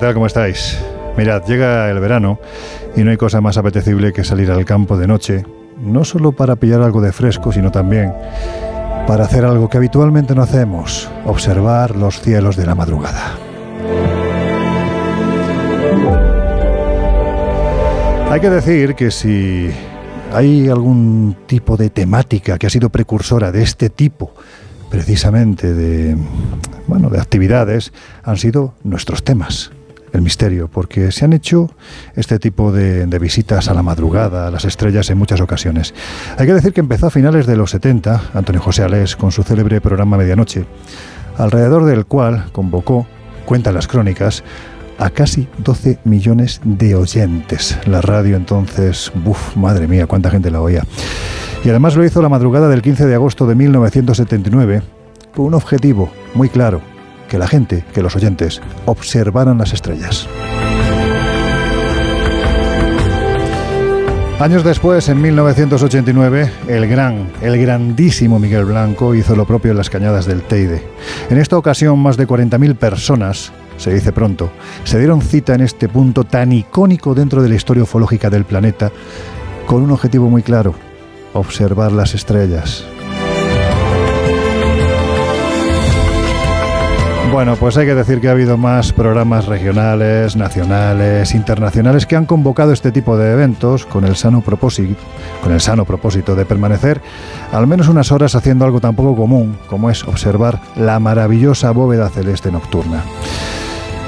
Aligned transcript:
Tal? 0.00 0.14
¿Cómo 0.14 0.26
estáis? 0.26 0.78
Mirad, 1.16 1.44
llega 1.44 1.90
el 1.90 2.00
verano 2.00 2.40
y 2.96 3.04
no 3.04 3.10
hay 3.10 3.18
cosa 3.18 3.40
más 3.40 3.58
apetecible 3.58 4.12
que 4.12 4.24
salir 4.24 4.50
al 4.50 4.64
campo 4.64 4.96
de 4.96 5.06
noche, 5.06 5.44
no 5.78 6.04
solo 6.04 6.32
para 6.32 6.56
pillar 6.56 6.80
algo 6.80 7.02
de 7.02 7.12
fresco, 7.12 7.52
sino 7.52 7.70
también 7.70 8.14
para 9.06 9.24
hacer 9.24 9.44
algo 9.44 9.68
que 9.68 9.76
habitualmente 9.76 10.34
no 10.34 10.42
hacemos, 10.42 11.10
observar 11.26 11.96
los 11.96 12.20
cielos 12.20 12.56
de 12.56 12.64
la 12.64 12.74
madrugada. 12.74 13.34
Hay 18.30 18.40
que 18.40 18.50
decir 18.50 18.94
que 18.94 19.10
si 19.10 19.70
hay 20.32 20.68
algún 20.68 21.36
tipo 21.46 21.76
de 21.76 21.90
temática 21.90 22.56
que 22.58 22.66
ha 22.66 22.70
sido 22.70 22.88
precursora 22.88 23.52
de 23.52 23.62
este 23.62 23.90
tipo, 23.90 24.32
precisamente 24.88 25.74
de 25.74 26.16
bueno, 26.86 27.10
de 27.10 27.20
actividades 27.20 27.92
han 28.22 28.38
sido 28.38 28.74
nuestros 28.82 29.22
temas, 29.22 29.72
el 30.12 30.22
misterio, 30.22 30.68
porque 30.68 31.12
se 31.12 31.24
han 31.24 31.32
hecho 31.32 31.70
este 32.16 32.38
tipo 32.38 32.72
de, 32.72 33.06
visitas 33.18 33.68
a 33.68 33.74
la 33.74 33.82
madrugada, 33.82 34.46
a 34.46 34.50
las 34.50 34.64
estrellas 34.64 35.10
en 35.10 35.18
muchas 35.18 35.40
ocasiones. 35.40 35.94
Hay 36.38 36.46
que 36.46 36.54
decir 36.54 36.72
que 36.72 36.80
empezó 36.80 37.06
a 37.06 37.10
finales 37.10 37.46
de 37.46 37.56
los 37.56 37.70
70 37.70 38.30
Antonio 38.34 38.60
José 38.60 38.82
Alés 38.82 39.16
con 39.16 39.32
su 39.32 39.42
célebre 39.42 39.80
programa 39.80 40.16
Medianoche, 40.16 40.64
alrededor 41.36 41.84
del 41.84 42.06
cual 42.06 42.46
convocó, 42.52 43.06
cuentan 43.44 43.74
las 43.74 43.86
crónicas, 43.86 44.42
a 44.98 45.08
casi 45.08 45.48
12 45.58 45.98
millones 46.04 46.60
de 46.62 46.94
oyentes. 46.94 47.78
La 47.86 48.02
radio 48.02 48.36
entonces, 48.36 49.10
uff, 49.24 49.56
madre 49.56 49.88
mía, 49.88 50.06
cuánta 50.06 50.30
gente 50.30 50.50
la 50.50 50.60
oía. 50.60 50.84
Y 51.64 51.70
además 51.70 51.96
lo 51.96 52.04
hizo 52.04 52.22
la 52.22 52.28
madrugada 52.28 52.68
del 52.68 52.82
15 52.82 53.06
de 53.06 53.14
agosto 53.14 53.46
de 53.46 53.54
1979 53.54 54.82
con 55.34 55.46
un 55.46 55.54
objetivo 55.54 56.10
muy 56.34 56.48
claro, 56.48 56.80
que 57.30 57.38
la 57.38 57.46
gente, 57.46 57.84
que 57.94 58.02
los 58.02 58.16
oyentes, 58.16 58.60
observaran 58.84 59.56
las 59.56 59.72
estrellas. 59.72 60.28
Años 64.40 64.64
después, 64.64 65.08
en 65.08 65.20
1989, 65.20 66.50
el 66.66 66.88
gran, 66.88 67.30
el 67.40 67.60
grandísimo 67.60 68.38
Miguel 68.38 68.64
Blanco 68.64 69.14
hizo 69.14 69.36
lo 69.36 69.46
propio 69.46 69.70
en 69.70 69.76
las 69.76 69.90
cañadas 69.90 70.26
del 70.26 70.42
Teide. 70.42 70.82
En 71.28 71.38
esta 71.38 71.56
ocasión, 71.56 71.98
más 71.98 72.16
de 72.16 72.26
40.000 72.26 72.74
personas, 72.74 73.52
se 73.76 73.92
dice 73.92 74.12
pronto, 74.12 74.50
se 74.84 74.98
dieron 74.98 75.22
cita 75.22 75.54
en 75.54 75.60
este 75.60 75.88
punto 75.88 76.24
tan 76.24 76.52
icónico 76.52 77.14
dentro 77.14 77.42
de 77.42 77.50
la 77.50 77.54
historia 77.54 77.82
ufológica 77.84 78.28
del 78.28 78.44
planeta, 78.44 78.90
con 79.66 79.82
un 79.82 79.92
objetivo 79.92 80.28
muy 80.28 80.42
claro, 80.42 80.74
observar 81.34 81.92
las 81.92 82.14
estrellas. 82.14 82.84
Bueno, 87.32 87.54
pues 87.54 87.76
hay 87.76 87.86
que 87.86 87.94
decir 87.94 88.20
que 88.20 88.28
ha 88.28 88.32
habido 88.32 88.56
más 88.56 88.92
programas 88.92 89.46
regionales, 89.46 90.34
nacionales, 90.34 91.32
internacionales 91.32 92.04
que 92.04 92.16
han 92.16 92.26
convocado 92.26 92.72
este 92.72 92.90
tipo 92.90 93.16
de 93.16 93.32
eventos 93.32 93.86
con 93.86 94.04
el 94.04 94.16
sano 94.16 94.40
propósito, 94.40 95.00
con 95.40 95.52
el 95.52 95.60
sano 95.60 95.84
propósito 95.84 96.34
de 96.34 96.44
permanecer 96.44 97.00
al 97.52 97.68
menos 97.68 97.86
unas 97.86 98.10
horas 98.10 98.34
haciendo 98.34 98.64
algo 98.64 98.80
tan 98.80 98.96
poco 98.96 99.14
común 99.14 99.56
como 99.68 99.90
es 99.90 100.02
observar 100.02 100.60
la 100.74 100.98
maravillosa 100.98 101.70
bóveda 101.70 102.08
celeste 102.08 102.50
nocturna. 102.50 103.04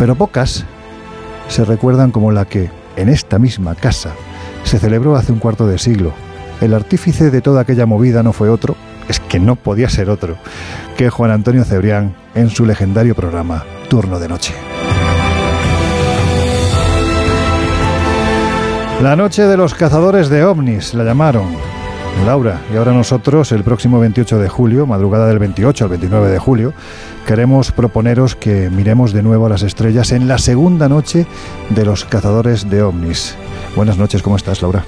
Pero 0.01 0.17
pocas 0.17 0.65
se 1.47 1.65
recuerdan 1.65 2.11
como 2.11 2.33
la 2.33 2.45
que 2.45 2.71
en 2.97 3.09
esta 3.09 3.39
misma 3.39 3.77
casa 3.77 4.11
se 4.65 4.81
celebró 4.81 5.15
hace 5.15 5.31
un 5.31 5.39
cuarto 5.39 5.69
de 5.69 5.79
siglo. 5.79 6.13
El 6.61 6.75
artífice 6.75 7.31
de 7.31 7.41
toda 7.41 7.61
aquella 7.61 7.87
movida 7.87 8.25
no 8.25 8.33
fue 8.33 8.49
otro 8.49 8.75
es 9.09 9.21
que 9.21 9.41
no 9.41 9.57
podía 9.57 9.89
ser 9.89 10.11
otro 10.11 10.37
que 10.97 11.11
Juan 11.11 11.31
Antonio 11.31 11.65
Cebrián 11.65 12.15
en 12.35 12.51
su 12.51 12.65
legendario 12.65 13.15
programa 13.15 13.65
Turno 13.89 14.19
de 14.19 14.29
Noche. 14.29 14.55
La 19.03 19.17
noche 19.17 19.43
de 19.43 19.57
los 19.57 19.75
cazadores 19.75 20.29
de 20.29 20.45
ovnis, 20.45 20.95
la 20.95 21.03
llamaron. 21.03 21.47
Laura, 22.25 22.61
y 22.73 22.77
ahora 22.77 22.93
nosotros, 22.93 23.51
el 23.51 23.65
próximo 23.65 23.99
28 23.99 24.39
de 24.39 24.49
julio, 24.49 24.87
madrugada 24.87 25.27
del 25.27 25.41
28 25.41 25.85
al 25.85 25.91
29 25.91 26.31
de 26.31 26.39
julio, 26.39 26.73
queremos 27.27 27.73
proponeros 27.73 28.37
que 28.37 28.71
miremos 28.71 29.13
de 29.13 29.25
nuevo 29.25 29.47
a 29.47 29.49
las 29.49 29.63
estrellas 29.63 30.13
en 30.13 30.29
la 30.29 30.39
segunda 30.39 30.89
noche 30.89 31.27
de 31.71 31.85
los 31.85 32.05
cazadores 32.05 32.71
de 32.71 32.83
ovnis. 32.83 33.35
Buenas 33.75 33.99
noches, 33.99 34.23
¿cómo 34.23 34.37
estás, 34.37 34.63
Laura? 34.63 34.85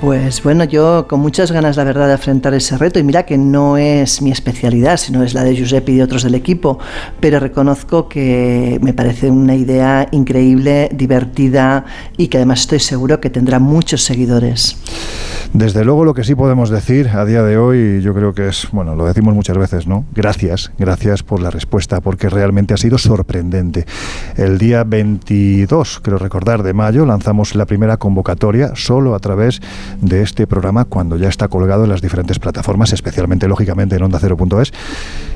Pues 0.00 0.42
bueno, 0.42 0.64
yo 0.64 1.08
con 1.08 1.20
muchas 1.20 1.50
ganas, 1.50 1.78
la 1.78 1.84
verdad, 1.84 2.06
de 2.06 2.12
afrontar 2.12 2.52
ese 2.52 2.76
reto. 2.76 2.98
Y 2.98 3.02
mira 3.02 3.24
que 3.24 3.38
no 3.38 3.78
es 3.78 4.20
mi 4.20 4.30
especialidad, 4.30 4.98
sino 4.98 5.22
es 5.22 5.32
la 5.32 5.42
de 5.42 5.56
Giuseppe 5.56 5.92
y 5.92 5.96
de 5.96 6.02
otros 6.02 6.22
del 6.22 6.34
equipo. 6.34 6.78
Pero 7.18 7.40
reconozco 7.40 8.06
que 8.06 8.78
me 8.82 8.92
parece 8.92 9.30
una 9.30 9.54
idea 9.54 10.06
increíble, 10.10 10.90
divertida 10.92 11.86
y 12.18 12.28
que 12.28 12.36
además 12.36 12.60
estoy 12.60 12.80
seguro 12.80 13.20
que 13.22 13.30
tendrá 13.30 13.58
muchos 13.58 14.02
seguidores. 14.02 14.76
Desde 15.56 15.86
luego, 15.86 16.04
lo 16.04 16.12
que 16.12 16.22
sí 16.22 16.34
podemos 16.34 16.68
decir 16.68 17.08
a 17.08 17.24
día 17.24 17.42
de 17.42 17.56
hoy, 17.56 18.02
yo 18.02 18.12
creo 18.12 18.34
que 18.34 18.48
es, 18.48 18.68
bueno, 18.72 18.94
lo 18.94 19.06
decimos 19.06 19.34
muchas 19.34 19.56
veces, 19.56 19.86
¿no? 19.86 20.04
Gracias, 20.14 20.70
gracias 20.78 21.22
por 21.22 21.40
la 21.40 21.48
respuesta, 21.48 22.02
porque 22.02 22.28
realmente 22.28 22.74
ha 22.74 22.76
sido 22.76 22.98
sorprendente. 22.98 23.86
El 24.36 24.58
día 24.58 24.84
22, 24.84 26.00
creo 26.02 26.18
recordar, 26.18 26.62
de 26.62 26.74
mayo, 26.74 27.06
lanzamos 27.06 27.54
la 27.54 27.64
primera 27.64 27.96
convocatoria 27.96 28.72
solo 28.74 29.14
a 29.14 29.18
través 29.18 29.62
de 30.02 30.20
este 30.20 30.46
programa 30.46 30.84
cuando 30.84 31.16
ya 31.16 31.30
está 31.30 31.48
colgado 31.48 31.84
en 31.84 31.90
las 31.90 32.02
diferentes 32.02 32.38
plataformas, 32.38 32.92
especialmente 32.92 33.48
lógicamente 33.48 33.96
en 33.96 34.02
onda 34.02 34.18
Cero.es. 34.20 34.74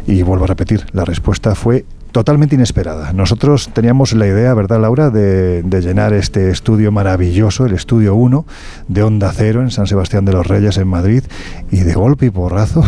Y 0.07 0.21
vuelvo 0.21 0.45
a 0.45 0.49
repetir, 0.49 0.85
la 0.93 1.07
respuesta 1.07 1.55
fue 1.55 1.87
totalmente 2.13 2.55
inesperada. 2.55 3.13
Nosotros 3.13 3.71
teníamos 3.73 4.13
la 4.13 4.27
idea, 4.27 4.55
¿verdad, 4.55 4.81
Laura?, 4.81 5.11
de, 5.11 5.63
de, 5.63 5.81
llenar 5.81 6.13
este 6.13 6.51
estudio 6.51 6.93
maravilloso, 6.93 7.67
el 7.67 7.73
estudio 7.73 8.15
1 8.15 8.47
de 8.89 9.03
Onda 9.03 9.33
Cero 9.35 9.63
en 9.63 9.71
San 9.71 9.87
Sebastián 9.87 10.25
de 10.25 10.33
los 10.33 10.47
Reyes, 10.47 10.77
en 10.77 10.89
Madrid, 10.89 11.25
y 11.71 11.81
de 11.81 11.95
golpe 11.95 12.27
y 12.27 12.31
porrazo 12.31 12.83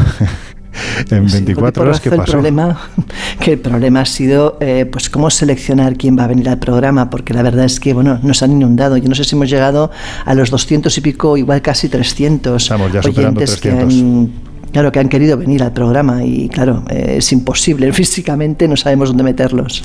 en 1.10 1.26
24 1.26 1.82
horas. 1.82 2.00
¿Qué 2.00 2.10
pasó? 2.10 2.22
El 2.22 2.30
problema, 2.30 2.80
que 3.40 3.52
el 3.52 3.58
problema 3.58 4.00
ha 4.00 4.06
sido 4.06 4.56
eh, 4.60 4.86
pues 4.90 5.10
cómo 5.10 5.30
seleccionar 5.30 5.96
quién 5.96 6.18
va 6.18 6.24
a 6.24 6.28
venir 6.28 6.48
al 6.48 6.58
programa, 6.58 7.10
porque 7.10 7.34
la 7.34 7.42
verdad 7.42 7.64
es 7.64 7.80
que 7.80 7.94
bueno 7.94 8.18
nos 8.22 8.42
han 8.42 8.52
inundado. 8.52 8.96
Yo 8.96 9.08
no 9.08 9.14
sé 9.14 9.24
si 9.24 9.36
hemos 9.36 9.50
llegado 9.50 9.90
a 10.24 10.34
los 10.34 10.50
200 10.50 10.96
y 10.96 11.00
pico, 11.00 11.36
igual 11.36 11.62
casi 11.62 11.88
300 11.88 12.62
Estamos 12.62 12.92
ya 12.92 13.02
superando 13.02 13.40
oyentes 13.40 13.60
300. 13.60 13.94
que 13.94 14.00
han 14.00 14.51
Claro 14.72 14.90
que 14.90 15.00
han 15.00 15.10
querido 15.10 15.36
venir 15.36 15.62
al 15.62 15.72
programa 15.72 16.24
y 16.24 16.48
claro, 16.48 16.82
eh, 16.88 17.16
es 17.18 17.32
imposible 17.32 17.92
físicamente, 17.92 18.66
no 18.68 18.76
sabemos 18.76 19.10
dónde 19.10 19.22
meterlos. 19.22 19.82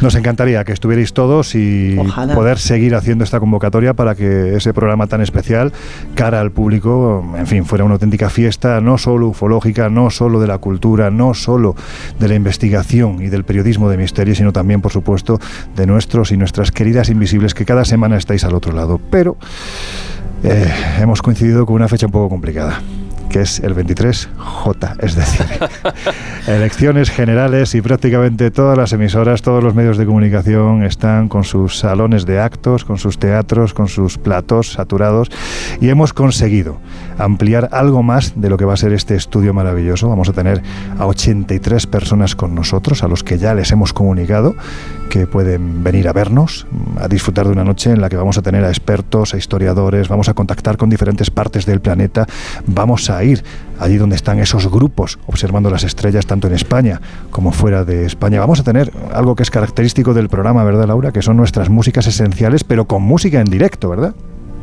Nos 0.00 0.14
encantaría 0.14 0.64
que 0.64 0.72
estuvierais 0.72 1.12
todos 1.12 1.54
y 1.54 1.96
poder 2.34 2.58
seguir 2.58 2.94
haciendo 2.94 3.24
esta 3.24 3.40
convocatoria 3.40 3.94
para 3.94 4.14
que 4.14 4.54
ese 4.54 4.72
programa 4.72 5.08
tan 5.08 5.20
especial, 5.20 5.72
cara 6.14 6.40
al 6.40 6.52
público, 6.52 7.24
en 7.36 7.46
fin, 7.46 7.64
fuera 7.64 7.84
una 7.84 7.94
auténtica 7.94 8.30
fiesta, 8.30 8.80
no 8.80 8.96
solo 8.96 9.28
ufológica, 9.28 9.88
no 9.88 10.10
solo 10.10 10.40
de 10.40 10.46
la 10.46 10.58
cultura, 10.58 11.10
no 11.10 11.34
solo 11.34 11.74
de 12.20 12.28
la 12.28 12.34
investigación 12.34 13.20
y 13.22 13.28
del 13.28 13.44
periodismo 13.44 13.90
de 13.90 13.96
misterio, 13.96 14.34
sino 14.36 14.52
también, 14.52 14.80
por 14.80 14.92
supuesto, 14.92 15.40
de 15.74 15.86
nuestros 15.86 16.30
y 16.30 16.36
nuestras 16.36 16.70
queridas 16.70 17.08
invisibles 17.08 17.54
que 17.54 17.64
cada 17.64 17.84
semana 17.84 18.16
estáis 18.16 18.44
al 18.44 18.54
otro 18.54 18.72
lado. 18.72 19.00
Pero 19.10 19.36
eh, 20.44 20.72
hemos 21.00 21.22
coincidido 21.22 21.66
con 21.66 21.74
una 21.74 21.88
fecha 21.88 22.06
un 22.06 22.12
poco 22.12 22.28
complicada 22.28 22.80
que 23.28 23.42
es 23.42 23.60
el 23.60 23.74
23J, 23.74 24.96
es 25.00 25.14
decir, 25.14 25.46
elecciones 26.46 27.10
generales 27.10 27.74
y 27.74 27.80
prácticamente 27.80 28.50
todas 28.50 28.76
las 28.76 28.92
emisoras, 28.92 29.42
todos 29.42 29.62
los 29.62 29.74
medios 29.74 29.98
de 29.98 30.06
comunicación 30.06 30.82
están 30.82 31.28
con 31.28 31.44
sus 31.44 31.78
salones 31.78 32.26
de 32.26 32.40
actos, 32.40 32.84
con 32.84 32.98
sus 32.98 33.18
teatros, 33.18 33.74
con 33.74 33.88
sus 33.88 34.18
platos 34.18 34.72
saturados 34.72 35.30
y 35.80 35.88
hemos 35.88 36.12
conseguido 36.12 36.78
ampliar 37.18 37.68
algo 37.72 38.02
más 38.02 38.40
de 38.40 38.50
lo 38.50 38.56
que 38.56 38.64
va 38.64 38.74
a 38.74 38.76
ser 38.76 38.92
este 38.92 39.14
estudio 39.14 39.52
maravilloso. 39.54 40.08
Vamos 40.08 40.28
a 40.28 40.32
tener 40.32 40.62
a 40.98 41.06
83 41.06 41.86
personas 41.86 42.34
con 42.34 42.54
nosotros, 42.54 43.02
a 43.02 43.08
los 43.08 43.24
que 43.24 43.38
ya 43.38 43.54
les 43.54 43.72
hemos 43.72 43.92
comunicado 43.92 44.54
que 45.08 45.26
pueden 45.26 45.82
venir 45.82 46.08
a 46.08 46.12
vernos, 46.12 46.66
a 47.00 47.08
disfrutar 47.08 47.46
de 47.46 47.52
una 47.52 47.64
noche 47.64 47.90
en 47.90 48.00
la 48.00 48.08
que 48.08 48.16
vamos 48.16 48.38
a 48.38 48.42
tener 48.42 48.64
a 48.64 48.68
expertos, 48.68 49.34
a 49.34 49.36
historiadores, 49.36 50.08
vamos 50.08 50.28
a 50.28 50.34
contactar 50.34 50.76
con 50.76 50.90
diferentes 50.90 51.30
partes 51.30 51.66
del 51.66 51.80
planeta, 51.80 52.26
vamos 52.66 53.10
a 53.10 53.22
ir 53.24 53.42
allí 53.78 53.96
donde 53.96 54.16
están 54.16 54.38
esos 54.38 54.70
grupos 54.70 55.18
observando 55.26 55.70
las 55.70 55.84
estrellas 55.84 56.26
tanto 56.26 56.46
en 56.46 56.54
España 56.54 57.00
como 57.30 57.52
fuera 57.52 57.84
de 57.84 58.04
España. 58.04 58.40
Vamos 58.40 58.60
a 58.60 58.64
tener 58.64 58.92
algo 59.12 59.34
que 59.34 59.42
es 59.42 59.50
característico 59.50 60.14
del 60.14 60.28
programa, 60.28 60.64
¿verdad, 60.64 60.86
Laura? 60.86 61.12
Que 61.12 61.22
son 61.22 61.36
nuestras 61.36 61.68
músicas 61.68 62.06
esenciales, 62.06 62.64
pero 62.64 62.86
con 62.86 63.02
música 63.02 63.40
en 63.40 63.50
directo, 63.50 63.88
¿verdad? 63.88 64.14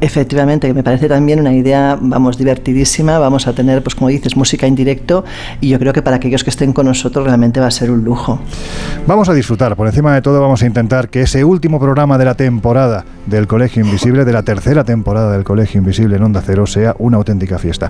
Efectivamente, 0.05 0.67
que 0.67 0.73
me 0.75 0.83
parece 0.83 1.09
también 1.09 1.39
una 1.39 1.51
idea, 1.51 1.97
vamos, 1.99 2.37
divertidísima. 2.37 3.17
Vamos 3.17 3.47
a 3.47 3.53
tener, 3.53 3.81
pues 3.81 3.95
como 3.95 4.09
dices, 4.09 4.37
música 4.37 4.67
en 4.67 4.75
directo 4.75 5.25
y 5.61 5.69
yo 5.69 5.79
creo 5.79 5.93
que 5.93 6.03
para 6.03 6.17
aquellos 6.17 6.43
que 6.43 6.51
estén 6.51 6.73
con 6.73 6.85
nosotros 6.85 7.25
realmente 7.25 7.59
va 7.59 7.65
a 7.65 7.71
ser 7.71 7.89
un 7.89 8.03
lujo. 8.03 8.39
Vamos 9.07 9.29
a 9.29 9.33
disfrutar, 9.33 9.75
por 9.75 9.87
encima 9.87 10.13
de 10.13 10.21
todo 10.21 10.39
vamos 10.39 10.61
a 10.61 10.67
intentar 10.67 11.09
que 11.09 11.23
ese 11.23 11.43
último 11.43 11.79
programa 11.79 12.19
de 12.19 12.25
la 12.25 12.35
temporada 12.35 13.03
del 13.25 13.47
Colegio 13.47 13.83
Invisible, 13.83 14.25
de 14.25 14.31
la 14.31 14.43
tercera 14.43 14.83
temporada 14.83 15.31
del 15.31 15.43
Colegio 15.43 15.79
Invisible 15.79 16.17
en 16.17 16.21
Onda 16.21 16.43
Cero, 16.45 16.67
sea 16.67 16.95
una 16.99 17.17
auténtica 17.17 17.57
fiesta. 17.57 17.89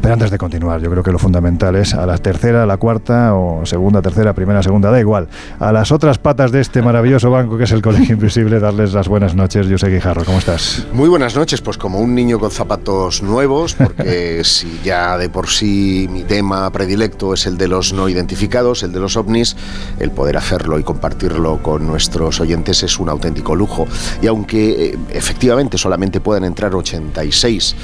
Pero 0.00 0.14
antes 0.14 0.30
de 0.30 0.38
continuar, 0.38 0.80
yo 0.80 0.88
creo 0.88 1.02
que 1.02 1.10
lo 1.10 1.18
fundamental 1.18 1.74
es 1.74 1.94
a 1.94 2.06
la 2.06 2.16
tercera, 2.18 2.62
a 2.62 2.66
la 2.66 2.76
cuarta 2.76 3.34
o 3.34 3.66
segunda, 3.66 4.00
tercera, 4.00 4.32
primera, 4.34 4.62
segunda, 4.62 4.92
da 4.92 5.00
igual. 5.00 5.26
A 5.58 5.72
las 5.72 5.90
otras 5.90 6.18
patas 6.18 6.52
de 6.52 6.60
este 6.60 6.80
maravilloso 6.80 7.28
banco 7.28 7.58
que 7.58 7.64
es 7.64 7.72
el 7.72 7.82
Colegio 7.82 8.14
Invisible, 8.14 8.60
darles 8.60 8.92
las 8.92 9.08
buenas 9.08 9.34
noches. 9.34 9.66
José 9.68 9.88
Guijarro, 9.88 10.24
¿cómo 10.24 10.38
estás? 10.38 10.86
Muy 10.92 11.08
buenas 11.08 11.34
noches 11.34 11.55
pues 11.60 11.78
como 11.78 12.00
un 12.00 12.14
niño 12.14 12.38
con 12.38 12.50
zapatos 12.50 13.22
nuevos, 13.22 13.74
porque 13.74 14.40
si 14.44 14.80
ya 14.84 15.18
de 15.18 15.28
por 15.28 15.48
sí 15.48 16.08
mi 16.10 16.24
tema 16.24 16.70
predilecto 16.70 17.34
es 17.34 17.46
el 17.46 17.58
de 17.58 17.68
los 17.68 17.92
no 17.92 18.08
identificados, 18.08 18.82
el 18.82 18.92
de 18.92 19.00
los 19.00 19.16
ovnis, 19.16 19.56
el 19.98 20.10
poder 20.10 20.36
hacerlo 20.36 20.78
y 20.78 20.82
compartirlo 20.82 21.62
con 21.62 21.86
nuestros 21.86 22.40
oyentes 22.40 22.82
es 22.82 22.98
un 22.98 23.08
auténtico 23.08 23.54
lujo. 23.54 23.86
Y 24.22 24.26
aunque 24.26 24.86
eh, 24.86 24.98
efectivamente 25.10 25.78
solamente 25.78 26.20
puedan 26.20 26.44
entrar 26.44 26.74
86 26.74 27.76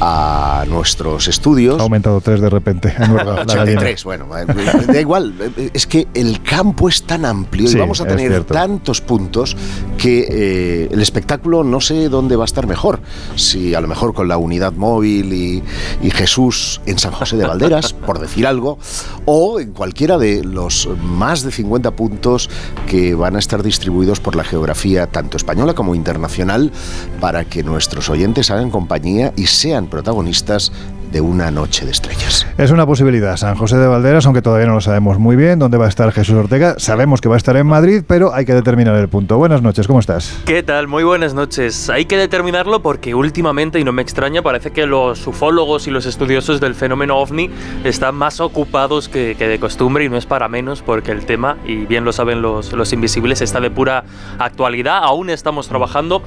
a 0.00 0.64
nuestros 0.68 1.28
estudios... 1.28 1.78
Ha 1.78 1.82
aumentado 1.82 2.20
tres 2.20 2.40
de 2.40 2.50
repente. 2.50 2.94
83, 3.40 4.04
bueno, 4.04 4.26
eh, 4.36 4.46
da 4.86 5.00
igual, 5.00 5.34
eh, 5.56 5.70
es 5.72 5.86
que 5.86 6.08
el 6.14 6.42
campo 6.42 6.88
es 6.88 7.02
tan 7.02 7.24
amplio 7.24 7.70
y 7.70 7.74
vamos 7.74 8.00
a 8.00 8.06
tener 8.06 8.44
tantos 8.44 9.00
puntos 9.00 9.56
que 9.98 10.88
el 10.90 11.00
espectáculo 11.00 11.64
no 11.64 11.80
sé 11.80 12.08
dónde 12.08 12.36
va 12.36 12.44
a 12.44 12.46
estar 12.46 12.66
mejor 12.66 13.00
si 13.36 13.74
a 13.74 13.80
lo 13.80 13.88
mejor 13.88 14.14
con 14.14 14.28
la 14.28 14.38
unidad 14.38 14.72
móvil 14.72 15.32
y, 15.32 15.62
Jesús 16.10 16.80
en 16.86 16.98
San 16.98 17.12
José 17.12 17.36
de 17.36 17.46
Valderas, 17.46 17.92
por 18.06 18.18
decir 18.18 18.46
algo, 18.46 18.78
o 19.24 19.60
en 19.60 19.72
cualquiera 19.72 20.18
de 20.18 20.44
los 20.44 20.88
más 21.02 21.42
de 21.42 21.50
50 21.50 21.92
puntos 21.92 22.50
que 22.86 23.14
van 23.14 23.36
a 23.36 23.38
estar 23.38 23.62
distribuidos 23.62 24.20
por 24.20 24.36
la 24.36 24.44
geografía 24.44 25.06
tanto 25.06 25.36
española 25.36 25.74
como 25.74 25.94
internacional 25.94 26.72
para 27.20 27.44
que 27.44 27.62
nuestros 27.62 28.10
oyentes 28.10 28.50
hagan 28.50 28.70
compañía 28.70 29.32
y 29.36 29.46
sean 29.46 29.86
protagonistas 29.86 30.72
de 31.10 31.20
una 31.20 31.50
noche 31.50 31.84
de 31.84 31.90
estrellas. 31.90 32.46
Es 32.56 32.70
una 32.70 32.86
posibilidad. 32.86 33.36
San 33.36 33.56
José 33.56 33.76
de 33.76 33.86
Valderas, 33.86 34.26
aunque 34.26 34.42
todavía 34.42 34.66
no 34.66 34.74
lo 34.74 34.80
sabemos 34.80 35.18
muy 35.18 35.36
bien, 35.36 35.58
dónde 35.58 35.76
va 35.78 35.86
a 35.86 35.88
estar 35.88 36.12
Jesús 36.12 36.36
Ortega. 36.36 36.74
Sabemos 36.78 37.20
que 37.20 37.28
va 37.28 37.34
a 37.34 37.38
estar 37.38 37.56
en 37.56 37.66
Madrid, 37.66 38.02
pero 38.06 38.32
hay 38.34 38.44
que 38.44 38.54
determinar 38.54 38.94
el 38.96 39.08
punto. 39.08 39.36
Buenas 39.36 39.62
noches, 39.62 39.86
¿cómo 39.86 40.00
estás? 40.00 40.38
¿Qué 40.44 40.62
tal? 40.62 40.86
Muy 40.88 41.02
buenas 41.02 41.34
noches. 41.34 41.90
Hay 41.90 42.04
que 42.04 42.16
determinarlo 42.16 42.80
porque 42.82 43.14
últimamente, 43.14 43.80
y 43.80 43.84
no 43.84 43.92
me 43.92 44.02
extraña, 44.02 44.42
parece 44.42 44.70
que 44.70 44.86
los 44.86 45.26
ufólogos 45.26 45.86
y 45.86 45.90
los 45.90 46.06
estudiosos 46.06 46.60
del 46.60 46.74
fenómeno 46.74 47.18
ovni 47.18 47.50
están 47.84 48.14
más 48.14 48.40
ocupados 48.40 49.08
que, 49.08 49.34
de 49.34 49.58
costumbre 49.58 50.04
y 50.04 50.08
no 50.08 50.16
es 50.16 50.26
para 50.26 50.48
menos 50.48 50.82
porque 50.82 51.12
el 51.12 51.26
tema, 51.26 51.56
y 51.64 51.86
bien 51.86 52.04
lo 52.04 52.12
saben 52.12 52.42
los, 52.42 52.72
los 52.72 52.92
invisibles, 52.92 53.40
está 53.40 53.60
de 53.60 53.70
pura 53.70 54.04
actualidad. 54.38 55.00
Aún 55.02 55.30
estamos 55.30 55.68
trabajando, 55.68 56.22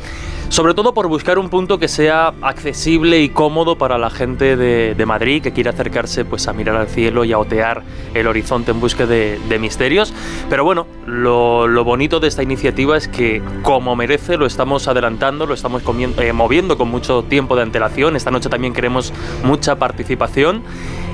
sobre 0.50 0.74
todo 0.74 0.94
por 0.94 1.08
buscar 1.08 1.38
un 1.38 1.50
punto 1.50 1.80
que 1.80 1.88
sea 1.88 2.34
accesible 2.42 3.22
y 3.22 3.30
cómodo 3.30 3.78
para 3.78 3.98
la 3.98 4.10
gente 4.10 4.58
de 4.58 4.73
de, 4.96 5.06
Madrid 5.06 5.42
que 5.42 5.52
quiere 5.52 5.70
acercarse 5.70 6.26
pues 6.26 6.48
a 6.48 6.54
mirar 6.54 6.76
al 6.76 6.88
cielo 6.88 7.26
y 7.26 7.34
a 7.34 7.38
otear 7.38 7.84
el 8.14 8.28
horizonte 8.28 8.72
en 8.72 8.80
busca 8.80 9.06
de, 9.06 9.40
misterios. 9.60 10.14
Pero 10.50 10.64
bueno, 10.64 10.88
lo, 11.06 11.84
bonito 11.84 12.20
de 12.20 12.28
esta 12.28 12.44
iniciativa 12.44 12.98
es 12.98 13.08
que 13.08 13.42
como 13.62 13.96
merece 13.96 14.38
lo 14.38 14.46
estamos 14.46 14.88
adelantando, 14.88 15.46
lo 15.46 15.54
estamos 15.54 15.84
eh, 16.18 16.34
moviendo 16.34 16.78
con 16.78 16.90
mucho 16.90 17.24
tiempo 17.24 17.56
de 17.56 17.64
antelación. 17.64 18.16
Esta 18.16 18.32
noche 18.32 18.50
también 18.50 18.74
queremos 18.74 19.14
mucha 19.44 19.76
participación 19.76 20.64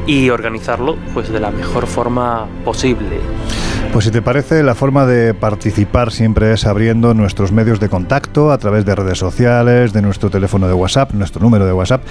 y 0.07 0.29
organizarlo 0.29 0.97
pues 1.13 1.31
de 1.31 1.39
la 1.39 1.51
mejor 1.51 1.87
forma 1.87 2.47
posible. 2.63 3.19
Pues 3.91 4.05
si 4.05 4.11
te 4.11 4.21
parece, 4.21 4.63
la 4.63 4.75
forma 4.75 5.05
de 5.05 5.33
participar 5.33 6.11
siempre 6.11 6.53
es 6.53 6.65
abriendo 6.65 7.13
nuestros 7.13 7.51
medios 7.51 7.79
de 7.79 7.89
contacto 7.89 8.51
a 8.51 8.57
través 8.57 8.85
de 8.85 8.95
redes 8.95 9.17
sociales, 9.17 9.93
de 9.93 10.01
nuestro 10.01 10.29
teléfono 10.29 10.67
de 10.67 10.73
WhatsApp, 10.73 11.13
nuestro 11.13 11.41
número 11.41 11.65
de 11.65 11.73
WhatsApp, 11.73 12.03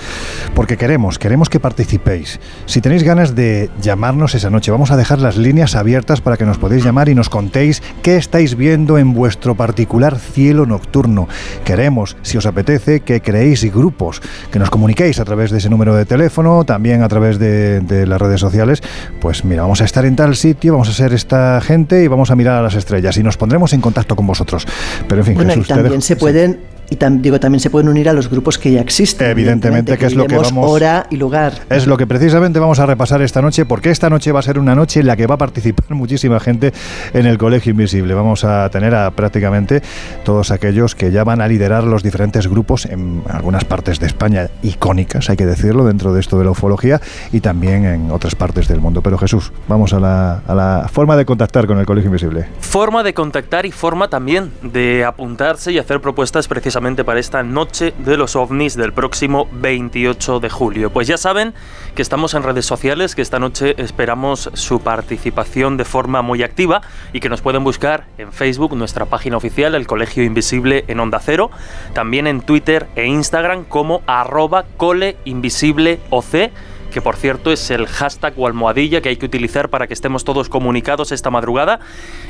porque 0.54 0.76
queremos, 0.76 1.18
queremos 1.18 1.48
que 1.48 1.60
participéis. 1.60 2.40
Si 2.66 2.80
tenéis 2.80 3.04
ganas 3.04 3.34
de 3.34 3.70
llamarnos 3.80 4.34
esa 4.34 4.50
noche, 4.50 4.70
vamos 4.70 4.90
a 4.90 4.96
dejar 4.96 5.20
las 5.20 5.36
líneas 5.36 5.76
abiertas 5.76 6.20
para 6.20 6.36
que 6.36 6.44
nos 6.44 6.58
podáis 6.58 6.84
llamar 6.84 7.08
y 7.08 7.14
nos 7.14 7.30
contéis 7.30 7.82
qué 8.02 8.16
estáis 8.16 8.56
viendo 8.56 8.98
en 8.98 9.14
vuestro 9.14 9.54
particular 9.54 10.18
cielo 10.18 10.66
nocturno. 10.66 11.28
Queremos, 11.64 12.16
si 12.22 12.36
os 12.36 12.46
apetece, 12.46 13.00
que 13.00 13.20
creéis 13.20 13.64
grupos, 13.72 14.20
que 14.50 14.58
nos 14.58 14.70
comuniquéis 14.70 15.20
a 15.20 15.24
través 15.24 15.50
de 15.50 15.58
ese 15.58 15.70
número 15.70 15.94
de 15.94 16.04
teléfono, 16.06 16.64
también 16.64 17.02
a 17.02 17.08
través 17.08 17.38
de, 17.38 18.06
las 18.06 18.20
redes 18.20 18.40
sociales. 18.40 18.82
Pues 19.20 19.44
mira, 19.44 19.62
vamos 19.62 19.80
a 19.80 19.84
estar 19.84 20.04
en 20.04 20.16
tal 20.16 20.36
sitio, 20.36 20.72
vamos 20.72 20.88
a 20.88 20.92
ser 20.92 21.12
esta 21.12 21.57
gente 21.60 22.02
y 22.02 22.08
vamos 22.08 22.30
a 22.30 22.36
mirar 22.36 22.56
a 22.56 22.62
las 22.62 22.74
estrellas 22.74 23.16
y 23.16 23.22
nos 23.22 23.36
pondremos 23.36 23.72
en 23.72 23.80
contacto 23.80 24.16
con 24.16 24.26
vosotros. 24.26 24.66
Pero 25.08 25.20
en 25.20 25.26
fin, 25.26 25.34
bueno, 25.34 25.62
también 25.66 26.02
se 26.02 26.16
pueden 26.16 26.58
y 26.90 26.96
digo, 26.96 27.38
también 27.38 27.60
se 27.60 27.68
pueden 27.68 27.88
unir 27.88 28.08
a 28.08 28.14
los 28.14 28.30
grupos 28.30 28.56
que 28.56 28.72
ya 28.72 28.80
existen. 28.80 29.30
Evidentemente, 29.30 29.98
que, 29.98 30.06
es 30.06 30.14
lo 30.14 30.26
que 30.26 30.36
vamos. 30.36 30.70
Hora 30.70 31.06
y 31.10 31.16
lugar. 31.16 31.52
Es 31.68 31.86
lo 31.86 31.98
que 31.98 32.06
precisamente 32.06 32.58
vamos 32.58 32.78
a 32.78 32.86
repasar 32.86 33.20
esta 33.20 33.42
noche, 33.42 33.66
porque 33.66 33.90
esta 33.90 34.08
noche 34.08 34.32
va 34.32 34.40
a 34.40 34.42
ser 34.42 34.58
una 34.58 34.74
noche 34.74 35.00
en 35.00 35.06
la 35.06 35.16
que 35.16 35.26
va 35.26 35.34
a 35.34 35.38
participar 35.38 35.84
muchísima 35.90 36.40
gente 36.40 36.72
en 37.12 37.26
el 37.26 37.36
Colegio 37.36 37.72
Invisible. 37.72 38.14
Vamos 38.14 38.44
a 38.44 38.70
tener 38.70 38.94
a 38.94 39.10
prácticamente 39.10 39.82
todos 40.24 40.50
aquellos 40.50 40.94
que 40.94 41.10
ya 41.10 41.24
van 41.24 41.42
a 41.42 41.48
liderar 41.48 41.84
los 41.84 42.02
diferentes 42.02 42.48
grupos 42.48 42.86
en 42.86 43.22
algunas 43.28 43.64
partes 43.64 44.00
de 44.00 44.06
España 44.06 44.48
icónicas, 44.62 45.28
hay 45.28 45.36
que 45.36 45.46
decirlo, 45.46 45.84
dentro 45.84 46.14
de 46.14 46.20
esto 46.20 46.38
de 46.38 46.44
la 46.44 46.52
ufología 46.52 47.00
y 47.32 47.40
también 47.40 47.84
en 47.84 48.10
otras 48.10 48.34
partes 48.34 48.66
del 48.66 48.80
mundo. 48.80 49.02
Pero 49.02 49.18
Jesús, 49.18 49.52
vamos 49.68 49.92
a 49.92 50.00
la, 50.00 50.42
a 50.46 50.54
la 50.54 50.88
forma 50.90 51.16
de 51.16 51.26
contactar 51.26 51.66
con 51.66 51.78
el 51.78 51.84
Colegio 51.84 52.08
Invisible. 52.08 52.46
Forma 52.60 53.02
de 53.02 53.12
contactar 53.12 53.66
y 53.66 53.72
forma 53.72 54.08
también 54.08 54.52
de 54.62 55.04
apuntarse 55.04 55.70
y 55.70 55.78
hacer 55.78 56.00
propuestas 56.00 56.48
precisamente 56.48 56.77
para 56.78 57.18
esta 57.18 57.42
noche 57.42 57.92
de 57.98 58.16
los 58.16 58.36
ovnis 58.36 58.76
del 58.76 58.92
próximo 58.92 59.48
28 59.50 60.38
de 60.38 60.48
julio. 60.48 60.90
Pues 60.90 61.08
ya 61.08 61.16
saben 61.16 61.52
que 61.96 62.02
estamos 62.02 62.34
en 62.34 62.44
redes 62.44 62.66
sociales, 62.66 63.16
que 63.16 63.22
esta 63.22 63.40
noche 63.40 63.74
esperamos 63.78 64.48
su 64.52 64.78
participación 64.80 65.76
de 65.76 65.84
forma 65.84 66.22
muy 66.22 66.44
activa 66.44 66.82
y 67.12 67.18
que 67.18 67.28
nos 67.28 67.40
pueden 67.40 67.64
buscar 67.64 68.04
en 68.16 68.32
Facebook, 68.32 68.76
nuestra 68.76 69.06
página 69.06 69.36
oficial, 69.36 69.74
el 69.74 69.88
Colegio 69.88 70.22
Invisible 70.22 70.84
en 70.86 71.00
Onda 71.00 71.18
Cero, 71.18 71.50
también 71.94 72.28
en 72.28 72.42
Twitter 72.42 72.86
e 72.94 73.06
Instagram 73.06 73.64
como 73.64 74.02
arroba 74.06 74.64
coleinvisibleoc 74.76 76.52
que 76.90 77.02
por 77.02 77.16
cierto 77.16 77.52
es 77.52 77.70
el 77.70 77.86
hashtag 77.86 78.34
o 78.36 78.46
almohadilla 78.46 79.00
que 79.00 79.08
hay 79.10 79.16
que 79.16 79.26
utilizar 79.26 79.70
para 79.70 79.86
que 79.86 79.94
estemos 79.94 80.24
todos 80.24 80.48
comunicados 80.48 81.12
esta 81.12 81.30
madrugada. 81.30 81.80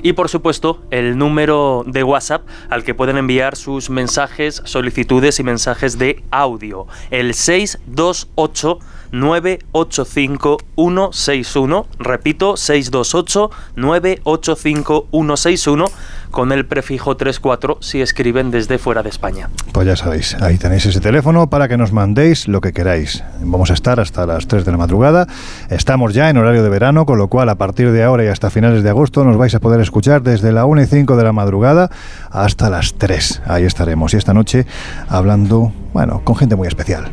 Y 0.02 0.12
por 0.12 0.28
supuesto, 0.28 0.82
el 0.90 1.16
número 1.16 1.84
de 1.86 2.02
WhatsApp 2.02 2.42
al 2.70 2.84
que 2.84 2.94
pueden 2.94 3.16
enviar 3.16 3.56
sus 3.56 3.90
mensajes, 3.90 4.62
solicitudes 4.64 5.38
y 5.40 5.42
mensajes 5.42 5.98
de 5.98 6.22
audio. 6.30 6.86
El 7.10 7.34
628 7.34 8.78
985 9.12 10.58
161. 10.76 11.86
Repito, 11.98 12.56
628 12.56 13.50
985 13.76 15.08
161 15.10 15.86
con 16.30 16.52
el 16.52 16.66
prefijo 16.66 17.16
34 17.16 17.78
si 17.80 18.00
escriben 18.00 18.50
desde 18.50 18.78
fuera 18.78 19.02
de 19.02 19.08
España. 19.08 19.50
Pues 19.72 19.86
ya 19.86 19.96
sabéis, 19.96 20.34
ahí 20.40 20.58
tenéis 20.58 20.86
ese 20.86 21.00
teléfono 21.00 21.50
para 21.50 21.68
que 21.68 21.76
nos 21.76 21.92
mandéis 21.92 22.48
lo 22.48 22.60
que 22.60 22.72
queráis. 22.72 23.22
Vamos 23.40 23.70
a 23.70 23.74
estar 23.74 24.00
hasta 24.00 24.26
las 24.26 24.46
3 24.46 24.64
de 24.64 24.72
la 24.72 24.78
madrugada. 24.78 25.26
Estamos 25.70 26.14
ya 26.14 26.30
en 26.30 26.36
horario 26.36 26.62
de 26.62 26.68
verano, 26.68 27.06
con 27.06 27.18
lo 27.18 27.28
cual 27.28 27.48
a 27.48 27.56
partir 27.56 27.92
de 27.92 28.04
ahora 28.04 28.24
y 28.24 28.28
hasta 28.28 28.50
finales 28.50 28.82
de 28.82 28.90
agosto 28.90 29.24
nos 29.24 29.36
vais 29.36 29.54
a 29.54 29.60
poder 29.60 29.80
escuchar 29.80 30.22
desde 30.22 30.52
la 30.52 30.64
1 30.64 30.82
y 30.82 30.86
5 30.86 31.16
de 31.16 31.24
la 31.24 31.32
madrugada 31.32 31.90
hasta 32.30 32.70
las 32.70 32.94
3. 32.94 33.42
Ahí 33.46 33.64
estaremos. 33.64 34.14
Y 34.14 34.16
esta 34.16 34.34
noche 34.34 34.66
hablando, 35.08 35.72
bueno, 35.92 36.22
con 36.24 36.36
gente 36.36 36.56
muy 36.56 36.68
especial. 36.68 37.10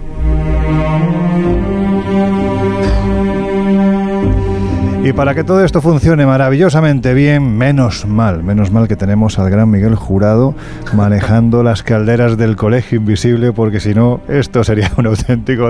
Y 5.05 5.13
para 5.13 5.35
que 5.35 5.43
todo 5.43 5.63
esto 5.63 5.83
funcione 5.83 6.25
maravillosamente 6.25 7.13
bien, 7.13 7.55
menos 7.55 8.07
mal, 8.07 8.41
menos 8.41 8.71
mal 8.71 8.87
que 8.87 8.95
tenemos 8.95 9.37
al 9.37 9.51
gran 9.51 9.69
Miguel 9.69 9.93
Jurado 9.93 10.55
manejando 10.95 11.61
las 11.61 11.83
calderas 11.83 12.37
del 12.37 12.55
Colegio 12.55 12.97
Invisible, 12.97 13.53
porque 13.53 13.79
si 13.79 13.93
no, 13.93 14.21
esto 14.27 14.63
sería 14.63 14.91
un 14.97 15.05
auténtico 15.05 15.69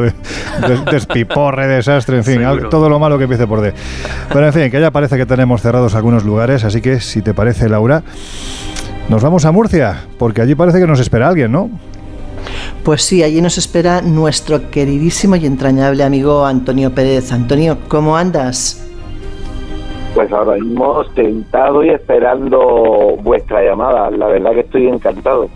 despiporre, 0.89 1.67
desastre, 1.67 2.19
en 2.19 2.23
fin, 2.23 2.41
todo 2.71 2.87
lo 2.87 2.97
malo 2.97 3.17
que 3.17 3.25
empiece 3.25 3.45
por 3.45 3.59
D. 3.59 3.73
Pero 4.31 4.47
en 4.47 4.53
fin, 4.53 4.71
que 4.71 4.79
ya 4.79 4.91
parece 4.91 5.17
que 5.17 5.25
tenemos 5.25 5.61
cerrados 5.61 5.95
algunos 5.95 6.23
lugares, 6.23 6.63
así 6.63 6.79
que 6.79 7.01
si 7.01 7.21
te 7.21 7.33
parece, 7.33 7.67
Laura, 7.67 8.03
nos 9.09 9.21
vamos 9.21 9.43
a 9.43 9.51
Murcia, 9.51 9.97
porque 10.17 10.43
allí 10.43 10.55
parece 10.55 10.79
que 10.79 10.87
nos 10.87 11.01
espera 11.01 11.27
alguien, 11.27 11.51
¿no? 11.51 11.69
Pues 12.85 13.01
sí, 13.03 13.21
allí 13.21 13.41
nos 13.41 13.57
espera 13.57 14.01
nuestro 14.01 14.71
queridísimo 14.71 15.35
y 15.35 15.45
entrañable 15.45 16.05
amigo 16.05 16.45
Antonio 16.45 16.95
Pérez. 16.95 17.33
Antonio, 17.33 17.79
¿cómo 17.89 18.15
andas? 18.15 18.81
Pues 20.15 20.31
ahora 20.31 20.53
mismo 20.53 21.03
sentado 21.13 21.83
y 21.83 21.89
esperando 21.89 23.17
vuestra 23.21 23.61
llamada. 23.61 24.09
La 24.11 24.27
verdad 24.27 24.51
que 24.51 24.61
estoy 24.61 24.87
encantado. 24.87 25.49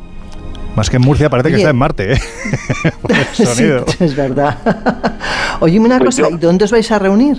Más 0.75 0.89
que 0.89 0.97
en 0.97 1.03
Murcia 1.03 1.29
parece 1.29 1.49
que 1.49 1.55
está 1.55 1.69
en 1.69 1.77
Marte, 1.77 2.13
¿eh? 2.13 2.17
sí, 3.31 3.63
es 4.03 4.15
verdad. 4.15 4.57
Oye, 5.61 5.79
una 5.79 5.97
pues 5.97 6.17
cosa, 6.19 6.29
¿y 6.29 6.37
dónde 6.37 6.65
os 6.65 6.71
vais 6.71 6.91
a 6.91 6.99
reunir? 6.99 7.37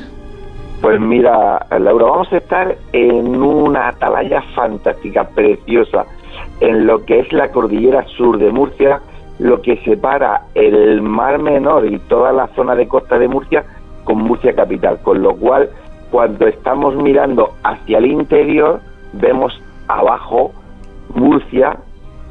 Pues 0.80 0.98
mira, 0.98 1.66
Laura, 1.78 2.06
vamos 2.06 2.32
a 2.32 2.38
estar 2.38 2.76
en 2.94 3.42
una 3.42 3.88
atalaya 3.88 4.42
fantástica, 4.54 5.28
preciosa, 5.28 6.06
en 6.60 6.86
lo 6.86 7.04
que 7.04 7.20
es 7.20 7.32
la 7.34 7.50
cordillera 7.50 8.06
sur 8.16 8.38
de 8.38 8.50
Murcia, 8.50 9.00
lo 9.38 9.60
que 9.60 9.76
separa 9.84 10.46
el 10.54 11.02
Mar 11.02 11.38
Menor 11.38 11.86
y 11.86 11.98
toda 11.98 12.32
la 12.32 12.48
zona 12.56 12.74
de 12.74 12.88
costa 12.88 13.18
de 13.18 13.28
Murcia 13.28 13.64
con 14.04 14.18
Murcia 14.18 14.54
capital, 14.54 14.98
con 15.02 15.22
lo 15.22 15.36
cual 15.36 15.68
cuando 16.10 16.46
estamos 16.46 16.94
mirando 16.96 17.54
hacia 17.62 17.98
el 17.98 18.06
interior, 18.06 18.80
vemos 19.12 19.60
abajo 19.88 20.52
Murcia 21.14 21.76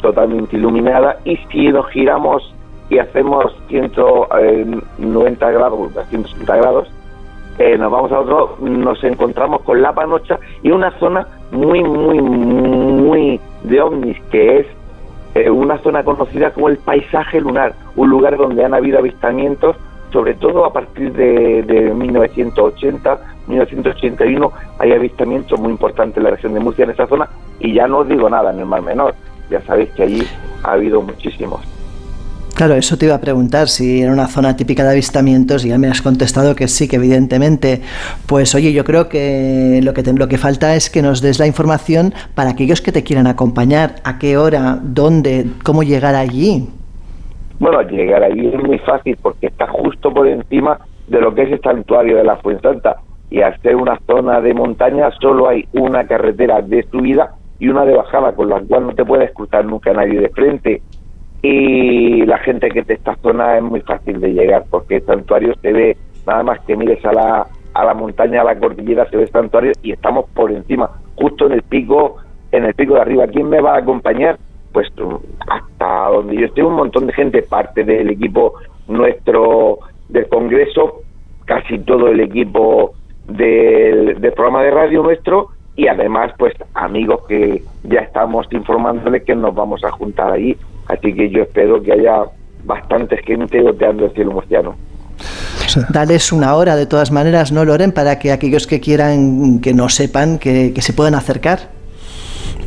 totalmente 0.02 0.56
iluminada 0.56 1.18
y 1.26 1.38
si 1.52 1.68
nos 1.68 1.88
giramos 1.90 2.54
y 2.90 2.98
hacemos 2.98 3.56
190 3.68 5.52
grados, 5.52 5.92
160 6.10 6.56
grados, 6.56 6.88
eh, 7.60 7.78
nos 7.78 7.92
vamos 7.92 8.12
a 8.12 8.20
otro, 8.22 8.58
nos 8.62 9.04
encontramos 9.04 9.62
con 9.62 9.82
La 9.82 9.94
Panocha 9.94 10.40
y 10.64 10.72
una 10.72 10.92
zona 10.98 11.28
muy, 11.52 11.84
muy, 11.84 12.22
muy 12.22 13.40
de 13.64 13.82
ovnis, 13.82 14.18
que 14.32 14.60
es 14.60 14.68
eh, 15.36 15.50
una 15.50 15.78
zona 15.80 16.04
conocida 16.04 16.52
como 16.52 16.70
el 16.70 16.78
paisaje 16.78 17.42
lunar, 17.42 17.74
un 17.96 18.10
lugar 18.10 18.38
donde 18.38 18.64
han 18.64 18.74
habido 18.74 18.98
avistamientos, 18.98 19.76
sobre 20.12 20.34
todo 20.36 20.66
a 20.66 20.74
partir 20.74 21.14
de, 21.14 21.64
de 21.64 21.94
1980, 21.94 23.20
1981 23.48 24.52
hay 24.80 24.92
avistamientos 24.92 25.60
muy 25.60 25.72
importantes 25.72 26.18
en 26.18 26.24
la 26.24 26.32
región 26.32 26.54
de 26.54 26.60
Murcia 26.60 26.86
en 26.86 26.92
esa 26.92 27.08
zona 27.08 27.30
y 27.60 27.74
ya 27.74 27.88
no 27.88 28.00
os 28.00 28.08
digo 28.08 28.30
nada 28.30 28.52
en 28.52 28.60
el 28.60 28.66
Mar 28.66 28.82
Menor. 28.82 29.14
Ya 29.50 29.62
sabéis 29.62 29.90
que 29.92 30.04
allí 30.04 30.24
ha 30.64 30.74
habido 30.74 31.02
muchísimos. 31.02 31.62
Claro, 32.56 32.76
eso 32.76 32.98
te 32.98 33.06
iba 33.06 33.16
a 33.16 33.22
preguntar 33.22 33.70
si 33.70 34.02
era 34.02 34.12
una 34.12 34.28
zona 34.28 34.58
típica 34.58 34.84
de 34.84 34.90
avistamientos 34.90 35.64
y 35.64 35.70
ya 35.70 35.78
me 35.78 35.88
has 35.88 36.02
contestado 36.02 36.56
que 36.56 36.68
sí, 36.68 36.90
que 36.90 36.98
evidentemente. 36.98 37.82
Pues 38.26 38.54
oye, 38.54 38.74
yo 38.74 38.84
creo 38.84 39.08
que 39.08 39.80
lo 39.82 39.94
que, 39.94 40.04
lo 40.04 40.28
que 40.28 40.38
falta 40.38 40.76
es 40.76 40.90
que 40.90 41.02
nos 41.02 41.22
des 41.22 41.40
la 41.40 41.48
información 41.48 42.14
para 42.36 42.50
aquellos 42.50 42.82
que 42.82 42.92
te 42.92 43.04
quieran 43.04 43.28
acompañar, 43.28 43.96
a 44.04 44.20
qué 44.20 44.38
hora, 44.38 44.78
dónde, 44.84 45.48
cómo 45.64 45.84
llegar 45.84 46.16
allí. 46.16 46.68
Bueno, 47.60 47.82
llegar 47.82 48.24
allí 48.24 48.48
es 48.48 48.64
muy 48.64 48.80
fácil 48.80 49.18
porque 49.22 49.48
está 49.48 49.68
justo 49.68 50.14
por 50.14 50.28
encima 50.28 50.80
de 51.08 51.20
lo 51.20 51.36
que 51.36 51.44
es 51.44 51.52
el 51.52 51.62
santuario 51.62 52.18
de 52.18 52.24
la 52.24 52.38
Fuensanta 52.38 52.98
y 53.30 53.42
al 53.42 53.60
ser 53.62 53.76
una 53.76 54.00
zona 54.08 54.42
de 54.42 54.54
montaña 54.54 55.12
solo 55.20 55.50
hay 55.50 55.68
una 55.74 56.06
carretera 56.08 56.62
de 56.62 56.84
subida 56.84 57.36
y 57.60 57.68
una 57.68 57.86
de 57.86 57.96
bajada, 57.96 58.34
con 58.34 58.50
la 58.50 58.62
cual 58.62 58.88
no 58.88 58.94
te 58.94 59.04
puede 59.06 59.26
escuchar 59.26 59.66
nunca 59.66 59.92
nadie 59.92 60.22
de 60.22 60.30
frente. 60.30 60.82
Y 61.42 62.26
la 62.26 62.38
gente 62.40 62.70
que 62.70 62.82
de 62.82 62.94
esta 62.94 63.16
zona 63.18 63.58
es 63.58 63.64
muy 63.64 63.82
fácil 63.82 64.20
de 64.20 64.34
llegar, 64.34 64.64
porque 64.70 64.98
el 64.98 65.06
santuario 65.06 65.54
se 65.62 65.74
ve, 65.74 65.98
nada 66.26 66.44
más 66.44 66.60
que 66.62 66.78
mires 66.78 67.04
a 67.06 67.12
la, 67.12 67.48
a 67.74 67.86
la 67.86 67.94
montaña, 67.94 68.42
a 68.42 68.46
la 68.46 68.58
cordillera, 68.58 69.10
se 69.10 69.18
ve 69.18 69.24
el 69.24 69.32
santuario 69.32 69.74
y 69.84 69.92
estamos 69.92 70.26
por 70.34 70.52
encima, 70.52 70.90
justo 71.16 71.48
en 71.48 71.54
el 71.54 71.64
pico, 71.64 72.16
en 72.52 72.66
el 72.66 72.74
pico 72.74 72.96
de 72.96 73.02
arriba. 73.02 73.28
¿Quién 73.28 73.50
me 73.50 73.62
va 73.62 73.76
a 73.76 73.80
acompañar? 73.80 74.38
Pues 74.72 74.88
hasta 75.48 76.10
donde 76.10 76.36
yo 76.36 76.46
estoy, 76.46 76.64
un 76.64 76.76
montón 76.76 77.08
de 77.08 77.14
gente, 77.14 77.42
parte 77.42 77.84
del 77.84 78.10
equipo 78.10 78.54
nuestro 78.88 79.80
del 80.10 80.28
Congreso, 80.28 81.02
casi 81.46 81.80
todo 81.80 82.08
el 82.08 82.20
equipo 82.20 82.94
del, 83.28 84.16
programa 84.36 84.64
de 84.64 84.72
radio 84.72 85.04
nuestro 85.04 85.50
y 85.76 85.88
además 85.88 86.32
pues 86.38 86.54
amigos 86.74 87.22
que 87.28 87.64
ya 87.84 88.00
estamos 88.02 88.48
informándoles 88.52 89.24
que 89.24 89.36
nos 89.36 89.56
vamos 89.56 89.84
a 89.84 89.92
juntar 89.92 90.32
ahí, 90.32 90.58
así 90.88 91.14
que 91.14 91.30
yo 91.30 91.44
espero 91.44 91.82
que 91.82 91.94
haya 91.94 92.24
bastante 92.64 93.18
gente 93.24 93.62
goteando 93.62 94.06
el 94.06 94.12
cielo 94.12 94.32
murciano. 94.32 94.76
Dales 95.90 96.32
una 96.32 96.56
hora 96.56 96.76
de 96.76 96.88
todas 96.88 97.12
maneras, 97.12 97.52
¿no, 97.52 97.64
Loren? 97.64 97.92
Para 97.92 98.18
que 98.18 98.32
aquellos 98.32 98.66
que 98.66 98.80
quieran, 98.80 99.62
que 99.62 99.74
no 99.74 99.88
sepan, 99.88 100.40
que, 100.40 100.74
que 100.74 100.82
se 100.82 100.94
puedan 100.94 101.14
acercar. 101.14 101.79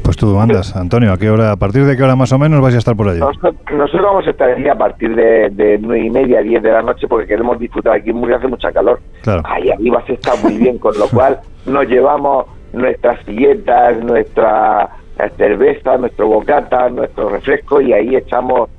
Pues 0.02 0.16
tú 0.16 0.38
andas, 0.38 0.74
Antonio, 0.74 1.12
¿a 1.12 1.18
qué 1.18 1.30
hora, 1.30 1.52
a 1.52 1.56
partir 1.56 1.84
de 1.84 1.96
qué 1.96 2.02
hora 2.02 2.16
más 2.16 2.32
o 2.32 2.38
menos 2.38 2.60
vais 2.60 2.74
a 2.74 2.78
estar 2.78 2.96
por 2.96 3.08
allí? 3.08 3.20
Nosotros, 3.20 4.02
vamos 4.02 4.26
a 4.26 4.30
estar 4.30 4.50
aquí 4.50 4.68
a 4.68 4.74
partir 4.74 5.14
de, 5.14 5.50
de 5.50 5.78
9 5.78 6.06
y 6.06 6.10
media, 6.10 6.40
10 6.40 6.62
de 6.62 6.72
la 6.72 6.82
noche, 6.82 7.06
porque 7.06 7.26
queremos 7.26 7.58
disfrutar. 7.58 7.94
Aquí 7.94 8.10
en 8.10 8.16
Murcia 8.16 8.38
hace 8.38 8.48
mucha 8.48 8.72
calor. 8.72 9.00
Claro. 9.22 9.42
Ahí 9.44 9.70
arriba 9.70 10.02
se 10.06 10.14
está 10.14 10.32
muy 10.42 10.56
bien, 10.56 10.78
con 10.78 10.98
lo 10.98 11.08
cual 11.08 11.40
nos 11.66 11.86
llevamos 11.86 12.46
nuestras 12.72 13.24
silletas, 13.24 14.02
nuestra 14.02 14.90
cerveza, 15.36 15.96
nuestro 15.98 16.26
bocata, 16.26 16.88
nuestro 16.88 17.28
refresco 17.28 17.80
y 17.80 17.92
ahí 17.92 18.16
echamos 18.16 18.70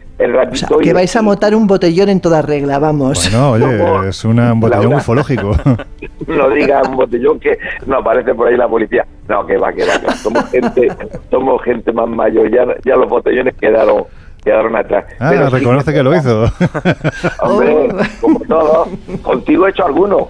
que 0.81 0.93
vais 0.93 1.15
a 1.15 1.21
montar 1.21 1.55
un 1.55 1.67
botellón 1.67 2.09
en 2.09 2.21
toda 2.21 2.41
regla, 2.41 2.79
vamos. 2.79 3.29
Bueno, 3.31 3.51
oye, 3.51 4.09
es 4.09 4.23
un 4.25 4.59
botellón 4.59 4.93
ufológico. 4.93 5.55
no 6.27 6.49
diga 6.49 6.81
un 6.87 6.95
botellón 6.95 7.39
que 7.39 7.57
no 7.85 7.97
aparece 7.97 8.33
por 8.33 8.47
ahí 8.47 8.57
la 8.57 8.67
policía. 8.67 9.05
No, 9.27 9.45
que 9.45 9.57
va, 9.57 9.71
que 9.73 9.85
va. 9.85 10.15
Somos 10.15 10.49
gente, 10.51 10.87
somos 11.29 11.61
gente 11.63 11.91
más 11.91 12.07
mayor. 12.07 12.49
Ya, 12.51 12.65
ya 12.83 12.95
los 12.95 13.09
botellones 13.09 13.55
quedaron 13.55 14.05
quedaron 14.43 14.75
atrás. 14.75 15.05
Ah, 15.19 15.31
reconoce 15.49 15.93
que 15.93 16.03
lo 16.03 16.15
hizo. 16.15 16.43
Hombre, 17.39 17.87
como 18.19 18.39
todo, 18.41 18.87
contigo 19.21 19.67
he 19.67 19.69
hecho 19.69 19.85
alguno. 19.85 20.29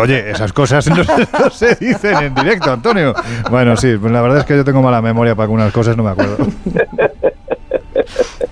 oye, 0.00 0.30
esas 0.30 0.52
cosas 0.52 0.88
no, 0.88 1.50
se 1.50 1.74
dicen 1.74 2.16
en 2.22 2.34
directo, 2.34 2.72
Antonio. 2.72 3.14
Bueno, 3.50 3.76
sí, 3.76 3.96
pues 4.00 4.12
la 4.12 4.22
verdad 4.22 4.38
es 4.38 4.44
que 4.44 4.56
yo 4.56 4.64
tengo 4.64 4.82
mala 4.82 5.02
memoria 5.02 5.34
para 5.34 5.44
algunas 5.44 5.72
cosas, 5.72 5.96
no 5.96 6.04
me 6.04 6.10
acuerdo. 6.10 6.36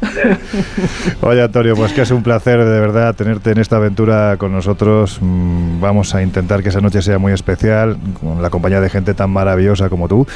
Oye, 1.22 1.42
Antonio, 1.42 1.74
pues 1.74 1.92
que 1.92 2.02
es 2.02 2.10
un 2.10 2.22
placer 2.22 2.58
de 2.58 2.80
verdad 2.80 3.14
tenerte 3.14 3.50
en 3.50 3.58
esta 3.58 3.76
aventura 3.76 4.36
con 4.36 4.52
nosotros. 4.52 5.18
Mm, 5.20 5.80
vamos 5.80 6.14
a 6.14 6.22
intentar 6.22 6.62
que 6.62 6.68
esa 6.68 6.80
noche 6.80 7.02
sea 7.02 7.18
muy 7.18 7.32
especial, 7.32 7.96
con 8.20 8.42
la 8.42 8.50
compañía 8.50 8.80
de 8.80 8.90
gente 8.90 9.14
tan 9.14 9.30
maravillosa 9.30 9.88
como 9.88 10.08
tú. 10.08 10.26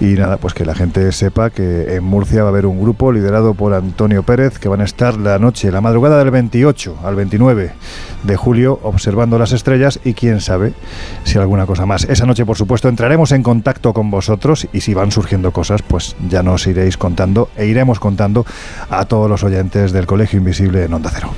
Y 0.00 0.14
nada, 0.14 0.36
pues 0.36 0.54
que 0.54 0.64
la 0.64 0.74
gente 0.74 1.10
sepa 1.12 1.50
que 1.50 1.94
en 1.94 2.04
Murcia 2.04 2.42
va 2.42 2.48
a 2.48 2.52
haber 2.52 2.66
un 2.66 2.80
grupo 2.80 3.12
liderado 3.12 3.54
por 3.54 3.74
Antonio 3.74 4.22
Pérez, 4.22 4.58
que 4.58 4.68
van 4.68 4.80
a 4.80 4.84
estar 4.84 5.16
la 5.16 5.38
noche, 5.38 5.70
la 5.70 5.80
madrugada 5.80 6.18
del 6.18 6.30
28 6.30 6.98
al 7.04 7.14
29 7.14 7.72
de 8.22 8.36
julio, 8.36 8.80
observando 8.82 9.38
las 9.38 9.52
estrellas 9.52 10.00
y 10.04 10.14
quién 10.14 10.40
sabe 10.40 10.74
si 11.24 11.38
alguna 11.38 11.66
cosa 11.66 11.86
más. 11.86 12.04
Esa 12.04 12.26
noche, 12.26 12.44
por 12.44 12.56
supuesto, 12.56 12.88
entraremos 12.88 13.32
en 13.32 13.42
contacto 13.42 13.92
con 13.92 14.10
vosotros 14.10 14.66
y 14.72 14.80
si 14.80 14.94
van 14.94 15.12
surgiendo 15.12 15.52
cosas, 15.52 15.82
pues 15.82 16.16
ya 16.28 16.42
nos 16.42 16.66
iréis 16.66 16.96
contando 16.96 17.48
e 17.56 17.66
iremos 17.66 18.00
contando 18.00 18.44
todos 19.04 19.28
los 19.28 19.44
oyentes 19.44 19.92
del 19.92 20.06
Colegio 20.06 20.38
Invisible 20.38 20.84
en 20.84 20.94
Onda 20.94 21.10
Cero. 21.12 21.30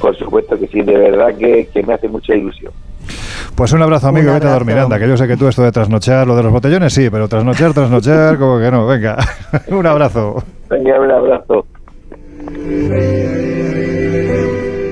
Por 0.00 0.16
supuesto 0.16 0.58
que 0.58 0.66
sí, 0.68 0.82
de 0.82 0.96
verdad 0.96 1.34
que, 1.36 1.68
me 1.86 1.94
hace 1.94 2.08
mucha 2.08 2.34
ilusión. 2.34 2.72
Pues 3.54 3.72
un 3.72 3.82
abrazo, 3.82 4.08
amigo, 4.08 4.32
vete 4.32 4.46
a 4.46 4.52
dormir, 4.52 4.76
anda, 4.78 4.98
que 4.98 5.08
yo 5.08 5.16
sé 5.16 5.26
que 5.28 5.36
tú 5.36 5.46
esto 5.48 5.62
de 5.62 5.72
trasnochar, 5.72 6.26
lo 6.26 6.36
de 6.36 6.42
los 6.42 6.52
botellones 6.52 6.92
sí, 6.92 7.08
pero 7.10 7.28
trasnochar, 7.28 7.72
trasnochar, 7.72 8.38
como 8.38 8.58
que 8.58 8.70
no, 8.70 8.86
venga, 8.86 9.16
un 9.68 9.86
abrazo. 9.86 10.42
Venga, 10.70 11.00
un 11.00 11.10
abrazo. 11.10 11.66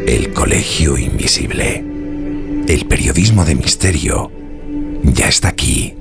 El 0.07 0.33
Colegio 0.33 0.97
Invisible. 0.99 1.85
El 2.69 2.87
periodismo 2.87 3.45
de 3.45 3.55
misterio 3.55 4.31
ya 5.03 5.29
está 5.29 5.49
aquí, 5.49 5.95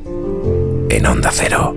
en 0.89 1.05
Onda 1.05 1.29
Cero. 1.31 1.75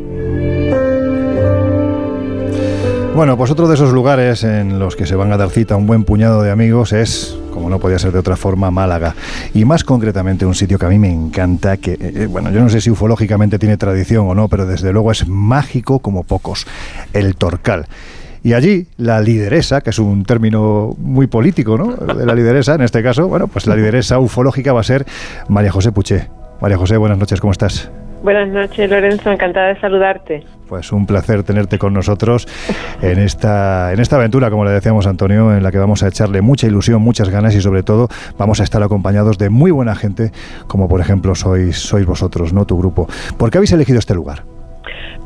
Bueno, 3.15 3.37
pues 3.37 3.49
otro 3.53 3.69
de 3.69 3.75
esos 3.75 3.93
lugares 3.93 4.43
en 4.43 4.81
los 4.81 4.97
que 4.97 5.07
se 5.07 5.15
van 5.15 5.31
a 5.31 5.37
dar 5.37 5.49
cita 5.49 5.77
un 5.77 5.87
buen 5.87 6.03
puñado 6.03 6.43
de 6.43 6.51
amigos 6.51 6.93
es, 6.93 7.39
como 7.53 7.71
no 7.71 7.79
podía 7.79 7.97
ser 7.97 8.11
de 8.11 8.19
otra 8.19 8.35
forma, 8.35 8.73
Málaga. 8.73 9.15
Y 9.55 9.65
más 9.65 9.85
concretamente 9.85 10.45
un 10.45 10.57
sitio 10.57 10.81
que 10.81 10.87
a 10.87 10.89
mí 10.89 10.99
me 10.99 11.13
encanta, 11.13 11.77
que, 11.77 11.93
eh, 11.93 11.99
eh, 12.01 12.27
bueno, 12.29 12.51
yo 12.51 12.61
no 12.61 12.69
sé 12.69 12.81
si 12.81 12.91
ufológicamente 12.91 13.57
tiene 13.61 13.77
tradición 13.77 14.27
o 14.27 14.35
no, 14.35 14.49
pero 14.49 14.67
desde 14.67 14.93
luego 14.93 15.13
es 15.13 15.29
mágico 15.29 16.01
como 16.01 16.25
pocos, 16.25 16.67
el 17.13 17.37
Torcal. 17.37 17.87
Y 18.43 18.53
allí 18.53 18.89
la 18.97 19.21
lideresa, 19.21 19.81
que 19.81 19.91
es 19.91 20.01
un 20.01 20.25
término 20.25 20.97
muy 20.99 21.29
político, 21.29 21.79
¿no? 21.79 21.93
De 21.93 22.27
la 22.27 22.35
lideresa, 22.35 22.75
en 22.75 22.83
este 22.83 23.01
caso, 23.01 23.29
bueno, 23.29 23.47
pues 23.47 23.69
la 23.69 23.77
lideresa 23.77 24.19
ufológica 24.19 24.73
va 24.73 24.81
a 24.81 24.85
ser 24.85 25.07
María 25.49 25.71
José 25.71 25.93
Puché. 25.93 26.29
María 26.61 26.79
José, 26.79 26.97
buenas 26.97 27.19
noches, 27.19 27.41
¿cómo 27.41 27.53
estás? 27.53 27.93
Buenas 28.25 28.49
noches, 28.49 28.91
Lorenzo, 28.91 29.31
encantada 29.31 29.69
de 29.69 29.81
saludarte. 29.81 30.45
Pues 30.69 30.93
un 30.93 31.07
placer 31.07 31.43
tenerte 31.43 31.79
con 31.79 31.93
nosotros 31.93 32.47
en 33.03 33.19
esta, 33.19 33.93
en 33.93 34.01
esta 34.01 34.17
aventura, 34.17 34.51
como 34.51 34.65
le 34.65 34.71
decíamos 34.71 35.07
Antonio, 35.07 35.55
en 35.55 35.63
la 35.63 35.71
que 35.71 35.79
vamos 35.79 36.03
a 36.03 36.09
echarle 36.09 36.41
mucha 36.41 36.67
ilusión, 36.67 37.03
muchas 37.03 37.29
ganas 37.29 37.55
y 37.55 37.61
sobre 37.61 37.83
todo 37.83 38.09
vamos 38.39 38.61
a 38.61 38.65
estar 38.65 38.83
acompañados 38.83 39.39
de 39.39 39.51
muy 39.51 39.71
buena 39.71 39.95
gente, 39.95 40.31
como 40.67 40.89
por 40.89 41.01
ejemplo 41.01 41.35
sois, 41.35 41.77
sois 41.77 42.07
vosotros, 42.07 42.53
¿no? 42.53 42.65
Tu 42.65 42.79
grupo. 42.79 43.07
¿Por 43.39 43.51
qué 43.51 43.59
habéis 43.59 43.73
elegido 43.73 43.99
este 43.99 44.15
lugar? 44.15 44.43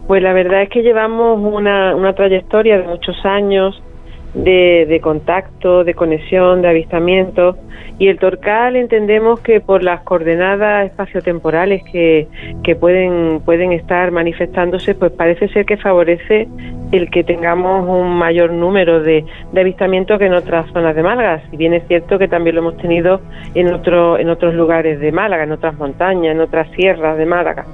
Pues 0.06 0.22
la 0.22 0.32
verdad 0.32 0.62
es 0.62 0.70
que 0.70 0.82
llevamos 0.82 1.38
una, 1.40 1.94
una 1.94 2.14
trayectoria 2.14 2.78
de 2.78 2.88
muchos 2.88 3.16
años 3.24 3.80
de, 4.34 4.86
de, 4.88 5.00
contacto, 5.00 5.84
de 5.84 5.94
conexión, 5.94 6.62
de 6.62 6.68
avistamiento. 6.68 7.56
Y 7.98 8.08
el 8.08 8.18
Torcal 8.18 8.76
entendemos 8.76 9.40
que 9.40 9.60
por 9.60 9.82
las 9.82 10.02
coordenadas 10.02 10.86
espaciotemporales 10.86 11.82
que, 11.90 12.28
que 12.62 12.76
pueden, 12.76 13.40
pueden 13.44 13.72
estar 13.72 14.12
manifestándose, 14.12 14.94
pues 14.94 15.10
parece 15.12 15.48
ser 15.48 15.66
que 15.66 15.76
favorece 15.76 16.48
el 16.92 17.10
que 17.10 17.24
tengamos 17.24 17.88
un 17.88 18.16
mayor 18.16 18.52
número 18.52 19.02
de, 19.02 19.24
de 19.52 19.60
avistamientos 19.60 20.18
que 20.18 20.26
en 20.26 20.34
otras 20.34 20.70
zonas 20.72 20.94
de 20.94 21.02
Málaga. 21.02 21.42
Si 21.50 21.56
bien 21.56 21.74
es 21.74 21.86
cierto 21.88 22.18
que 22.18 22.28
también 22.28 22.56
lo 22.56 22.62
hemos 22.62 22.76
tenido 22.76 23.20
en, 23.54 23.72
otro, 23.72 24.18
en 24.18 24.30
otros 24.30 24.54
lugares 24.54 25.00
de 25.00 25.10
Málaga, 25.10 25.42
en 25.42 25.52
otras 25.52 25.76
montañas, 25.76 26.34
en 26.34 26.40
otras 26.40 26.70
sierras 26.76 27.18
de 27.18 27.26
Málaga. 27.26 27.66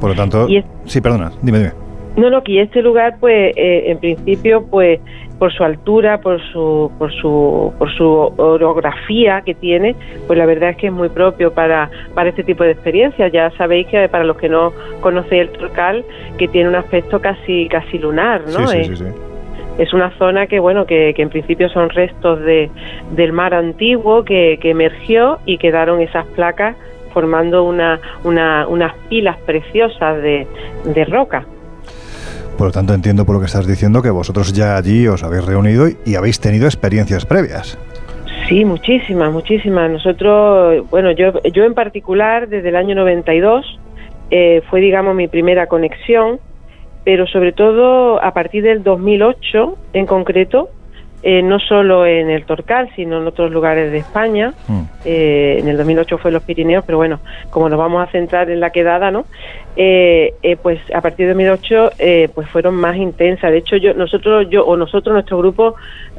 Por 0.00 0.10
lo 0.10 0.16
tanto, 0.16 0.46
sí, 0.84 1.00
perdona, 1.00 1.32
dime, 1.42 1.58
dime. 1.58 1.83
No, 2.16 2.30
no, 2.30 2.42
que 2.42 2.62
este 2.62 2.80
lugar, 2.80 3.16
pues, 3.18 3.52
eh, 3.56 3.90
en 3.90 3.98
principio, 3.98 4.64
pues, 4.70 5.00
por 5.38 5.52
su 5.52 5.64
altura, 5.64 6.18
por 6.20 6.40
su, 6.52 6.90
por 6.98 7.12
su, 7.12 7.72
por 7.78 7.90
su 7.96 8.06
orografía 8.36 9.42
que 9.42 9.54
tiene, 9.54 9.96
pues 10.26 10.38
la 10.38 10.46
verdad 10.46 10.70
es 10.70 10.76
que 10.76 10.86
es 10.86 10.92
muy 10.92 11.08
propio 11.08 11.52
para, 11.52 11.90
para 12.14 12.28
este 12.28 12.44
tipo 12.44 12.62
de 12.62 12.70
experiencias. 12.70 13.32
Ya 13.32 13.50
sabéis 13.58 13.88
que 13.88 14.08
para 14.08 14.24
los 14.24 14.36
que 14.36 14.48
no 14.48 14.72
conocéis 15.00 15.42
el 15.42 15.48
Torcal, 15.50 16.04
que 16.38 16.48
tiene 16.48 16.68
un 16.68 16.76
aspecto 16.76 17.20
casi, 17.20 17.68
casi 17.68 17.98
lunar, 17.98 18.42
¿no? 18.46 18.66
Sí, 18.68 18.84
sí, 18.84 18.96
sí, 18.96 19.04
es 19.78 19.92
una 19.92 20.16
zona 20.18 20.46
que 20.46 20.60
bueno 20.60 20.86
que, 20.86 21.12
que, 21.14 21.22
en 21.22 21.30
principio 21.30 21.68
son 21.68 21.90
restos 21.90 22.40
de, 22.40 22.70
del 23.10 23.32
mar 23.32 23.54
antiguo 23.54 24.24
que, 24.24 24.58
que 24.60 24.70
emergió 24.70 25.38
y 25.46 25.58
quedaron 25.58 26.00
esas 26.00 26.26
placas 26.28 26.76
formando 27.12 27.64
una, 27.64 28.00
unas 28.24 28.94
pilas 29.08 29.36
preciosas 29.46 30.22
de, 30.22 30.46
de 30.84 31.04
roca. 31.04 31.44
Por 32.56 32.68
lo 32.68 32.72
tanto, 32.72 32.94
entiendo 32.94 33.24
por 33.24 33.34
lo 33.34 33.40
que 33.40 33.46
estás 33.46 33.66
diciendo 33.66 34.00
que 34.00 34.10
vosotros 34.10 34.52
ya 34.52 34.76
allí 34.76 35.08
os 35.08 35.24
habéis 35.24 35.44
reunido 35.44 35.86
y, 36.04 36.14
habéis 36.14 36.38
tenido 36.40 36.66
experiencias 36.66 37.26
previas. 37.26 37.78
Sí, 38.48 38.64
muchísimas, 38.64 39.32
muchísimas. 39.32 39.90
Nosotros, 39.90 40.88
bueno, 40.90 41.10
yo, 41.12 41.42
yo 41.52 41.64
en 41.64 41.74
particular, 41.74 42.48
desde 42.48 42.68
el 42.68 42.76
año 42.76 42.94
92, 42.94 43.80
eh, 44.30 44.62
fue, 44.70 44.80
digamos, 44.80 45.16
mi 45.16 45.26
primera 45.26 45.66
conexión, 45.66 46.38
pero 47.04 47.26
sobre 47.26 47.52
todo 47.52 48.22
a 48.22 48.32
partir 48.32 48.62
del 48.62 48.82
2008 48.82 49.76
en 49.92 50.06
concreto, 50.06 50.70
eh, 51.26 51.40
no 51.40 51.58
solo 51.58 52.04
en 52.04 52.28
el 52.28 52.44
Torcal, 52.44 52.90
sino 52.94 53.16
en 53.16 53.26
otros 53.26 53.50
lugares 53.50 53.90
de 53.90 53.96
España. 53.96 54.52
Mm. 54.68 54.80
Eh, 55.06 55.56
en 55.58 55.68
el 55.68 55.78
2008 55.78 56.18
fue 56.18 56.30
los 56.30 56.42
Pirineos, 56.42 56.84
pero 56.84 56.98
bueno, 56.98 57.18
como 57.48 57.70
nos 57.70 57.78
vamos 57.78 58.06
a 58.06 58.12
centrar 58.12 58.50
en 58.50 58.60
la 58.60 58.68
quedada, 58.68 59.10
¿no? 59.10 59.24
Eh, 59.74 60.34
pues 60.62 60.78
a 60.94 61.00
partir 61.00 61.26
de 61.26 61.32
2008 61.32 61.92
pues 62.34 62.46
fueron 62.50 62.74
más 62.74 62.96
intensas. 62.96 63.50
De 63.52 63.56
hecho, 63.56 63.78
yo, 63.78 63.94
nosotros, 63.94 64.48
yo 64.50 64.66
o 64.66 64.76
nosotros, 64.76 65.14
nuestro 65.14 65.38
grupo, 65.38 65.76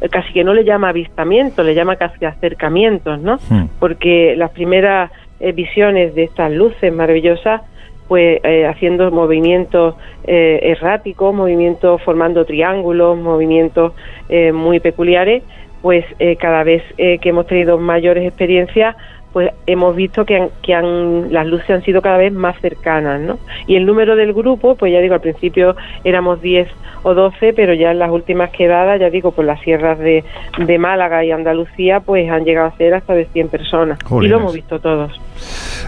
casi 0.09 0.33
que 0.33 0.43
no 0.43 0.55
le 0.55 0.63
llama 0.63 0.89
avistamiento, 0.89 1.61
le 1.61 1.75
llama 1.75 1.97
casi 1.97 2.25
acercamientos, 2.25 3.21
¿no? 3.21 3.37
Mm. 3.49 3.65
Porque 3.79 4.33
las 4.35 4.49
primeras 4.49 5.11
visiones 5.53 6.15
de 6.15 6.23
estas 6.23 6.51
luces 6.51 6.91
maravillosas 6.91 7.61
pues 8.07 8.39
eh, 8.43 8.65
haciendo 8.67 9.09
movimientos 9.11 9.95
eh, 10.25 10.59
erráticos, 10.61 11.33
movimientos 11.33 12.01
formando 12.03 12.45
triángulos, 12.45 13.17
movimientos 13.17 13.93
eh, 14.29 14.51
muy 14.51 14.79
peculiares, 14.79 15.43
pues 15.81 16.03
cada 16.39 16.63
vez 16.63 16.81
que 16.97 17.19
hemos 17.21 17.45
tenido 17.45 17.77
mayores 17.77 18.25
experiencias, 18.25 18.95
pues 19.35 19.51
hemos 19.67 19.93
visto 19.97 20.23
que, 20.23 20.47
que 20.61 20.73
han, 20.73 21.33
las 21.33 21.45
luces 21.45 21.69
han 21.69 21.83
sido 21.83 22.01
cada 22.01 22.15
vez 22.15 22.31
más 22.31 22.57
cercanas, 22.61 23.19
¿no? 23.19 23.37
Y 23.67 23.75
el 23.75 23.85
número 23.85 24.15
del 24.15 24.31
grupo, 24.31 24.75
pues 24.75 24.93
ya 24.93 25.01
digo, 25.01 25.13
al 25.13 25.19
principio 25.19 25.75
éramos 26.05 26.41
10 26.41 26.69
o 27.03 27.13
12, 27.13 27.51
pero 27.51 27.73
ya 27.73 27.91
en 27.91 27.99
las 27.99 28.11
últimas 28.11 28.51
quedadas, 28.51 28.97
ya 28.97 29.09
digo, 29.09 29.33
por 29.33 29.43
las 29.43 29.59
sierras 29.59 29.99
de, 29.99 30.23
de 30.57 30.77
Málaga 30.77 31.25
y 31.25 31.31
Andalucía, 31.31 31.99
pues 31.99 32.31
han 32.31 32.45
llegado 32.45 32.67
a 32.67 32.77
ser 32.77 32.93
hasta 32.93 33.13
de 33.13 33.25
100 33.25 33.49
personas. 33.49 33.99
Y 34.21 34.27
lo 34.27 34.37
hemos 34.37 34.53
visto 34.53 34.79
todos. 34.79 35.19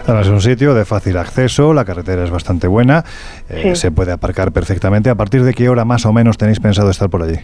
Además 0.04 0.26
es 0.26 0.32
un 0.34 0.42
sitio 0.42 0.74
de 0.74 0.84
fácil 0.84 1.16
acceso, 1.16 1.72
la 1.72 1.86
carretera 1.86 2.24
es 2.24 2.30
bastante 2.30 2.68
buena, 2.68 3.02
eh, 3.48 3.74
se 3.76 3.90
puede 3.90 4.12
aparcar 4.12 4.52
perfectamente. 4.52 5.08
¿A 5.08 5.14
partir 5.14 5.42
de 5.42 5.54
qué 5.54 5.70
hora 5.70 5.86
más 5.86 6.04
o 6.04 6.12
menos 6.12 6.36
tenéis 6.36 6.60
pensado 6.60 6.90
estar 6.90 7.08
por 7.08 7.22
allí? 7.22 7.38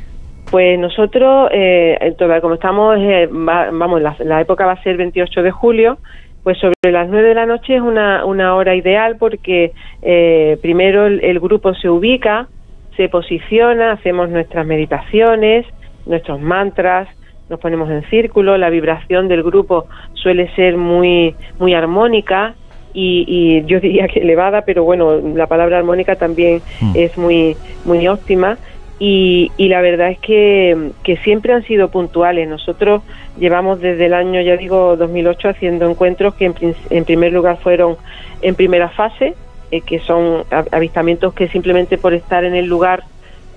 Pues 0.50 0.78
nosotros, 0.78 1.48
eh, 1.52 2.14
como 2.40 2.54
estamos, 2.54 2.96
eh, 2.98 3.28
vamos, 3.30 4.00
la, 4.00 4.40
época 4.40 4.66
va 4.66 4.72
a 4.72 4.82
ser 4.82 4.96
28 4.96 5.42
de 5.42 5.50
julio, 5.50 5.98
pues 6.42 6.58
sobre 6.58 6.92
las 6.92 7.08
9 7.08 7.28
de 7.28 7.34
la 7.34 7.46
noche 7.46 7.76
es 7.76 7.80
una, 7.80 8.24
una 8.24 8.54
hora 8.54 8.74
ideal 8.74 9.16
porque 9.18 9.72
eh, 10.02 10.58
primero 10.60 11.06
el, 11.06 11.40
grupo 11.40 11.74
se 11.74 11.88
ubica, 11.88 12.48
se 12.96 13.08
posiciona, 13.08 13.92
hacemos 13.92 14.28
nuestras 14.28 14.66
meditaciones, 14.66 15.66
nuestros 16.06 16.40
mantras, 16.40 17.08
nos 17.48 17.58
ponemos 17.60 17.90
en 17.90 18.02
círculo, 18.10 18.58
la 18.58 18.70
vibración 18.70 19.26
del 19.26 19.42
grupo 19.42 19.86
suele 20.12 20.54
ser 20.54 20.76
muy, 20.76 21.34
muy 21.58 21.74
armónica 21.74 22.54
y, 22.92 23.24
y 23.26 23.64
yo 23.66 23.80
diría 23.80 24.06
que 24.06 24.20
elevada, 24.20 24.62
pero 24.62 24.84
bueno, 24.84 25.18
la 25.34 25.46
palabra 25.46 25.78
armónica 25.78 26.16
también 26.16 26.60
mm. 26.80 26.92
es 26.94 27.16
muy, 27.18 27.56
muy 27.84 28.06
óptima 28.06 28.58
y, 28.98 29.50
la 29.58 29.80
verdad 29.80 30.10
es 30.10 30.18
que, 30.18 30.92
siempre 31.22 31.52
han 31.52 31.64
sido 31.64 31.88
puntuales. 31.90 32.48
Nosotros 32.48 33.02
llevamos 33.38 33.80
desde 33.80 34.06
el 34.06 34.14
año, 34.14 34.40
ya 34.40 34.56
digo, 34.56 34.96
2008 34.96 35.48
haciendo 35.48 35.88
encuentros 35.88 36.34
que 36.34 36.52
en, 36.90 37.04
primer 37.04 37.32
lugar 37.32 37.58
fueron 37.58 37.96
en 38.42 38.54
primera 38.54 38.88
fase, 38.88 39.34
eh, 39.70 39.80
que 39.80 39.98
son 40.00 40.44
avistamientos 40.70 41.34
que 41.34 41.48
simplemente 41.48 41.98
por 41.98 42.14
estar 42.14 42.44
en 42.44 42.54
el 42.54 42.66
lugar 42.66 43.02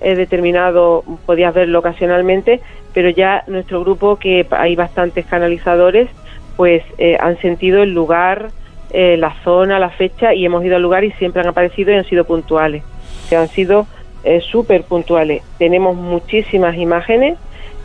eh, 0.00 0.16
determinado 0.16 1.04
podías 1.26 1.54
verlo 1.54 1.78
ocasionalmente, 1.80 2.60
pero 2.92 3.10
ya 3.10 3.44
nuestro 3.46 3.80
grupo, 3.80 4.16
que 4.16 4.46
hay 4.50 4.74
bastantes 4.74 5.26
canalizadores, 5.26 6.08
pues 6.56 6.82
eh, 6.98 7.16
han 7.20 7.38
sentido 7.38 7.82
el 7.82 7.94
lugar, 7.94 8.50
la 8.90 9.34
zona, 9.44 9.78
la 9.78 9.90
fecha 9.90 10.32
y 10.32 10.46
hemos 10.46 10.64
ido 10.64 10.76
al 10.76 10.82
lugar 10.82 11.04
y 11.04 11.10
siempre 11.12 11.42
han 11.42 11.48
aparecido 11.48 11.92
y 11.92 11.96
han 11.96 12.06
sido 12.06 12.24
puntuales. 12.24 12.82
Que 13.28 13.36
han 13.36 13.48
sido 13.48 13.86
eh, 14.28 14.40
súper 14.40 14.82
puntuales. 14.82 15.42
Tenemos 15.58 15.96
muchísimas 15.96 16.76
imágenes. 16.76 17.38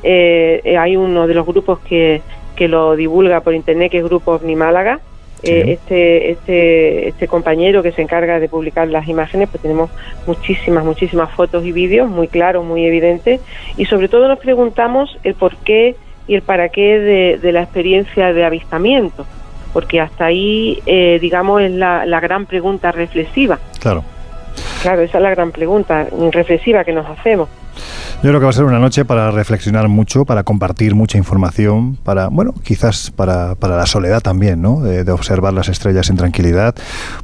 Eh, 0.03 0.59
eh, 0.65 0.77
hay 0.77 0.97
uno 0.97 1.27
de 1.27 1.33
los 1.33 1.45
grupos 1.45 1.79
que, 1.79 2.21
que 2.55 2.67
lo 2.67 2.95
divulga 2.95 3.39
por 3.39 3.53
internet, 3.53 3.91
que 3.91 3.99
es 3.99 4.03
Grupo 4.03 4.33
OVNI 4.33 4.55
Málaga. 4.55 4.99
Eh, 5.45 5.73
este, 5.73 6.31
este, 6.31 7.09
este 7.09 7.27
compañero 7.27 7.83
que 7.83 7.91
se 7.91 8.01
encarga 8.01 8.39
de 8.39 8.47
publicar 8.47 8.87
las 8.87 9.07
imágenes, 9.07 9.49
pues 9.49 9.61
tenemos 9.61 9.89
muchísimas, 10.25 10.85
muchísimas 10.85 11.31
fotos 11.31 11.65
y 11.65 11.71
vídeos, 11.71 12.09
muy 12.09 12.27
claros, 12.27 12.63
muy 12.65 12.85
evidentes. 12.85 13.41
Y 13.77 13.85
sobre 13.85 14.07
todo 14.07 14.27
nos 14.27 14.39
preguntamos 14.39 15.17
el 15.23 15.33
por 15.35 15.55
qué 15.57 15.95
y 16.27 16.35
el 16.35 16.41
para 16.41 16.69
qué 16.69 16.99
de, 16.99 17.39
de 17.41 17.51
la 17.51 17.61
experiencia 17.61 18.33
de 18.33 18.43
avistamiento. 18.45 19.25
Porque 19.73 19.99
hasta 19.99 20.25
ahí, 20.25 20.81
digamos, 21.19 21.61
es 21.61 21.71
la, 21.71 22.05
la 22.05 22.19
gran 22.19 22.45
pregunta 22.45 22.91
reflexiva. 22.91 23.59
Claro. 23.81 24.03
Claro, 24.83 25.01
esa 25.01 25.17
es 25.17 25.23
la 25.23 25.29
gran 25.29 25.53
pregunta 25.53 26.07
reflexiva 26.33 26.83
que 26.83 26.91
nos 26.91 27.09
hacemos. 27.09 27.47
Yo 28.21 28.29
creo 28.29 28.39
que 28.41 28.43
va 28.43 28.49
a 28.49 28.53
ser 28.53 28.65
una 28.65 28.79
noche 28.79 29.05
para 29.05 29.31
reflexionar 29.31 29.87
mucho, 29.87 30.25
para 30.25 30.43
compartir 30.43 30.93
mucha 30.93 31.17
información, 31.17 31.95
para, 32.03 32.27
bueno, 32.27 32.53
quizás 32.63 33.09
para, 33.09 33.55
para 33.55 33.77
la 33.77 33.85
soledad 33.85 34.19
también, 34.19 34.61
¿no? 34.61 34.81
De, 34.81 35.09
observar 35.09 35.53
las 35.53 35.69
estrellas 35.69 36.09
en 36.09 36.17
tranquilidad, 36.17 36.75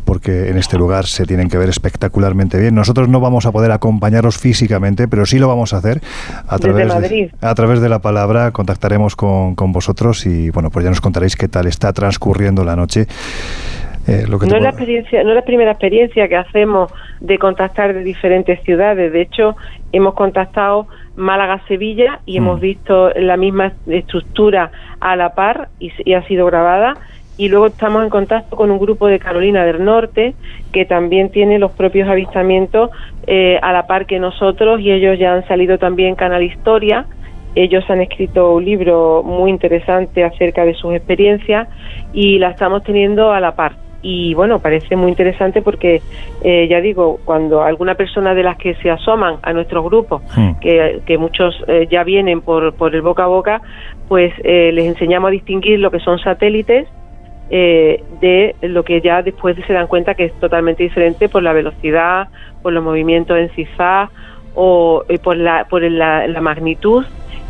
porque 0.06 0.50
en 0.50 0.58
este 0.58 0.78
lugar 0.78 1.06
se 1.06 1.26
tienen 1.26 1.50
que 1.50 1.58
ver 1.58 1.68
espectacularmente 1.68 2.58
bien. 2.58 2.76
Nosotros 2.76 3.10
no 3.10 3.20
vamos 3.20 3.46
a 3.46 3.52
poder 3.52 3.72
acompañaros 3.72 4.38
físicamente, 4.38 5.10
pero 5.10 5.26
sí 5.26 5.38
lo 5.38 5.50
vamos 5.50 5.74
a 5.74 5.78
hacer 5.78 6.02
a 6.48 6.58
través, 6.60 6.88
de, 6.88 7.32
a 7.42 7.56
través 7.56 7.82
de 7.82 7.90
la 7.90 8.00
palabra. 8.00 8.52
Contactaremos 8.52 9.18
con, 9.18 9.56
con 9.56 9.74
vosotros 9.74 10.26
y, 10.26 10.50
bueno, 10.50 10.70
pues 10.70 10.86
ya 10.86 10.92
nos 10.92 11.02
contaréis 11.02 11.36
qué 11.36 11.50
tal 11.50 11.68
está 11.68 11.92
transcurriendo 11.92 12.64
la 12.64 12.78
noche. 12.78 13.06
Eh, 14.10 14.26
no, 14.28 14.38
es 14.38 14.64
la 14.64 14.70
experiencia, 14.70 15.24
no 15.24 15.30
es 15.30 15.36
la 15.36 15.44
primera 15.44 15.70
experiencia 15.70 16.28
que 16.28 16.36
hacemos 16.36 16.92
de 17.20 17.38
contactar 17.38 17.94
de 17.94 18.04
diferentes 18.04 18.60
ciudades. 18.64 19.14
De 19.14 19.22
hecho, 19.22 19.56
hemos 19.92 20.16
contactado 20.16 20.88
Málaga-Sevilla 21.16 22.20
y 22.26 22.38
hemos 22.38 22.58
mm. 22.58 22.62
visto 22.62 23.12
la 23.12 23.38
misma 23.38 23.74
estructura 23.86 24.72
a 25.00 25.16
la 25.16 25.36
par 25.36 25.70
y, 25.80 26.14
ha 26.14 26.24
sido 26.24 26.48
grabada. 26.48 26.98
Y 27.38 27.50
luego 27.50 27.68
estamos 27.68 28.04
en 28.04 28.10
contacto 28.10 28.56
con 28.56 28.72
un 28.72 28.80
grupo 28.80 29.06
de 29.06 29.20
Carolina 29.20 29.64
del 29.64 29.86
Norte 29.86 30.34
que 30.72 30.86
también 30.86 31.30
tiene 31.30 31.60
los 31.60 31.72
propios 31.74 32.10
avistamientos 32.10 32.90
eh, 33.28 33.60
a 33.62 33.72
la 33.72 33.86
par 33.86 34.08
que 34.08 34.18
nosotros 34.18 34.82
y 34.82 34.92
ellos 34.92 35.20
ya 35.20 35.36
han 35.36 35.48
salido 35.48 35.78
también 35.78 36.16
Canal 36.16 36.42
Historia. 36.42 37.06
Ellos 37.54 37.88
han 37.90 38.02
escrito 38.02 38.56
un 38.56 38.66
libro 38.66 39.22
muy 39.24 39.52
interesante 39.52 40.24
acerca 40.24 40.66
de 40.66 40.74
sus 40.74 40.96
experiencias 40.96 41.68
y 42.12 42.40
la 42.40 42.50
estamos 42.50 42.84
teniendo 42.84 43.32
a 43.32 43.40
la 43.40 43.56
par 43.56 43.89
y 44.02 44.34
bueno, 44.34 44.60
parece 44.60 44.96
muy 44.96 45.10
interesante 45.10 45.62
porque, 45.62 46.02
eh, 46.42 46.68
ya 46.70 46.80
digo, 46.80 47.20
cuando 47.26 47.64
alguna 47.64 47.96
persona 47.96 48.34
de 48.34 48.44
las 48.44 48.58
que 48.58 48.76
se 48.76 48.90
asoman 48.90 49.38
a 49.42 49.52
nuestros 49.52 49.84
grupos, 49.84 50.22
que, 50.62 51.18
muchos 51.20 51.62
eh, 51.68 51.88
ya 51.92 52.04
vienen 52.04 52.42
por, 52.42 52.74
por 52.74 52.96
el 52.96 53.02
boca 53.02 53.26
a 53.26 53.28
boca, 53.28 53.62
pues 54.08 54.34
eh, 54.44 54.72
les 54.74 54.86
enseñamos 54.86 55.30
a 55.30 55.32
distinguir 55.32 55.80
lo 55.80 55.92
que 55.92 56.00
son 56.00 56.20
satélites 56.20 56.88
de 57.50 58.56
lo 58.62 58.84
que 58.84 59.02
ya 59.02 59.24
después 59.24 59.58
se 59.66 59.74
dan 59.74 59.88
cuenta 59.88 60.14
que 60.14 60.26
es 60.26 60.34
totalmente 60.40 60.84
diferente 60.84 61.30
por 61.30 61.42
la 61.42 61.52
velocidad, 61.52 62.28
por 62.62 62.72
los 62.74 62.84
movimientos 62.84 63.40
en 63.40 63.50
cifra 63.50 64.12
o 64.54 65.04
por, 65.24 65.36
la, 65.36 65.66
por 65.68 65.82
la, 65.82 66.28
la 66.28 66.42
magnitud. 66.42 67.04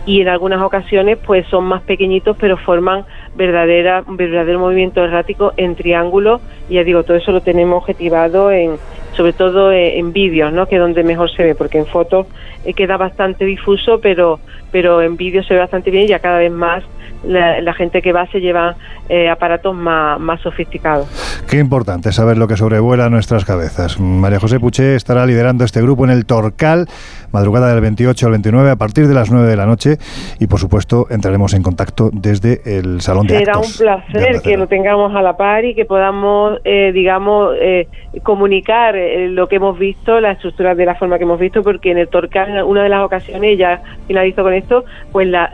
Y 0.06 0.22
en 0.22 0.30
algunas 0.30 0.62
ocasiones 0.62 1.18
pues 1.18 1.46
son 1.48 1.66
más 1.66 1.82
pequeñitos 1.82 2.38
pero 2.40 2.56
forman 2.56 3.04
verdadera, 3.36 4.04
un 4.08 4.18
verdadero 4.18 4.60
movimiento 4.60 5.04
errático 5.04 5.54
en 5.58 5.76
triángulo 5.76 6.42
y 6.70 6.76
ya 6.76 6.84
digo, 6.84 7.04
todo 7.04 7.18
eso 7.18 7.32
lo 7.32 7.42
tenemos 7.42 7.78
objetivado 7.78 8.52
en, 8.52 8.78
sobre 9.14 9.34
todo 9.34 9.72
en, 9.72 10.14
vídeos, 10.14 10.52
¿no? 10.54 10.68
que 10.68 10.76
es 10.76 10.82
donde 10.82 11.04
mejor 11.04 11.32
se 11.32 11.44
ve, 11.44 11.56
porque 11.56 11.78
en 11.78 11.86
fotos 11.86 12.28
eh, 12.66 12.74
queda 12.74 12.98
bastante 12.98 13.46
difuso, 13.46 14.00
pero, 14.02 14.40
pero 14.72 15.02
en 15.02 15.18
vídeo 15.18 15.44
se 15.44 15.54
ve 15.54 15.60
bastante 15.60 15.92
bien 15.92 16.06
y 16.06 16.08
ya 16.08 16.20
cada 16.20 16.40
vez 16.40 16.52
más 16.52 16.84
la, 17.24 17.74
gente 17.74 18.02
que 18.02 18.14
va 18.14 18.28
se 18.28 18.40
lleva 18.40 18.76
eh, 19.10 19.28
aparatos 19.28 19.76
más, 19.76 20.20
más, 20.20 20.40
sofisticados. 20.42 21.08
Qué 21.50 21.58
importante 21.58 22.12
saber 22.12 22.38
lo 22.38 22.48
que 22.48 22.56
sobrevuela 22.56 23.10
nuestras 23.10 23.44
cabezas. 23.44 24.00
María 24.00 24.40
José 24.40 24.60
Puché 24.60 24.96
estará 24.96 25.26
liderando 25.26 25.64
este 25.66 25.82
grupo 25.82 26.06
en 26.06 26.12
el 26.12 26.28
Torcal, 26.28 26.88
madrugada 27.32 27.74
del 27.74 27.82
28 27.82 28.26
al 28.28 28.32
29 28.34 28.70
a 28.70 28.76
partir 28.76 29.08
de 29.08 29.16
las 29.16 29.32
9 29.32 29.48
de 29.48 29.56
la 29.56 29.66
noche 29.66 29.98
y 30.40 30.46
por 30.46 30.60
supuesto 30.60 31.08
entraremos 31.10 31.54
en 31.54 31.64
contacto 31.64 32.10
desde 32.14 32.62
el 32.66 33.02
Salón 33.02 33.26
de 33.26 33.40
Será 33.40 33.58
un 33.58 33.72
placer 33.78 34.42
que 34.44 34.58
lo 34.58 34.68
tengamos 34.68 35.16
a 35.16 35.22
la 35.22 35.36
par 35.36 35.66
y 35.66 35.74
que 35.74 35.86
podamos, 35.86 36.60
eh, 36.64 36.92
digamos, 36.94 37.56
eh, 37.60 37.88
comunicar 38.22 38.96
lo 38.96 39.48
que 39.48 39.56
hemos 39.56 39.78
visto, 39.78 40.20
la 40.20 40.34
estructura 40.34 40.76
de 40.76 40.86
la 40.86 40.96
forma 40.96 41.18
que 41.18 41.24
hemos 41.24 41.40
visto, 41.40 41.64
porque 41.64 41.92
en 41.92 41.98
el 41.98 42.10
Torcal, 42.10 42.64
una 42.64 42.84
de 42.84 42.90
las 42.90 43.04
ocasiones, 43.04 43.58
ya 43.58 43.82
finalizo 44.08 44.44
con 44.44 44.54
esto, 44.54 44.86
pues 45.12 45.28
la, 45.28 45.50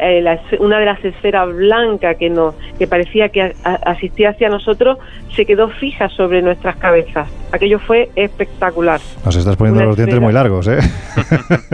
una 0.60 0.80
de 0.80 0.86
las 0.86 1.04
esferas 1.06 1.48
blanca 1.56 2.16
que 2.16 2.30
nos 2.30 2.56
que 2.78 2.88
parecía 2.88 3.30
que 3.30 3.45
asistía 3.64 4.30
hacia 4.30 4.50
nosotros 4.50 4.98
se 5.36 5.46
quedó 5.46 5.70
fija 5.70 6.10
sobre 6.10 6.42
nuestras 6.42 6.76
cabezas. 6.78 7.28
Aquello 7.52 7.80
fue 7.80 8.10
espectacular. 8.16 9.00
Nos 9.24 9.36
estás 9.36 9.56
poniendo 9.56 9.84
los 9.84 9.96
dientes 9.96 10.20
muy 10.20 10.34
largos, 10.34 10.68
¿eh? 10.68 10.80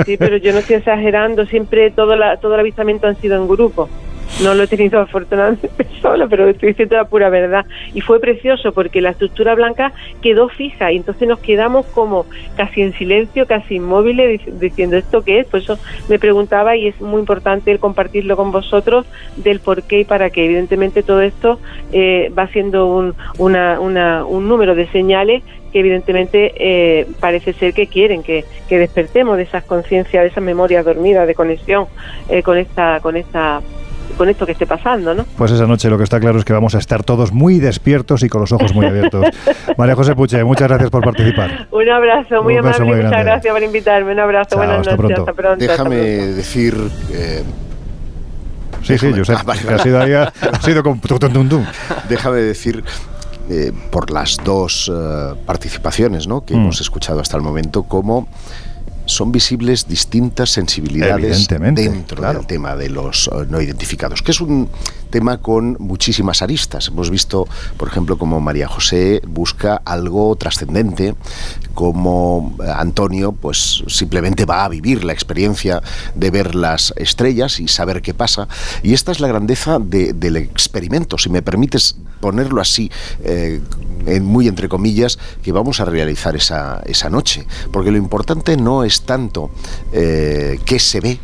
Sí, 0.05 0.17
pero 0.17 0.37
yo 0.37 0.51
no 0.51 0.59
estoy 0.59 0.77
exagerando. 0.77 1.45
Siempre 1.45 1.91
todo, 1.91 2.15
la, 2.15 2.37
todo 2.37 2.55
el 2.55 2.61
avistamiento 2.61 3.07
han 3.07 3.15
sido 3.17 3.37
en 3.37 3.47
grupo. 3.47 3.89
No 4.43 4.55
lo 4.55 4.63
he 4.63 4.67
tenido 4.67 4.99
afortunadamente 4.99 5.69
solo, 6.01 6.27
pero 6.27 6.47
estoy 6.47 6.69
diciendo 6.69 6.95
la 6.95 7.05
pura 7.05 7.29
verdad. 7.29 7.65
Y 7.93 8.01
fue 8.01 8.19
precioso 8.19 8.71
porque 8.71 9.01
la 9.01 9.11
estructura 9.11 9.53
blanca 9.55 9.93
quedó 10.21 10.49
fija 10.49 10.91
y 10.91 10.97
entonces 10.97 11.27
nos 11.27 11.39
quedamos 11.39 11.85
como 11.87 12.25
casi 12.55 12.81
en 12.81 12.93
silencio, 12.93 13.45
casi 13.45 13.75
inmóviles, 13.75 14.41
diciendo 14.59 14.97
esto 14.97 15.23
qué 15.23 15.39
es. 15.39 15.47
Por 15.47 15.59
eso 15.59 15.77
me 16.09 16.17
preguntaba 16.17 16.75
y 16.75 16.87
es 16.87 16.99
muy 17.01 17.19
importante 17.19 17.71
el 17.71 17.79
compartirlo 17.79 18.35
con 18.35 18.51
vosotros 18.51 19.05
del 19.37 19.59
por 19.59 19.83
qué 19.83 20.01
y 20.01 20.05
para 20.05 20.29
qué. 20.29 20.45
Evidentemente 20.45 21.03
todo 21.03 21.21
esto 21.21 21.59
eh, 21.91 22.31
va 22.37 22.47
siendo 22.47 22.87
un, 22.87 23.13
una, 23.37 23.79
un 23.79 24.47
número 24.47 24.75
de 24.75 24.87
señales 24.87 25.43
que 25.71 25.79
evidentemente 25.79 26.53
eh, 26.57 27.07
parece 27.19 27.53
ser 27.53 27.73
que 27.73 27.87
quieren 27.87 28.23
que, 28.23 28.45
que 28.67 28.77
despertemos 28.77 29.37
de 29.37 29.43
esas 29.43 29.63
conciencias, 29.63 30.23
de 30.23 30.29
esas 30.29 30.43
memorias 30.43 30.83
dormidas 30.85 31.27
de 31.27 31.35
conexión 31.35 31.85
eh, 32.29 32.43
con 32.43 32.57
esta 32.57 32.99
con 32.99 33.15
esta 33.15 33.61
con 34.21 34.29
esto 34.29 34.45
que 34.45 34.51
esté 34.51 34.67
pasando, 34.67 35.15
¿no? 35.15 35.25
Pues 35.35 35.51
esa 35.51 35.65
noche 35.65 35.89
lo 35.89 35.97
que 35.97 36.03
está 36.03 36.19
claro 36.19 36.37
es 36.37 36.45
que 36.45 36.53
vamos 36.53 36.75
a 36.75 36.77
estar 36.77 37.03
todos 37.03 37.31
muy 37.31 37.57
despiertos 37.57 38.21
y 38.21 38.29
con 38.29 38.41
los 38.41 38.51
ojos 38.51 38.71
muy 38.71 38.85
abiertos. 38.85 39.25
María 39.79 39.95
José 39.95 40.13
Puche, 40.13 40.43
muchas 40.43 40.67
gracias 40.67 40.91
por 40.91 41.03
participar. 41.03 41.67
Un 41.71 41.89
abrazo, 41.89 42.43
muy 42.43 42.55
amable, 42.55 42.85
muchas 42.85 43.25
gracias 43.25 43.51
por 43.51 43.63
invitarme. 43.63 44.11
Un 44.11 44.19
abrazo, 44.19 44.57
buenas 44.57 44.77
hasta 44.77 44.91
noches, 44.91 45.07
pronto. 45.07 45.21
hasta 45.21 45.33
pronto. 45.33 45.65
Déjame 45.65 45.95
decir... 45.95 46.77
Eh, 47.11 47.43
sí, 48.83 48.99
sí, 48.99 49.11
yo 49.11 49.25
sé. 49.25 49.33
Ah, 49.33 49.43
ha 49.47 49.79
sido 49.79 49.99
ahí, 49.99 50.13
ha 50.13 50.31
sido 50.61 50.83
con... 50.83 51.01
Déjame 52.07 52.37
decir 52.41 52.83
eh, 53.49 53.71
por 53.89 54.11
las 54.11 54.37
dos 54.45 54.91
eh, 54.93 55.33
participaciones 55.47 56.27
¿no? 56.27 56.45
que 56.45 56.53
mm. 56.53 56.57
hemos 56.57 56.79
escuchado 56.79 57.21
hasta 57.21 57.37
el 57.37 57.41
momento, 57.41 57.81
cómo 57.81 58.27
son 59.11 59.31
visibles 59.31 59.87
distintas 59.87 60.49
sensibilidades 60.49 61.47
dentro 61.47 62.21
del 62.21 62.45
tema 62.45 62.75
de 62.75 62.89
los 62.89 63.27
eh, 63.27 63.45
no 63.49 63.61
identificados, 63.61 64.21
que 64.21 64.31
es 64.31 64.41
un 64.41 64.69
tema 65.09 65.37
con 65.37 65.75
muchísimas 65.79 66.41
aristas. 66.41 66.87
Hemos 66.87 67.09
visto, 67.09 67.47
por 67.77 67.87
ejemplo, 67.87 68.17
como 68.17 68.39
María 68.39 68.67
José 68.67 69.21
busca 69.27 69.81
algo 69.85 70.35
trascendente, 70.35 71.15
como 71.73 72.55
Antonio, 72.75 73.31
pues 73.31 73.83
simplemente 73.87 74.45
va 74.45 74.65
a 74.65 74.69
vivir 74.69 75.03
la 75.03 75.13
experiencia 75.13 75.81
de 76.15 76.31
ver 76.31 76.55
las 76.55 76.93
estrellas 76.95 77.59
y 77.59 77.67
saber 77.67 78.01
qué 78.01 78.13
pasa. 78.13 78.47
Y 78.83 78.93
esta 78.93 79.11
es 79.11 79.19
la 79.19 79.27
grandeza 79.27 79.79
del 79.79 80.37
experimento, 80.37 81.17
si 81.17 81.29
me 81.29 81.41
permites 81.41 81.95
ponerlo 82.19 82.61
así, 82.61 82.91
eh, 83.23 83.61
muy 84.21 84.47
entre 84.47 84.69
comillas, 84.69 85.17
que 85.43 85.51
vamos 85.51 85.79
a 85.79 85.85
realizar 85.85 86.35
esa, 86.35 86.81
esa 86.85 87.09
noche. 87.09 87.45
Porque 87.71 87.91
lo 87.91 87.97
importante 87.97 88.57
no 88.57 88.83
es 88.83 89.01
tanto 89.01 89.51
eh, 89.91 90.59
qué 90.65 90.79
se 90.79 90.99
ve, 90.99 91.19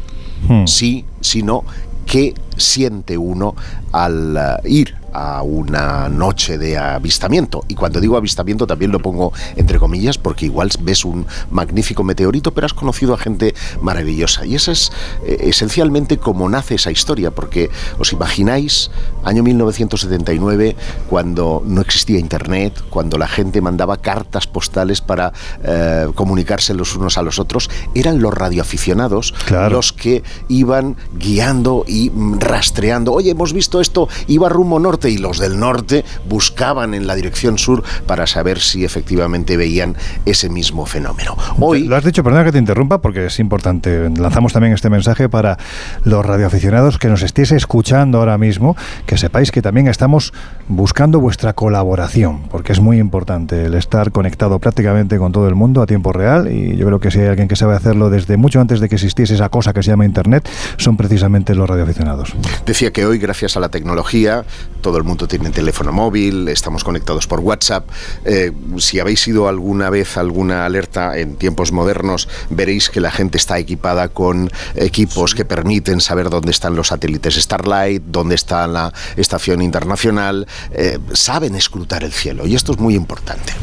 hmm. 0.48 0.66
sí, 0.66 1.06
sino 1.22 1.64
qué 2.06 2.34
siente 2.58 3.18
uno 3.18 3.56
al 3.92 4.38
eh, 4.38 4.70
ir 4.70 4.96
a 5.14 5.42
una 5.42 6.10
noche 6.10 6.58
de 6.58 6.78
avistamiento. 6.78 7.64
Y 7.68 7.76
cuando 7.76 8.00
digo 8.00 8.18
avistamiento 8.18 8.68
también 8.68 8.92
lo 8.92 9.00
pongo 9.00 9.34
entre 9.56 9.80
comillas 9.80 10.18
porque 10.18 10.46
igual 10.46 10.70
ves 10.82 11.06
un 11.06 11.26
magnífico 11.50 12.04
meteorito, 12.04 12.54
pero 12.54 12.66
has 12.66 12.74
conocido 12.74 13.16
a 13.16 13.18
gente 13.18 13.56
maravillosa. 13.82 14.46
Y 14.46 14.56
esa 14.56 14.72
es 14.72 14.92
eh, 15.26 15.38
esencialmente 15.42 16.18
como 16.18 16.48
nace 16.50 16.76
esa 16.76 16.92
historia, 16.92 17.32
porque 17.32 17.70
os 17.98 18.14
imagináis 18.14 18.92
año 19.24 19.42
1979 19.44 20.76
cuando 21.10 21.64
no 21.66 21.82
existía 21.82 22.20
internet, 22.20 22.80
cuando 22.90 23.18
la 23.18 23.28
gente 23.28 23.60
mandaba 23.62 23.98
cartas 23.98 24.46
postales 24.46 25.02
para 25.02 25.34
eh, 25.64 26.08
comunicarse 26.14 26.74
los 26.76 26.96
unos 26.96 27.18
a 27.18 27.24
los 27.24 27.40
otros, 27.40 27.70
eran 27.96 28.22
los 28.22 28.34
radioaficionados 28.34 29.34
los 29.72 29.94
que 29.94 30.24
iban 30.48 30.96
guiando 31.18 31.86
y 31.88 32.12
rastreando. 32.48 33.14
Oye, 33.14 33.32
hemos 33.32 33.54
visto 33.54 33.82
esto, 33.82 34.08
iba 34.28 34.50
rumbo 34.50 34.80
norte 34.80 35.10
y 35.10 35.18
los 35.18 35.40
del 35.40 35.60
norte 35.60 36.06
buscaban 36.28 36.94
en 36.94 37.08
la 37.08 37.16
dirección 37.16 37.58
sur 37.58 37.84
para 38.06 38.28
saber 38.28 38.60
si 38.60 38.86
efectivamente 38.86 39.58
veían 39.58 39.96
ese 40.26 40.50
mismo 40.50 40.86
fenómeno. 40.86 41.38
Hoy 41.60 41.84
lo 41.84 41.96
has 41.96 42.04
dicho, 42.04 42.24
perdona 42.24 42.44
que 42.44 42.52
te 42.52 42.58
interrumpa 42.58 43.00
porque 43.02 43.26
es 43.26 43.40
importante. 43.40 44.10
Lanzamos 44.10 44.54
también 44.54 44.74
este 44.74 44.90
mensaje 44.90 45.30
para 45.30 45.58
los 46.04 46.26
radioaficionados 46.26 46.98
que 46.98 47.08
nos 47.08 47.22
estéis 47.22 47.52
escuchando 47.52 48.20
ahora 48.20 48.38
mismo, 48.38 48.76
que 49.06 49.18
sepáis 49.18 49.52
que 49.52 49.62
también 49.62 49.88
estamos 49.88 50.34
buscando 50.68 51.20
vuestra 51.20 51.54
colaboración, 51.54 52.44
porque 52.50 52.74
es 52.74 52.80
muy 52.80 53.00
importante 53.00 53.66
el 53.66 53.74
estar 53.74 54.12
conectado 54.12 54.60
prácticamente 54.60 55.18
con 55.18 55.32
todo 55.32 55.48
el 55.48 55.56
mundo 55.56 55.82
a 55.82 55.86
tiempo 55.86 56.14
real 56.14 56.52
y 56.52 56.76
yo 56.76 56.86
creo 56.86 57.00
que 57.00 57.12
si 57.12 57.20
hay 57.20 57.28
alguien 57.28 57.48
que 57.48 57.56
sabe 57.56 57.76
hacerlo 57.76 58.10
desde 58.10 58.38
mucho 58.38 58.62
antes 58.62 58.80
de 58.80 58.90
que 58.90 58.96
existiese 58.96 59.36
esa 59.36 59.50
cosa 59.50 59.74
que 59.74 59.84
se 59.84 59.92
llama 59.92 60.06
internet, 60.06 60.48
son 60.78 60.98
precisamente 60.98 61.56
los 61.56 61.70
radioaficionados. 61.70 62.36
Decía 62.66 62.92
que 62.92 63.06
hoy, 63.06 63.18
gracias 63.18 63.56
a 63.56 63.60
la 63.60 63.70
tecnología, 63.70 64.46
todo 64.82 64.98
el 64.98 65.04
mundo 65.04 65.28
tiene 65.28 65.50
teléfono 65.52 65.92
móvil, 65.92 66.48
estamos 66.50 66.84
conectados 66.84 67.28
por 67.28 67.40
WhatsApp. 67.40 67.90
Eh, 68.26 68.52
si 68.78 69.00
habéis 69.00 69.28
ido 69.28 69.48
alguna 69.48 69.90
vez 69.90 70.18
a 70.18 70.20
alguna 70.20 70.66
alerta 70.66 71.18
en 71.18 71.38
tiempos 71.38 71.72
modernos, 71.72 72.28
veréis 72.50 72.90
que 72.90 73.00
la 73.00 73.12
gente 73.12 73.38
está 73.38 73.58
equipada 73.58 74.10
con 74.10 74.52
equipos 74.76 75.34
que 75.34 75.46
permiten 75.46 76.02
saber 76.02 76.30
dónde 76.30 76.52
están 76.52 76.76
los 76.76 76.88
satélites 76.88 77.36
Starlight, 77.36 78.04
dónde 78.06 78.36
está 78.36 78.68
la 78.68 78.94
estación 79.16 79.62
internacional. 79.62 80.48
Eh, 80.72 81.00
saben 81.14 81.56
escrutar 81.56 82.04
el 82.04 82.12
cielo 82.12 82.46
y 82.46 82.56
esto 82.56 82.74
es 82.74 82.80
muy 82.80 82.96
importante. 82.96 83.54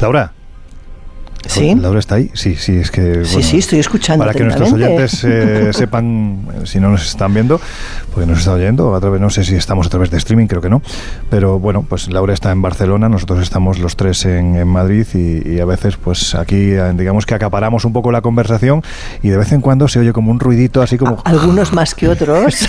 Laura, 0.00 0.32
¿Sí? 1.46 1.74
Laura 1.74 1.98
está 1.98 2.16
ahí. 2.16 2.30
Sí, 2.34 2.56
sí, 2.56 2.76
es 2.76 2.90
que. 2.90 3.24
sí, 3.24 3.42
sí, 3.42 3.58
estoy 3.58 3.78
escuchando. 3.78 4.24
Para 4.24 4.34
que 4.34 4.44
nuestros 4.44 4.72
oyentes 4.72 5.24
eh, 5.24 5.70
sepan, 5.72 6.46
eh, 6.54 6.66
si 6.66 6.80
no 6.80 6.90
nos 6.90 7.06
están 7.06 7.34
viendo, 7.34 7.60
porque 8.12 8.26
nos 8.26 8.38
está 8.38 8.52
oyendo, 8.52 8.94
a 8.94 9.00
través, 9.00 9.20
no 9.20 9.30
sé 9.30 9.44
si 9.44 9.54
estamos 9.54 9.86
a 9.86 9.90
través 9.90 10.10
de 10.10 10.18
streaming, 10.18 10.46
creo 10.46 10.62
que 10.62 10.70
no. 10.70 10.82
Pero 11.30 11.58
bueno, 11.58 11.84
pues 11.88 12.10
Laura 12.10 12.34
está 12.34 12.50
en 12.52 12.62
Barcelona, 12.62 13.08
nosotros 13.08 13.40
estamos 13.40 13.78
los 13.78 13.96
tres 13.96 14.24
en, 14.24 14.64
Madrid 14.64 15.06
y, 15.14 15.60
a 15.60 15.64
veces, 15.64 15.96
pues 15.96 16.34
aquí, 16.34 16.72
eh, 16.72 16.92
digamos 16.94 17.26
que 17.26 17.34
acaparamos 17.34 17.84
un 17.84 17.92
poco 17.92 18.10
la 18.10 18.22
conversación 18.22 18.82
y 19.22 19.28
de 19.28 19.36
vez 19.36 19.52
en 19.52 19.60
cuando 19.60 19.88
se 19.88 19.98
oye 19.98 20.12
como 20.12 20.30
un 20.30 20.40
ruidito 20.40 20.82
así 20.82 20.96
como. 20.98 21.18
Algunos 21.24 21.72
más 21.72 21.94
que 21.94 22.08
otros. 22.08 22.54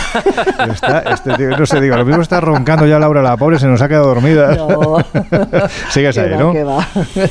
este, 1.09 1.47
no 1.57 1.65
sé, 1.65 1.81
digo, 1.81 1.95
lo 1.95 2.05
mismo 2.05 2.21
está 2.21 2.41
roncando 2.41 2.85
ya 2.85 2.99
Laura, 2.99 3.21
la 3.21 3.37
pobre 3.37 3.59
se 3.59 3.67
nos 3.67 3.81
ha 3.81 3.87
quedado 3.87 4.07
dormida. 4.07 4.55
No. 4.55 4.97
Sigues 5.89 6.17
ahí, 6.17 6.35
¿no? 6.37 6.53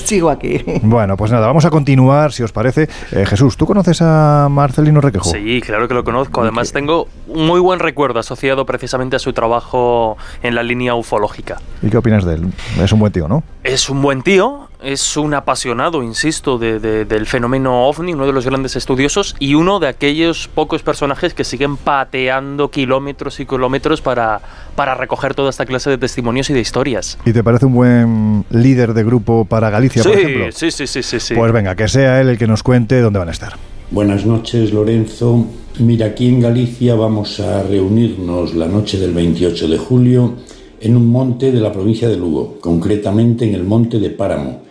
Sigo 0.05 0.31
aquí. 0.31 0.63
Bueno, 0.83 1.17
pues 1.17 1.33
nada, 1.35 1.47
vamos 1.49 1.65
a 1.65 1.71
continuar, 1.71 2.33
si 2.33 2.43
os 2.43 2.53
parece. 2.53 2.89
Eh, 3.13 3.27
Jesús, 3.27 3.57
¿tú 3.57 3.67
conoces 3.67 4.01
a 4.01 4.49
Marcelino 4.51 5.01
Requejo? 5.01 5.31
Sí, 5.31 5.61
claro 5.61 5.89
que 5.89 5.95
lo 5.95 6.05
conozco. 6.05 6.43
Además, 6.43 6.73
tengo 6.73 7.09
un 7.27 7.47
muy 7.47 7.61
buen 7.61 7.81
recuerdo 7.81 8.21
asociado 8.21 8.65
precisamente 8.65 9.17
a 9.17 9.19
su 9.19 9.33
trabajo 9.33 10.17
en 10.43 10.55
la 10.55 10.63
línea 10.63 10.95
ufológica. 10.95 11.61
¿Y 11.83 11.91
qué 11.91 11.97
opinas 11.97 12.25
de 12.25 12.35
él? 12.35 12.53
Es 12.81 12.93
un 12.93 13.01
buen 13.01 13.13
tío, 13.13 13.27
¿no? 13.29 13.43
Es 13.65 13.91
un 13.91 14.01
buen 14.01 14.23
tío, 14.23 14.69
es 14.85 15.17
un 15.17 15.35
apasionado, 15.35 16.03
insisto, 16.03 16.59
del 16.59 17.27
fenómeno 17.27 17.87
ovni, 17.89 18.13
uno 18.13 18.27
de 18.27 18.33
los 18.33 18.45
grandes 18.45 18.77
estudiosos 18.77 19.35
y 19.39 19.55
uno 19.55 19.81
de 19.81 19.89
aquellos 19.89 20.49
pocos 20.49 20.83
personajes 20.83 21.35
que 21.35 21.45
siguen 21.45 21.77
pateando 21.77 22.71
kilómetros 22.71 23.41
y 23.41 23.47
kilómetros 23.47 24.03
para, 24.03 24.41
para 24.77 24.95
recoger 24.95 25.35
toda 25.35 25.51
esta 25.51 25.65
clase 25.65 25.91
de 25.91 25.99
testimonios 25.99 26.51
y 26.51 26.53
de 26.53 26.61
historias. 26.61 27.19
¿Y 27.25 27.33
te 27.33 27.43
parece 27.43 27.67
un 27.67 27.75
buen 27.75 28.45
líder 28.51 28.95
de 28.95 29.05
grupo 29.05 29.45
para 29.45 29.71
Galicia, 29.71 30.03
sí, 30.03 30.09
por 30.09 30.19
ejemplo? 30.19 30.53
Sí, 30.53 30.71
sí, 30.71 30.87
sí, 30.87 31.03
sí, 31.03 31.21
sí. 31.21 31.35
Pues 31.35 31.53
venga, 31.53 31.75
que 31.75 31.89
sea 31.89 32.21
él 32.21 32.29
el 32.29 32.39
que 32.39 32.47
nos 32.47 32.63
cuente 32.63 33.01
dónde 33.01 33.19
van 33.19 33.29
a 33.29 33.33
estar. 33.33 33.55
Buenas 33.91 34.27
noches, 34.27 34.73
Lorenzo. 34.73 35.47
Mira, 35.79 36.07
aquí 36.07 36.29
en 36.29 36.41
Galicia 36.41 36.95
vamos 36.95 37.41
a 37.41 37.63
reunirnos 37.63 38.55
la 38.55 38.67
noche 38.67 38.99
del 38.99 39.13
28 39.13 39.69
de 39.69 39.79
julio 39.79 40.35
en 40.81 40.97
un 40.97 41.09
monte 41.09 41.51
de 41.51 41.61
la 41.61 41.73
provincia 41.73 42.09
de 42.09 42.17
Lugo, 42.17 42.59
concretamente 42.61 43.47
en 43.47 43.55
el 43.55 43.65
monte 43.65 43.99
de 43.99 44.11
Páramo 44.11 44.64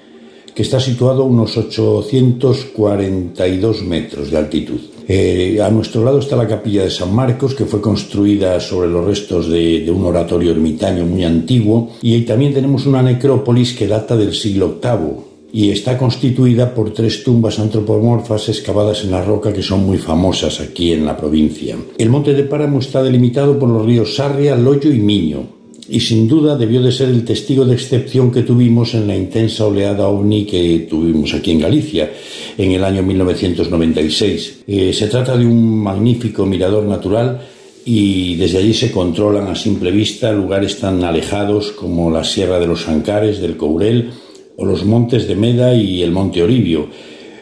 que 0.55 0.61
está 0.61 0.79
situado 0.79 1.23
a 1.23 1.25
unos 1.25 1.57
842 1.57 3.83
metros 3.83 4.31
de 4.31 4.37
altitud. 4.37 4.79
Eh, 5.07 5.59
a 5.61 5.69
nuestro 5.69 6.03
lado 6.03 6.19
está 6.19 6.35
la 6.35 6.47
capilla 6.47 6.83
de 6.83 6.89
San 6.89 7.13
Marcos, 7.13 7.53
que 7.55 7.65
fue 7.65 7.79
construida 7.81 8.59
sobre 8.59 8.89
los 8.89 9.05
restos 9.05 9.49
de, 9.49 9.89
un 9.91 10.05
oratorio 10.05 10.51
ermitaño 10.51 11.05
muy 11.05 11.25
antiguo, 11.25 11.91
y 12.01 12.21
también 12.21 12.53
tenemos 12.53 12.85
una 12.85 13.01
necrópolis 13.01 13.73
que 13.73 13.87
data 13.87 14.15
del 14.15 14.33
siglo 14.33 14.79
VIII 14.81 15.33
y 15.55 15.69
está 15.69 15.99
constituida 15.99 16.73
por 16.73 16.93
tres 16.93 17.23
tumbas 17.23 17.59
antropomorfas 17.59 18.49
excavadas 18.49 19.03
en 19.03 19.11
la 19.11 19.23
roca 19.23 19.53
que 19.53 19.61
son 19.61 19.85
muy 19.85 19.99
famosas 19.99 20.59
aquí 20.59 20.93
en 20.93 21.05
la 21.05 21.15
provincia. 21.15 21.77
El 21.99 22.09
monte 22.09 22.33
de 22.33 22.43
Páramo 22.43 22.79
está 22.79 23.03
delimitado 23.03 23.59
por 23.59 23.69
los 23.69 23.85
ríos 23.85 24.15
Sarria, 24.15 24.55
Loyo 24.55 24.91
y 24.91 24.97
Miño, 24.97 25.62
y 25.89 25.99
sin 25.99 26.27
duda 26.27 26.55
debió 26.55 26.81
de 26.81 26.91
ser 26.91 27.09
el 27.09 27.25
testigo 27.25 27.65
de 27.65 27.73
excepción 27.73 28.31
que 28.31 28.43
tuvimos 28.43 28.93
en 28.93 29.07
la 29.07 29.15
intensa 29.15 29.65
oleada 29.65 30.07
ovni 30.07 30.45
que 30.45 30.87
tuvimos 30.89 31.33
aquí 31.33 31.51
en 31.51 31.59
Galicia 31.59 32.11
en 32.57 32.71
el 32.71 32.83
año 32.83 33.03
1996. 33.03 34.63
Eh, 34.67 34.93
se 34.93 35.07
trata 35.07 35.35
de 35.35 35.45
un 35.45 35.79
magnífico 35.79 36.45
mirador 36.45 36.85
natural 36.85 37.41
y 37.85 38.35
desde 38.35 38.59
allí 38.59 38.73
se 38.73 38.91
controlan 38.91 39.47
a 39.47 39.55
simple 39.55 39.91
vista 39.91 40.31
lugares 40.31 40.79
tan 40.79 41.03
alejados 41.03 41.71
como 41.71 42.09
la 42.09 42.23
Sierra 42.23 42.59
de 42.59 42.67
los 42.67 42.87
Ancares, 42.87 43.41
del 43.41 43.57
Courel 43.57 44.11
o 44.55 44.65
los 44.65 44.85
montes 44.85 45.27
de 45.27 45.35
Meda 45.35 45.73
y 45.73 46.01
el 46.01 46.11
Monte 46.11 46.43
Oribio, 46.43 46.87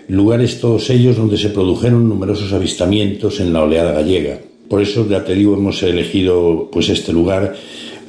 lugares 0.07 0.59
todos 0.59 0.89
ellos 0.89 1.17
donde 1.17 1.37
se 1.37 1.49
produjeron 1.49 2.09
numerosos 2.09 2.53
avistamientos 2.53 3.39
en 3.39 3.53
la 3.53 3.63
oleada 3.63 3.91
gallega. 3.91 4.39
Por 4.67 4.81
eso, 4.81 5.05
ya 5.07 5.23
te 5.23 5.35
digo, 5.35 5.53
hemos 5.53 5.83
elegido 5.83 6.69
pues 6.71 6.89
este 6.89 7.11
lugar 7.11 7.53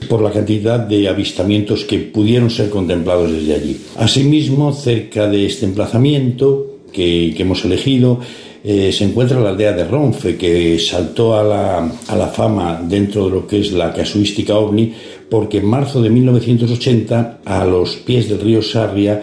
por 0.02 0.22
la 0.22 0.30
cantidad 0.30 0.78
de 0.78 1.08
avistamientos 1.08 1.84
que 1.84 1.98
pudieron 1.98 2.50
ser 2.50 2.70
contemplados 2.70 3.32
desde 3.32 3.54
allí. 3.54 3.76
Asimismo, 3.96 4.72
cerca 4.72 5.26
de 5.28 5.46
este 5.46 5.66
emplazamiento 5.66 6.78
que, 6.92 7.34
hemos 7.36 7.64
elegido, 7.64 8.20
eh, 8.64 8.92
se 8.92 9.04
encuentra 9.04 9.40
la 9.40 9.50
aldea 9.50 9.72
de 9.72 9.84
Ronfe, 9.84 10.36
que 10.36 10.78
saltó 10.78 11.34
a 11.34 11.42
la, 11.42 11.92
a 12.08 12.16
la, 12.16 12.28
fama 12.28 12.80
dentro 12.84 13.24
de 13.26 13.30
lo 13.30 13.46
que 13.46 13.60
es 13.60 13.72
la 13.72 13.92
casuística 13.92 14.56
ovni, 14.56 14.92
porque 15.28 15.58
en 15.58 15.66
marzo 15.66 16.00
de 16.02 16.10
1980, 16.10 17.40
a 17.44 17.64
los 17.64 17.96
pies 17.96 18.28
del 18.28 18.40
río 18.40 18.62
Sarria, 18.62 19.22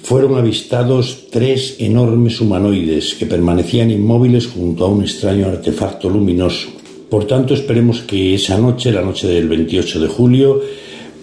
fueron 0.00 0.36
avistados 0.36 1.26
tres 1.30 1.76
enormes 1.80 2.40
humanoides 2.40 3.14
que 3.14 3.26
permanecían 3.26 3.90
inmóviles 3.90 4.46
junto 4.46 4.86
a 4.86 4.88
un 4.88 5.02
extraño 5.02 5.48
artefacto 5.48 6.08
luminoso. 6.08 6.77
Por 7.10 7.26
tanto, 7.26 7.54
esperemos 7.54 8.02
que 8.02 8.34
esa 8.34 8.58
noche, 8.58 8.92
la 8.92 9.02
noche 9.02 9.28
del 9.28 9.48
28 9.48 10.00
de 10.00 10.08
julio, 10.08 10.60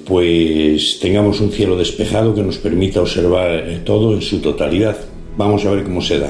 pues 0.06 1.00
tengamos 1.00 1.42
un 1.42 1.52
cielo 1.52 1.78
despejado 1.78 2.34
que 2.34 2.42
nos 2.42 2.58
permita 2.58 3.02
observar 3.02 3.52
eh, 3.52 3.82
todo 3.84 4.14
en 4.14 4.22
su 4.22 4.40
totalidad. 4.40 4.98
Vamos 5.38 5.64
a 5.66 5.72
ver 5.72 5.84
cómo 5.84 6.02
se 6.02 6.20
da. 6.20 6.30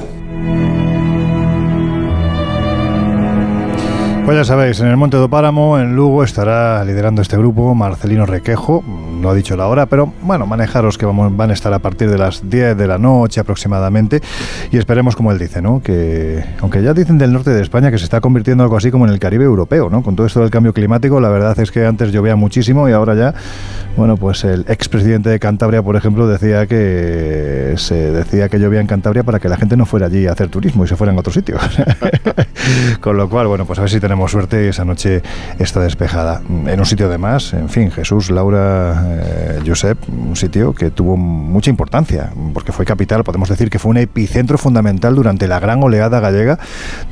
Pues 4.26 4.36
ya 4.36 4.44
sabéis, 4.44 4.80
en 4.80 4.88
el 4.88 4.96
Monte 4.96 5.18
do 5.18 5.30
Páramo, 5.30 5.78
en 5.78 5.94
Lugo, 5.94 6.24
estará 6.24 6.84
liderando 6.84 7.22
este 7.22 7.36
grupo 7.36 7.76
Marcelino 7.76 8.26
Requejo, 8.26 8.82
no 9.26 9.32
ha 9.32 9.34
dicho 9.34 9.56
la 9.56 9.66
hora, 9.66 9.86
pero 9.86 10.12
bueno, 10.22 10.46
manejaros 10.46 10.96
que 10.96 11.04
vamos, 11.04 11.36
van 11.36 11.50
a 11.50 11.52
estar 11.52 11.74
a 11.74 11.80
partir 11.80 12.08
de 12.08 12.16
las 12.16 12.48
10 12.48 12.76
de 12.76 12.86
la 12.86 12.96
noche 12.96 13.40
aproximadamente 13.40 14.20
y 14.70 14.78
esperemos, 14.78 15.16
como 15.16 15.32
él 15.32 15.38
dice, 15.38 15.60
¿no? 15.60 15.82
que 15.82 16.44
aunque 16.60 16.80
ya 16.80 16.94
dicen 16.94 17.18
del 17.18 17.32
norte 17.32 17.50
de 17.50 17.60
España 17.60 17.90
que 17.90 17.98
se 17.98 18.04
está 18.04 18.20
convirtiendo 18.20 18.62
algo 18.62 18.76
así 18.76 18.92
como 18.92 19.04
en 19.04 19.12
el 19.12 19.18
Caribe 19.18 19.44
europeo, 19.44 19.90
¿no? 19.90 20.04
con 20.04 20.14
todo 20.14 20.28
esto 20.28 20.38
del 20.38 20.50
cambio 20.50 20.72
climático, 20.72 21.18
la 21.18 21.28
verdad 21.28 21.58
es 21.58 21.72
que 21.72 21.84
antes 21.84 22.12
llovía 22.12 22.36
muchísimo 22.36 22.88
y 22.88 22.92
ahora 22.92 23.16
ya, 23.16 23.34
bueno, 23.96 24.16
pues 24.16 24.44
el 24.44 24.64
expresidente 24.68 25.28
de 25.28 25.40
Cantabria, 25.40 25.82
por 25.82 25.96
ejemplo, 25.96 26.28
decía 26.28 26.68
que 26.68 27.74
se 27.78 28.12
decía 28.12 28.48
que 28.48 28.60
llovía 28.60 28.80
en 28.80 28.86
Cantabria 28.86 29.24
para 29.24 29.40
que 29.40 29.48
la 29.48 29.56
gente 29.56 29.76
no 29.76 29.86
fuera 29.86 30.06
allí 30.06 30.28
a 30.28 30.32
hacer 30.32 30.50
turismo 30.50 30.84
y 30.84 30.86
se 30.86 30.94
fuera 30.94 31.12
en 31.12 31.18
otro 31.18 31.32
sitio. 31.32 31.56
con 33.00 33.16
lo 33.16 33.28
cual, 33.28 33.48
bueno, 33.48 33.64
pues 33.64 33.78
a 33.80 33.82
ver 33.82 33.90
si 33.90 33.98
tenemos 33.98 34.30
suerte 34.30 34.66
y 34.66 34.68
esa 34.68 34.84
noche 34.84 35.22
está 35.58 35.80
despejada. 35.80 36.42
En 36.48 36.78
un 36.78 36.86
sitio 36.86 37.08
de 37.08 37.18
más, 37.18 37.54
en 37.54 37.68
fin, 37.68 37.90
Jesús, 37.90 38.30
Laura, 38.30 39.15
eh, 39.18 39.60
Josep, 39.66 39.98
un 40.08 40.36
sitio 40.36 40.72
que 40.72 40.90
tuvo 40.90 41.16
mucha 41.16 41.70
importancia, 41.70 42.32
porque 42.52 42.72
fue 42.72 42.84
capital, 42.84 43.24
podemos 43.24 43.48
decir 43.48 43.70
que 43.70 43.78
fue 43.78 43.90
un 43.90 43.96
epicentro 43.96 44.58
fundamental 44.58 45.14
durante 45.14 45.48
la 45.48 45.58
gran 45.58 45.82
oleada 45.82 46.20
gallega 46.20 46.58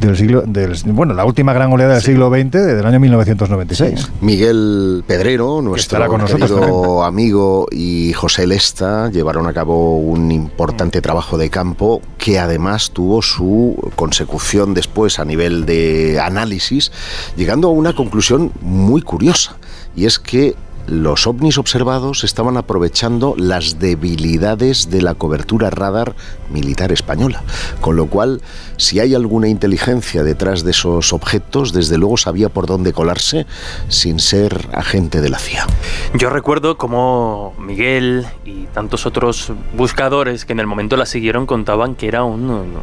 del 0.00 0.16
siglo, 0.16 0.42
del, 0.42 0.76
bueno, 0.86 1.14
la 1.14 1.24
última 1.24 1.52
gran 1.52 1.72
oleada 1.72 1.94
del 1.94 2.02
siglo 2.02 2.30
XX, 2.30 2.50
del 2.50 2.86
año 2.86 3.00
1996. 3.00 4.10
Miguel 4.20 5.04
Pedrero, 5.06 5.62
nuestro 5.62 6.08
querido 6.26 7.04
amigo, 7.04 7.66
y 7.70 8.12
José 8.12 8.46
Lesta 8.46 9.10
llevaron 9.10 9.46
a 9.46 9.52
cabo 9.52 9.98
un 9.98 10.30
importante 10.30 11.00
trabajo 11.00 11.38
de 11.38 11.50
campo 11.50 12.02
que 12.18 12.38
además 12.38 12.90
tuvo 12.90 13.22
su 13.22 13.92
consecución 13.96 14.74
después 14.74 15.18
a 15.18 15.24
nivel 15.24 15.66
de 15.66 16.20
análisis, 16.20 16.92
llegando 17.36 17.68
a 17.68 17.70
una 17.72 17.94
conclusión 17.94 18.52
muy 18.60 19.02
curiosa, 19.02 19.56
y 19.96 20.06
es 20.06 20.18
que 20.18 20.54
los 20.86 21.26
ovnis 21.26 21.58
observados 21.58 22.24
estaban 22.24 22.56
aprovechando 22.56 23.34
las 23.38 23.78
debilidades 23.78 24.90
de 24.90 25.02
la 25.02 25.14
cobertura 25.14 25.70
radar 25.70 26.14
militar 26.50 26.92
española, 26.92 27.42
con 27.80 27.96
lo 27.96 28.06
cual 28.06 28.42
si 28.76 29.00
hay 29.00 29.14
alguna 29.14 29.48
inteligencia 29.48 30.22
detrás 30.22 30.64
de 30.64 30.72
esos 30.72 31.12
objetos, 31.12 31.72
desde 31.72 31.98
luego 31.98 32.16
sabía 32.16 32.48
por 32.48 32.66
dónde 32.66 32.92
colarse 32.92 33.46
sin 33.88 34.18
ser 34.20 34.68
agente 34.72 35.20
de 35.20 35.30
la 35.30 35.38
CIA. 35.38 35.66
Yo 36.14 36.30
recuerdo 36.30 36.76
como 36.76 37.54
Miguel 37.58 38.26
y 38.44 38.64
tantos 38.66 39.06
otros 39.06 39.52
buscadores 39.76 40.44
que 40.44 40.52
en 40.52 40.60
el 40.60 40.66
momento 40.66 40.96
la 40.96 41.06
siguieron 41.06 41.46
contaban 41.46 41.94
que 41.94 42.08
era 42.08 42.24
un, 42.24 42.74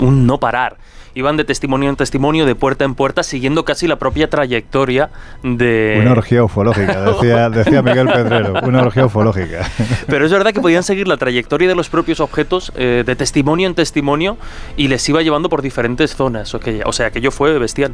un 0.00 0.26
no 0.26 0.38
parar 0.38 0.76
iban 1.14 1.36
de 1.36 1.44
testimonio 1.44 1.88
en 1.90 1.96
testimonio, 1.96 2.46
de 2.46 2.54
puerta 2.54 2.84
en 2.84 2.94
puerta, 2.94 3.22
siguiendo 3.22 3.64
casi 3.64 3.86
la 3.86 3.96
propia 3.96 4.28
trayectoria 4.28 5.10
de... 5.42 5.98
Una 6.00 6.12
orgía 6.12 6.44
ufológica, 6.44 7.10
decía, 7.50 7.82
Miguel 7.82 8.08
Pedrero, 8.08 8.54
una 8.62 8.82
orgía 8.82 9.06
ufológica. 9.06 9.68
Pero 10.06 10.26
es 10.26 10.32
verdad 10.32 10.52
que 10.52 10.60
podían 10.60 10.82
seguir 10.82 11.08
la 11.08 11.16
trayectoria 11.16 11.68
de 11.68 11.74
los 11.74 11.88
propios 11.88 12.20
objetos 12.20 12.72
eh, 12.76 13.04
de 13.06 13.16
testimonio 13.16 13.68
en 13.68 13.74
testimonio 13.74 14.36
y 14.76 14.88
les 14.88 15.08
iba 15.08 15.22
llevando 15.22 15.48
por 15.48 15.62
diferentes 15.62 16.14
zonas. 16.16 16.54
O 16.54 16.92
sea, 16.92 17.06
aquello 17.06 17.30
fue 17.30 17.58
bestial. 17.58 17.92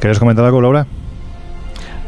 ¿Quieres 0.00 0.18
comentar 0.18 0.44
algo, 0.44 0.60
Laura? 0.60 0.86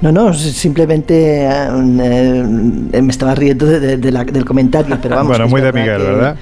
No, 0.00 0.10
no, 0.10 0.34
simplemente 0.34 1.46
eh, 1.46 3.00
me 3.02 3.10
estaba 3.10 3.36
riendo 3.36 3.66
del 3.66 4.44
comentario, 4.44 4.98
pero 5.00 5.14
vamos. 5.14 5.28
bueno, 5.28 5.48
muy 5.48 5.60
de 5.60 5.72
Miguel, 5.72 6.02
¿verdad? 6.02 6.36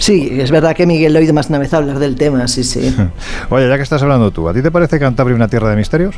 Sí, 0.00 0.30
es 0.40 0.50
verdad 0.50 0.74
que 0.74 0.86
Miguel 0.86 1.12
lo 1.12 1.18
he 1.18 1.22
oído 1.22 1.34
más 1.34 1.50
una 1.50 1.58
vez 1.58 1.74
hablar 1.74 1.98
del 1.98 2.16
tema, 2.16 2.48
sí, 2.48 2.64
sí. 2.64 2.96
Oye, 3.50 3.68
ya 3.68 3.76
que 3.76 3.82
estás 3.82 4.02
hablando 4.02 4.30
tú, 4.30 4.48
¿a 4.48 4.54
ti 4.54 4.62
te 4.62 4.70
parece 4.70 4.98
Cantabria 4.98 5.36
una 5.36 5.46
tierra 5.46 5.68
de 5.68 5.76
misterios? 5.76 6.16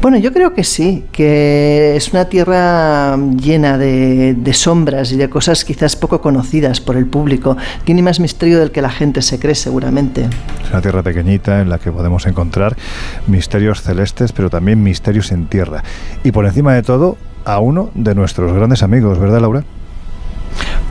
Bueno, 0.00 0.18
yo 0.18 0.32
creo 0.32 0.52
que 0.52 0.64
sí, 0.64 1.04
que 1.12 1.94
es 1.94 2.12
una 2.12 2.24
tierra 2.24 3.16
llena 3.16 3.78
de, 3.78 4.52
sombras 4.52 5.12
y 5.12 5.16
de 5.16 5.30
cosas 5.30 5.64
quizás 5.64 5.94
poco 5.94 6.20
conocidas 6.20 6.80
por 6.80 6.96
el 6.96 7.06
público. 7.06 7.56
Tiene 7.84 8.02
más 8.02 8.18
misterio 8.18 8.58
del 8.58 8.72
que 8.72 8.82
la 8.82 8.90
gente 8.90 9.22
se 9.22 9.38
cree, 9.38 9.54
seguramente. 9.54 10.28
Es 10.64 10.70
una 10.72 10.82
tierra 10.82 11.04
pequeñita 11.04 11.60
en 11.60 11.70
la 11.70 11.78
que 11.78 11.92
podemos 11.92 12.26
encontrar 12.26 12.74
misterios 13.28 13.80
celestes, 13.82 14.32
pero 14.32 14.50
también 14.50 14.82
misterios 14.82 15.30
en 15.30 15.46
tierra. 15.46 15.84
Y 16.24 16.32
por 16.32 16.46
encima 16.46 16.74
de 16.74 16.82
todo, 16.82 17.16
a 17.44 17.60
uno 17.60 17.92
de 17.94 18.16
nuestros 18.16 18.52
grandes 18.52 18.82
amigos, 18.82 19.20
¿verdad, 19.20 19.40
Laura? 19.40 19.62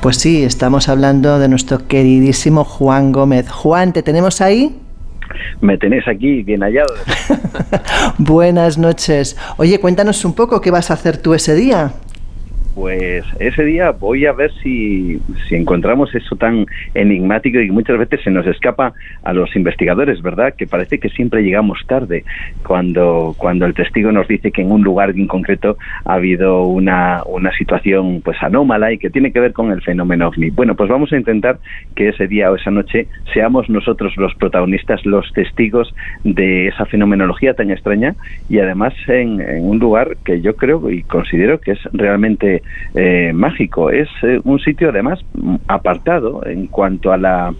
Pues 0.01 0.17
sí, 0.17 0.43
estamos 0.43 0.89
hablando 0.89 1.39
de 1.39 1.47
nuestro 1.47 1.87
queridísimo 1.87 2.63
Juan 2.63 3.11
Gómez. 3.11 3.49
Juan, 3.49 3.93
¿te 3.93 4.01
tenemos 4.01 4.41
ahí? 4.41 4.75
Me 5.61 5.77
tenés 5.77 6.07
aquí 6.07 6.43
bien 6.43 6.61
hallado. 6.61 6.93
Buenas 8.17 8.77
noches. 8.77 9.37
Oye, 9.57 9.79
cuéntanos 9.79 10.25
un 10.25 10.33
poco 10.33 10.59
qué 10.61 10.71
vas 10.71 10.91
a 10.91 10.95
hacer 10.95 11.17
tú 11.17 11.33
ese 11.33 11.55
día. 11.55 11.93
Pues 12.73 13.25
ese 13.39 13.65
día 13.65 13.91
voy 13.91 14.25
a 14.25 14.31
ver 14.31 14.51
si, 14.63 15.19
si 15.47 15.55
encontramos 15.55 16.15
eso 16.15 16.37
tan 16.37 16.65
enigmático 16.93 17.59
y 17.59 17.69
muchas 17.69 17.97
veces 17.97 18.21
se 18.23 18.31
nos 18.31 18.47
escapa 18.47 18.93
a 19.23 19.33
los 19.33 19.53
investigadores, 19.57 20.21
¿verdad? 20.21 20.53
Que 20.57 20.67
parece 20.67 20.97
que 20.97 21.09
siempre 21.09 21.43
llegamos 21.43 21.79
tarde 21.85 22.23
cuando, 22.65 23.35
cuando 23.37 23.65
el 23.65 23.73
testigo 23.73 24.13
nos 24.13 24.27
dice 24.27 24.51
que 24.51 24.61
en 24.61 24.71
un 24.71 24.83
lugar 24.83 25.09
en 25.09 25.27
concreto 25.27 25.77
ha 26.05 26.13
habido 26.13 26.63
una, 26.63 27.23
una 27.25 27.51
situación 27.57 28.21
pues 28.23 28.41
anómala 28.41 28.93
y 28.93 28.97
que 28.97 29.09
tiene 29.09 29.33
que 29.33 29.41
ver 29.41 29.51
con 29.51 29.71
el 29.71 29.81
fenómeno 29.81 30.29
ovni. 30.29 30.49
Bueno, 30.49 30.75
pues 30.75 30.89
vamos 30.89 31.11
a 31.11 31.17
intentar 31.17 31.59
que 31.95 32.09
ese 32.09 32.27
día 32.27 32.51
o 32.51 32.55
esa 32.55 32.71
noche 32.71 33.07
seamos 33.33 33.69
nosotros 33.69 34.15
los 34.15 34.33
protagonistas, 34.35 35.05
los 35.05 35.31
testigos 35.33 35.93
de 36.23 36.67
esa 36.67 36.85
fenomenología 36.85 37.53
tan 37.53 37.69
extraña 37.69 38.15
y 38.49 38.59
además 38.59 38.93
en 39.07 39.41
un 39.61 39.79
lugar 39.79 40.15
que 40.23 40.39
yo 40.39 40.55
creo 40.55 40.89
y 40.89 41.03
considero 41.03 41.59
que 41.59 41.71
es 41.71 41.79
realmente 41.91 42.60
eh, 42.93 43.31
mágico. 43.33 43.89
Es 43.89 44.09
eh, 44.23 44.39
un 44.43 44.59
sitio 44.59 44.89
además 44.89 45.19
apartado 45.67 46.45
en 46.45 46.67
cuanto 46.67 47.11
a 47.11 47.17
la 47.17 47.53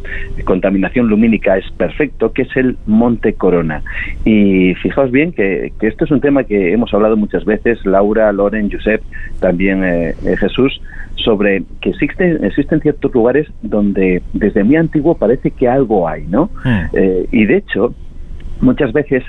contaminación 0.45 1.07
lumínica 1.07 1.57
es 1.57 1.69
perfecto, 1.71 2.33
que 2.33 2.43
es 2.43 2.55
el 2.55 2.77
Monte 2.85 3.33
Corona. 3.33 3.81
Y 4.25 4.73
fijaos 4.75 5.11
bien 5.11 5.31
que, 5.31 5.71
esto 5.81 6.05
es 6.05 6.11
un 6.11 6.21
tema 6.21 6.43
que 6.43 6.73
hemos 6.73 6.93
hablado 6.93 7.17
muchas 7.17 7.45
veces, 7.45 7.85
Laura, 7.85 8.31
Loren, 8.31 8.71
Josep, 8.71 9.01
también 9.39 9.83
eh, 9.83 10.13
Jesús, 10.37 10.81
sobre 11.15 11.63
que 11.81 11.91
existen, 11.91 12.43
existen 12.43 12.81
ciertos 12.81 13.13
lugares 13.13 13.47
donde 13.61 14.21
desde 14.33 14.63
muy 14.63 14.75
antiguo 14.75 15.15
parece 15.15 15.51
que 15.51 15.67
algo 15.67 16.07
hay, 16.07 16.25
¿no? 16.27 16.49
Hmm. 16.63 16.95
y 17.31 17.45
de 17.45 17.57
hecho, 17.57 17.93
muchas 18.61 18.91
veces 18.93 19.23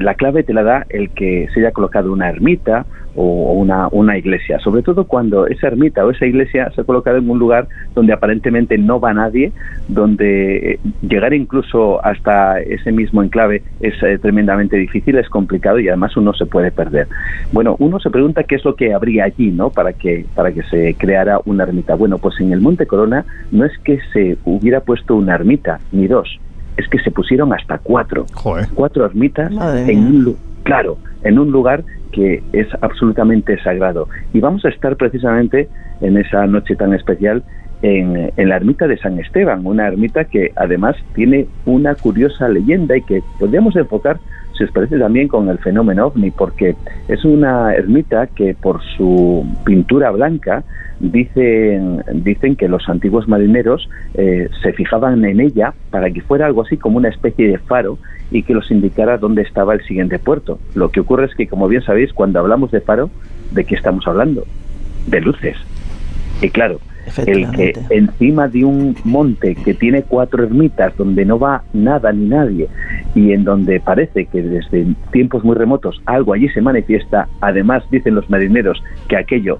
la 0.00 0.14
clave 0.14 0.42
te 0.42 0.54
la 0.54 0.62
da 0.62 0.86
el 0.88 1.10
que 1.10 1.48
se 1.52 1.60
haya 1.60 1.72
colocado 1.72 2.12
una 2.12 2.30
ermita 2.30 2.86
o 3.16 3.52
una, 3.52 3.88
una 3.90 4.16
iglesia, 4.18 4.58
sobre 4.60 4.82
todo 4.82 5.04
cuando 5.04 5.46
esa 5.46 5.68
ermita 5.68 6.04
o 6.04 6.10
esa 6.10 6.26
iglesia 6.26 6.70
se 6.74 6.82
ha 6.82 6.84
colocado 6.84 7.16
en 7.16 7.28
un 7.28 7.38
lugar 7.38 7.66
donde 7.94 8.12
aparentemente 8.12 8.76
no 8.76 9.00
va 9.00 9.14
nadie, 9.14 9.52
donde 9.88 10.72
eh, 10.72 10.78
llegar 11.00 11.32
incluso 11.32 12.04
hasta 12.04 12.60
ese 12.60 12.92
mismo 12.92 13.22
enclave 13.22 13.62
es 13.80 13.94
eh, 14.02 14.18
tremendamente 14.18 14.76
difícil, 14.76 15.16
es 15.16 15.28
complicado 15.28 15.78
y 15.80 15.88
además 15.88 16.16
uno 16.16 16.34
se 16.34 16.46
puede 16.46 16.70
perder. 16.70 17.08
Bueno, 17.52 17.76
uno 17.78 17.98
se 18.00 18.10
pregunta 18.10 18.44
qué 18.44 18.56
es 18.56 18.64
lo 18.64 18.76
que 18.76 18.92
habría 18.92 19.24
allí, 19.24 19.50
¿no? 19.50 19.70
Para 19.70 19.94
que, 19.94 20.26
para 20.34 20.52
que 20.52 20.62
se 20.64 20.94
creara 20.94 21.40
una 21.46 21.64
ermita. 21.64 21.94
Bueno, 21.94 22.18
pues 22.18 22.38
en 22.40 22.52
el 22.52 22.60
Monte 22.60 22.86
Corona 22.86 23.24
no 23.50 23.64
es 23.64 23.72
que 23.78 23.98
se 24.12 24.36
hubiera 24.44 24.80
puesto 24.80 25.16
una 25.16 25.34
ermita, 25.34 25.80
ni 25.90 26.06
dos, 26.06 26.38
es 26.76 26.88
que 26.88 26.98
se 26.98 27.10
pusieron 27.10 27.52
hasta 27.52 27.78
cuatro. 27.78 28.26
Cuatro 28.74 29.06
ermitas 29.06 29.52
en 29.88 29.98
un, 29.98 30.36
claro, 30.62 30.98
en 31.22 31.38
un 31.38 31.50
lugar 31.50 31.84
que 32.12 32.42
es 32.52 32.66
absolutamente 32.80 33.60
sagrado. 33.62 34.08
Y 34.32 34.40
vamos 34.40 34.64
a 34.64 34.68
estar 34.68 34.96
precisamente 34.96 35.68
en 36.00 36.16
esa 36.16 36.46
noche 36.46 36.76
tan 36.76 36.94
especial 36.94 37.42
en, 37.82 38.32
la 38.36 38.56
ermita 38.56 38.86
de 38.86 38.96
San 38.98 39.18
Esteban, 39.18 39.66
una 39.66 39.86
ermita 39.86 40.24
que 40.24 40.52
además 40.56 40.96
tiene 41.14 41.46
una 41.66 41.94
curiosa 41.94 42.48
leyenda 42.48 42.96
y 42.96 43.02
que 43.02 43.22
podríamos 43.38 43.76
enfocar, 43.76 44.18
os 44.64 44.70
parece, 44.70 44.98
también 44.98 45.28
con 45.28 45.48
el 45.48 45.58
fenómeno 45.58 46.06
ovni, 46.06 46.30
porque 46.30 46.76
es 47.08 47.24
una 47.24 47.74
ermita 47.74 48.26
que 48.26 48.54
por 48.54 48.82
su 48.96 49.46
pintura 49.64 50.10
blanca 50.10 50.64
dicen, 51.00 52.02
dicen 52.14 52.56
que 52.56 52.68
los 52.68 52.88
antiguos 52.88 53.28
marineros 53.28 53.88
eh, 54.14 54.48
se 54.62 54.72
fijaban 54.72 55.24
en 55.24 55.40
ella 55.40 55.74
para 55.90 56.10
que 56.10 56.22
fuera 56.22 56.46
algo 56.46 56.62
así 56.62 56.76
como 56.76 56.96
una 56.96 57.08
especie 57.08 57.48
de 57.48 57.58
faro 57.58 57.98
y 58.30 58.42
que 58.42 58.54
los 58.54 58.70
indicara 58.70 59.18
dónde 59.18 59.42
estaba 59.42 59.74
el 59.74 59.84
siguiente 59.84 60.18
puerto. 60.18 60.58
Lo 60.74 60.90
que 60.90 61.00
ocurre 61.00 61.26
es 61.26 61.34
que, 61.34 61.46
como 61.46 61.68
bien 61.68 61.82
sabéis, 61.82 62.12
cuando 62.12 62.40
hablamos 62.40 62.70
de 62.70 62.80
faro, 62.80 63.10
¿de 63.52 63.64
qué 63.64 63.74
estamos 63.74 64.06
hablando? 64.06 64.44
De 65.06 65.20
luces. 65.20 65.56
Y 66.42 66.50
claro, 66.50 66.80
el 67.26 67.50
que 67.52 67.72
encima 67.90 68.48
de 68.48 68.64
un 68.64 68.96
monte 69.04 69.54
que 69.54 69.74
tiene 69.74 70.02
cuatro 70.02 70.44
ermitas 70.44 70.96
donde 70.96 71.24
no 71.24 71.38
va 71.38 71.62
nada 71.72 72.12
ni 72.12 72.26
nadie 72.26 72.68
y 73.14 73.32
en 73.32 73.44
donde 73.44 73.80
parece 73.80 74.26
que 74.26 74.42
desde 74.42 74.86
tiempos 75.12 75.44
muy 75.44 75.56
remotos 75.56 76.00
algo 76.06 76.32
allí 76.32 76.48
se 76.48 76.60
manifiesta, 76.60 77.28
además 77.40 77.84
dicen 77.90 78.14
los 78.14 78.28
marineros 78.28 78.82
que 79.08 79.16
aquello, 79.16 79.58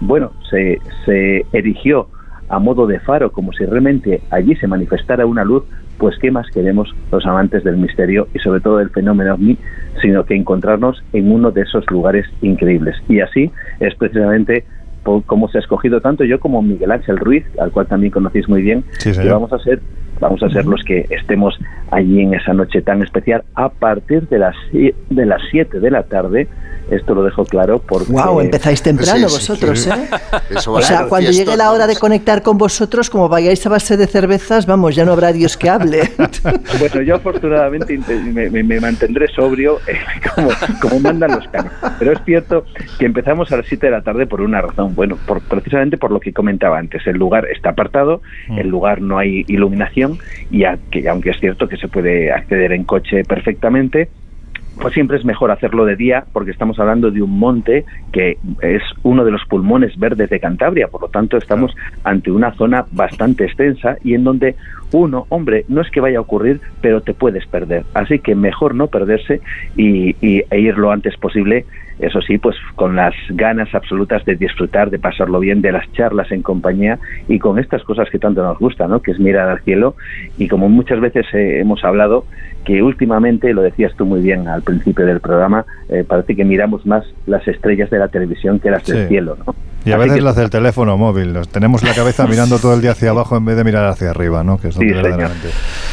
bueno, 0.00 0.32
se, 0.50 0.78
se 1.04 1.44
erigió 1.52 2.08
a 2.48 2.58
modo 2.58 2.86
de 2.86 2.98
faro, 3.00 3.30
como 3.30 3.52
si 3.52 3.64
realmente 3.64 4.22
allí 4.30 4.56
se 4.56 4.66
manifestara 4.66 5.26
una 5.26 5.44
luz, 5.44 5.64
pues 5.98 6.16
qué 6.18 6.30
más 6.30 6.46
queremos 6.50 6.94
los 7.10 7.26
amantes 7.26 7.64
del 7.64 7.76
misterio 7.76 8.28
y 8.34 8.38
sobre 8.38 8.60
todo 8.60 8.78
del 8.78 8.90
fenómeno 8.90 9.34
ovni, 9.34 9.58
sino 10.00 10.24
que 10.24 10.34
encontrarnos 10.34 11.02
en 11.12 11.30
uno 11.30 11.50
de 11.50 11.62
esos 11.62 11.84
lugares 11.90 12.26
increíbles. 12.40 12.96
Y 13.08 13.20
así 13.20 13.50
es 13.80 13.94
precisamente 13.96 14.64
como 15.26 15.48
se 15.48 15.58
ha 15.58 15.60
escogido 15.60 16.00
tanto 16.00 16.24
yo 16.24 16.40
como 16.40 16.62
Miguel 16.62 16.92
Ángel 16.92 17.18
Ruiz, 17.18 17.44
al 17.58 17.70
cual 17.70 17.86
también 17.86 18.10
conocéis 18.10 18.48
muy 18.48 18.62
bien, 18.62 18.84
que 19.02 19.28
vamos 19.28 19.52
a 19.52 19.58
ser 19.58 19.80
vamos 20.20 20.42
a 20.42 20.50
ser 20.50 20.66
los 20.66 20.82
que 20.84 21.06
estemos 21.10 21.58
allí 21.90 22.20
en 22.20 22.34
esa 22.34 22.52
noche 22.52 22.82
tan 22.82 23.02
especial 23.02 23.44
a 23.54 23.68
partir 23.68 24.28
de 24.28 24.38
las 24.38 24.54
de 24.72 25.26
las 25.26 25.40
7 25.50 25.80
de 25.80 25.90
la 25.90 26.02
tarde 26.04 26.48
esto 26.90 27.14
lo 27.14 27.22
dejo 27.22 27.44
claro 27.44 27.80
porque... 27.80 28.12
¡Wow! 28.12 28.40
Empezáis 28.40 28.82
temprano 28.82 29.24
vosotros, 29.24 29.86
¿eh? 29.86 30.08
o 30.66 30.80
sea, 30.80 31.06
cuando 31.06 31.30
llegue 31.30 31.54
la 31.56 31.70
hora 31.70 31.86
de 31.86 31.96
conectar 31.96 32.42
con 32.42 32.56
vosotros, 32.56 33.10
como 33.10 33.28
vayáis 33.28 33.64
a 33.66 33.68
base 33.68 33.96
de 33.96 34.06
cervezas, 34.06 34.66
vamos, 34.66 34.94
ya 34.94 35.04
no 35.04 35.12
habrá 35.12 35.32
Dios 35.32 35.56
que 35.56 35.68
hable. 35.68 36.00
bueno, 36.78 37.02
yo 37.02 37.16
afortunadamente 37.16 37.98
me, 38.32 38.80
mantendré 38.80 39.28
sobrio, 39.28 39.78
eh, 39.86 39.98
como, 40.34 40.48
como, 40.80 41.00
mandan 41.00 41.32
los 41.32 41.46
canos. 41.48 41.72
Pero 41.98 42.12
es 42.12 42.20
cierto 42.24 42.64
que 42.98 43.04
empezamos 43.04 43.52
a 43.52 43.58
las 43.58 43.66
7 43.66 43.86
de 43.86 43.92
la 43.92 44.00
tarde 44.00 44.26
por 44.26 44.40
una 44.40 44.62
razón. 44.62 44.94
Bueno, 44.94 45.18
por, 45.26 45.42
precisamente 45.42 45.98
por 45.98 46.10
lo 46.10 46.20
que 46.20 46.32
comentaba 46.32 46.78
antes. 46.78 47.06
El 47.06 47.18
lugar 47.18 47.46
está 47.54 47.70
apartado, 47.70 48.22
mm. 48.48 48.58
el 48.58 48.68
lugar 48.68 49.02
no 49.02 49.18
hay 49.18 49.44
iluminación, 49.46 50.07
y 50.50 50.64
aunque 50.64 51.30
es 51.30 51.40
cierto 51.40 51.68
que 51.68 51.76
se 51.76 51.88
puede 51.88 52.32
acceder 52.32 52.72
en 52.72 52.84
coche 52.84 53.24
perfectamente, 53.24 54.08
pues 54.80 54.94
siempre 54.94 55.16
es 55.16 55.24
mejor 55.24 55.50
hacerlo 55.50 55.84
de 55.84 55.96
día 55.96 56.24
porque 56.32 56.50
estamos 56.50 56.78
hablando 56.78 57.10
de 57.10 57.22
un 57.22 57.38
monte 57.38 57.84
que 58.12 58.38
es 58.62 58.82
uno 59.02 59.24
de 59.24 59.32
los 59.32 59.44
pulmones 59.46 59.98
verdes 59.98 60.30
de 60.30 60.40
Cantabria, 60.40 60.88
por 60.88 61.02
lo 61.02 61.08
tanto 61.08 61.36
estamos 61.36 61.74
ante 62.04 62.30
una 62.30 62.52
zona 62.52 62.86
bastante 62.92 63.44
extensa 63.44 63.96
y 64.04 64.14
en 64.14 64.24
donde 64.24 64.56
uno, 64.92 65.26
hombre, 65.28 65.64
no 65.68 65.82
es 65.82 65.90
que 65.90 66.00
vaya 66.00 66.18
a 66.18 66.22
ocurrir, 66.22 66.60
pero 66.80 67.02
te 67.02 67.12
puedes 67.12 67.46
perder. 67.46 67.84
Así 67.94 68.20
que 68.20 68.34
mejor 68.34 68.74
no 68.74 68.86
perderse 68.86 69.40
y, 69.76 70.14
e 70.22 70.60
ir 70.60 70.78
lo 70.78 70.90
antes 70.90 71.16
posible 71.16 71.66
eso 71.98 72.20
sí, 72.20 72.38
pues 72.38 72.56
con 72.76 72.96
las 72.96 73.14
ganas 73.30 73.74
absolutas 73.74 74.24
de 74.24 74.36
disfrutar, 74.36 74.90
de 74.90 74.98
pasarlo 74.98 75.40
bien, 75.40 75.60
de 75.60 75.72
las 75.72 75.90
charlas 75.92 76.30
en 76.30 76.42
compañía 76.42 76.98
y 77.26 77.38
con 77.38 77.58
estas 77.58 77.82
cosas 77.82 78.08
que 78.10 78.18
tanto 78.18 78.42
nos 78.42 78.58
gustan, 78.58 78.90
¿no? 78.90 79.02
que 79.02 79.10
es 79.10 79.18
mirar 79.18 79.48
al 79.48 79.60
cielo 79.60 79.96
y 80.36 80.48
como 80.48 80.68
muchas 80.68 81.00
veces 81.00 81.26
eh, 81.32 81.60
hemos 81.60 81.84
hablado, 81.84 82.24
que 82.64 82.82
últimamente, 82.82 83.52
lo 83.52 83.62
decías 83.62 83.92
tú 83.96 84.04
muy 84.04 84.20
bien 84.20 84.48
al 84.48 84.62
principio 84.62 85.06
del 85.06 85.20
programa, 85.20 85.64
eh, 85.88 86.04
parece 86.06 86.36
que 86.36 86.44
miramos 86.44 86.84
más 86.86 87.04
las 87.26 87.46
estrellas 87.48 87.90
de 87.90 87.98
la 87.98 88.08
televisión 88.08 88.60
que 88.60 88.70
las 88.70 88.84
del 88.84 89.08
cielo. 89.08 89.36
¿no? 89.46 89.54
Y 89.84 89.92
a 89.92 89.96
veces 89.96 90.22
las 90.22 90.36
del 90.36 90.50
teléfono 90.50 90.98
móvil, 90.98 91.32
nos 91.32 91.48
tenemos 91.48 91.82
la 91.82 91.94
cabeza 91.94 92.26
mirando 92.30 92.58
todo 92.58 92.74
el 92.74 92.82
día 92.82 92.90
hacia 92.90 93.10
abajo 93.10 93.36
en 93.36 93.44
vez 93.44 93.56
de 93.56 93.64
mirar 93.64 93.86
hacia 93.86 94.10
arriba, 94.10 94.44
¿no? 94.44 94.58
Que 94.58 94.70
sí, 94.70 94.84
verdaderamente... 94.84 95.48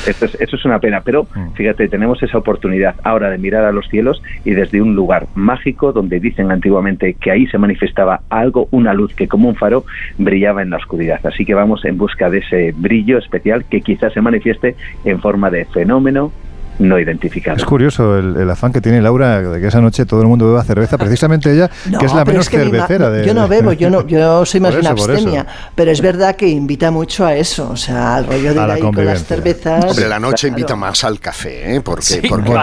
Eso 0.06 0.25
es, 0.25 0.36
eso 0.39 0.56
es 0.56 0.65
una 0.65 0.80
pena, 0.80 1.01
pero 1.01 1.23
mm. 1.34 1.54
fíjate, 1.54 1.88
tenemos 1.88 2.21
esa 2.21 2.38
oportunidad 2.38 2.95
ahora 3.04 3.30
de 3.30 3.38
mirar 3.38 3.63
a 3.63 3.71
los 3.71 3.88
cielos 3.88 4.21
y 4.43 4.51
desde 4.51 4.82
un 4.82 4.95
lugar 4.95 5.28
mágico 5.34 5.93
donde 5.93 6.19
dicen 6.19 6.51
antiguamente 6.51 7.13
que 7.13 7.32
ahí 7.32 7.47
se 7.47 7.58
manifestaba 7.58 8.21
algo, 8.30 8.67
una 8.71 8.93
luz 8.93 9.15
que 9.15 9.28
como 9.28 9.47
un 9.49 9.56
faro 9.56 9.86
brillaba 10.17 10.62
en 10.62 10.71
la 10.71 10.78
oscuridad. 10.78 11.25
Así 11.25 11.45
que 11.45 11.54
vamos 11.54 11.86
en 11.86 11.97
busca 11.97 12.30
de 12.30 12.39
ese 12.39 12.73
brillo 12.75 13.17
especial 13.17 13.65
que 13.65 13.82
quizás 13.82 14.13
se 14.13 14.21
manifieste 14.21 14.75
en 15.06 15.21
forma 15.21 15.49
de 15.49 15.65
fenómeno 15.65 16.32
no 16.80 16.99
identificado. 16.99 17.57
Es 17.57 17.65
curioso 17.65 18.17
el, 18.17 18.49
afán 18.49 18.71
que 18.73 18.82
tiene 18.82 19.01
Laura 19.01 19.41
de 19.41 19.61
que 19.61 19.67
esa 19.67 19.82
noche 19.82 20.05
todo 20.05 20.21
el 20.21 20.28
mundo 20.28 20.45
beba 20.45 20.63
cerveza, 20.63 20.97
precisamente 20.97 21.51
ella, 21.51 21.69
que 21.99 22.05
es 22.05 22.13
la 22.13 22.26
menos 22.26 22.49
cervecera. 22.49 23.09
De, 23.09 23.26
yo 23.26 23.34
no 23.34 23.47
bebo, 23.47 23.73
yo 23.73 23.89
no, 23.89 24.05
yo 24.05 24.45
soy 24.45 24.59
más 24.59 24.76
bien 24.76 24.88
abstemia, 24.88 25.45
pero 25.73 25.91
es 25.91 26.01
verdad 26.01 26.36
que 26.36 26.47
invita 26.47 26.91
mucho 26.91 27.26
a 27.26 27.36
eso, 27.36 27.69
o 27.71 27.78
sea, 27.78 28.15
al 28.15 28.28
rollo 28.28 28.53
de 28.53 28.59
a 28.59 28.80
con 28.80 29.05
las 29.05 29.23
cervezas. 29.23 29.86
Hombre, 29.86 30.07
la 30.07 30.19
noche 30.19 30.47
invita 30.47 30.76
más 30.76 31.03
al 31.03 31.19
café, 31.19 31.76
¿eh? 31.76 31.82
Porque, 31.82 32.23
porque 32.28 32.53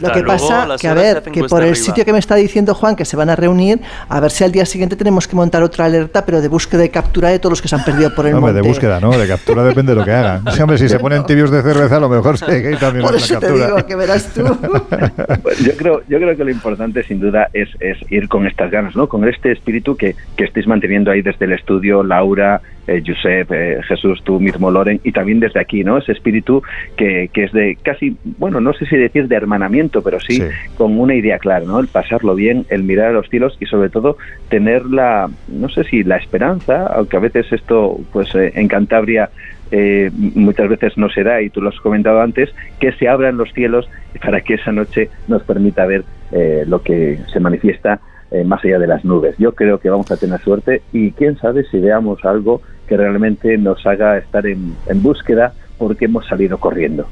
lo 0.00 0.12
que 0.12 0.22
pasa 0.22 0.68
que 0.78 0.88
a 0.88 0.94
ver, 0.94 1.22
que 1.22 1.44
por 1.44 1.62
el 1.62 1.76
sitio 1.76 2.04
que 2.04 2.12
me 2.12 2.18
está 2.18 2.34
diciendo 2.34 2.74
Juan 2.74 2.96
que 2.96 3.04
se 3.04 3.16
van 3.16 3.30
a 3.30 3.36
reunir, 3.36 3.80
a 4.08 4.20
ver 4.20 4.30
si 4.30 4.44
al 4.44 4.52
día 4.52 4.66
siguiente 4.66 4.96
tenemos 4.96 5.28
que 5.28 5.36
montar 5.36 5.62
otra 5.62 5.84
alerta, 5.84 6.24
pero 6.24 6.40
de 6.40 6.48
búsqueda 6.48 6.84
y 6.84 6.88
captura 6.88 7.28
de 7.28 7.38
todos 7.38 7.52
los 7.52 7.62
que 7.62 7.68
se 7.68 7.76
han 7.76 7.84
perdido 7.84 8.14
por 8.14 8.26
el 8.26 8.34
hombre, 8.34 8.52
de 8.52 8.62
búsqueda, 8.62 9.00
¿no? 9.00 9.10
De 9.10 9.26
captura 9.26 9.62
depende 9.62 9.92
de 9.92 9.98
lo 10.00 10.04
que 10.04 10.12
hagan. 10.12 10.42
hombre, 10.60 10.78
si 10.78 10.88
se 10.88 10.98
ponen 11.00 11.24
tibios 11.24 11.50
de 11.50 11.62
cerveza, 11.62 11.96
a 11.96 12.00
lo 12.00 12.08
mejor 12.08 12.38
sí 12.38 12.46
que 12.46 12.76
también 12.78 13.06
por 13.06 13.14
eso 13.14 13.38
te 13.60 13.66
digo 13.66 13.86
que 13.86 13.96
verás 13.96 14.32
tú. 14.32 14.42
yo 15.64 15.76
creo, 15.76 16.02
yo 16.08 16.18
creo 16.18 16.36
que 16.36 16.44
lo 16.44 16.50
importante 16.50 17.02
sin 17.02 17.20
duda 17.20 17.48
es, 17.52 17.68
es 17.80 17.98
ir 18.10 18.28
con 18.28 18.46
estas 18.46 18.70
ganas, 18.70 18.96
¿no? 18.96 19.08
Con 19.08 19.28
este 19.28 19.52
espíritu 19.52 19.96
que, 19.96 20.14
que 20.36 20.44
estáis 20.44 20.66
manteniendo 20.66 21.10
ahí 21.10 21.22
desde 21.22 21.44
el 21.44 21.52
estudio, 21.52 22.02
Laura, 22.02 22.60
eh, 22.90 23.02
Josep, 23.06 23.52
eh, 23.52 23.80
Jesús, 23.86 24.20
tú 24.24 24.40
mismo, 24.40 24.70
Loren, 24.70 25.00
y 25.04 25.12
también 25.12 25.38
desde 25.38 25.60
aquí, 25.60 25.84
¿no? 25.84 25.98
Ese 25.98 26.10
espíritu 26.12 26.62
que, 26.96 27.30
que, 27.32 27.44
es 27.44 27.52
de 27.52 27.76
casi, 27.80 28.16
bueno, 28.38 28.60
no 28.60 28.72
sé 28.72 28.86
si 28.86 28.96
decir 28.96 29.28
de 29.28 29.36
hermanamiento, 29.36 30.02
pero 30.02 30.18
sí, 30.18 30.42
con 30.76 30.98
una 30.98 31.14
idea 31.14 31.38
clara, 31.38 31.64
¿no? 31.64 31.78
El 31.78 31.86
pasarlo 31.86 32.34
bien, 32.34 32.66
el 32.68 32.82
mirar 32.82 33.10
a 33.10 33.12
los 33.12 33.28
cielos 33.28 33.56
y 33.60 33.66
sobre 33.66 33.90
todo 33.90 34.16
tener 34.48 34.86
la, 34.86 35.30
no 35.46 35.68
sé 35.68 35.84
si 35.84 36.02
la 36.02 36.16
esperanza, 36.16 36.86
aunque 36.86 37.16
a 37.16 37.20
veces 37.20 37.52
esto, 37.52 38.00
pues 38.12 38.34
eh, 38.34 38.52
en 38.56 38.66
Cantabria 38.66 39.30
eh, 39.70 40.10
muchas 40.14 40.68
veces 40.68 40.96
no 40.96 41.08
se 41.10 41.22
da, 41.22 41.42
y 41.42 41.50
tú 41.50 41.60
lo 41.60 41.68
has 41.68 41.80
comentado 41.80 42.20
antes, 42.20 42.50
que 42.78 42.92
se 42.92 43.08
abran 43.08 43.36
los 43.36 43.52
cielos 43.52 43.88
para 44.24 44.40
que 44.40 44.54
esa 44.54 44.72
noche 44.72 45.10
nos 45.28 45.42
permita 45.42 45.86
ver 45.86 46.04
eh, 46.32 46.64
lo 46.66 46.82
que 46.82 47.18
se 47.32 47.40
manifiesta 47.40 48.00
eh, 48.30 48.44
más 48.44 48.64
allá 48.64 48.78
de 48.78 48.86
las 48.86 49.04
nubes. 49.04 49.36
Yo 49.38 49.52
creo 49.52 49.78
que 49.78 49.90
vamos 49.90 50.10
a 50.10 50.16
tener 50.16 50.40
suerte 50.40 50.82
y 50.92 51.12
quién 51.12 51.36
sabe 51.38 51.64
si 51.64 51.80
veamos 51.80 52.24
algo 52.24 52.62
que 52.86 52.96
realmente 52.96 53.56
nos 53.58 53.84
haga 53.86 54.18
estar 54.18 54.46
en, 54.46 54.74
en 54.86 55.02
búsqueda 55.02 55.52
porque 55.78 56.04
hemos 56.04 56.26
salido 56.26 56.58
corriendo. 56.58 57.06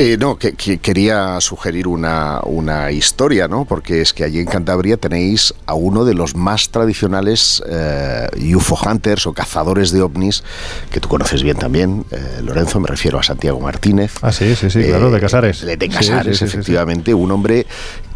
Eh, 0.00 0.16
no, 0.16 0.38
que, 0.38 0.54
quería 0.54 1.40
sugerir 1.40 1.88
una, 1.88 2.40
una, 2.44 2.92
historia, 2.92 3.48
¿no? 3.48 3.64
Porque 3.64 4.00
es 4.00 4.12
que 4.12 4.22
allí 4.22 4.38
en 4.38 4.46
Cantabria 4.46 4.96
tenéis 4.96 5.52
a 5.66 5.74
uno 5.74 6.04
de 6.04 6.14
los 6.14 6.36
más 6.36 6.68
tradicionales 6.68 7.60
eh, 7.68 8.28
UFO 8.54 8.78
hunters 8.88 9.26
o 9.26 9.32
cazadores 9.32 9.90
de 9.90 10.00
ovnis, 10.00 10.44
que 10.92 11.00
tú 11.00 11.08
conoces 11.08 11.42
bien 11.42 11.56
también, 11.56 12.04
eh, 12.12 12.40
Lorenzo, 12.44 12.78
me 12.78 12.86
refiero 12.86 13.18
a 13.18 13.24
Santiago 13.24 13.58
Martínez. 13.58 14.12
Ah, 14.22 14.30
sí, 14.30 14.54
sí, 14.54 14.70
sí, 14.70 14.84
claro, 14.84 15.10
de 15.10 15.18
Casares. 15.18 15.62
De, 15.62 15.88
Casares, 15.88 16.42
efectivamente, 16.42 17.12
un 17.12 17.32
hombre 17.32 17.66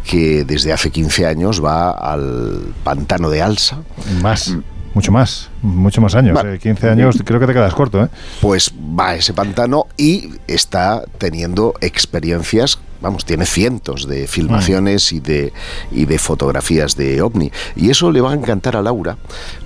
que 0.05 0.45
desde 0.45 0.71
hace 0.71 0.89
15 0.89 1.25
años 1.25 1.61
va 1.61 1.91
al 1.91 2.73
pantano 2.85 3.29
de 3.29 3.41
Alsa. 3.41 3.79
Más. 4.21 4.55
Mucho 4.93 5.11
más, 5.11 5.49
mucho 5.61 6.01
más 6.01 6.15
años. 6.15 6.39
15 6.61 6.85
eh, 6.85 6.89
años 6.89 7.17
creo 7.25 7.39
que 7.39 7.47
te 7.47 7.53
quedas 7.53 7.73
corto. 7.73 8.03
¿eh? 8.03 8.09
Pues 8.41 8.71
va 8.71 9.09
a 9.09 9.15
ese 9.15 9.33
pantano 9.33 9.87
y 9.97 10.29
está 10.47 11.03
teniendo 11.17 11.73
experiencias 11.81 12.79
vamos, 13.03 13.25
tiene 13.25 13.45
cientos 13.45 14.07
de 14.07 14.27
filmaciones 14.27 15.11
y, 15.11 15.19
de, 15.19 15.51
y 15.91 16.05
de 16.05 16.17
fotografías 16.17 16.95
de 16.95 17.21
ovni. 17.21 17.51
Y 17.75 17.89
eso 17.89 18.11
le 18.11 18.21
va 18.21 18.31
a 18.31 18.33
encantar 18.33 18.77
a 18.77 18.81
Laura, 18.81 19.17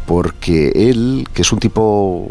porque 0.08 0.72
él, 0.74 1.28
que 1.34 1.44
es 1.44 1.52
un 1.54 1.60
tipo 1.60 2.28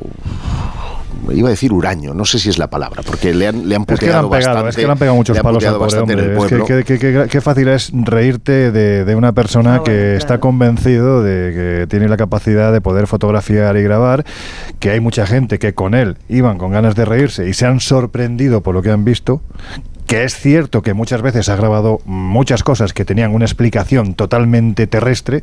iba 1.32 1.48
a 1.48 1.50
decir 1.50 1.72
huraño, 1.72 2.14
no 2.14 2.24
sé 2.24 2.38
si 2.38 2.48
es 2.48 2.58
la 2.58 2.68
palabra, 2.68 3.02
porque 3.02 3.34
le 3.34 3.48
han, 3.48 3.68
le 3.68 3.76
han 3.76 3.84
puteado 3.84 4.28
bastante. 4.28 4.70
Es 4.70 4.76
que 4.76 4.82
le 4.82 4.92
han 4.92 4.98
pegado 4.98 5.16
muchos 5.16 5.38
palos 5.40 5.64
al 5.64 5.76
pobre 5.76 5.98
hombre. 5.98 6.36
Es 6.36 6.84
que, 6.84 7.28
qué 7.28 7.40
fácil 7.40 7.68
es 7.68 7.90
reírte 7.92 8.70
de, 8.72 9.14
una 9.16 9.32
persona 9.32 9.80
que 9.82 10.16
está 10.16 10.40
convencido 10.40 11.22
de 11.22 11.52
que 11.54 11.86
tiene 11.88 12.08
la 12.08 12.16
capacidad 12.16 12.72
de 12.72 12.80
poder 12.80 13.06
fotografiar 13.06 13.76
y 13.76 13.82
grabar, 13.82 14.24
que 14.78 14.90
hay 14.90 15.00
mucha 15.00 15.26
gente 15.26 15.58
que 15.58 15.74
con 15.74 15.94
él 15.94 16.18
iban 16.28 16.58
con 16.58 16.72
ganas 16.72 16.94
de 16.94 17.04
reírse 17.04 17.48
y 17.48 17.54
se 17.54 17.66
han 17.66 17.80
sorprendido 17.80 18.60
por 18.60 18.74
lo 18.74 18.82
que 18.82 18.90
han 18.90 19.04
visto, 19.04 19.40
que 20.06 20.24
es 20.24 20.36
cierto 20.36 20.82
que 20.82 20.94
muchas 20.94 21.22
veces 21.22 21.48
ha 21.48 21.56
grabado 21.56 22.00
muchas 22.04 22.62
cosas 22.62 22.92
que 22.92 23.04
tenían 23.04 23.34
una 23.34 23.44
explicación 23.44 24.14
totalmente 24.14 24.86
terrestre, 24.86 25.42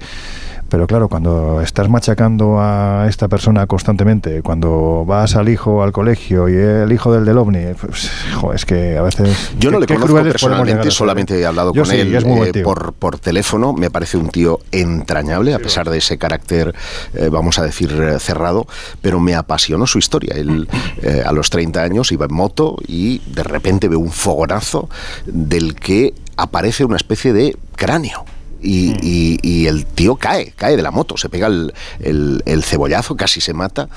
pero 0.70 0.88
claro, 0.88 1.08
cuando 1.08 1.62
estás 1.62 1.90
machacando 1.90 2.60
a 2.60 3.06
esta 3.08 3.28
persona 3.28 3.68
constantemente, 3.68 4.42
cuando 4.42 5.06
vas 5.06 5.36
al 5.36 5.50
hijo 5.50 5.84
al 5.84 5.92
colegio 5.92 6.50
y 6.50 6.54
el 6.56 6.92
hijo 6.92 7.14
del 7.14 7.26
del 7.26 7.38
ovni, 7.38 7.74
pues, 7.80 8.10
es 8.54 8.66
que 8.66 8.98
a 8.98 9.02
veces... 9.02 9.52
Yo 9.60 9.72
no 9.72 9.80
le 9.80 9.88
conozco 9.88 10.22
personalmente, 10.24 10.92
solamente 10.92 11.40
he 11.40 11.46
hablado 11.46 11.74
con 11.74 11.92
él 11.92 12.16
eh, 12.16 12.64
por, 12.64 12.94
por 12.94 13.20
teléfono, 13.20 13.74
me 13.74 13.90
parece 13.90 14.18
un 14.18 14.30
tío 14.30 14.60
entrañable, 14.72 15.54
a 15.54 15.60
pesar 15.60 15.90
de 15.90 15.98
ese 15.98 16.18
carácter, 16.18 16.74
eh, 17.14 17.30
vamos 17.30 17.60
a 17.60 17.64
decir, 17.64 18.18
cerrado, 18.20 18.68
pero 19.02 19.20
me 19.20 19.36
apasionó 19.36 19.88
su 19.88 20.00
historia. 20.00 20.36
Él 20.36 20.68
eh, 21.02 21.24
a 21.26 21.32
los 21.32 21.50
30 21.50 21.82
años 21.82 22.12
iba 22.12 22.26
en 22.26 22.34
moto 22.34 22.78
y 22.88 23.20
de 23.28 23.44
repente 23.44 23.88
ve 23.88 23.96
un 23.96 24.12
fogonazo 24.12 24.90
del 25.26 25.76
que 25.76 26.14
aparece 26.38 26.86
una 26.86 26.98
especie 26.98 27.34
de 27.34 27.56
cráneo 27.76 28.26
Mm. 28.64 28.98
y, 29.02 29.68
el 29.68 29.86
tío 29.86 30.16
cae, 30.16 30.54
cae 30.56 30.76
de 30.76 30.82
la 30.82 30.92
moto, 30.92 31.18
se 31.18 31.30
pega 31.30 31.48
el, 31.48 32.64
cebollazo, 32.64 33.16
casi 33.16 33.42
se 33.42 33.54
mata. 33.54 33.90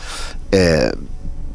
Eh, 0.53 0.91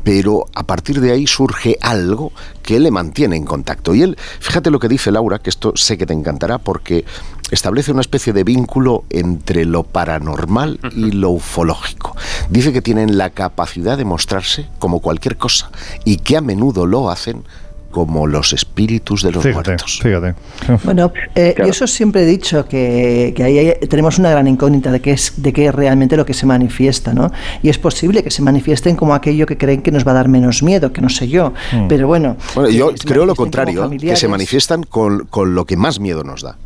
pero 0.04 0.46
a 0.56 0.64
partir 0.64 1.00
de 1.00 1.12
ahí 1.12 1.28
surge 1.28 1.78
algo 1.80 2.32
que 2.64 2.80
le 2.80 2.90
mantiene 2.90 3.36
en 3.36 3.46
contacto. 3.46 3.94
Y 3.94 4.02
él, 4.02 4.18
fíjate 4.40 4.72
lo 4.72 4.80
que 4.80 4.88
dice 4.88 5.12
Laura, 5.12 5.38
que 5.40 5.52
esto 5.52 5.74
sé 5.76 5.96
que 5.96 6.08
te 6.08 6.14
encantará, 6.14 6.58
porque 6.58 7.06
establece 7.52 7.92
una 7.92 8.02
especie 8.02 8.34
de 8.34 8.44
vínculo 8.44 9.04
entre 9.12 9.66
lo 9.66 9.84
paranormal 9.84 10.80
y 10.96 11.12
lo 11.12 11.30
ufológico. 11.30 12.16
Dice 12.50 12.74
que 12.74 12.82
tienen 12.82 13.18
la 13.18 13.30
capacidad 13.30 13.98
de 13.98 14.06
mostrarse 14.06 14.68
como 14.80 15.02
cualquier 15.02 15.38
cosa 15.38 15.70
y 16.04 16.18
que 16.18 16.38
a 16.38 16.42
menudo 16.42 16.88
lo 16.88 17.12
hacen 17.12 17.44
como 17.92 18.28
los 18.28 18.54
espíritus 18.54 19.22
de 19.24 19.32
los 19.32 19.46
muertos. 19.46 20.00
Fíjate. 20.02 20.36
Bueno, 20.84 21.12
eh, 21.36 21.54
yo 21.60 21.66
eso 21.66 21.88
siempre 21.88 22.24
he 22.24 22.26
dicho 22.26 22.66
que, 22.68 23.34
que 23.36 23.44
ahí 23.44 23.74
tenemos 23.90 24.18
una 24.18 24.32
gran 24.32 24.48
incógnita 24.48 24.92
de 24.92 25.02
qué 25.02 25.12
es 25.12 25.34
de 25.38 25.54
qué 25.54 25.68
es 25.68 25.76
realmente 25.76 26.18
lo 26.18 26.26
que 26.26 26.34
se 26.34 26.46
manifiesta, 26.46 27.14
¿no? 27.14 27.32
Y 27.62 27.70
es 27.70 27.78
posible 27.78 28.24
que 28.24 28.32
se 28.32 28.42
manifiesten 28.42 28.96
como 28.96 29.14
aquello 29.14 29.46
que 29.46 29.58
creen 29.58 29.82
que 29.82 29.92
nos 29.92 30.08
va 30.08 30.12
a 30.12 30.16
dar 30.16 30.28
menos 30.28 30.64
miedo, 30.64 30.92
que 30.92 31.02
no 31.02 31.10
sé 31.10 31.28
yo. 31.28 31.54
Hmm. 31.72 31.88
Pero 31.88 32.08
bueno. 32.08 32.38
Bueno, 32.56 32.70
yo 32.70 32.92
creo 33.06 33.26
lo 33.26 33.36
contrario, 33.36 33.90
que 33.90 34.16
se 34.16 34.28
manifiestan 34.28 34.84
con, 34.84 35.26
con 35.26 35.54
lo 35.56 35.66
que 35.66 35.78
más 35.78 36.00
miedo 36.00 36.24
nos 36.24 36.42
da. 36.42 36.58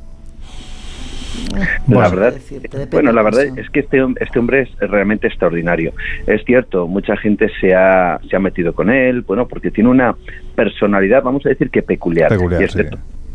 Bueno, 1.85 2.01
la 2.01 2.09
verdad, 2.09 2.41
bueno, 2.91 3.11
la 3.11 3.21
verdad 3.21 3.45
es 3.57 3.69
que 3.69 3.81
este, 3.81 4.03
este 4.19 4.39
hombre 4.39 4.61
es 4.61 4.89
realmente 4.89 5.27
extraordinario. 5.27 5.93
Es 6.27 6.43
cierto, 6.45 6.87
mucha 6.87 7.15
gente 7.17 7.49
se 7.59 7.73
ha, 7.73 8.19
se 8.29 8.35
ha 8.35 8.39
metido 8.39 8.73
con 8.73 8.89
él, 8.89 9.21
bueno, 9.21 9.47
porque 9.47 9.71
tiene 9.71 9.89
una 9.89 10.15
personalidad, 10.55 11.23
vamos 11.23 11.45
a 11.45 11.49
decir 11.49 11.69
que 11.69 11.81
peculiar. 11.81 12.29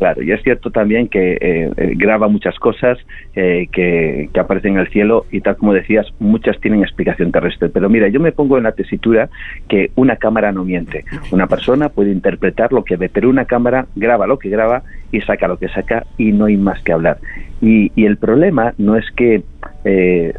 Claro, 0.01 0.23
y 0.23 0.31
es 0.31 0.41
cierto 0.41 0.71
también 0.71 1.07
que 1.09 1.33
eh, 1.33 1.71
eh, 1.77 1.93
graba 1.95 2.27
muchas 2.27 2.57
cosas 2.57 2.97
eh, 3.35 3.67
que, 3.71 4.31
que, 4.33 4.39
aparecen 4.39 4.73
en 4.73 4.79
el 4.79 4.87
cielo 4.87 5.27
y 5.29 5.41
tal 5.41 5.57
como 5.57 5.73
decías, 5.73 6.07
muchas 6.17 6.59
tienen 6.59 6.81
explicación 6.81 7.31
terrestre. 7.31 7.69
Pero 7.69 7.87
mira, 7.87 8.07
yo 8.07 8.19
me 8.19 8.31
pongo 8.31 8.57
en 8.57 8.63
la 8.63 8.71
tesitura 8.71 9.29
que 9.69 9.91
una 9.95 10.15
cámara 10.15 10.51
no 10.51 10.63
miente. 10.63 11.05
Una 11.29 11.45
persona 11.45 11.89
puede 11.89 12.11
interpretar 12.11 12.73
lo 12.73 12.83
que 12.83 12.95
ve, 12.95 13.09
pero 13.09 13.29
una 13.29 13.45
cámara 13.45 13.85
graba 13.95 14.25
lo 14.25 14.39
que 14.39 14.49
graba 14.49 14.81
y 15.11 15.21
saca 15.21 15.47
lo 15.47 15.59
que 15.59 15.67
saca 15.67 16.07
y 16.17 16.31
no 16.31 16.45
hay 16.45 16.57
más 16.57 16.81
que 16.81 16.93
hablar. 16.93 17.19
Y, 17.61 17.91
y 17.95 18.05
el 18.07 18.17
problema 18.17 18.73
no 18.79 18.97
es 18.97 19.05
que 19.11 19.43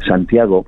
Santiago 0.05 0.65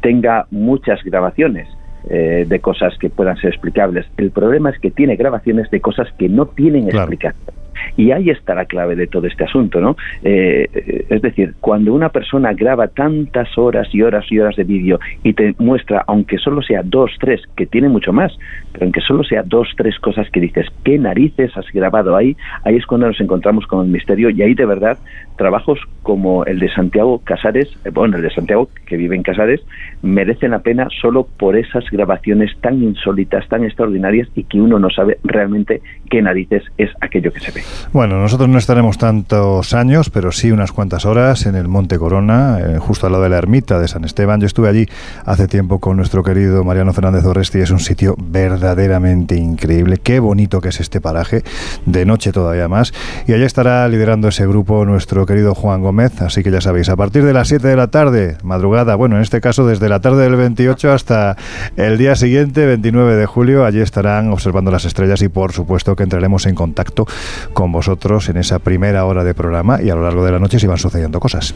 tenga 0.00 0.48
muchas 0.50 1.00
grabaciones, 1.04 1.68
de 2.10 2.58
cosas 2.60 2.98
que 2.98 3.08
puedan 3.08 3.36
ser 3.36 3.50
explicables. 3.52 4.04
El 4.16 4.32
problema 4.32 4.70
es 4.70 4.80
que 4.80 4.90
tiene 4.90 5.14
grabaciones 5.14 5.70
de 5.70 5.80
cosas 5.80 6.08
que 6.18 6.28
no 6.28 6.46
tienen 6.46 6.88
explicación. 6.88 7.54
Y 7.96 8.10
ahí 8.10 8.30
está 8.30 8.54
la 8.54 8.66
clave 8.66 8.96
de 8.96 9.06
todo 9.06 9.26
este 9.26 9.44
asunto, 9.44 9.80
¿no? 9.80 9.96
Eh, 10.22 11.06
es 11.08 11.22
decir, 11.22 11.54
cuando 11.60 11.92
una 11.92 12.08
persona 12.08 12.52
graba 12.52 12.88
tantas 12.88 13.56
horas 13.56 13.88
y 13.92 14.02
horas 14.02 14.24
y 14.30 14.38
horas 14.38 14.56
de 14.56 14.64
vídeo 14.64 14.98
y 15.22 15.32
te 15.32 15.54
muestra, 15.58 16.04
aunque 16.06 16.38
solo 16.38 16.62
sea 16.62 16.82
dos, 16.82 17.10
tres, 17.20 17.42
que 17.56 17.66
tiene 17.66 17.88
mucho 17.88 18.12
más, 18.12 18.36
pero 18.72 18.84
aunque 18.84 19.00
solo 19.00 19.24
sea 19.24 19.42
dos, 19.42 19.68
tres 19.76 19.98
cosas 19.98 20.28
que 20.30 20.40
dices, 20.40 20.66
¿qué 20.84 20.98
narices 20.98 21.56
has 21.56 21.66
grabado 21.72 22.16
ahí? 22.16 22.36
Ahí 22.64 22.76
es 22.76 22.86
cuando 22.86 23.06
nos 23.06 23.20
encontramos 23.20 23.66
con 23.66 23.86
el 23.86 23.92
misterio 23.92 24.30
y 24.30 24.42
ahí 24.42 24.54
de 24.54 24.66
verdad 24.66 24.98
trabajos 25.36 25.80
como 26.02 26.44
el 26.44 26.58
de 26.58 26.70
Santiago 26.70 27.20
Casares, 27.24 27.68
eh, 27.84 27.90
bueno, 27.90 28.16
el 28.16 28.22
de 28.22 28.30
Santiago 28.30 28.68
que 28.86 28.96
vive 28.96 29.16
en 29.16 29.22
Casares, 29.22 29.60
merecen 30.02 30.52
la 30.52 30.60
pena 30.60 30.88
solo 31.00 31.26
por 31.38 31.56
esas 31.56 31.84
grabaciones 31.90 32.56
tan 32.60 32.82
insólitas, 32.82 33.48
tan 33.48 33.64
extraordinarias 33.64 34.28
y 34.34 34.44
que 34.44 34.60
uno 34.60 34.78
no 34.78 34.90
sabe 34.90 35.18
realmente 35.24 35.80
qué 36.10 36.22
narices 36.22 36.62
es 36.78 36.90
aquello 37.00 37.32
que 37.32 37.40
se 37.40 37.52
ve. 37.52 37.63
Bueno, 37.92 38.20
nosotros 38.20 38.48
no 38.48 38.58
estaremos 38.58 38.98
tantos 38.98 39.74
años, 39.74 40.10
pero 40.10 40.32
sí 40.32 40.50
unas 40.50 40.72
cuantas 40.72 41.04
horas 41.04 41.46
en 41.46 41.54
el 41.54 41.68
Monte 41.68 41.98
Corona, 41.98 42.58
eh, 42.60 42.78
justo 42.78 43.06
al 43.06 43.12
lado 43.12 43.24
de 43.24 43.30
la 43.30 43.38
ermita 43.38 43.78
de 43.78 43.88
San 43.88 44.04
Esteban. 44.04 44.40
Yo 44.40 44.46
estuve 44.46 44.68
allí 44.68 44.88
hace 45.24 45.46
tiempo 45.48 45.78
con 45.78 45.96
nuestro 45.96 46.22
querido 46.22 46.64
Mariano 46.64 46.92
Fernández 46.92 47.24
Oresti. 47.24 47.60
Es 47.60 47.70
un 47.70 47.80
sitio 47.80 48.16
verdaderamente 48.18 49.36
increíble. 49.36 49.98
Qué 49.98 50.20
bonito 50.20 50.60
que 50.60 50.68
es 50.68 50.80
este 50.80 51.00
paraje, 51.00 51.42
de 51.86 52.04
noche 52.04 52.32
todavía 52.32 52.68
más. 52.68 52.92
Y 53.26 53.32
allá 53.32 53.46
estará 53.46 53.86
liderando 53.88 54.28
ese 54.28 54.46
grupo 54.46 54.84
nuestro 54.84 55.26
querido 55.26 55.54
Juan 55.54 55.82
Gómez. 55.82 56.20
Así 56.22 56.42
que 56.42 56.50
ya 56.50 56.60
sabéis, 56.60 56.88
a 56.88 56.96
partir 56.96 57.24
de 57.24 57.32
las 57.32 57.48
7 57.48 57.66
de 57.66 57.76
la 57.76 57.88
tarde, 57.88 58.36
madrugada, 58.42 58.94
bueno, 58.94 59.16
en 59.16 59.22
este 59.22 59.40
caso 59.40 59.66
desde 59.66 59.88
la 59.88 60.00
tarde 60.00 60.22
del 60.22 60.36
28 60.36 60.92
hasta 60.92 61.36
el 61.76 61.98
día 61.98 62.16
siguiente, 62.16 62.66
29 62.66 63.16
de 63.16 63.26
julio, 63.26 63.64
allí 63.64 63.80
estarán 63.80 64.32
observando 64.32 64.70
las 64.70 64.84
estrellas 64.84 65.22
y 65.22 65.28
por 65.28 65.52
supuesto 65.52 65.96
que 65.96 66.02
entraremos 66.02 66.46
en 66.46 66.54
contacto 66.54 67.06
con 67.54 67.72
vosotros 67.72 68.28
en 68.28 68.36
esa 68.36 68.58
primera 68.58 69.06
hora 69.06 69.24
de 69.24 69.32
programa 69.32 69.80
y 69.80 69.88
a 69.88 69.94
lo 69.94 70.02
largo 70.02 70.24
de 70.24 70.32
la 70.32 70.38
noche 70.38 70.58
si 70.58 70.66
van 70.66 70.76
sucediendo 70.76 71.18
cosas. 71.20 71.54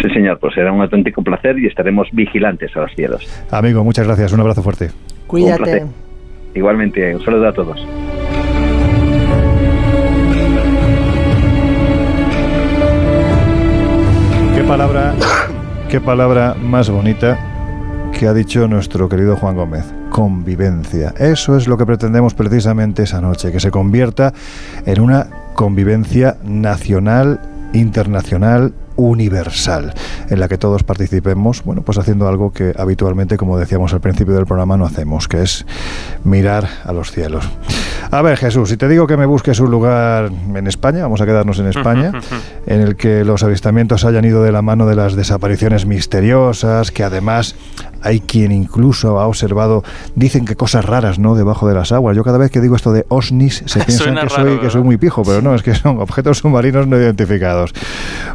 Sí, 0.00 0.08
señor, 0.12 0.38
pues 0.40 0.54
será 0.54 0.72
un 0.72 0.80
auténtico 0.80 1.22
placer 1.22 1.58
y 1.58 1.66
estaremos 1.66 2.08
vigilantes 2.12 2.76
a 2.76 2.80
los 2.80 2.92
cielos. 2.94 3.24
Amigo, 3.50 3.84
muchas 3.84 4.06
gracias, 4.06 4.32
un 4.32 4.40
abrazo 4.40 4.62
fuerte. 4.62 4.90
Cuídate. 5.28 5.86
Igualmente, 6.54 7.14
un 7.14 7.24
saludo 7.24 7.48
a 7.48 7.52
todos. 7.52 7.86
Qué 14.56 14.64
palabra, 14.64 15.14
qué 15.88 16.00
palabra 16.00 16.54
más 16.60 16.90
bonita 16.90 17.57
que 18.12 18.26
ha 18.26 18.34
dicho 18.34 18.66
nuestro 18.68 19.08
querido 19.08 19.36
Juan 19.36 19.56
Gómez. 19.56 19.84
Convivencia. 20.10 21.14
Eso 21.18 21.56
es 21.56 21.68
lo 21.68 21.76
que 21.76 21.86
pretendemos 21.86 22.34
precisamente 22.34 23.04
esa 23.04 23.20
noche, 23.20 23.52
que 23.52 23.60
se 23.60 23.70
convierta 23.70 24.32
en 24.86 25.00
una 25.00 25.28
convivencia 25.54 26.36
nacional, 26.44 27.40
internacional 27.72 28.72
universal, 28.96 29.94
en 30.28 30.40
la 30.40 30.48
que 30.48 30.58
todos 30.58 30.82
participemos, 30.82 31.62
bueno, 31.62 31.82
pues 31.82 31.98
haciendo 31.98 32.28
algo 32.28 32.52
que 32.52 32.74
habitualmente, 32.76 33.36
como 33.36 33.58
decíamos 33.58 33.92
al 33.92 34.00
principio 34.00 34.34
del 34.34 34.46
programa, 34.46 34.76
no 34.76 34.84
hacemos, 34.84 35.28
que 35.28 35.42
es 35.42 35.64
mirar 36.24 36.68
a 36.84 36.92
los 36.92 37.12
cielos. 37.12 37.48
A 38.10 38.22
ver, 38.22 38.36
Jesús, 38.36 38.68
si 38.68 38.76
te 38.76 38.88
digo 38.88 39.06
que 39.06 39.16
me 39.16 39.26
busques 39.26 39.60
un 39.60 39.70
lugar 39.70 40.30
en 40.54 40.66
España, 40.66 41.02
vamos 41.02 41.20
a 41.20 41.26
quedarnos 41.26 41.58
en 41.58 41.66
España, 41.68 42.12
en 42.66 42.80
el 42.80 42.96
que 42.96 43.24
los 43.24 43.42
avistamientos 43.42 44.04
hayan 44.04 44.24
ido 44.24 44.42
de 44.42 44.52
la 44.52 44.62
mano 44.62 44.86
de 44.86 44.94
las 44.94 45.14
desapariciones 45.14 45.86
misteriosas, 45.86 46.90
que 46.90 47.04
además 47.04 47.54
hay 48.02 48.20
quien 48.20 48.52
incluso 48.52 49.18
ha 49.18 49.26
observado, 49.26 49.82
dicen 50.14 50.44
que 50.44 50.56
cosas 50.56 50.84
raras, 50.84 51.18
¿no? 51.18 51.34
Debajo 51.34 51.68
de 51.68 51.74
las 51.74 51.92
aguas. 51.92 52.16
Yo 52.16 52.24
cada 52.24 52.38
vez 52.38 52.50
que 52.50 52.60
digo 52.60 52.76
esto 52.76 52.92
de 52.92 53.04
OSNIs 53.08 53.64
se 53.66 53.80
piensan 53.84 54.16
que, 54.16 54.28
soy, 54.28 54.58
que 54.58 54.70
soy 54.70 54.82
muy 54.82 54.96
pijo, 54.96 55.22
pero 55.22 55.42
no, 55.42 55.54
es 55.54 55.62
que 55.62 55.74
son 55.74 55.98
objetos 56.00 56.38
submarinos 56.38 56.86
no 56.86 56.96
identificados. 56.96 57.72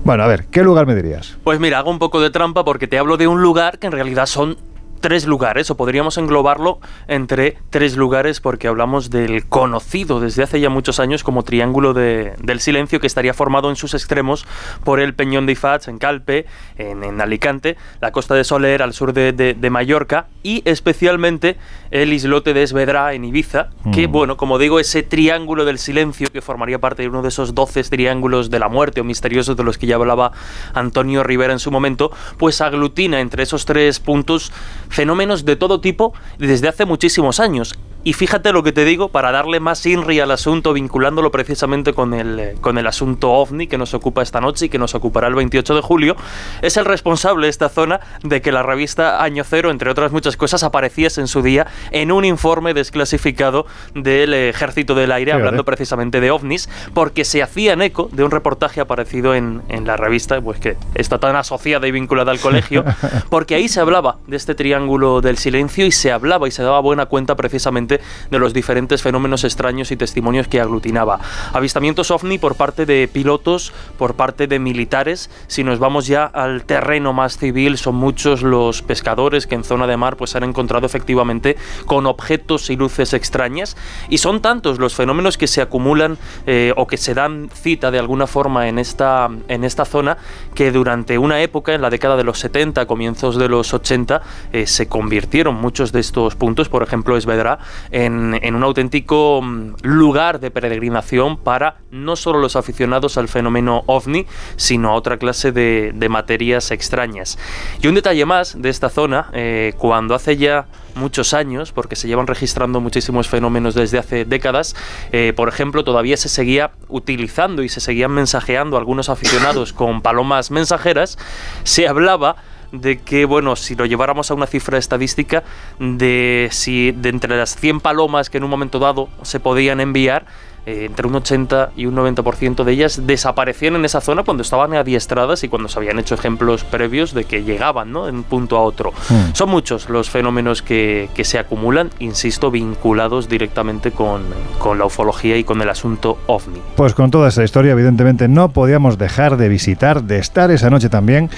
Bueno, 0.04 0.24
a 0.24 0.28
ver, 0.28 0.46
¿qué 0.46 0.64
lugar 0.64 0.86
me 0.86 0.96
dirías? 0.96 1.38
Pues 1.44 1.60
mira, 1.60 1.80
hago 1.80 1.92
un 1.92 2.00
poco 2.00 2.22
de 2.22 2.30
trampa 2.30 2.64
porque 2.64 2.88
te 2.88 2.98
hablo 2.98 3.18
de 3.18 3.28
un 3.28 3.42
lugar 3.42 3.80
que 3.80 3.88
en 3.88 3.94
realidad 3.94 4.26
son 4.26 4.58
tres 5.04 5.26
lugares, 5.26 5.70
o 5.70 5.76
podríamos 5.76 6.18
englobarlo 6.18 6.80
entre 7.10 7.58
tres 7.70 7.98
lugares 7.98 8.40
porque 8.40 8.70
hablamos 8.70 9.10
del 9.10 9.46
conocido 9.48 10.22
desde 10.22 10.44
hace 10.44 10.62
ya 10.62 10.70
muchos 10.70 11.02
años 11.02 11.26
como 11.26 11.44
Triángulo 11.44 11.94
de, 11.94 12.36
del 12.42 12.62
Silencio, 12.62 13.02
que 13.02 13.08
estaría 13.08 13.34
formado 13.34 13.70
en 13.70 13.76
sus 13.76 13.96
extremos 13.96 14.48
por 14.86 15.02
el 15.02 15.14
Peñón 15.14 15.46
de 15.46 15.52
Ifats 15.52 15.90
en 15.90 15.98
Calpe, 15.98 16.46
en, 16.78 17.20
Alicante, 17.20 17.76
la 18.00 18.14
costa 18.14 18.34
de 18.34 18.46
Soler 18.46 18.82
al 18.82 18.94
sur 18.94 19.12
de, 19.12 19.34
de, 19.34 19.70
Mallorca 19.70 20.28
y 20.42 20.62
especialmente 20.64 21.58
el 21.92 22.14
islote 22.14 22.54
de 22.54 22.64
Esvedra 22.64 23.14
en 23.14 23.26
Ibiza, 23.26 23.72
que, 23.94 24.08
mm. 24.08 24.12
bueno, 24.12 24.38
como 24.38 24.58
digo, 24.58 24.80
ese 24.80 25.04
Triángulo 25.04 25.66
del 25.66 25.80
Silencio 25.80 26.32
que 26.32 26.42
formaría 26.42 26.80
parte 26.80 27.02
de 27.02 27.10
uno 27.10 27.22
de 27.22 27.28
esos 27.28 27.54
doce 27.54 27.84
triángulos 27.84 28.50
de 28.50 28.60
la 28.60 28.70
muerte 28.70 29.02
o 29.02 29.04
misteriosos 29.04 29.58
de 29.58 29.66
los 29.66 29.78
que 29.78 29.86
ya 29.86 29.96
hablaba 29.96 30.32
Antonio 30.74 31.24
Rivera 31.24 31.52
en 31.52 31.60
su 31.60 31.72
momento, 31.72 32.12
pues 32.38 32.62
aglutina 32.62 33.20
entre 33.20 33.44
esos 33.44 33.66
tres 33.66 34.00
puntos 34.00 34.54
fenómenos 34.94 35.44
de 35.44 35.56
todo 35.56 35.82
tipo 35.82 36.14
desde 36.38 36.68
hace 36.68 36.86
muchísimos 36.86 37.40
años. 37.40 37.76
Y 38.06 38.12
fíjate 38.12 38.52
lo 38.52 38.64
que 38.64 38.74
te 38.74 38.84
digo 38.84 39.08
para 39.08 39.32
darle 39.32 39.62
más 39.62 39.86
INRI 39.86 40.20
al 40.20 40.32
asunto, 40.32 40.74
vinculándolo 40.74 41.32
precisamente 41.32 41.94
con 41.94 42.14
el, 42.14 42.38
eh, 42.38 42.56
con 42.60 42.78
el 42.78 42.86
asunto 42.86 43.32
OVNI 43.32 43.68
que 43.68 43.78
nos 43.78 43.94
ocupa 43.94 44.22
esta 44.22 44.42
noche 44.42 44.66
y 44.66 44.70
que 44.70 44.78
nos 44.78 44.94
ocupará 44.94 45.28
el 45.28 45.36
28 45.36 45.74
de 45.76 45.82
julio. 45.82 46.18
Es 46.62 46.76
el 46.76 46.84
responsable 46.84 47.48
de 47.48 47.50
esta 47.50 47.70
zona 47.70 48.02
de 48.22 48.42
que 48.42 48.52
la 48.52 48.62
revista 48.62 49.24
Año 49.24 49.46
Cero, 49.46 49.72
entre 49.72 49.90
otras 49.90 50.12
muchas 50.12 50.36
cosas, 50.36 50.64
apareciese 50.64 51.22
en 51.22 51.28
su 51.28 51.42
día 51.42 51.66
en 51.92 52.12
un 52.12 52.26
informe 52.26 52.74
desclasificado 52.74 53.68
del 53.96 54.34
Ejército 54.34 54.96
del 54.96 55.14
Aire, 55.14 55.32
hablando 55.32 55.64
precisamente 55.64 56.20
de 56.20 56.30
OVNIs, 56.30 56.68
porque 56.94 57.24
se 57.24 57.42
hacían 57.42 57.82
eco 57.82 58.10
de 58.12 58.26
un 58.26 58.32
reportaje 58.32 58.82
aparecido 58.82 59.34
en, 59.34 59.62
en 59.70 59.88
la 59.88 59.96
revista, 59.96 60.42
pues 60.42 60.60
que 60.60 60.76
está 60.94 61.20
tan 61.20 61.38
asociada 61.38 61.88
y 61.88 61.92
vinculada 61.92 62.34
al 62.34 62.42
colegio, 62.42 62.84
porque 63.30 63.56
ahí 63.56 63.70
se 63.70 63.80
hablaba 63.80 64.18
de 64.28 64.36
este 64.36 64.56
triángulo 64.56 65.22
del 65.22 65.38
silencio 65.38 65.86
y 65.86 65.92
se 65.94 66.12
hablaba 66.12 66.50
y 66.50 66.52
se 66.52 66.64
daba 66.64 66.82
buena 66.82 67.06
cuenta 67.06 67.38
precisamente 67.38 67.93
de 68.30 68.40
los 68.40 68.54
diferentes 68.54 69.02
fenómenos 69.02 69.44
extraños 69.44 69.92
y 69.92 69.98
testimonios 69.98 70.48
que 70.48 70.62
aglutinaba. 70.62 71.20
Avistamientos 71.54 72.12
ovni 72.12 72.38
por 72.38 72.56
parte 72.56 72.86
de 72.86 73.08
pilotos, 73.08 73.74
por 73.98 74.16
parte 74.16 74.48
de 74.48 74.60
militares. 74.60 75.30
Si 75.48 75.64
nos 75.64 75.80
vamos 75.80 76.08
ya 76.08 76.26
al 76.26 76.64
terreno 76.64 77.14
más 77.14 77.38
civil, 77.38 77.78
son 77.78 77.96
muchos 77.96 78.42
los 78.42 78.82
pescadores 78.82 79.48
que 79.48 79.56
en 79.56 79.64
zona 79.64 79.88
de 79.88 79.98
mar 79.98 80.18
pues 80.18 80.36
han 80.36 80.44
encontrado 80.44 80.86
efectivamente 80.86 81.58
con 81.86 82.06
objetos 82.06 82.70
y 82.70 82.76
luces 82.76 83.14
extrañas. 83.14 83.78
Y 84.10 84.20
son 84.20 84.42
tantos 84.42 84.80
los 84.80 84.96
fenómenos 84.96 85.38
que 85.38 85.48
se 85.48 85.62
acumulan 85.62 86.18
eh, 86.46 86.74
o 86.78 86.88
que 86.88 86.98
se 86.98 87.14
dan 87.14 87.50
cita 87.54 87.92
de 87.92 88.00
alguna 88.00 88.28
forma 88.28 88.68
en 88.68 88.80
esta, 88.80 89.30
en 89.48 89.64
esta 89.64 89.86
zona 89.86 90.18
que 90.56 90.72
durante 90.72 91.18
una 91.18 91.42
época, 91.42 91.74
en 91.74 91.82
la 91.82 91.90
década 91.90 92.18
de 92.18 92.24
los 92.24 92.40
70, 92.40 92.86
comienzos 92.86 93.38
de 93.38 93.50
los 93.50 93.74
80, 93.74 94.22
eh, 94.52 94.68
se 94.68 94.88
convirtieron 94.88 95.56
muchos 95.56 95.92
de 95.92 96.00
estos 96.00 96.36
puntos, 96.36 96.70
por 96.70 96.84
ejemplo 96.84 97.18
Esvedra, 97.18 97.60
en, 97.92 98.56
un 98.56 98.64
auténtico 98.64 99.42
mm, 99.42 99.76
lugar 99.84 100.40
de 100.40 100.52
peregrinación 100.52 101.38
para 101.38 101.78
no 101.92 102.16
solo 102.16 102.40
los 102.40 102.56
aficionados 102.56 103.18
al 103.18 103.28
fenómeno 103.28 103.84
ovni, 103.88 104.26
sino 104.56 104.90
a 104.90 104.94
otra 104.94 105.18
clase 105.18 105.52
de, 105.52 105.94
materias 106.10 106.70
extrañas. 106.72 107.40
Y 107.82 107.88
un 107.88 107.96
detalle 107.96 108.26
más 108.26 108.62
de 108.62 108.70
esta 108.70 108.90
zona, 108.90 109.30
eh, 109.34 109.74
cuando 109.78 110.14
hace 110.14 110.38
ya 110.38 110.68
muchos 110.96 111.34
años, 111.34 111.72
porque 111.72 111.96
se 111.96 112.08
llevan 112.08 112.28
registrando 112.28 112.80
muchísimos 112.80 113.28
fenómenos 113.28 113.74
desde 113.74 113.98
hace 113.98 114.26
décadas, 114.26 114.76
eh, 115.12 115.34
por 115.36 115.50
ejemplo, 115.50 115.84
todavía 115.84 116.18
se 116.18 116.30
seguía 116.30 116.72
utilizando 116.88 117.64
y 117.64 117.70
se 117.70 117.80
seguían 117.80 118.12
mensajeando 118.12 118.78
algunos 118.78 119.10
aficionados 119.10 119.74
con 119.74 120.02
palomas 120.02 120.52
mensajeras, 120.52 121.18
se 121.64 121.88
hablaba 121.88 122.36
de 122.74 122.98
que, 122.98 123.26
bueno, 123.26 123.56
si 123.56 123.76
lo 123.76 123.86
lleváramos 123.86 124.32
a 124.32 124.34
una 124.34 124.48
cifra 124.48 124.78
estadística, 124.78 125.44
de 125.80 126.50
si 126.52 126.92
de 126.92 127.10
entre 127.10 127.38
las 127.38 127.56
100 127.56 127.80
palomas 127.80 128.30
que 128.30 128.40
en 128.40 128.44
un 128.44 128.50
momento 128.50 128.80
dado 128.80 129.10
se 129.22 129.40
podían 129.40 129.80
enviar, 129.80 130.26
eh, 130.66 130.86
entre 130.86 131.06
un 131.08 131.16
80 131.16 131.72
y 131.76 131.88
un 131.88 131.96
90% 131.96 132.64
de 132.64 132.72
ellas 132.72 133.02
desaparecían 133.06 133.76
en 133.76 133.84
esa 133.84 134.00
zona 134.00 134.24
cuando 134.24 134.44
estaban 134.44 134.74
adiestradas 134.74 135.44
y 135.44 135.50
cuando 135.50 135.68
se 135.68 135.78
habían 135.78 136.00
hecho 136.00 136.16
ejemplos 136.16 136.64
previos 136.64 137.14
de 137.14 137.26
que 137.26 137.44
llegaban 137.44 137.92
¿no? 137.92 138.06
de 138.06 138.14
un 138.14 138.24
punto 138.24 138.56
a 138.56 138.62
otro. 138.62 138.94
Hmm. 139.10 139.34
Son 139.34 139.50
muchos 139.50 139.90
los 139.90 140.10
fenómenos 140.10 140.62
que, 140.62 141.10
que, 141.14 141.26
se 141.26 141.38
acumulan, 141.38 141.90
insisto, 142.00 142.50
vinculados 142.50 143.28
directamente 143.28 143.92
con, 143.92 144.24
con 144.58 144.80
la 144.80 144.86
ufología 144.86 145.36
y 145.36 145.44
con 145.44 145.62
el 145.62 145.68
asunto 145.68 146.18
ovni. 146.28 146.62
Pues 146.78 146.94
con 146.94 147.12
toda 147.12 147.28
esa 147.28 147.44
historia, 147.44 147.74
evidentemente, 147.74 148.30
no 148.30 148.50
podíamos 148.50 148.98
dejar 148.98 149.36
de 149.36 149.50
visitar, 149.50 150.04
de 150.04 150.18
estar 150.18 150.50
esa 150.50 150.70
noche 150.70 150.88
también 150.88 151.30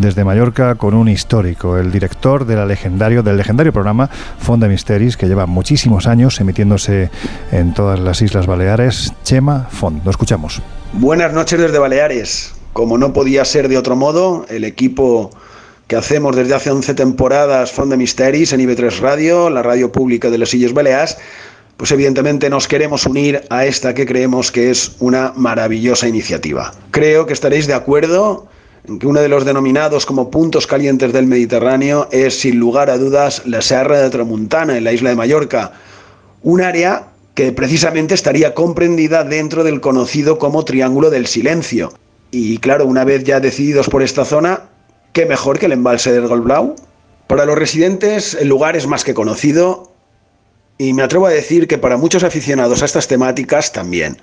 desde 0.00 0.24
Mallorca 0.24 0.74
con 0.76 0.94
un 0.94 1.08
histórico, 1.08 1.76
el 1.76 1.92
director 1.92 2.46
de 2.46 2.56
la 2.56 2.64
legendario, 2.64 3.22
del 3.22 3.36
legendario 3.36 3.72
programa 3.72 4.08
Fonda 4.38 4.66
Misteris, 4.66 5.16
que 5.16 5.26
lleva 5.26 5.46
muchísimos 5.46 6.06
años 6.06 6.40
emitiéndose 6.40 7.10
en 7.52 7.74
todas 7.74 8.00
las 8.00 8.22
Islas 8.22 8.46
Baleares 8.46 9.12
Chema 9.24 9.68
Font. 9.70 10.04
Lo 10.04 10.10
escuchamos. 10.10 10.62
Buenas 10.94 11.32
noches 11.34 11.60
desde 11.60 11.78
Baleares. 11.78 12.54
Como 12.72 12.96
no 12.96 13.12
podía 13.12 13.44
ser 13.44 13.68
de 13.68 13.76
otro 13.76 13.94
modo, 13.94 14.46
el 14.48 14.64
equipo 14.64 15.30
que 15.86 15.96
hacemos 15.96 16.34
desde 16.34 16.54
hace 16.54 16.70
11 16.70 16.94
temporadas 16.94 17.70
Font 17.70 17.90
de 17.90 17.96
Misteris 17.96 18.52
en 18.52 18.60
IB3 18.60 19.00
Radio, 19.00 19.50
la 19.50 19.62
radio 19.62 19.92
pública 19.92 20.30
de 20.30 20.38
las 20.38 20.54
Illes 20.54 20.72
Baleares, 20.72 21.18
pues 21.76 21.92
evidentemente 21.92 22.48
nos 22.48 22.68
queremos 22.68 23.06
unir 23.06 23.42
a 23.50 23.66
esta 23.66 23.94
que 23.94 24.06
creemos 24.06 24.50
que 24.50 24.70
es 24.70 24.92
una 24.98 25.32
maravillosa 25.36 26.08
iniciativa. 26.08 26.72
Creo 26.90 27.26
que 27.26 27.32
estaréis 27.32 27.66
de 27.66 27.74
acuerdo 27.74 28.48
que 28.98 29.06
uno 29.06 29.20
de 29.20 29.28
los 29.28 29.44
denominados 29.44 30.06
como 30.06 30.30
puntos 30.30 30.66
calientes 30.66 31.12
del 31.12 31.26
Mediterráneo 31.26 32.08
es 32.10 32.40
sin 32.40 32.58
lugar 32.58 32.90
a 32.90 32.98
dudas 32.98 33.42
la 33.46 33.62
Serra 33.62 34.00
de 34.00 34.10
Tramuntana 34.10 34.76
en 34.76 34.84
la 34.84 34.92
isla 34.92 35.10
de 35.10 35.16
Mallorca, 35.16 35.72
un 36.42 36.60
área 36.60 37.08
que 37.34 37.52
precisamente 37.52 38.14
estaría 38.14 38.54
comprendida 38.54 39.24
dentro 39.24 39.64
del 39.64 39.80
conocido 39.80 40.38
como 40.38 40.64
Triángulo 40.64 41.10
del 41.10 41.26
Silencio. 41.26 41.92
Y 42.30 42.58
claro, 42.58 42.86
una 42.86 43.04
vez 43.04 43.24
ya 43.24 43.40
decididos 43.40 43.88
por 43.88 44.02
esta 44.02 44.24
zona, 44.24 44.62
¿qué 45.12 45.26
mejor 45.26 45.58
que 45.58 45.66
el 45.66 45.72
embalse 45.72 46.12
del 46.12 46.26
Golblau? 46.26 46.76
Para 47.26 47.44
los 47.44 47.56
residentes 47.56 48.34
el 48.34 48.48
lugar 48.48 48.76
es 48.76 48.86
más 48.86 49.04
que 49.04 49.14
conocido 49.14 49.92
y 50.78 50.94
me 50.94 51.02
atrevo 51.02 51.26
a 51.26 51.30
decir 51.30 51.68
que 51.68 51.78
para 51.78 51.96
muchos 51.96 52.24
aficionados 52.24 52.82
a 52.82 52.86
estas 52.86 53.06
temáticas 53.06 53.72
también. 53.72 54.16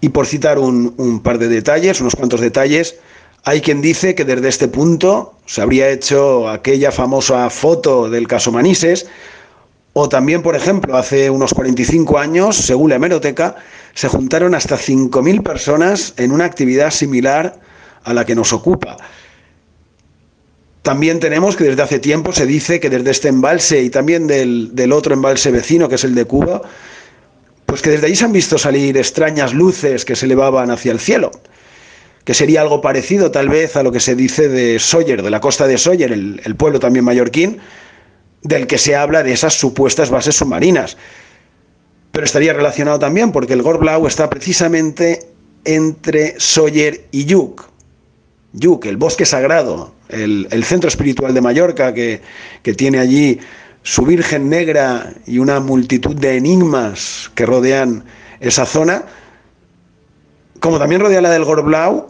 Y 0.00 0.08
por 0.08 0.26
citar 0.26 0.58
un, 0.58 1.20
par 1.22 1.38
de 1.38 1.46
detalles, 1.46 2.00
unos 2.00 2.16
cuantos 2.16 2.40
detalles, 2.40 2.96
hay 3.44 3.60
quien 3.60 3.82
dice 3.82 4.14
que 4.14 4.24
desde 4.24 4.48
este 4.48 4.68
punto 4.68 5.34
se 5.46 5.62
habría 5.62 5.88
hecho 5.90 6.48
aquella 6.48 6.92
famosa 6.92 7.48
foto 7.50 8.08
del 8.08 8.28
caso 8.28 8.52
Manises, 8.52 9.06
o 9.94 10.08
también, 10.08 10.42
por 10.42 10.56
ejemplo, 10.56 10.96
hace 10.96 11.28
unos 11.28 11.52
45 11.52 12.18
años, 12.18 12.56
según 12.56 12.90
la 12.90 12.96
hemeroteca, 12.96 13.56
se 13.94 14.08
juntaron 14.08 14.54
hasta 14.54 14.78
5.000 14.78 15.42
personas 15.42 16.14
en 16.16 16.32
una 16.32 16.46
actividad 16.46 16.90
similar 16.90 17.60
a 18.04 18.14
la 18.14 18.24
que 18.24 18.34
nos 18.34 18.52
ocupa. 18.52 18.96
También 20.80 21.20
tenemos 21.20 21.56
que 21.56 21.64
desde 21.64 21.82
hace 21.82 21.98
tiempo 21.98 22.32
se 22.32 22.46
dice 22.46 22.80
que 22.80 22.90
desde 22.90 23.10
este 23.10 23.28
embalse 23.28 23.82
y 23.82 23.90
también 23.90 24.26
del, 24.26 24.74
del 24.74 24.92
otro 24.92 25.14
embalse 25.14 25.50
vecino, 25.50 25.88
que 25.88 25.96
es 25.96 26.04
el 26.04 26.14
de 26.14 26.24
Cuba, 26.24 26.62
pues 27.66 27.82
que 27.82 27.90
desde 27.90 28.06
allí 28.06 28.16
se 28.16 28.24
han 28.24 28.32
visto 28.32 28.58
salir 28.58 28.96
extrañas 28.96 29.52
luces 29.52 30.04
que 30.04 30.16
se 30.16 30.26
elevaban 30.26 30.70
hacia 30.70 30.92
el 30.92 31.00
cielo, 31.00 31.30
que 32.24 32.34
sería 32.34 32.60
algo 32.60 32.80
parecido 32.80 33.30
tal 33.30 33.48
vez 33.48 33.76
a 33.76 33.82
lo 33.82 33.90
que 33.90 34.00
se 34.00 34.14
dice 34.14 34.48
de 34.48 34.78
Sawyer, 34.78 35.22
de 35.22 35.30
la 35.30 35.40
costa 35.40 35.66
de 35.66 35.78
Sawyer, 35.78 36.12
el, 36.12 36.56
pueblo 36.56 36.78
también 36.78 37.04
mallorquín, 37.04 37.58
del 38.42 38.66
que 38.66 38.78
se 38.78 38.94
habla 38.94 39.22
de 39.22 39.32
esas 39.32 39.54
supuestas 39.54 40.10
bases 40.10 40.36
submarinas. 40.36 40.96
Pero 42.12 42.24
estaría 42.24 42.52
relacionado 42.52 42.98
también 42.98 43.32
porque 43.32 43.54
el 43.54 43.62
Gorblau 43.62 44.06
está 44.06 44.30
precisamente 44.30 45.30
entre 45.64 46.38
Sawyer 46.38 47.06
y 47.10 47.24
Yuk. 47.24 47.70
Yuk, 48.52 48.84
el 48.86 48.98
bosque 48.98 49.24
sagrado, 49.24 49.94
el, 50.10 50.64
centro 50.64 50.88
espiritual 50.88 51.32
de 51.32 51.40
Mallorca 51.40 51.94
que, 51.94 52.20
que 52.62 52.74
tiene 52.74 52.98
allí 52.98 53.40
su 53.82 54.04
Virgen 54.04 54.48
Negra 54.48 55.12
y 55.26 55.38
una 55.38 55.58
multitud 55.58 56.14
de 56.14 56.36
enigmas 56.36 57.30
que 57.34 57.46
rodean 57.46 58.04
esa 58.40 58.66
zona, 58.66 59.06
como 60.62 60.78
también 60.78 61.00
rodea 61.00 61.20
la 61.20 61.30
del 61.30 61.44
Gorblau, 61.44 62.06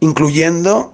incluyendo 0.00 0.92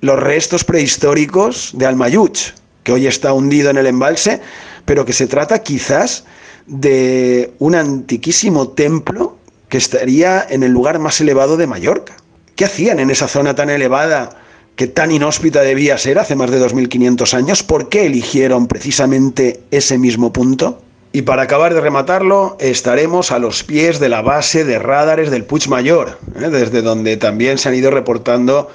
los 0.00 0.18
restos 0.18 0.64
prehistóricos 0.64 1.72
de 1.74 1.84
Almayuch, 1.84 2.54
que 2.82 2.92
hoy 2.92 3.06
está 3.06 3.34
hundido 3.34 3.68
en 3.68 3.76
el 3.76 3.86
embalse, 3.86 4.40
pero 4.86 5.04
que 5.04 5.12
se 5.12 5.26
trata 5.26 5.58
quizás 5.62 6.24
de 6.66 7.52
un 7.58 7.74
antiquísimo 7.74 8.68
templo 8.68 9.36
que 9.68 9.76
estaría 9.76 10.46
en 10.48 10.62
el 10.62 10.72
lugar 10.72 10.98
más 10.98 11.20
elevado 11.20 11.58
de 11.58 11.66
Mallorca. 11.66 12.16
¿Qué 12.56 12.64
hacían 12.64 12.98
en 12.98 13.10
esa 13.10 13.28
zona 13.28 13.54
tan 13.54 13.68
elevada 13.68 14.40
que 14.76 14.86
tan 14.86 15.10
inhóspita 15.10 15.60
debía 15.60 15.98
ser 15.98 16.18
hace 16.18 16.34
más 16.34 16.50
de 16.50 16.58
2.500 16.58 17.34
años, 17.34 17.62
¿por 17.62 17.90
qué 17.90 18.06
eligieron 18.06 18.66
precisamente 18.66 19.60
ese 19.70 19.98
mismo 19.98 20.32
punto? 20.32 20.80
Y 21.14 21.22
para 21.22 21.42
acabar 21.42 21.74
de 21.74 21.80
rematarlo, 21.82 22.56
estaremos 22.58 23.32
a 23.32 23.38
los 23.38 23.64
pies 23.64 24.00
de 24.00 24.08
la 24.08 24.22
base 24.22 24.64
de 24.64 24.78
radares 24.78 25.30
del 25.30 25.44
Puig 25.44 25.68
Mayor, 25.68 26.18
¿eh? 26.36 26.48
desde 26.48 26.80
donde 26.80 27.18
también 27.18 27.58
se 27.58 27.68
han 27.68 27.74
ido 27.74 27.90
reportando 27.90 28.70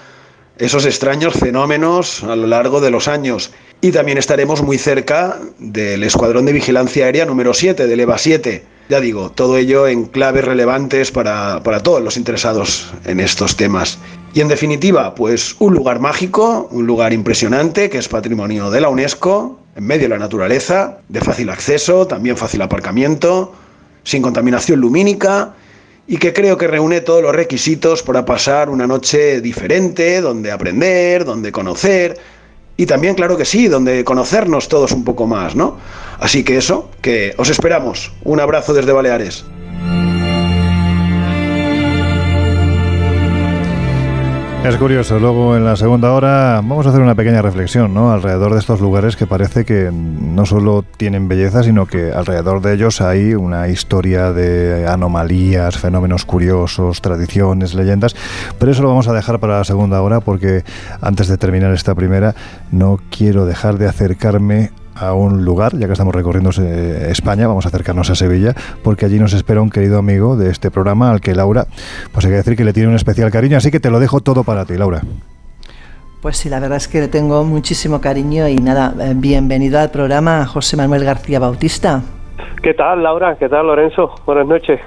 esos 0.59 0.85
extraños 0.85 1.33
fenómenos 1.33 2.23
a 2.23 2.35
lo 2.35 2.45
largo 2.45 2.79
de 2.79 2.91
los 2.91 3.07
años. 3.07 3.51
Y 3.81 3.91
también 3.91 4.19
estaremos 4.19 4.61
muy 4.61 4.77
cerca 4.77 5.39
del 5.57 6.03
Escuadrón 6.03 6.45
de 6.45 6.53
Vigilancia 6.53 7.05
Aérea 7.05 7.25
número 7.25 7.55
7, 7.55 7.87
del 7.87 7.99
EVA 7.99 8.19
7. 8.19 8.63
Ya 8.89 8.99
digo, 8.99 9.31
todo 9.31 9.57
ello 9.57 9.87
en 9.87 10.05
claves 10.05 10.45
relevantes 10.45 11.11
para, 11.11 11.61
para 11.63 11.81
todos 11.81 12.03
los 12.03 12.17
interesados 12.17 12.91
en 13.05 13.19
estos 13.19 13.57
temas. 13.57 13.97
Y 14.33 14.41
en 14.41 14.47
definitiva, 14.47 15.15
pues 15.15 15.55
un 15.57 15.73
lugar 15.73 15.99
mágico, 15.99 16.67
un 16.71 16.85
lugar 16.85 17.13
impresionante 17.13 17.89
que 17.89 17.97
es 17.97 18.07
patrimonio 18.07 18.69
de 18.69 18.81
la 18.81 18.89
UNESCO, 18.89 19.59
en 19.77 19.85
medio 19.85 20.03
de 20.03 20.09
la 20.09 20.17
naturaleza, 20.17 20.97
de 21.07 21.21
fácil 21.21 21.49
acceso, 21.51 22.07
también 22.07 22.35
fácil 22.35 22.63
aparcamiento, 22.63 23.53
sin 24.03 24.23
contaminación 24.23 24.81
lumínica 24.81 25.53
y 26.07 26.17
que 26.17 26.33
creo 26.33 26.57
que 26.57 26.67
reúne 26.67 27.01
todos 27.01 27.21
los 27.21 27.35
requisitos 27.35 28.01
para 28.01 28.25
pasar 28.25 28.69
una 28.69 28.87
noche 28.87 29.39
diferente, 29.39 30.19
donde 30.19 30.51
aprender, 30.51 31.25
donde 31.25 31.51
conocer 31.51 32.17
y 32.75 32.87
también, 32.87 33.15
claro 33.15 33.37
que 33.37 33.45
sí, 33.45 33.67
donde 33.67 34.03
conocernos 34.03 34.67
todos 34.67 34.91
un 34.91 35.03
poco 35.03 35.27
más, 35.27 35.55
¿no? 35.55 35.77
Así 36.19 36.43
que 36.43 36.57
eso, 36.57 36.89
que 37.01 37.33
os 37.37 37.49
esperamos. 37.49 38.11
Un 38.23 38.39
abrazo 38.39 38.73
desde 38.73 38.91
Baleares. 38.91 39.45
Es 44.67 44.75
curioso, 44.75 45.17
luego 45.17 45.55
en 45.55 45.63
la 45.63 45.77
segunda 45.77 46.11
hora 46.11 46.55
vamos 46.55 46.85
a 46.85 46.89
hacer 46.89 47.01
una 47.01 47.15
pequeña 47.15 47.41
reflexión 47.41 47.93
¿no? 47.93 48.11
alrededor 48.11 48.51
de 48.51 48.59
estos 48.59 48.81
lugares 48.81 49.15
que 49.15 49.25
parece 49.25 49.63
que 49.63 49.91
no 49.93 50.45
solo 50.45 50.83
tienen 50.97 51.29
belleza, 51.29 51.63
sino 51.63 51.85
que 51.85 52.11
alrededor 52.11 52.59
de 52.59 52.73
ellos 52.73 52.99
hay 52.99 53.33
una 53.33 53.69
historia 53.69 54.33
de 54.33 54.85
anomalías, 54.85 55.77
fenómenos 55.77 56.25
curiosos, 56.25 57.01
tradiciones, 57.01 57.75
leyendas, 57.75 58.13
pero 58.59 58.73
eso 58.73 58.81
lo 58.81 58.89
vamos 58.89 59.07
a 59.07 59.13
dejar 59.13 59.39
para 59.39 59.59
la 59.59 59.63
segunda 59.63 60.01
hora 60.01 60.19
porque 60.19 60.65
antes 60.99 61.29
de 61.29 61.37
terminar 61.37 61.73
esta 61.73 61.95
primera 61.95 62.35
no 62.69 62.99
quiero 63.09 63.45
dejar 63.45 63.77
de 63.77 63.87
acercarme 63.87 64.71
a 64.99 65.13
un 65.13 65.45
lugar, 65.45 65.77
ya 65.77 65.87
que 65.87 65.93
estamos 65.93 66.13
recorriendo 66.13 66.49
eh, 66.59 67.07
España, 67.09 67.47
vamos 67.47 67.65
a 67.65 67.69
acercarnos 67.69 68.09
a 68.09 68.15
Sevilla, 68.15 68.53
porque 68.83 69.05
allí 69.05 69.19
nos 69.19 69.33
espera 69.33 69.61
un 69.61 69.69
querido 69.69 69.97
amigo 69.97 70.35
de 70.35 70.49
este 70.49 70.71
programa 70.71 71.11
al 71.11 71.21
que 71.21 71.35
Laura, 71.35 71.65
pues 72.11 72.25
hay 72.25 72.31
que 72.31 72.37
decir 72.37 72.55
que 72.55 72.63
le 72.63 72.73
tiene 72.73 72.89
un 72.89 72.95
especial 72.95 73.31
cariño, 73.31 73.57
así 73.57 73.71
que 73.71 73.79
te 73.79 73.89
lo 73.89 73.99
dejo 73.99 74.21
todo 74.21 74.43
para 74.43 74.65
ti, 74.65 74.75
Laura. 74.75 75.01
Pues 76.21 76.37
sí, 76.37 76.49
la 76.49 76.59
verdad 76.59 76.77
es 76.77 76.87
que 76.87 76.99
le 76.99 77.07
tengo 77.07 77.43
muchísimo 77.43 78.01
cariño 78.01 78.47
y 78.47 78.55
nada, 78.55 78.93
eh, 78.99 79.13
bienvenido 79.15 79.79
al 79.79 79.91
programa 79.91 80.45
José 80.45 80.75
Manuel 80.75 81.03
García 81.03 81.39
Bautista. 81.39 82.01
¿Qué 82.61 82.73
tal, 82.73 83.03
Laura? 83.03 83.37
¿Qué 83.37 83.47
tal, 83.47 83.67
Lorenzo? 83.67 84.15
Buenas 84.25 84.47
noches. 84.47 84.79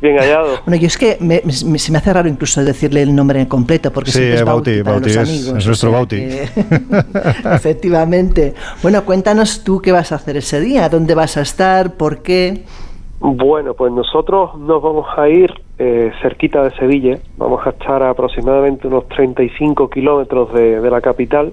Bien 0.00 0.16
hallado. 0.16 0.58
Bueno, 0.64 0.80
yo 0.80 0.86
es 0.86 0.96
que 0.96 1.18
se 1.48 1.90
me 1.90 1.98
hace 1.98 2.12
raro 2.12 2.28
incluso 2.28 2.64
decirle 2.64 3.02
el 3.02 3.14
nombre 3.14 3.48
completo, 3.48 3.92
porque 3.92 4.12
sí, 4.12 4.22
es 4.22 4.44
Bauti, 4.44 4.82
Bauti 4.82 5.10
es, 5.10 5.66
nuestro 5.66 5.90
Bauti. 5.90 6.16
efectivamente. 7.52 8.54
Bueno, 8.82 9.04
cuéntanos 9.04 9.64
tú 9.64 9.80
qué 9.80 9.90
vas 9.90 10.12
a 10.12 10.16
hacer 10.16 10.36
ese 10.36 10.60
día, 10.60 10.88
dónde 10.88 11.14
vas 11.14 11.36
a 11.36 11.42
estar, 11.42 11.94
por 11.94 12.22
qué. 12.22 12.64
Bueno, 13.20 13.74
pues 13.74 13.92
nosotros 13.92 14.56
nos 14.60 14.80
vamos 14.80 15.06
a 15.16 15.28
ir 15.28 15.52
eh, 15.80 16.12
cerquita 16.22 16.62
de 16.62 16.70
Sevilla, 16.76 17.18
vamos 17.36 17.66
a 17.66 17.70
estar 17.70 18.00
a 18.00 18.10
aproximadamente 18.10 18.86
unos 18.86 19.08
35 19.08 19.90
kilómetros 19.90 20.52
de, 20.54 20.80
de 20.80 20.90
la 20.90 21.00
capital. 21.00 21.52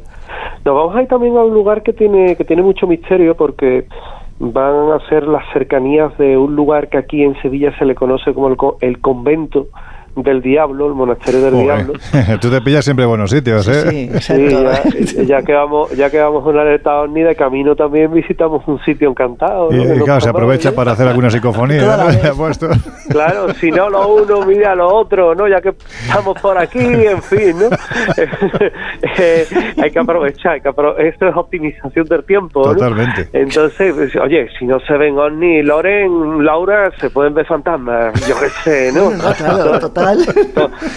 Nos 0.63 0.75
vamos 0.75 0.95
a 0.95 1.01
ir 1.01 1.07
también 1.07 1.35
a 1.37 1.43
un 1.43 1.53
lugar 1.55 1.81
que 1.81 1.93
tiene, 1.93 2.35
que 2.35 2.43
tiene 2.43 2.61
mucho 2.61 2.85
misterio 2.85 3.35
porque 3.35 3.87
van 4.39 4.91
a 4.91 4.99
ser 5.07 5.27
las 5.27 5.43
cercanías 5.53 6.17
de 6.17 6.37
un 6.37 6.55
lugar 6.55 6.89
que 6.89 6.97
aquí 6.97 7.23
en 7.23 7.39
Sevilla 7.41 7.75
se 7.77 7.85
le 7.85 7.95
conoce 7.95 8.33
como 8.33 8.49
el, 8.49 8.57
el 8.81 8.99
convento 8.99 9.67
del 10.15 10.41
Diablo, 10.41 10.87
el 10.87 10.93
monasterio 10.93 11.41
del 11.41 11.63
Diablo. 11.63 11.93
Tú 12.41 12.49
te 12.49 12.61
pillas 12.61 12.85
siempre 12.85 13.05
buenos 13.05 13.29
sitios, 13.31 13.67
¿eh? 13.67 14.09
Sí, 14.21 15.25
ya, 15.25 15.41
que 15.41 15.53
vamos, 15.53 15.91
ya 15.91 16.09
que 16.09 16.19
vamos 16.19 16.45
a 16.45 16.49
una 16.49 16.61
alerta 16.61 17.01
ovni 17.01 17.21
de 17.21 17.35
camino 17.35 17.75
también 17.75 18.13
visitamos 18.13 18.63
un 18.67 18.79
sitio 18.83 19.09
encantado. 19.09 19.69
Y, 19.71 19.99
claro, 20.03 20.21
se 20.21 20.29
aprovecha 20.29 20.71
para 20.71 20.93
hacer 20.93 21.07
alguna 21.07 21.29
psicofonía, 21.29 21.97
Claro, 23.09 23.53
si 23.55 23.71
no 23.71 23.89
lo 23.89 24.07
uno, 24.15 24.45
mira 24.45 24.75
lo 24.75 24.93
otro, 24.93 25.35
¿no? 25.35 25.47
Ya 25.47 25.61
que 25.61 25.69
estamos 25.69 26.39
por 26.41 26.57
aquí, 26.57 26.79
en 26.79 27.21
fin, 27.21 27.59
¿no? 27.59 27.69
Eh, 29.17 29.45
hay 29.81 29.91
que 29.91 29.99
aprovechar, 29.99 30.53
hay 30.53 30.61
que 30.61 30.69
esto 30.99 31.27
es 31.27 31.35
optimización 31.35 32.05
del 32.05 32.23
tiempo, 32.25 32.63
Totalmente. 32.63 33.29
Entonces, 33.33 33.93
pues, 33.93 34.15
oye, 34.15 34.47
si 34.57 34.65
no 34.65 34.79
se 34.81 34.97
ven 34.97 35.17
ovni, 35.17 35.61
Loren, 35.61 36.43
Laura, 36.43 36.91
se 36.99 37.09
pueden 37.09 37.33
ver 37.33 37.45
fantasmas, 37.45 38.13
yo 38.27 38.35
qué 38.39 38.49
sé, 38.63 38.91
¿no? 38.91 39.11
claro, 39.37 39.79
total 39.79 40.04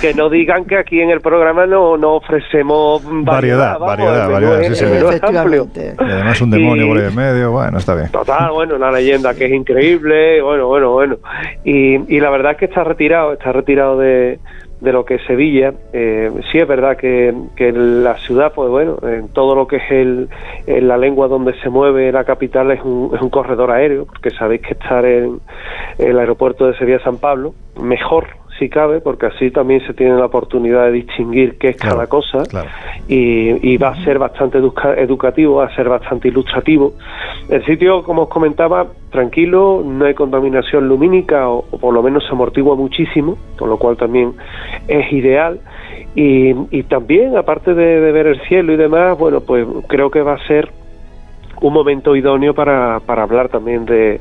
que 0.00 0.14
no 0.14 0.28
digan 0.30 0.64
que 0.64 0.76
aquí 0.76 1.00
en 1.00 1.10
el 1.10 1.20
programa 1.20 1.66
no, 1.66 1.96
no 1.96 2.16
ofrecemos 2.16 3.02
variedad. 3.04 3.78
Variedad, 3.78 4.30
variedad, 4.30 4.74
sí, 4.74 4.84
Y 4.84 6.10
además 6.10 6.40
un 6.40 6.50
demonio 6.50 6.88
por 6.88 6.98
ahí 6.98 7.04
en 7.04 7.14
medio, 7.14 7.52
bueno, 7.52 7.78
está 7.78 7.94
bien. 7.94 8.10
Total, 8.10 8.50
bueno, 8.52 8.76
una 8.76 8.90
leyenda 8.90 9.34
que 9.34 9.46
es 9.46 9.52
increíble, 9.52 10.42
bueno, 10.42 10.66
bueno, 10.66 10.92
bueno. 10.92 11.16
Y, 11.64 12.14
y 12.14 12.20
la 12.20 12.30
verdad 12.30 12.52
es 12.52 12.58
que 12.58 12.64
está 12.66 12.84
retirado, 12.84 13.32
está 13.32 13.52
retirado 13.52 13.98
de, 13.98 14.38
de 14.80 14.92
lo 14.92 15.04
que 15.04 15.16
es 15.16 15.22
Sevilla. 15.26 15.72
Eh, 15.92 16.30
sí 16.50 16.58
es 16.58 16.68
verdad 16.68 16.96
que, 16.96 17.34
que, 17.56 17.72
la 17.72 18.16
ciudad, 18.18 18.52
pues 18.54 18.70
bueno, 18.70 18.98
en 19.02 19.28
todo 19.28 19.54
lo 19.54 19.66
que 19.66 19.76
es 19.76 19.90
el, 19.90 20.28
en 20.66 20.88
la 20.88 20.96
lengua 20.96 21.28
donde 21.28 21.58
se 21.60 21.68
mueve 21.68 22.12
la 22.12 22.24
capital 22.24 22.70
es 22.70 22.82
un, 22.82 23.10
es 23.14 23.20
un 23.20 23.30
corredor 23.30 23.70
aéreo, 23.70 24.06
porque 24.06 24.30
sabéis 24.30 24.62
que 24.62 24.74
estar 24.74 25.04
en, 25.04 25.40
el 25.98 26.18
aeropuerto 26.18 26.66
de 26.66 26.76
Sevilla-San 26.78 27.18
Pablo, 27.18 27.54
mejor 27.80 28.26
si 28.58 28.68
cabe, 28.68 29.00
porque 29.00 29.26
así 29.26 29.50
también 29.50 29.86
se 29.86 29.94
tiene 29.94 30.16
la 30.16 30.26
oportunidad 30.26 30.86
de 30.86 30.92
distinguir 30.92 31.58
qué 31.58 31.68
es 31.68 31.76
cada 31.76 32.06
cosa 32.06 32.42
y, 33.08 33.76
va 33.76 33.88
a 33.88 34.04
ser 34.04 34.18
bastante 34.18 34.58
educativo, 34.58 35.56
va 35.56 35.66
a 35.66 35.74
ser 35.74 35.88
bastante 35.88 36.28
ilustrativo. 36.28 36.94
El 37.48 37.64
sitio, 37.64 38.02
como 38.02 38.22
os 38.22 38.28
comentaba, 38.28 38.86
tranquilo, 39.10 39.82
no 39.84 40.04
hay 40.04 40.14
contaminación 40.14 40.88
lumínica 40.88 41.48
o, 41.48 41.62
por 41.62 41.94
lo 41.94 42.02
menos 42.02 42.24
se 42.24 42.30
amortigua 42.30 42.74
muchísimo, 42.76 43.38
con 43.56 43.70
lo 43.70 43.78
cual 43.78 43.96
también 43.96 44.34
es 44.88 45.12
ideal. 45.12 45.60
Y, 46.14 46.82
también, 46.84 47.36
aparte 47.36 47.74
de 47.74 48.12
ver 48.12 48.26
el 48.26 48.40
cielo 48.48 48.72
y 48.72 48.76
demás, 48.76 49.16
bueno, 49.16 49.40
pues 49.40 49.66
creo 49.86 50.10
que 50.10 50.22
va 50.22 50.34
a 50.34 50.46
ser 50.48 50.68
un 51.60 51.72
momento 51.72 52.14
idóneo 52.14 52.54
para, 52.54 53.00
para 53.00 53.22
hablar 53.22 53.48
también 53.48 53.84
de, 53.84 54.20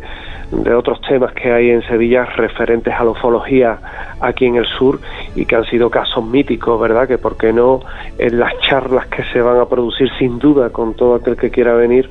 de 0.51 0.73
otros 0.73 0.99
temas 1.01 1.33
que 1.33 1.51
hay 1.51 1.69
en 1.69 1.81
Sevilla 1.87 2.25
referentes 2.25 2.93
a 2.93 3.03
la 3.03 3.11
ufología 3.11 3.79
aquí 4.21 4.45
en 4.45 4.55
el 4.55 4.65
sur 4.65 4.99
y 5.35 5.45
que 5.45 5.55
han 5.55 5.65
sido 5.65 5.89
casos 5.89 6.25
míticos, 6.25 6.79
¿verdad? 6.79 7.07
Que 7.07 7.17
por 7.17 7.37
qué 7.37 7.51
no 7.51 7.81
en 8.17 8.39
las 8.39 8.53
charlas 8.61 9.07
que 9.07 9.23
se 9.31 9.41
van 9.41 9.59
a 9.59 9.65
producir 9.65 10.09
sin 10.17 10.39
duda 10.39 10.69
con 10.69 10.93
todo 10.93 11.15
aquel 11.15 11.35
que 11.35 11.51
quiera 11.51 11.73
venir, 11.73 12.09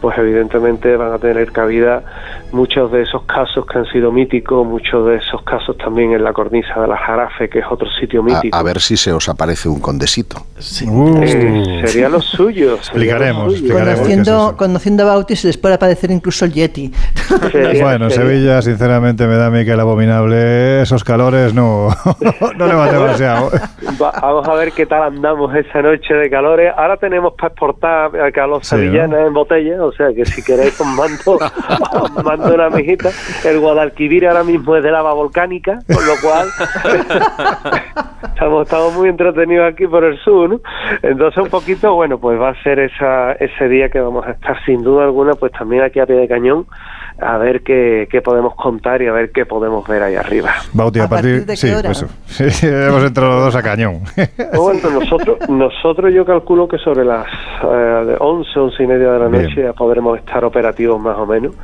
pues 0.00 0.16
evidentemente 0.18 0.96
van 0.96 1.12
a 1.12 1.18
tener 1.18 1.52
cabida 1.52 2.02
muchos 2.52 2.90
de 2.90 3.02
esos 3.02 3.24
casos 3.24 3.66
que 3.66 3.78
han 3.78 3.86
sido 3.86 4.10
míticos, 4.10 4.66
muchos 4.66 5.06
de 5.06 5.16
esos 5.16 5.42
casos 5.42 5.76
también 5.76 6.12
en 6.12 6.24
la 6.24 6.32
cornisa 6.32 6.80
de 6.80 6.88
la 6.88 6.96
Jarafe, 6.96 7.48
que 7.48 7.58
es 7.58 7.66
otro 7.70 7.88
sitio 8.00 8.22
mítico. 8.22 8.56
A, 8.56 8.62
ver 8.62 8.80
si 8.80 8.96
se 8.96 9.12
os 9.12 9.28
aparece 9.28 9.68
un 9.68 9.80
condesito. 9.80 10.38
Eh, 10.56 11.82
sería 11.84 12.08
lo 12.08 12.20
suyo. 12.20 12.76
Explicaremos. 12.76 13.60
Conociendo, 13.60 14.54
conociendo 14.66 15.02
a 15.04 15.06
Bauti 15.06 15.36
se 15.36 15.48
les 15.48 15.58
puede 15.58 15.74
aparecer 15.74 16.10
incluso 16.10 16.44
el 16.44 16.52
Yeti. 16.52 16.92
bueno, 17.80 18.10
Sevilla, 18.10 18.62
sinceramente, 18.62 19.26
me 19.26 19.36
da 19.36 19.46
a 19.46 19.50
mí 19.50 19.64
que 19.64 19.72
el 19.72 19.80
abominable, 19.80 20.82
esos 20.82 21.04
calores 21.04 21.54
no, 21.54 21.88
no 22.56 22.66
le 22.66 22.74
va 22.74 22.90
demasiado. 22.90 23.50
vamos 23.98 24.48
a 24.48 24.54
ver 24.54 24.72
qué 24.72 24.86
tal 24.86 25.02
andamos 25.02 25.54
esa 25.54 25.82
noche 25.82 26.14
de 26.14 26.30
calores. 26.30 26.72
Ahora 26.76 26.96
tenemos 26.96 27.34
para 27.34 27.48
exportar 27.48 28.10
a 28.16 28.46
los 28.46 28.66
sevillanos 28.66 29.26
en 29.26 29.32
botella, 29.32 29.84
o 29.84 29.92
sea 29.92 30.12
que 30.14 30.24
si 30.24 30.42
queréis 30.42 30.80
os 30.80 30.86
mando, 30.86 31.38
os 32.00 32.24
mando 32.24 32.54
una 32.54 32.70
mijita. 32.70 33.10
El 33.44 33.60
Guadalquivir 33.60 34.26
ahora 34.26 34.44
mismo 34.44 34.76
es 34.76 34.82
de 34.82 34.90
lava 34.90 35.12
volcánica, 35.12 35.80
con 35.86 36.06
lo 36.06 36.14
cual 36.22 36.48
estamos, 38.34 38.62
estamos 38.62 38.94
muy 38.94 39.08
entretenidos 39.08 39.72
aquí 39.72 39.86
por 39.86 40.04
el 40.04 40.18
sur, 40.20 40.48
¿no? 40.48 40.60
Entonces 41.02 41.42
un 41.42 41.50
poquito, 41.50 41.94
bueno, 41.94 42.18
pues 42.18 42.40
va 42.40 42.50
a 42.50 42.62
ser 42.62 42.78
esa, 42.78 43.32
ese 43.32 43.68
día 43.68 43.88
que 43.88 44.00
vamos 44.00 44.26
a 44.26 44.32
estar 44.32 44.53
sin 44.64 44.82
duda 44.82 45.04
alguna, 45.04 45.34
pues 45.34 45.52
también 45.52 45.82
aquí 45.82 46.00
a 46.00 46.06
pie 46.06 46.16
de 46.16 46.28
cañón 46.28 46.66
a 47.18 47.38
ver 47.38 47.62
qué, 47.62 48.08
qué, 48.10 48.20
podemos 48.22 48.54
contar 48.56 49.00
y 49.00 49.06
a 49.06 49.12
ver 49.12 49.30
qué 49.30 49.46
podemos 49.46 49.86
ver 49.86 50.02
ahí 50.02 50.16
arriba. 50.16 50.52
Bauti, 50.72 50.98
a, 50.98 51.08
partir, 51.08 51.46
de 51.46 51.56
qué 51.56 51.74
hora? 51.74 51.90
Pues, 51.90 52.06
sí, 52.26 52.66
hemos 52.66 53.04
entrado 53.04 53.36
los 53.36 53.44
dos 53.44 53.56
a 53.56 53.62
cañón. 53.62 54.00
Bueno, 54.54 54.90
nosotros, 54.90 55.48
nosotros 55.48 56.12
yo 56.12 56.24
calculo 56.24 56.66
que 56.66 56.78
sobre 56.78 57.04
las 57.04 57.26
eh, 57.62 58.16
11, 58.18 58.58
11 58.58 58.82
y 58.82 58.86
media 58.86 59.12
de 59.12 59.18
la 59.18 59.28
noche 59.28 59.62
ya 59.62 59.72
podremos 59.72 60.18
estar 60.18 60.44
operativos 60.44 61.00
más 61.00 61.16
o 61.16 61.26
menos 61.26 61.54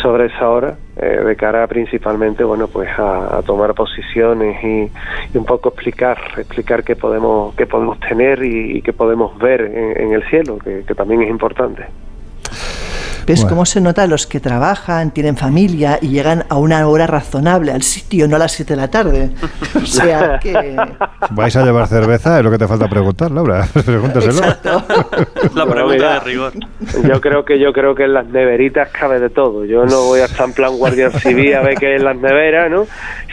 sobre 0.00 0.26
esa 0.26 0.48
hora, 0.48 0.76
eh, 0.96 1.22
de 1.24 1.36
cara 1.36 1.66
principalmente, 1.66 2.44
bueno, 2.44 2.68
pues 2.68 2.88
a, 2.98 3.42
tomar 3.44 3.74
posiciones 3.74 4.62
y, 4.62 5.36
un 5.36 5.44
poco 5.44 5.70
explicar, 5.70 6.18
explicar 6.36 6.84
qué 6.84 6.94
podemos, 6.96 7.54
qué 7.54 7.66
podemos 7.66 7.98
tener 8.00 8.42
y, 8.44 8.82
qué 8.82 8.92
podemos 8.92 9.36
ver 9.38 9.62
en, 9.62 10.12
el 10.12 10.22
cielo, 10.28 10.58
que 10.58 10.94
también 10.94 11.22
es 11.22 11.30
importante. 11.30 11.86
¿Ves 13.26 13.44
cómo 13.44 13.64
se 13.64 13.80
nota 13.80 14.06
los 14.06 14.26
que 14.26 14.40
trabajan, 14.40 15.12
tienen 15.12 15.36
familia 15.36 15.98
y 16.00 16.08
llegan 16.08 16.44
a 16.48 16.56
una 16.56 16.86
hora 16.88 17.06
razonable 17.06 17.72
al 17.72 17.82
sitio, 17.82 18.26
no 18.28 18.36
a 18.36 18.38
las 18.40 18.52
7 18.52 18.74
de 18.74 18.76
la 18.76 18.88
tarde? 18.88 19.30
O 19.82 19.86
sea 19.86 20.38
que... 20.38 20.76
¿Vais 21.30 21.54
a 21.56 21.64
llevar 21.64 21.86
cerveza? 21.88 22.38
Es 22.38 22.44
lo 22.44 22.50
que 22.50 22.58
te 22.58 22.68
falta 22.68 22.88
preguntar, 22.88 23.30
Laura. 23.30 23.66
Pregúntaselo. 23.84 24.40
La 25.54 25.66
pregunta 25.66 26.14
de 26.14 26.20
rigor. 26.20 26.52
Yo 27.04 27.20
creo 27.20 27.44
que 27.44 27.58
yo 27.58 27.72
creo 27.72 27.94
que 27.94 28.04
en 28.04 28.14
las 28.14 28.26
neveritas 28.26 28.88
cabe 28.90 29.18
de 29.18 29.28
todo. 29.28 29.64
Yo 29.64 29.84
no 29.84 30.04
voy 30.04 30.20
a 30.20 30.26
estar 30.26 30.46
en 30.46 30.54
plan 30.54 30.76
guardia 30.76 31.10
civil 31.10 31.54
a 31.54 31.62
ver 31.62 31.74
qué 31.76 31.94
es 31.94 32.00
en 32.00 32.06
las 32.06 32.16
neveras, 32.16 32.70
¿no? 32.70 32.86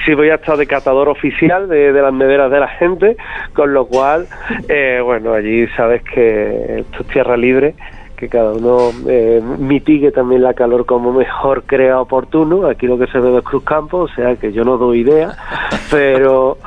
Sí 0.06 0.14
voy 0.14 0.30
a 0.30 0.36
estar 0.36 0.58
de 0.58 0.66
catador 0.68 1.08
oficial 1.10 1.70
de, 1.70 1.92
las 1.94 2.14
neveras 2.14 2.52
de 2.52 2.60
la 2.60 2.68
gente, 2.68 3.18
con 3.54 3.74
lo 3.74 3.86
cual, 3.86 4.28
eh, 4.68 5.00
bueno, 5.04 5.34
allí 5.34 5.68
sabes 5.78 6.04
que 6.04 6.80
esto 6.80 7.04
es 7.04 7.08
tierra 7.08 7.38
libre 7.38 7.76
que 8.20 8.28
cada 8.28 8.52
uno 8.52 8.92
eh, 9.08 9.42
mitigue 9.58 10.12
también 10.12 10.44
la 10.44 10.54
calor 10.54 10.86
como 10.86 11.14
mejor 11.14 11.64
crea 11.66 12.02
oportuno. 12.02 12.68
Aquí 12.68 12.86
lo 12.86 12.98
que 12.98 13.08
se 13.08 13.20
ve 13.20 13.38
es 13.38 13.44
Cruz 13.46 13.64
Campo, 13.64 14.00
o 14.00 14.08
sea 14.10 14.36
que 14.36 14.52
yo 14.52 14.66
no 14.66 14.78
doy 14.78 15.00
idea, 15.00 15.38
pero 15.92 16.58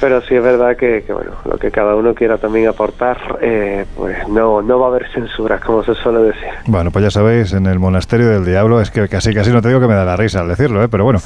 pero 0.00 0.20
sí 0.22 0.34
es 0.34 0.42
verdad 0.42 0.76
que, 0.76 1.04
bueno, 1.08 1.30
lo 1.44 1.58
que 1.58 1.70
cada 1.70 1.94
uno 1.94 2.12
quiera 2.12 2.38
también 2.38 2.66
aportar, 2.66 3.38
eh, 3.40 3.86
pues 3.96 4.28
no, 4.28 4.60
no 4.60 4.80
va 4.80 4.86
a 4.86 4.88
haber 4.90 5.06
censuras, 5.12 5.62
como 5.62 5.84
se 5.84 5.94
suele 5.94 6.18
decir. 6.20 6.48
Bueno, 6.66 6.90
pues 6.90 7.04
ya 7.04 7.10
sabéis, 7.10 7.52
en 7.52 7.66
el 7.66 7.78
monasterio 7.78 8.28
del 8.28 8.44
diablo, 8.44 8.80
es 8.80 8.90
que 8.90 9.08
casi 9.08 9.32
casi 9.32 9.52
no 9.52 9.62
te 9.62 9.68
digo 9.68 9.80
que 9.80 9.86
me 9.86 9.94
da 9.94 10.04
la 10.04 10.16
risa 10.16 10.40
al 10.40 10.48
decirlo, 10.48 10.82
¿eh? 10.82 10.88
pero 10.88 11.04
bueno. 11.04 11.20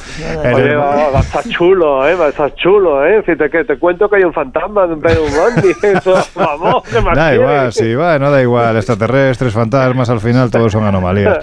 Oye, 0.54 0.74
va, 0.76 1.18
a 1.18 1.20
estar 1.20 1.42
chulo, 1.48 2.06
¿eh? 2.06 2.14
va 2.14 2.26
a 2.26 2.28
estar 2.28 2.54
chulo, 2.54 3.04
¿eh? 3.06 3.22
Si 3.24 3.34
te, 3.34 3.48
te 3.48 3.78
cuento 3.78 4.10
que 4.10 4.16
hay 4.16 4.24
un 4.24 4.32
fantasma 4.34 4.86
de 4.86 4.94
un 4.94 5.00
eso, 5.82 6.14
vamos, 6.34 6.82
¿qué 6.90 7.00
más 7.00 7.16
Da 7.16 7.34
igual, 7.34 7.72
sí, 7.72 7.94
va, 7.94 8.18
no 8.18 8.30
da 8.30 8.42
igual, 8.42 8.76
extraterrestres, 8.76 9.54
fantasmas 9.54 9.69
más 9.94 10.10
al 10.10 10.20
final 10.20 10.50
todos 10.50 10.72
son 10.72 10.84
anomalías. 10.84 11.38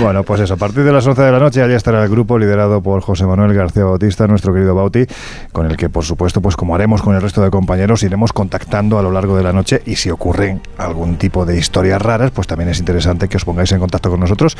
Bueno, 0.00 0.22
pues 0.22 0.40
eso, 0.40 0.54
a 0.54 0.56
partir 0.56 0.84
de 0.84 0.92
las 0.92 1.06
11 1.06 1.22
de 1.22 1.32
la 1.32 1.38
noche 1.38 1.62
allá 1.62 1.76
estará 1.76 2.02
el 2.02 2.08
grupo 2.08 2.38
liderado 2.38 2.82
por 2.82 3.02
José 3.02 3.26
Manuel 3.26 3.54
García 3.54 3.84
Bautista, 3.84 4.26
nuestro 4.26 4.52
querido 4.52 4.74
Bauti, 4.74 5.06
con 5.52 5.66
el 5.66 5.76
que 5.76 5.88
por 5.88 6.04
supuesto, 6.04 6.40
pues 6.40 6.56
como 6.56 6.74
haremos 6.74 7.02
con 7.02 7.14
el 7.14 7.22
resto 7.22 7.42
de 7.42 7.50
compañeros, 7.50 8.02
iremos 8.02 8.32
contactando 8.32 8.98
a 8.98 9.02
lo 9.02 9.10
largo 9.10 9.36
de 9.36 9.42
la 9.42 9.52
noche 9.52 9.82
y 9.86 9.96
si 9.96 10.10
ocurren 10.10 10.60
algún 10.78 11.16
tipo 11.16 11.44
de 11.46 11.58
historias 11.58 12.00
raras, 12.00 12.30
pues 12.30 12.46
también 12.46 12.70
es 12.70 12.78
interesante 12.78 13.28
que 13.28 13.36
os 13.36 13.44
pongáis 13.44 13.72
en 13.72 13.78
contacto 13.78 14.10
con 14.10 14.20
nosotros 14.20 14.56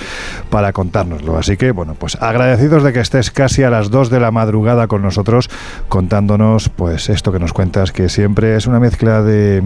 para 0.51 0.73
contárnoslo. 0.73 1.39
Así 1.39 1.57
que, 1.57 1.73
bueno, 1.73 1.95
pues 1.99 2.17
agradecidos 2.21 2.83
de 2.83 2.93
que 2.93 3.01
estés 3.01 3.31
casi 3.31 3.63
a 3.63 3.71
las 3.71 3.91
2 3.91 4.11
de 4.11 4.21
la 4.21 4.31
madrugada 4.31 4.87
con 4.87 5.03
nosotros 5.03 5.51
contándonos 5.89 6.69
pues 6.69 7.09
esto 7.09 7.33
que 7.33 7.39
nos 7.39 7.53
cuentas, 7.53 7.93
que 7.93 8.09
siempre 8.09 8.57
es 8.57 8.67
una 8.67 8.81
mezcla 8.81 9.23
de... 9.23 9.63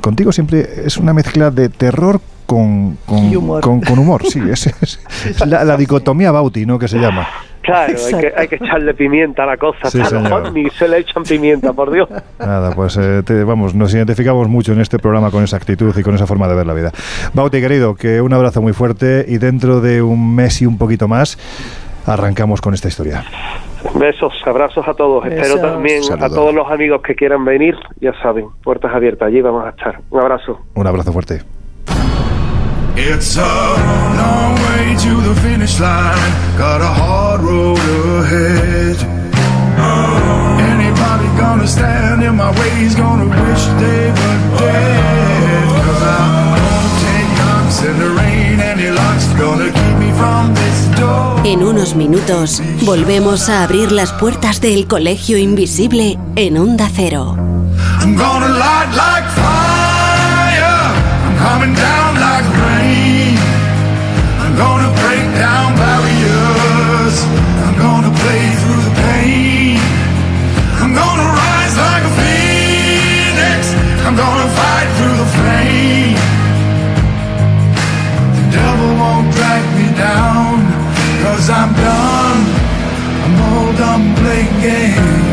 Contigo 0.00 0.32
siempre 0.32 0.84
es 0.84 0.96
una 0.96 1.12
mezcla 1.12 1.50
de 1.50 1.68
terror 1.68 2.20
con, 2.48 2.96
con, 3.04 3.36
humor. 3.36 3.60
Con, 3.60 3.98
humor. 3.98 4.22
Sí, 4.24 4.40
es, 4.50 4.98
la, 5.46 5.76
dicotomía 5.76 6.32
Bauti, 6.32 6.64
¿no? 6.64 6.78
Que 6.78 6.88
se 6.88 6.98
llama. 6.98 7.28
Claro, 7.60 7.92
hay 7.92 8.14
que, 8.14 8.32
hay 8.34 8.48
que, 8.48 8.54
echarle 8.54 8.94
pimienta 8.94 9.42
a 9.42 9.46
la 9.46 9.58
cosa. 9.58 9.90
Sí, 9.90 10.00
Ni 10.54 10.70
se 10.70 10.88
le 10.88 10.96
echan 10.96 11.24
pimienta, 11.24 11.74
por 11.74 11.92
Dios. 11.92 12.08
Nada, 12.38 12.74
pues 12.74 12.96
eh, 12.96 13.22
vamos, 13.44 13.74
nos 13.74 13.92
identificamos 13.92 14.48
mucho 14.48 14.72
en 14.72 14.80
este 14.80 14.98
programa 14.98 15.30
con 15.30 15.44
esa 15.44 15.58
actitud 15.58 15.94
y 15.94 16.02
con 16.02 16.14
esa 16.14 16.26
forma 16.26 16.48
de 16.48 16.54
ver 16.54 16.66
la 16.66 16.72
vida. 16.72 16.90
Bauti, 17.34 17.60
querido, 17.60 17.94
que 17.94 18.22
un 18.22 18.32
abrazo 18.32 18.62
muy 18.62 18.72
fuerte 18.72 19.26
y 19.28 19.36
dentro 19.36 19.82
de 19.82 20.00
un 20.00 20.34
mes 20.34 20.62
y 20.62 20.66
un 20.66 20.78
poquito 20.78 21.06
más 21.06 21.36
arrancamos 22.06 22.62
con 22.62 22.72
esta 22.72 22.88
historia. 22.88 23.24
Besos, 23.94 24.32
abrazos 24.46 24.88
a 24.88 24.94
todos. 24.94 25.26
Espero 25.26 25.60
también 25.60 26.02
a 26.18 26.28
todos 26.30 26.54
los 26.54 26.70
amigos 26.70 27.02
que 27.02 27.14
quieran 27.14 27.44
venir, 27.44 27.76
ya 28.00 28.14
saben, 28.22 28.46
puertas 28.64 28.94
abiertas, 28.94 29.28
allí 29.28 29.42
vamos 29.42 29.66
a 29.66 29.68
estar. 29.68 30.00
Un 30.08 30.20
abrazo. 30.20 30.60
Un 30.74 30.86
abrazo 30.86 31.12
fuerte. 31.12 31.42
It's 33.00 33.36
a 33.36 33.40
long 34.18 34.54
way 34.56 34.96
to 34.98 35.22
the 35.22 35.34
finish 35.40 35.78
line, 35.78 36.18
got 36.58 36.80
a 36.80 36.92
hard 37.00 37.42
road 37.42 37.78
ahead. 37.78 38.96
Anybody 40.58 41.28
gonna 41.38 41.68
stand 41.68 42.24
in 42.24 42.34
my 42.34 42.50
way 42.58 42.84
is 42.84 42.96
gonna 42.96 43.26
wish 43.26 43.64
they 43.78 44.10
were 44.10 44.40
dead. 44.58 45.68
Cause 45.84 46.02
I'm 46.02 46.58
gonna 46.58 46.90
take 47.06 47.30
knocks 47.38 47.82
in 47.84 47.98
the 48.00 48.10
rain, 48.18 48.58
any 48.58 48.90
luck's 48.90 49.28
gonna 49.38 49.70
keep 49.70 49.96
me 50.02 50.10
from 50.18 50.52
this 50.54 50.98
door. 50.98 51.40
En 51.44 51.62
unos 51.62 51.94
minutos 51.94 52.60
volvemos 52.82 53.48
a 53.48 53.62
abrir 53.62 53.92
las 53.92 54.12
puertas 54.12 54.60
del 54.60 54.88
colegio 54.88 55.38
invisible 55.38 56.18
en 56.34 56.58
Onda 56.58 56.90
Cero. 56.92 57.36
I'm 58.00 58.16
gonna 58.16 58.48
light 58.48 58.90
like 58.90 59.28
fire, 59.38 60.92
I'm 61.24 61.36
coming 61.38 61.74
down 61.76 62.07
I'm 67.08 67.76
gonna 67.78 68.12
play 68.22 68.44
through 68.60 68.82
the 68.84 68.94
pain. 69.08 69.78
I'm 70.76 70.92
gonna 70.92 71.28
rise 71.40 71.74
like 71.86 72.04
a 72.04 72.12
phoenix. 72.20 73.60
I'm 74.04 74.14
gonna 74.14 74.48
fight 74.60 74.88
through 74.96 75.16
the 75.16 75.30
flame. 75.36 76.16
The 78.36 78.44
devil 78.52 78.90
won't 79.00 79.32
drag 79.32 79.64
me 79.78 79.88
down 79.96 80.54
Cause 81.22 81.48
I'm 81.48 81.72
done. 81.72 82.40
I'm 83.24 83.34
all 83.48 83.72
done 83.82 84.14
playing 84.16 84.60
games. 84.60 85.28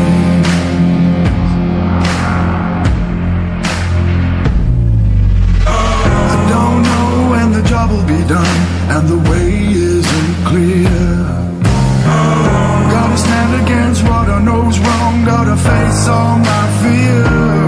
Job 7.66 7.90
will 7.90 8.06
be 8.06 8.22
done 8.28 8.60
and 8.94 9.08
the 9.08 9.18
way 9.28 9.50
isn't 9.72 10.46
clear. 10.46 11.15
God 14.26 14.44
knows 14.44 14.76
wrong, 14.80 15.24
gotta 15.24 15.56
face 15.56 16.08
all 16.08 16.38
my 16.38 16.64
fears. 16.82 17.65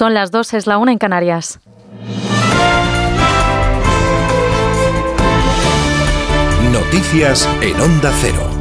Son 0.00 0.14
las 0.14 0.30
dos, 0.30 0.54
es 0.54 0.66
la 0.66 0.78
una 0.78 0.92
en 0.92 0.98
Canarias. 0.98 1.60
Noticias 6.72 7.46
en 7.60 7.78
Onda 7.78 8.10
Cero. 8.22 8.60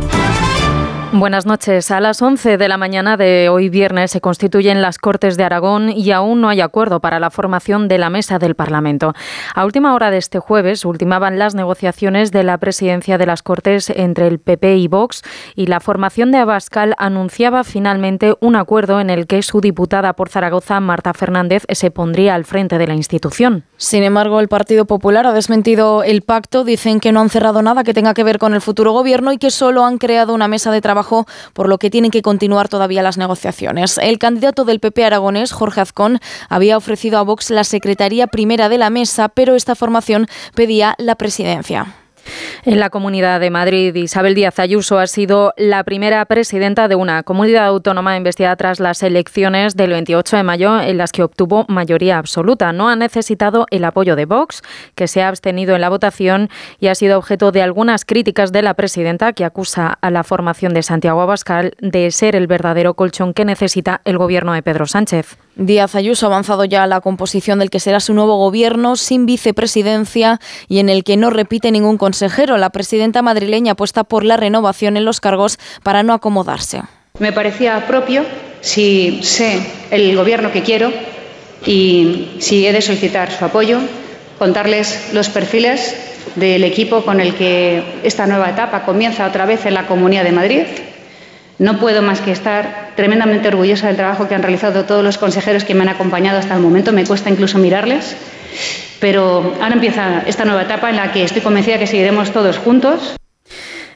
Buenas 1.12 1.48
noches. 1.48 1.90
A 1.90 2.00
las 2.00 2.22
11 2.22 2.58
de 2.58 2.68
la 2.68 2.78
mañana 2.78 3.18
de 3.18 3.50
hoy 3.50 3.70
viernes 3.70 4.12
se 4.12 4.22
constituyen 4.22 4.84
las 4.84 5.00
Cortes 5.00 5.38
de 5.38 5.44
Aragón 5.44 5.90
y 5.90 6.12
aún 6.12 6.40
no 6.40 6.50
hay 6.50 6.62
acuerdo 6.62 7.00
para 7.00 7.20
la 7.20 7.32
formación 7.32 7.88
de 7.88 7.98
la 7.98 8.12
mesa 8.12 8.38
del 8.38 8.54
Parlamento. 8.54 9.14
A 9.56 9.66
última 9.66 9.96
hora 9.96 10.12
de 10.12 10.18
este 10.18 10.38
jueves 10.38 10.86
ultimaban 10.86 11.40
las 11.40 11.56
negociaciones 11.56 12.32
de 12.32 12.44
la 12.44 12.60
presidencia 12.60 13.18
de 13.18 13.26
las 13.26 13.42
Cortes 13.42 13.90
entre 13.90 14.28
el 14.28 14.38
PP 14.38 14.78
y 14.78 14.88
Vox 14.88 15.24
y 15.60 15.66
la 15.66 15.82
formación 15.82 16.32
de 16.32 16.38
Abascal 16.38 16.96
anunciaba 16.98 17.66
finalmente 17.66 18.34
un 18.40 18.56
acuerdo 18.56 19.02
en 19.02 19.10
el 19.10 19.28
que 19.28 19.44
su 19.44 19.60
diputada 19.60 20.14
por 20.14 20.30
Zaragoza, 20.30 20.80
Marta 20.80 21.14
Fernández, 21.14 21.66
se 21.70 21.92
pondría 21.92 22.34
al 22.34 22.46
frente 22.46 22.78
de 22.78 22.88
la 22.88 22.94
institución. 22.94 23.66
Sin 23.76 24.04
embargo, 24.04 24.40
el 24.40 24.48
Partido 24.48 24.86
Popular 24.86 25.28
ha 25.28 25.34
desmentido 25.34 26.02
el 26.04 26.22
pacto. 26.22 26.64
Dicen 26.64 27.02
que 27.02 27.12
no 27.12 27.20
han 27.20 27.30
cerrado 27.30 27.62
nada 27.62 27.84
que 27.84 27.94
tenga 27.94 28.14
que 28.14 28.24
ver 28.24 28.40
con 28.40 28.54
el 28.54 28.62
futuro 28.62 28.94
gobierno 28.94 29.34
y 29.34 29.38
que 29.38 29.52
solo 29.52 29.84
han 29.84 29.98
creado 29.98 30.34
una 30.34 30.48
mesa 30.48 30.72
de 30.72 30.80
trabajo 30.80 31.26
por 31.52 31.68
lo 31.68 31.78
que 31.78 31.90
tienen 31.90 32.12
que 32.12 32.22
continuar 32.22 32.70
todavía 32.70 33.04
las 33.04 33.18
negociaciones. 33.18 33.98
El 33.98 34.18
candidato 34.18 34.64
del 34.64 34.80
PP 34.80 35.04
aragonés, 35.04 35.52
Jorge 35.52 35.82
Azcón, 35.82 36.20
había 36.48 36.78
ofrecido 36.78 37.18
a 37.18 37.24
Vox 37.24 37.50
la 37.50 37.66
secretaría 37.66 38.28
primera 38.28 38.70
de 38.70 38.78
la 38.78 38.90
mesa, 38.90 39.28
pero 39.28 39.56
esta 39.56 39.76
formación 39.76 40.28
pedía 40.56 40.96
la 41.00 41.16
presidencia. 41.16 41.99
En 42.66 42.80
la 42.80 42.90
Comunidad 42.90 43.40
de 43.40 43.50
Madrid, 43.50 43.96
Isabel 43.96 44.36
Díaz 44.36 44.60
Ayuso 44.60 45.00
ha 45.00 45.08
sido 45.08 45.54
la 45.58 45.84
primera 45.84 46.26
presidenta 46.26 46.88
de 46.88 46.96
una 46.96 47.24
comunidad 47.24 47.66
autónoma 47.66 48.18
investigada 48.18 48.56
tras 48.56 48.80
las 48.80 49.04
elecciones 49.04 49.76
del 49.76 49.92
28 49.92 50.38
de 50.38 50.44
mayo 50.44 50.80
en 50.80 50.98
las 50.98 51.12
que 51.12 51.24
obtuvo 51.24 51.66
mayoría 51.68 52.18
absoluta. 52.18 52.74
No 52.74 52.90
ha 52.90 52.96
necesitado 52.96 53.66
el 53.72 53.86
apoyo 53.86 54.16
de 54.16 54.26
Vox, 54.26 54.62
que 54.96 55.08
se 55.08 55.22
ha 55.22 55.28
abstenido 55.28 55.76
en 55.76 55.82
la 55.82 55.90
votación 55.90 56.50
y 56.80 56.88
ha 56.88 56.96
sido 56.96 57.18
objeto 57.18 57.52
de 57.52 57.62
algunas 57.62 58.06
críticas 58.06 58.52
de 58.52 58.62
la 58.62 58.74
presidenta, 58.74 59.34
que 59.34 59.46
acusa 59.46 59.98
a 60.02 60.12
la 60.12 60.24
formación 60.24 60.74
de 60.74 60.84
Santiago 60.84 61.22
Abascal 61.22 61.74
de 61.80 62.12
ser 62.12 62.36
el 62.36 62.48
verdadero 62.48 62.94
colchón 62.94 63.34
que 63.34 63.46
necesita 63.46 64.02
el 64.06 64.18
gobierno 64.18 64.54
de 64.54 64.64
Pedro 64.64 64.86
Sánchez. 64.86 65.38
Díaz 65.60 65.94
Ayuso 65.96 66.26
ha 66.26 66.30
avanzado 66.30 66.64
ya 66.64 66.88
la 66.88 67.02
composición 67.02 67.60
del 67.60 67.70
que 67.70 67.82
será 67.82 68.00
su 68.00 68.14
nuevo 68.14 68.38
gobierno 68.38 68.96
sin 68.96 69.26
vicepresidencia 69.26 70.40
y 70.70 70.80
en 70.80 70.88
el 70.88 71.04
que 71.04 71.18
no 71.18 71.30
repite 71.30 71.70
ningún 71.72 71.98
consejero. 71.98 72.58
La 72.58 72.70
presidenta 72.70 73.22
madrileña 73.22 73.74
apuesta 73.74 74.06
por 74.06 74.24
la 74.24 74.38
renovación 74.38 74.96
en 74.96 75.04
los 75.04 75.20
cargos 75.20 75.60
para 75.84 76.02
no 76.02 76.14
acomodarse. 76.14 76.84
Me 77.20 77.34
parecía 77.34 77.86
propio, 77.88 78.24
si 78.62 79.20
sé 79.22 79.60
el 79.92 80.16
gobierno 80.16 80.54
que 80.54 80.64
quiero 80.64 80.94
y 81.66 82.38
si 82.40 82.66
he 82.66 82.72
de 82.72 82.82
solicitar 82.82 83.30
su 83.30 83.44
apoyo, 83.44 83.80
contarles 84.38 85.10
los 85.14 85.28
perfiles 85.28 85.94
del 86.36 86.64
equipo 86.64 87.04
con 87.04 87.20
el 87.20 87.36
que 87.36 87.84
esta 88.04 88.28
nueva 88.28 88.50
etapa 88.50 88.86
comienza 88.86 89.28
otra 89.28 89.46
vez 89.46 89.66
en 89.66 89.74
la 89.74 89.88
Comunidad 89.88 90.24
de 90.24 90.32
Madrid 90.32 90.64
no 91.60 91.78
puedo 91.78 92.02
más 92.02 92.22
que 92.22 92.32
estar 92.32 92.92
tremendamente 92.96 93.50
orgullosa 93.50 93.88
del 93.88 93.98
trabajo 93.98 94.28
que 94.28 94.36
han 94.36 94.42
realizado 94.42 94.86
todos 94.86 95.04
los 95.04 95.18
consejeros 95.18 95.66
que 95.66 95.76
me 95.76 95.82
han 95.82 95.90
acompañado 95.90 96.40
hasta 96.40 96.56
el 96.56 96.62
momento. 96.62 96.94
Me 96.94 97.06
cuesta 97.06 97.30
incluso 97.30 97.58
mirarles. 97.60 98.16
Pero 99.00 99.54
ahora 99.62 99.76
empieza 99.76 100.24
esta 100.26 100.46
nueva 100.46 100.64
etapa 100.64 100.90
en 100.90 100.96
la 100.96 101.12
que 101.12 101.24
estoy 101.24 101.42
convencida 101.42 101.78
que 101.78 101.88
seguiremos 101.88 102.32
todos 102.32 102.58
juntos. 102.58 103.16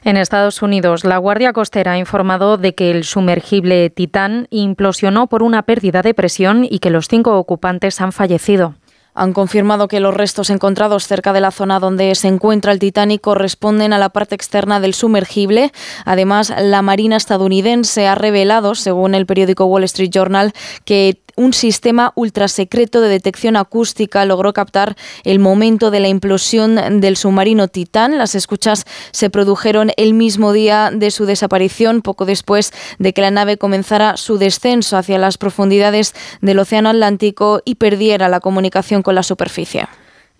En 0.04 0.18
Estados 0.18 0.60
Unidos, 0.60 1.04
la 1.04 1.16
Guardia 1.16 1.54
Costera 1.54 1.92
ha 1.92 1.98
informado 1.98 2.58
de 2.58 2.74
que 2.74 2.90
el 2.90 3.04
sumergible 3.04 3.88
Titán 3.88 4.46
implosionó 4.50 5.26
por 5.26 5.42
una 5.42 5.62
pérdida 5.62 6.02
de 6.02 6.12
presión 6.12 6.66
y 6.68 6.78
que 6.80 6.90
los 6.90 7.08
cinco 7.08 7.38
ocupantes 7.38 8.00
han 8.02 8.12
fallecido 8.12 8.74
han 9.14 9.32
confirmado 9.32 9.88
que 9.88 10.00
los 10.00 10.14
restos 10.14 10.50
encontrados 10.50 11.06
cerca 11.06 11.32
de 11.32 11.40
la 11.40 11.50
zona 11.50 11.80
donde 11.80 12.14
se 12.14 12.28
encuentra 12.28 12.72
el 12.72 12.78
Titanic 12.78 13.20
corresponden 13.20 13.92
a 13.92 13.98
la 13.98 14.10
parte 14.10 14.34
externa 14.34 14.80
del 14.80 14.94
sumergible. 14.94 15.72
Además, 16.04 16.52
la 16.58 16.82
Marina 16.82 17.16
estadounidense 17.16 18.06
ha 18.06 18.14
revelado, 18.14 18.74
según 18.74 19.14
el 19.14 19.26
periódico 19.26 19.66
Wall 19.66 19.84
Street 19.84 20.10
Journal, 20.10 20.52
que 20.84 21.20
un 21.36 21.52
sistema 21.52 22.12
ultrasecreto 22.14 23.00
de 23.00 23.08
detección 23.08 23.56
acústica 23.56 24.24
logró 24.24 24.52
captar 24.52 24.96
el 25.24 25.38
momento 25.38 25.90
de 25.90 26.00
la 26.00 26.08
implosión 26.08 27.00
del 27.00 27.16
submarino 27.16 27.68
Titán. 27.68 28.18
Las 28.18 28.34
escuchas 28.34 28.84
se 29.10 29.30
produjeron 29.30 29.90
el 29.96 30.14
mismo 30.14 30.52
día 30.52 30.90
de 30.92 31.10
su 31.10 31.26
desaparición, 31.26 32.02
poco 32.02 32.24
después 32.24 32.72
de 32.98 33.12
que 33.12 33.22
la 33.22 33.30
nave 33.30 33.56
comenzara 33.56 34.16
su 34.16 34.38
descenso 34.38 34.96
hacia 34.96 35.18
las 35.18 35.38
profundidades 35.38 36.14
del 36.40 36.58
Océano 36.58 36.90
Atlántico 36.90 37.60
y 37.64 37.76
perdiera 37.76 38.28
la 38.28 38.40
comunicación 38.40 39.02
con 39.04 39.14
la 39.14 39.22
superficie. 39.22 39.86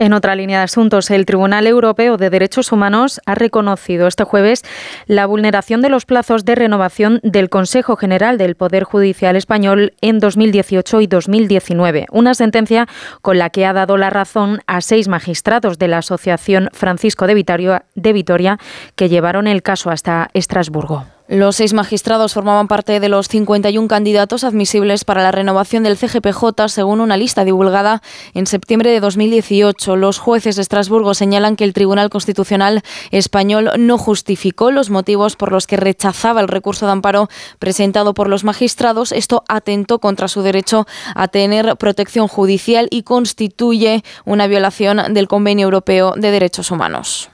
En 0.01 0.13
otra 0.13 0.35
línea 0.35 0.59
de 0.59 0.65
asuntos, 0.65 1.09
el 1.13 1.25
Tribunal 1.25 1.69
Europeo 1.69 2.17
de 2.17 2.29
Derechos 2.29 2.73
Humanos 2.73 3.21
ha 3.27 3.37
reconocido 3.37 4.09
este 4.09 4.25
jueves 4.25 4.65
la 5.07 5.25
vulneración 5.27 5.83
de 5.83 5.89
los 5.89 6.05
plazos 6.05 6.45
de 6.45 6.57
renovación 6.57 7.21
del 7.23 7.49
Consejo 7.49 7.95
General 7.95 8.37
del 8.37 8.57
Poder 8.57 8.83
Judicial 8.83 9.37
Español 9.37 9.93
en 10.01 10.19
2018 10.19 11.01
y 11.01 11.07
2019, 11.07 12.07
una 12.11 12.35
sentencia 12.35 12.89
con 13.23 13.39
la 13.39 13.51
que 13.51 13.67
ha 13.67 13.73
dado 13.73 13.97
la 13.97 14.11
razón 14.11 14.63
a 14.67 14.81
seis 14.81 15.07
magistrados 15.07 15.79
de 15.79 15.87
la 15.87 15.99
Asociación 15.99 16.71
Francisco 16.73 17.29
de 17.29 17.35
Vitoria, 17.35 17.85
de 17.95 18.13
Vitoria 18.13 18.59
que 18.97 19.09
llevaron 19.09 19.47
el 19.47 19.63
caso 19.63 19.91
hasta 19.91 20.29
Estrasburgo. 20.35 21.14
Los 21.27 21.57
seis 21.57 21.73
magistrados 21.73 22.35
formaban 22.35 22.69
parte 22.69 23.01
de 23.01 23.09
los 23.09 23.29
51 23.29 23.89
candidatos 23.89 24.45
admisibles 24.45 25.05
para 25.05 25.23
la 25.23 25.33
renovación 25.33 25.83
del 25.83 25.97
CGPJ, 25.97 26.69
según 26.69 27.01
una 27.01 27.17
lista 27.17 27.47
divulgada 27.47 28.03
en 28.35 28.47
septiembre 28.47 28.91
de 28.91 29.01
2018. 29.01 29.97
Los 29.97 30.19
jueces 30.19 30.57
de 30.57 30.63
Estrasburgo 30.63 31.15
señalan 31.15 31.57
que 31.57 31.65
el 31.65 31.73
Tribunal 31.73 32.11
Constitucional 32.11 32.83
español 33.11 33.71
no 33.79 33.97
justificó 33.97 34.71
los 34.71 34.91
motivos 34.91 35.37
por 35.37 35.51
los 35.51 35.67
que 35.67 35.79
rechazaba 35.79 36.43
el 36.43 36.49
recurso 36.49 36.85
de 36.85 36.93
amparo 36.93 37.31
presentado 37.59 38.13
por 38.13 38.29
los 38.29 38.45
magistrados. 38.45 39.11
Esto 39.11 39.45
atentó 39.49 40.01
contra 40.01 40.29
su 40.29 40.43
derecho 40.43 40.87
a 41.15 41.29
tener 41.29 41.75
protección 41.77 42.29
judicial 42.29 42.87
y 42.91 43.03
constituye 43.03 44.05
una 44.27 44.47
violación 44.47 45.15
del 45.15 45.27
Convenio 45.27 45.65
Europeo 45.65 46.13
de 46.19 46.31
Derechos 46.31 46.71
Humanos. 46.71 47.31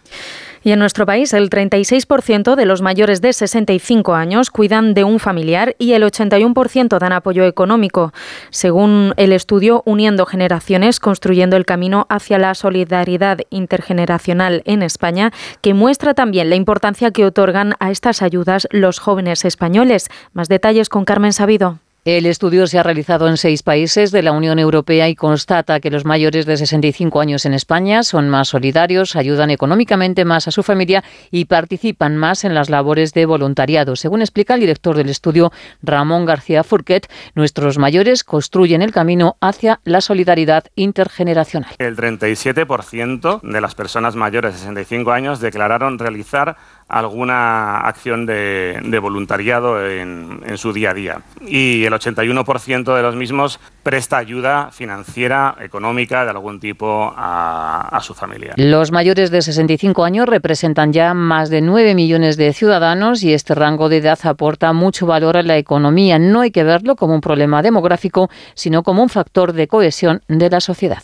Y 0.62 0.72
en 0.72 0.78
nuestro 0.78 1.06
país, 1.06 1.32
el 1.32 1.48
36% 1.48 2.54
de 2.54 2.66
los 2.66 2.82
mayores 2.82 3.22
de 3.22 3.32
65 3.32 4.14
años 4.14 4.50
cuidan 4.50 4.92
de 4.92 5.04
un 5.04 5.18
familiar 5.18 5.74
y 5.78 5.92
el 5.92 6.02
81% 6.02 6.98
dan 6.98 7.12
apoyo 7.12 7.44
económico, 7.44 8.12
según 8.50 9.14
el 9.16 9.32
estudio 9.32 9.82
Uniendo 9.86 10.26
Generaciones, 10.26 11.00
construyendo 11.00 11.56
el 11.56 11.64
camino 11.64 12.06
hacia 12.10 12.38
la 12.38 12.54
solidaridad 12.54 13.38
intergeneracional 13.48 14.62
en 14.66 14.82
España, 14.82 15.32
que 15.62 15.72
muestra 15.72 16.12
también 16.12 16.50
la 16.50 16.56
importancia 16.56 17.10
que 17.10 17.24
otorgan 17.24 17.74
a 17.80 17.90
estas 17.90 18.20
ayudas 18.20 18.68
los 18.70 18.98
jóvenes 18.98 19.44
españoles. 19.44 20.08
Más 20.34 20.48
detalles 20.48 20.88
con 20.88 21.04
Carmen 21.04 21.32
Sabido. 21.32 21.78
El 22.06 22.24
estudio 22.24 22.66
se 22.66 22.78
ha 22.78 22.82
realizado 22.82 23.28
en 23.28 23.36
seis 23.36 23.62
países 23.62 24.10
de 24.10 24.22
la 24.22 24.32
Unión 24.32 24.58
Europea 24.58 25.10
y 25.10 25.14
constata 25.14 25.80
que 25.80 25.90
los 25.90 26.06
mayores 26.06 26.46
de 26.46 26.56
65 26.56 27.20
años 27.20 27.44
en 27.44 27.52
España 27.52 28.02
son 28.04 28.30
más 28.30 28.48
solidarios, 28.48 29.16
ayudan 29.16 29.50
económicamente 29.50 30.24
más 30.24 30.48
a 30.48 30.50
su 30.50 30.62
familia 30.62 31.04
y 31.30 31.44
participan 31.44 32.16
más 32.16 32.44
en 32.44 32.54
las 32.54 32.70
labores 32.70 33.12
de 33.12 33.26
voluntariado. 33.26 33.96
Según 33.96 34.22
explica 34.22 34.54
el 34.54 34.60
director 34.60 34.96
del 34.96 35.10
estudio, 35.10 35.52
Ramón 35.82 36.24
García 36.24 36.64
Furquet, 36.64 37.06
nuestros 37.34 37.76
mayores 37.76 38.24
construyen 38.24 38.80
el 38.80 38.92
camino 38.92 39.36
hacia 39.42 39.80
la 39.84 40.00
solidaridad 40.00 40.64
intergeneracional. 40.76 41.74
El 41.76 41.98
37% 41.98 43.42
de 43.42 43.60
las 43.60 43.74
personas 43.74 44.16
mayores 44.16 44.54
de 44.54 44.60
65 44.60 45.12
años 45.12 45.40
declararon 45.40 45.98
realizar 45.98 46.56
alguna 46.90 47.78
acción 47.78 48.26
de, 48.26 48.98
voluntariado 49.00 49.86
en, 49.86 50.40
su 50.56 50.72
día 50.72 50.90
a 50.90 50.94
día. 50.94 51.22
Y 51.46 51.84
el 51.84 51.92
81% 51.92 52.94
de 52.94 53.02
los 53.02 53.16
mismos 53.16 53.60
presta 53.82 54.18
ayuda 54.18 54.70
financiera, 54.72 55.56
económica, 55.60 56.24
de 56.24 56.30
algún 56.30 56.60
tipo 56.60 57.12
a, 57.16 57.88
a 57.90 58.00
su 58.00 58.14
familia. 58.14 58.54
Los 58.56 58.92
mayores 58.92 59.30
de 59.30 59.40
65 59.42 60.04
años 60.04 60.26
representan 60.28 60.92
ya 60.92 61.14
más 61.14 61.48
de 61.50 61.60
9 61.60 61.94
millones 61.94 62.36
de 62.36 62.52
ciudadanos 62.52 63.22
y 63.22 63.32
este 63.32 63.54
rango 63.54 63.88
de 63.88 63.98
edad 63.98 64.18
aporta 64.24 64.72
mucho 64.72 65.06
valor 65.06 65.36
a 65.36 65.42
la 65.42 65.56
economía. 65.56 66.18
No 66.18 66.40
hay 66.40 66.50
que 66.50 66.64
verlo 66.64 66.96
como 66.96 67.14
un 67.14 67.20
problema 67.20 67.62
demográfico, 67.62 68.28
sino 68.54 68.82
como 68.82 69.02
un 69.02 69.08
factor 69.08 69.52
de 69.52 69.68
cohesión 69.68 70.22
de 70.28 70.50
la 70.50 70.60
sociedad. 70.60 71.02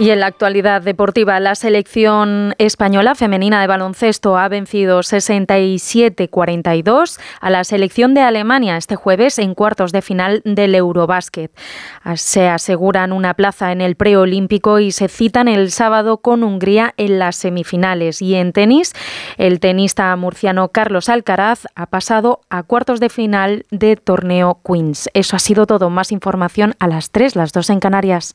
Y 0.00 0.10
en 0.10 0.18
la 0.20 0.28
actualidad 0.28 0.80
deportiva, 0.80 1.38
la 1.40 1.54
selección 1.54 2.54
española 2.56 3.14
femenina 3.14 3.60
de 3.60 3.66
baloncesto 3.66 4.38
ha 4.38 4.48
vencido 4.48 5.00
67-42 5.00 7.20
a 7.38 7.50
la 7.50 7.64
selección 7.64 8.14
de 8.14 8.22
Alemania 8.22 8.78
este 8.78 8.96
jueves 8.96 9.38
en 9.38 9.54
cuartos 9.54 9.92
de 9.92 10.00
final 10.00 10.40
del 10.46 10.74
Eurobásquet. 10.74 11.50
Se 12.14 12.48
aseguran 12.48 13.12
una 13.12 13.34
plaza 13.34 13.72
en 13.72 13.82
el 13.82 13.94
preolímpico 13.94 14.78
y 14.78 14.90
se 14.90 15.08
citan 15.08 15.48
el 15.48 15.70
sábado 15.70 16.16
con 16.16 16.44
Hungría 16.44 16.94
en 16.96 17.18
las 17.18 17.36
semifinales. 17.36 18.22
Y 18.22 18.36
en 18.36 18.54
tenis, 18.54 18.94
el 19.36 19.60
tenista 19.60 20.16
murciano 20.16 20.68
Carlos 20.68 21.10
Alcaraz 21.10 21.66
ha 21.74 21.84
pasado 21.84 22.40
a 22.48 22.62
cuartos 22.62 23.00
de 23.00 23.10
final 23.10 23.66
de 23.70 23.96
torneo 23.96 24.62
Queens. 24.64 25.10
Eso 25.12 25.36
ha 25.36 25.40
sido 25.40 25.66
todo. 25.66 25.90
Más 25.90 26.10
información 26.10 26.74
a 26.78 26.88
las 26.88 27.10
3, 27.10 27.36
las 27.36 27.52
2 27.52 27.68
en 27.68 27.80
Canarias. 27.80 28.34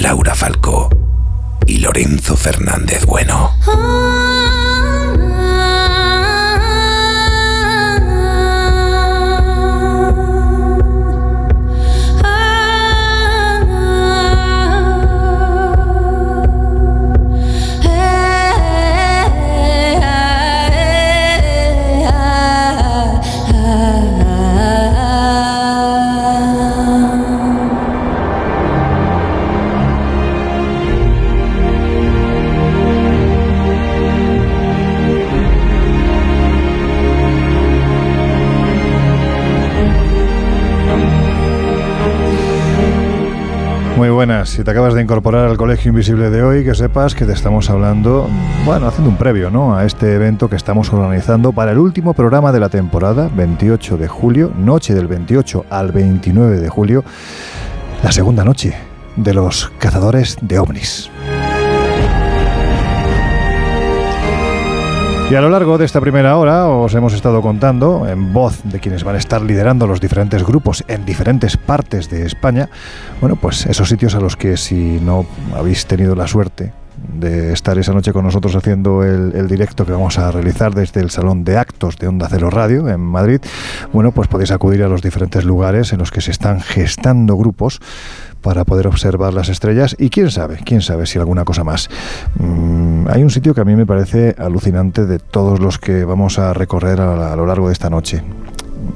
Laura 0.00 0.34
Falcó 0.34 0.88
y 1.66 1.76
Lorenzo 1.76 2.34
Fernández 2.34 3.04
Bueno. 3.04 3.52
Buenas. 44.30 44.50
Si 44.50 44.62
te 44.62 44.70
acabas 44.70 44.94
de 44.94 45.02
incorporar 45.02 45.48
al 45.48 45.56
Colegio 45.56 45.88
Invisible 45.88 46.30
de 46.30 46.44
hoy, 46.44 46.64
que 46.64 46.76
sepas 46.76 47.16
que 47.16 47.26
te 47.26 47.32
estamos 47.32 47.68
hablando, 47.68 48.28
bueno, 48.64 48.86
haciendo 48.86 49.10
un 49.10 49.16
previo, 49.16 49.50
¿no? 49.50 49.74
A 49.74 49.84
este 49.84 50.14
evento 50.14 50.48
que 50.48 50.54
estamos 50.54 50.92
organizando 50.92 51.50
para 51.50 51.72
el 51.72 51.78
último 51.78 52.14
programa 52.14 52.52
de 52.52 52.60
la 52.60 52.68
temporada, 52.68 53.28
28 53.34 53.96
de 53.96 54.06
julio, 54.06 54.52
noche 54.56 54.94
del 54.94 55.08
28 55.08 55.66
al 55.68 55.90
29 55.90 56.60
de 56.60 56.68
julio, 56.68 57.02
la 58.04 58.12
segunda 58.12 58.44
noche 58.44 58.76
de 59.16 59.34
los 59.34 59.72
cazadores 59.80 60.38
de 60.40 60.60
ovnis. 60.60 61.10
Y 65.30 65.36
a 65.36 65.40
lo 65.40 65.48
largo 65.48 65.78
de 65.78 65.84
esta 65.84 66.00
primera 66.00 66.36
hora 66.36 66.66
os 66.66 66.92
hemos 66.92 67.14
estado 67.14 67.40
contando, 67.40 68.04
en 68.08 68.32
voz 68.32 68.64
de 68.64 68.80
quienes 68.80 69.04
van 69.04 69.14
a 69.14 69.18
estar 69.18 69.40
liderando 69.40 69.86
los 69.86 70.00
diferentes 70.00 70.42
grupos 70.42 70.82
en 70.88 71.06
diferentes 71.06 71.56
partes 71.56 72.10
de 72.10 72.26
España, 72.26 72.68
bueno, 73.20 73.36
pues 73.36 73.64
esos 73.66 73.88
sitios 73.88 74.16
a 74.16 74.20
los 74.20 74.36
que 74.36 74.56
si 74.56 74.98
no 75.00 75.24
habéis 75.54 75.86
tenido 75.86 76.16
la 76.16 76.26
suerte 76.26 76.72
de 77.14 77.52
estar 77.52 77.78
esa 77.78 77.92
noche 77.92 78.12
con 78.12 78.24
nosotros 78.24 78.56
haciendo 78.56 79.04
el, 79.04 79.46
directo 79.46 79.86
que 79.86 79.92
vamos 79.92 80.18
a 80.18 80.32
realizar 80.32 80.74
desde 80.74 81.00
el 81.00 81.10
Salón 81.10 81.44
de 81.44 81.58
Actos 81.58 81.96
de 81.96 82.08
Onda 82.08 82.26
Cero 82.28 82.50
Radio 82.50 82.88
en 82.88 83.00
Madrid, 83.00 83.40
bueno, 83.92 84.10
pues 84.10 84.26
podéis 84.26 84.50
acudir 84.50 84.82
a 84.82 84.88
los 84.88 85.00
diferentes 85.00 85.44
lugares 85.44 85.92
en 85.92 86.00
los 86.00 86.10
que 86.10 86.20
se 86.20 86.32
están 86.32 86.60
gestando 86.60 87.36
grupos 87.36 87.80
para 88.42 88.64
poder 88.64 88.86
observar 88.86 89.34
las 89.34 89.48
estrellas 89.48 89.96
y 89.98 90.10
quién 90.10 90.30
sabe, 90.30 90.58
quién 90.64 90.82
sabe 90.82 91.06
si 91.06 91.18
alguna 91.18 91.44
cosa 91.44 91.64
más. 91.64 91.88
Mm, 92.38 93.08
hay 93.08 93.22
un 93.22 93.30
sitio 93.30 93.54
que 93.54 93.60
a 93.60 93.64
mí 93.64 93.76
me 93.76 93.86
parece 93.86 94.34
alucinante 94.38 95.06
de 95.06 95.18
todos 95.18 95.60
los 95.60 95.78
que 95.78 96.04
vamos 96.04 96.38
a 96.38 96.52
recorrer 96.52 97.00
a, 97.00 97.36
lo 97.36 97.46
largo 97.46 97.68
de 97.68 97.72
esta 97.72 97.90
noche 97.90 98.22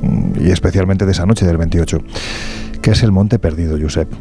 mm, 0.02 0.46
y 0.46 0.50
especialmente 0.50 1.06
de 1.06 1.12
esa 1.12 1.26
noche 1.26 1.46
del 1.46 1.56
28 1.58 1.98
que 2.84 2.90
es 2.90 3.02
el 3.02 3.12
Monte 3.12 3.38
Perdido, 3.38 3.78
Josep. 3.80 4.12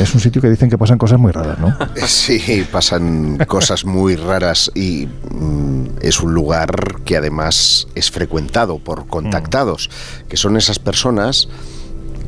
Es 0.00 0.14
un 0.14 0.20
sitio 0.20 0.40
que 0.40 0.48
dicen 0.48 0.70
que 0.70 0.78
pasan 0.78 0.96
cosas 0.96 1.18
muy 1.18 1.30
raras, 1.30 1.58
¿no? 1.58 1.76
Sí, 2.06 2.66
pasan 2.72 3.36
cosas 3.46 3.84
muy 3.84 4.16
raras 4.16 4.72
y 4.74 5.06
mm, 5.30 5.98
es 6.00 6.20
un 6.20 6.32
lugar 6.32 7.02
que 7.04 7.18
además 7.18 7.86
es 7.94 8.10
frecuentado 8.10 8.78
por 8.78 9.06
contactados, 9.08 9.90
que 10.26 10.38
son 10.38 10.56
esas 10.56 10.78
personas 10.78 11.50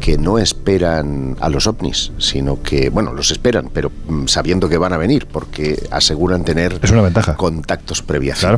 que 0.00 0.16
no 0.16 0.38
esperan 0.38 1.36
a 1.40 1.48
los 1.50 1.66
ovnis, 1.66 2.10
sino 2.18 2.62
que, 2.62 2.88
bueno, 2.88 3.12
los 3.12 3.30
esperan, 3.30 3.70
pero 3.72 3.92
mm, 4.08 4.26
sabiendo 4.26 4.68
que 4.68 4.78
van 4.78 4.94
a 4.94 4.96
venir, 4.96 5.26
porque 5.30 5.86
aseguran 5.90 6.42
tener 6.42 6.80
es 6.82 6.90
una 6.90 7.02
ventaja. 7.02 7.36
contactos 7.36 8.02
previa 8.02 8.34
cita. 8.34 8.56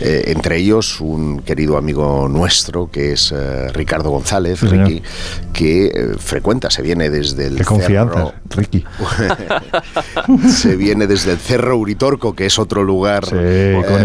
Eh, 0.00 0.24
entre 0.28 0.56
ellos, 0.56 1.00
un 1.00 1.40
querido 1.40 1.76
amigo 1.76 2.26
nuestro, 2.28 2.90
que 2.90 3.12
es 3.12 3.32
eh, 3.36 3.68
Ricardo 3.72 4.10
González, 4.10 4.62
Ricky, 4.62 5.02
que 5.52 5.86
eh, 5.86 6.14
frecuenta, 6.18 6.70
se 6.70 6.80
viene 6.80 7.10
desde 7.10 7.46
el 7.48 7.56
Qué 7.56 7.64
confianza, 7.64 8.32
Ricky. 8.48 8.84
se 10.48 10.76
viene 10.76 11.06
desde 11.06 11.32
el 11.32 11.38
Cerro 11.38 11.76
Uritorco, 11.76 12.34
que 12.34 12.46
es 12.46 12.58
otro 12.58 12.82
lugar 12.82 13.26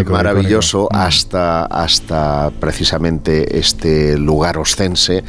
maravilloso, 0.06 0.90
hasta, 0.92 1.66
hasta 1.66 2.52
precisamente 2.60 3.58
este 3.58 4.18
lugar 4.18 4.58
oscense 4.58 5.24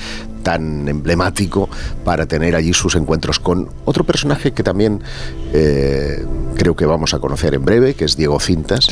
tan 0.48 0.88
emblemático 0.88 1.68
para 2.06 2.24
tener 2.24 2.56
allí 2.56 2.72
sus 2.72 2.94
encuentros 2.94 3.38
con 3.38 3.68
otro 3.84 4.04
personaje 4.04 4.52
que 4.52 4.62
también 4.62 5.02
eh, 5.52 6.24
creo 6.56 6.74
que 6.74 6.86
vamos 6.86 7.12
a 7.12 7.18
conocer 7.18 7.52
en 7.52 7.66
breve, 7.66 7.92
que 7.92 8.06
es 8.06 8.16
Diego 8.16 8.40
Cintas, 8.40 8.86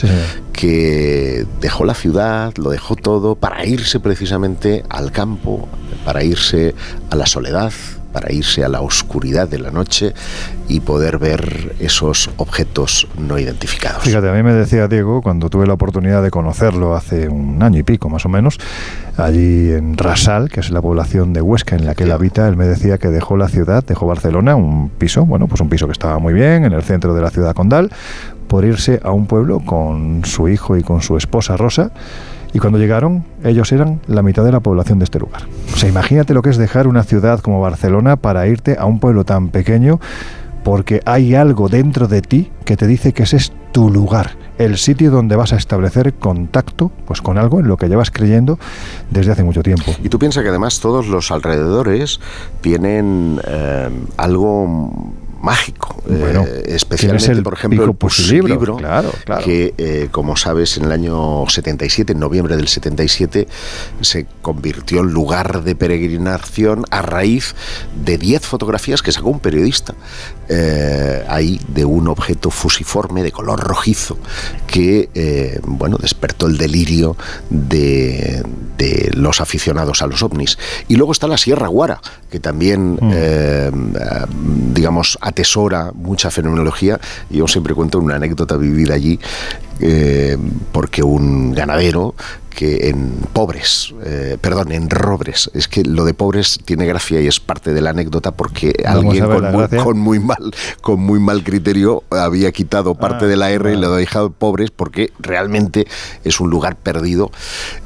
que 0.53 1.47
dejó 1.63 1.87
la 1.87 1.95
ciudad, 1.95 2.53
lo 2.59 2.69
dejó 2.69 2.95
todo 2.95 3.37
para 3.37 3.65
irse 3.65 4.01
precisamente 4.01 4.85
al 4.91 5.13
campo, 5.13 5.67
para 6.05 6.23
irse 6.23 6.75
a 7.09 7.17
la 7.17 7.25
soledad, 7.25 7.73
para 8.17 8.33
irse 8.33 8.65
a 8.65 8.71
la 8.71 8.81
oscuridad 8.81 9.47
de 9.47 9.59
la 9.59 9.71
noche 9.71 10.15
y 10.69 10.81
poder 10.81 11.19
ver 11.19 11.75
esos 11.81 12.31
objetos 12.39 13.07
no 13.19 13.39
identificados. 13.39 14.05
Fíjate, 14.05 14.31
a 14.31 14.33
mí 14.33 14.43
me 14.43 14.55
decía 14.55 14.89
Diego, 14.89 15.21
cuando 15.21 15.51
tuve 15.51 15.67
la 15.67 15.75
oportunidad 15.75 16.23
de 16.23 16.31
conocerlo 16.31 16.97
hace 16.97 17.29
un 17.29 17.63
año 17.63 17.79
y 17.79 17.83
pico 17.83 18.09
más 18.09 18.25
o 18.25 18.31
menos, 18.31 18.59
allí 19.19 19.71
en 19.71 19.99
Rasal, 19.99 20.49
que 20.49 20.61
es 20.61 20.71
la 20.71 20.81
población 20.81 21.35
de 21.35 21.43
Huesca 21.43 21.77
en 21.77 21.85
la 21.85 21.95
que 21.95 22.05
él 22.05 22.11
habita, 22.11 22.49
él 22.49 22.57
me 22.57 22.65
decía 22.65 22.97
que 22.97 23.09
dejó 23.09 23.37
la 23.37 23.49
ciudad, 23.49 23.85
dejó 23.85 24.07
Barcelona, 24.07 24.57
un 24.57 24.89
piso, 24.89 25.27
bueno, 25.27 25.47
pues 25.47 25.61
un 25.61 25.69
piso 25.69 25.85
que 25.85 25.93
estaba 25.93 26.19
muy 26.19 26.33
bien, 26.33 26.65
en 26.65 26.73
el 26.73 26.85
centro 26.85 27.13
de 27.13 27.21
la 27.21 27.29
ciudad 27.29 27.55
condal, 27.55 27.91
por 28.49 28.65
irse 28.65 28.99
a 29.05 29.11
un 29.11 29.27
pueblo 29.27 29.61
con 29.61 30.25
su 30.25 30.49
hijo 30.49 30.79
y 30.79 30.83
con 30.83 31.03
su 31.03 31.19
esposa 31.19 31.59
Rosa. 31.59 31.91
Y 32.53 32.59
cuando 32.59 32.79
llegaron, 32.79 33.25
ellos 33.45 33.73
eran 33.73 34.01
la 34.07 34.23
mitad 34.23 34.45
de 34.45 34.53
la 34.53 34.61
población 34.61 34.99
de 34.99 35.05
este 35.05 35.19
lugar. 35.19 35.43
O 35.75 35.77
sea, 35.77 35.89
imagínate 35.89 36.35
lo 36.35 36.43
que 36.43 36.51
es 36.51 36.57
dejar 36.57 36.87
una 36.87 37.03
ciudad 37.03 37.41
como 37.41 37.61
Barcelona 37.61 38.17
para 38.17 38.47
irte 38.47 38.77
a 38.79 38.87
un 38.87 39.01
pueblo 39.01 39.25
tan 39.25 39.49
pequeño 39.49 40.01
porque 40.67 41.01
hay 41.05 41.37
algo 41.37 41.69
dentro 41.69 42.09
de 42.09 42.23
ti 42.23 42.51
que 42.65 42.77
te 42.77 42.89
dice 42.89 43.13
que 43.13 43.23
ese 43.23 43.37
es 43.37 43.53
tu 43.71 43.89
lugar, 43.89 44.33
el 44.59 44.79
sitio 44.79 45.13
donde 45.13 45.37
vas 45.37 45.53
a 45.53 45.57
establecer 45.57 46.15
contacto 46.15 46.91
pues 47.07 47.23
con 47.23 47.39
algo 47.39 47.61
en 47.61 47.69
lo 47.69 47.77
que 47.77 47.89
llevas 47.89 48.11
creyendo 48.11 48.59
desde 49.11 49.31
hace 49.31 49.45
mucho 49.45 49.63
tiempo. 49.63 49.93
Y 50.03 50.09
tú 50.09 50.19
piensas 50.19 50.43
que 50.43 50.49
además 50.49 50.81
todos 50.81 51.07
los 51.07 51.31
alrededores 51.31 52.19
tienen 52.63 53.41
eh, 53.47 53.91
algo 54.17 55.13
mágico. 55.47 56.03
Bueno, 56.07 56.45
eh, 56.45 56.75
especialmente, 56.75 57.31
el 57.31 57.43
por 57.45 57.55
ejemplo, 57.55 57.85
el 57.85 57.95
Pusilibro, 57.95 58.59
Pusilibro, 58.59 58.77
claro, 58.77 59.13
claro. 59.25 59.45
que, 59.45 59.75
eh, 59.79 60.09
como 60.11 60.37
sabes, 60.37 60.77
en 60.77 60.87
el 60.87 60.93
año 60.93 61.45
77, 61.49 62.13
en 62.13 62.19
noviembre 62.19 62.57
del 62.57 62.67
77, 62.67 63.47
se 64.01 64.27
convirtió 64.43 65.01
en 65.01 65.13
lugar 65.13 65.63
de 65.63 65.77
peregrinación 65.77 66.85
a 66.91 67.01
raíz 67.01 67.55
de 68.05 68.19
10 68.19 68.45
fotografías 68.45 69.03
que 69.03 69.13
sacó 69.13 69.31
un 69.31 69.39
periodista 69.39 69.95
eh, 70.49 71.25
ahí 71.29 71.61
de 71.69 71.85
un 71.85 72.09
objeto 72.09 72.51
fusiforme 72.51 73.23
de 73.23 73.31
color 73.31 73.61
rojizo 73.61 74.19
que, 74.67 75.61
bueno, 75.63 75.97
despertó 75.97 76.49
el 76.49 76.59
delirio 76.59 77.17
de, 77.51 78.43
de 78.77 79.11
los 79.15 79.41
aficionados 79.41 80.03
a 80.03 80.07
los 80.07 80.23
ovnis. 80.23 80.59
Y 80.89 80.97
luego 80.97 81.13
está 81.13 81.27
la 81.27 81.39
Sierra 81.39 81.69
Guara, 81.69 82.01
que 82.31 82.41
también, 82.41 82.99
eh, 83.03 83.71
digamos, 84.73 85.19
atesora 85.37 85.93
mucha 85.95 86.31
fenomenología. 86.31 86.99
Yo 87.29 87.47
siempre 87.47 87.75
cuento 87.75 87.99
una 87.99 88.17
anécdota 88.17 88.57
vivida 88.57 88.95
allí, 88.95 89.21
eh, 89.81 90.39
porque 90.73 91.03
un 91.03 91.53
ganadero 91.53 92.15
que 92.57 92.89
en 92.89 93.11
pobres, 93.33 93.95
eh, 94.05 94.39
perdón, 94.41 94.73
en 94.73 94.91
robres, 94.91 95.51
es 95.55 95.69
que 95.69 95.85
lo 95.85 96.05
de 96.05 96.15
pobres 96.15 96.59
tiene 96.65 96.87
gracia 96.87 97.21
y 97.21 97.27
es 97.29 97.39
parte 97.39 97.73
de 97.75 97.81
la 97.83 97.91
anécdota 97.91 98.33
porque 98.33 98.73
Vamos 98.83 99.05
alguien 99.05 99.27
con 99.27 99.53
muy, 99.53 99.69
con 99.85 99.99
muy 99.99 100.19
mal 100.19 100.55
con 100.81 100.99
muy 101.01 101.21
mal 101.21 101.45
criterio 101.45 102.03
había 102.11 102.51
quitado 102.53 102.95
parte 102.95 103.27
Ah, 103.27 103.29
de 103.29 103.37
la 103.37 103.51
R 103.51 103.73
y 103.73 103.77
le 103.77 103.87
ha 103.87 103.91
dejado 103.91 104.31
pobres 104.31 104.71
porque 104.71 105.13
realmente 105.21 105.87
es 106.25 106.41
un 106.41 106.51
lugar 106.51 106.77
perdido. 106.77 107.31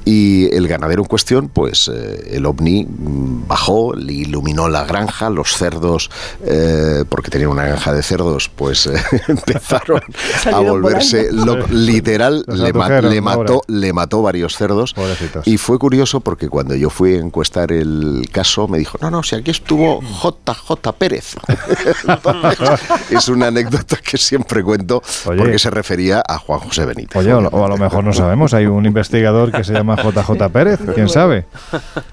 Y 0.05 0.53
el 0.55 0.67
ganadero 0.67 1.03
en 1.03 1.09
cuestión, 1.09 1.49
pues 1.49 1.91
eh, 1.93 2.31
el 2.37 2.47
ovni 2.47 2.85
mm, 2.87 3.47
bajó, 3.49 3.95
le 3.95 4.13
iluminó 4.13 4.69
la 4.69 4.85
granja, 4.85 5.31
los 5.31 5.57
cerdos, 5.57 6.11
eh, 6.45 7.05
porque 7.09 7.31
tenía 7.31 7.49
una 7.49 7.65
granja 7.65 7.93
de 7.93 8.03
cerdos, 8.03 8.49
pues 8.55 8.87
eh, 8.87 8.95
empezaron 9.29 10.01
a 10.53 10.59
volverse 10.61 11.29
lo- 11.33 11.67
literal, 11.69 12.45
le, 12.49 12.73
ma- 12.73 13.01
le 13.01 13.21
mató, 13.21 13.63
le 13.69 13.93
mató 13.93 14.23
varios 14.23 14.57
cerdos 14.61 14.93
Pobrecitos. 14.93 15.47
y 15.49 15.57
fue 15.57 15.79
curioso 15.79 16.21
porque 16.21 16.49
cuando 16.51 16.75
yo 16.75 16.91
fui 16.91 17.15
a 17.15 17.19
encuestar 17.19 17.73
el 17.73 18.23
caso 18.31 18.69
me 18.69 18.77
dijo, 18.79 18.99
no, 19.01 19.11
no, 19.11 19.23
si 19.23 19.37
aquí 19.37 19.51
estuvo 19.51 20.01
JJ 20.03 20.93
Pérez. 20.99 21.35
es 23.11 23.29
una 23.29 23.47
anécdota 23.49 23.97
que 23.97 24.19
siempre 24.19 24.63
cuento 24.63 25.03
Oye. 25.27 25.39
porque 25.39 25.59
se 25.59 25.71
refería 25.71 26.23
a 26.27 26.39
Juan 26.39 26.61
José 26.61 26.85
Benítez. 26.85 27.17
Oye, 27.17 27.33
o, 27.33 27.65
a 27.65 27.69
lo 27.69 27.77
mejor 27.79 28.05
no 28.05 28.13
sabemos, 28.13 28.53
hay 28.55 28.67
un 28.67 28.85
investigador 28.87 29.51
que 29.51 29.65
se 29.65 29.73
llama 29.73 29.97
JJ 29.97 30.49
Pérez, 30.53 30.79
quién 30.95 31.09
sabe. 31.09 31.47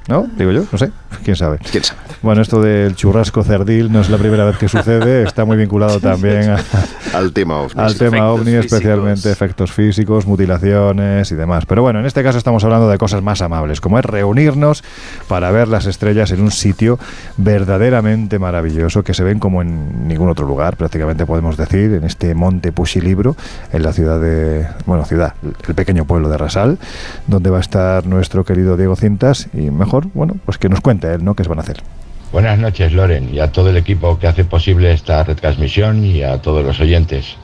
¿No? 0.08 0.26
Digo 0.38 0.52
yo, 0.52 0.64
no 0.72 0.78
sé, 0.78 0.92
quién 1.24 1.36
sabe. 1.36 1.60
¿Quién 1.72 1.84
sabe? 1.84 2.00
Bueno, 2.22 2.42
esto 2.42 2.62
del 2.62 2.96
churrasco 2.96 3.44
cerdil 3.44 3.92
no 3.92 4.02
es 4.02 4.10
la 4.10 4.18
primera 4.18 4.46
vez 4.46 4.58
que 4.58 4.70
sucede, 4.70 5.24
está 5.24 5.44
muy 5.46 5.58
vinculado 5.58 6.00
también 6.00 6.50
a- 6.52 6.64
al 7.14 7.34
tema 7.34 7.58
ovni. 7.62 7.82
al 7.82 7.96
tema 7.98 8.32
ovni, 8.32 8.46
físicos. 8.46 8.66
especialmente 8.66 9.32
efectos 9.32 9.72
físicos, 9.72 10.26
mutilaciones 10.26 11.32
y 11.32 11.36
demás. 11.36 11.66
Pero 11.66 11.82
bueno, 11.82 12.00
en 12.00 12.06
este 12.06 12.24
caso 12.24 12.37
estamos 12.38 12.64
hablando 12.64 12.90
de 12.90 12.98
cosas 12.98 13.22
más 13.22 13.42
amables, 13.42 13.82
como 13.82 14.00
es 14.00 14.06
reunirnos 14.06 14.84
para 15.28 15.52
ver 15.52 15.68
las 15.68 15.86
estrellas 15.86 16.32
en 16.32 16.42
un 16.42 16.52
sitio 16.52 17.00
verdaderamente 17.38 18.40
maravilloso 18.40 19.04
que 19.04 19.14
se 19.14 19.24
ven 19.24 19.40
como 19.40 19.62
en 19.62 20.08
ningún 20.08 20.30
otro 20.30 20.46
lugar, 20.46 20.78
prácticamente 20.78 21.26
podemos 21.26 21.58
decir, 21.58 21.94
en 21.94 22.04
este 22.04 22.34
monte 22.36 22.72
Pusilibro, 22.72 23.36
en 23.72 23.84
la 23.84 23.94
ciudad 23.94 24.20
de, 24.20 24.68
bueno, 24.86 25.06
ciudad, 25.06 25.34
el 25.68 25.76
pequeño 25.76 26.06
pueblo 26.06 26.30
de 26.30 26.38
Rasal, 26.38 26.78
donde 27.28 27.50
va 27.50 27.58
a 27.58 27.62
estar 27.62 28.06
nuestro 28.06 28.46
querido 28.46 28.78
Diego 28.78 28.96
Cintas 28.96 29.50
y 29.54 29.70
mejor, 29.72 30.08
bueno, 30.14 30.36
pues 30.46 30.58
que 30.58 30.70
nos 30.70 30.82
cuente 30.82 31.14
él, 31.14 31.24
¿no? 31.24 31.36
¿Qué 31.36 31.44
se 31.44 31.50
van 31.50 31.60
a 31.60 31.62
hacer? 31.62 31.78
Buenas 32.32 32.60
noches, 32.60 32.92
Loren, 32.92 33.34
y 33.34 33.40
a 33.40 33.52
todo 33.52 33.70
el 33.70 33.78
equipo 33.78 34.20
que 34.20 34.28
hace 34.28 34.44
posible 34.44 34.92
esta 34.92 35.24
retransmisión 35.24 36.04
y 36.04 36.24
a 36.24 36.42
todos 36.42 36.66
los 36.66 36.80
oyentes. 36.80 37.38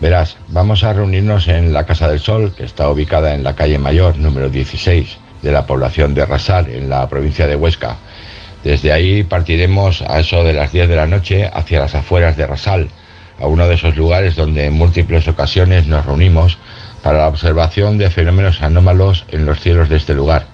Verás, 0.00 0.36
vamos 0.48 0.82
a 0.82 0.92
reunirnos 0.92 1.46
en 1.46 1.72
la 1.72 1.86
Casa 1.86 2.08
del 2.08 2.18
Sol, 2.18 2.52
que 2.56 2.64
está 2.64 2.88
ubicada 2.90 3.34
en 3.34 3.44
la 3.44 3.54
calle 3.54 3.78
Mayor, 3.78 4.18
número 4.18 4.50
16, 4.50 5.18
de 5.42 5.52
la 5.52 5.66
población 5.66 6.14
de 6.14 6.26
Rasal, 6.26 6.68
en 6.68 6.90
la 6.90 7.08
provincia 7.08 7.46
de 7.46 7.54
Huesca. 7.54 7.96
Desde 8.64 8.92
ahí 8.92 9.22
partiremos 9.22 10.02
a 10.02 10.18
eso 10.18 10.42
de 10.42 10.52
las 10.52 10.72
10 10.72 10.88
de 10.88 10.96
la 10.96 11.06
noche 11.06 11.48
hacia 11.52 11.80
las 11.80 11.94
afueras 11.94 12.36
de 12.36 12.46
Rasal, 12.46 12.88
a 13.38 13.46
uno 13.46 13.68
de 13.68 13.74
esos 13.74 13.96
lugares 13.96 14.36
donde 14.36 14.66
en 14.66 14.72
múltiples 14.72 15.28
ocasiones 15.28 15.86
nos 15.86 16.04
reunimos 16.04 16.58
para 17.02 17.18
la 17.18 17.28
observación 17.28 17.96
de 17.96 18.10
fenómenos 18.10 18.62
anómalos 18.62 19.24
en 19.28 19.46
los 19.46 19.60
cielos 19.60 19.88
de 19.88 19.96
este 19.96 20.14
lugar. 20.14 20.46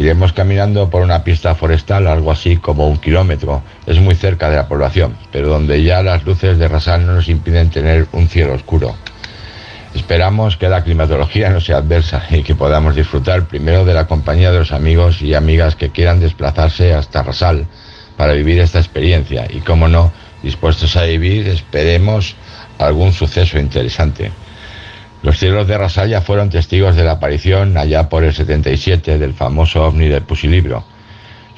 Iremos 0.00 0.32
caminando 0.32 0.88
por 0.88 1.02
una 1.02 1.24
pista 1.24 1.54
forestal, 1.54 2.06
algo 2.06 2.32
así 2.32 2.56
como 2.56 2.88
un 2.88 2.96
kilómetro. 2.96 3.62
Es 3.84 4.00
muy 4.00 4.14
cerca 4.14 4.48
de 4.48 4.56
la 4.56 4.66
población, 4.66 5.14
pero 5.30 5.50
donde 5.50 5.82
ya 5.82 6.02
las 6.02 6.24
luces 6.24 6.56
de 6.56 6.68
Rasal 6.68 7.04
no 7.04 7.12
nos 7.12 7.28
impiden 7.28 7.68
tener 7.68 8.06
un 8.12 8.26
cielo 8.26 8.54
oscuro. 8.54 8.96
Esperamos 9.94 10.56
que 10.56 10.70
la 10.70 10.84
climatología 10.84 11.50
no 11.50 11.60
sea 11.60 11.76
adversa 11.76 12.24
y 12.30 12.42
que 12.42 12.54
podamos 12.54 12.96
disfrutar 12.96 13.44
primero 13.44 13.84
de 13.84 13.92
la 13.92 14.06
compañía 14.06 14.50
de 14.50 14.60
los 14.60 14.72
amigos 14.72 15.20
y 15.20 15.34
amigas 15.34 15.76
que 15.76 15.90
quieran 15.90 16.18
desplazarse 16.18 16.94
hasta 16.94 17.22
Rasal 17.22 17.66
para 18.16 18.32
vivir 18.32 18.58
esta 18.58 18.78
experiencia 18.78 19.48
y, 19.50 19.60
como 19.60 19.86
no, 19.86 20.14
dispuestos 20.42 20.96
a 20.96 21.02
vivir, 21.02 21.46
esperemos 21.46 22.36
algún 22.78 23.12
suceso 23.12 23.58
interesante. 23.58 24.32
Los 25.22 25.38
cielos 25.38 25.68
de 25.68 25.76
Rasal 25.76 26.08
ya 26.08 26.22
fueron 26.22 26.48
testigos 26.48 26.96
de 26.96 27.04
la 27.04 27.12
aparición 27.12 27.76
allá 27.76 28.08
por 28.08 28.24
el 28.24 28.32
77 28.32 29.18
del 29.18 29.34
famoso 29.34 29.84
ovni 29.84 30.08
del 30.08 30.22
Pusilibro. 30.22 30.82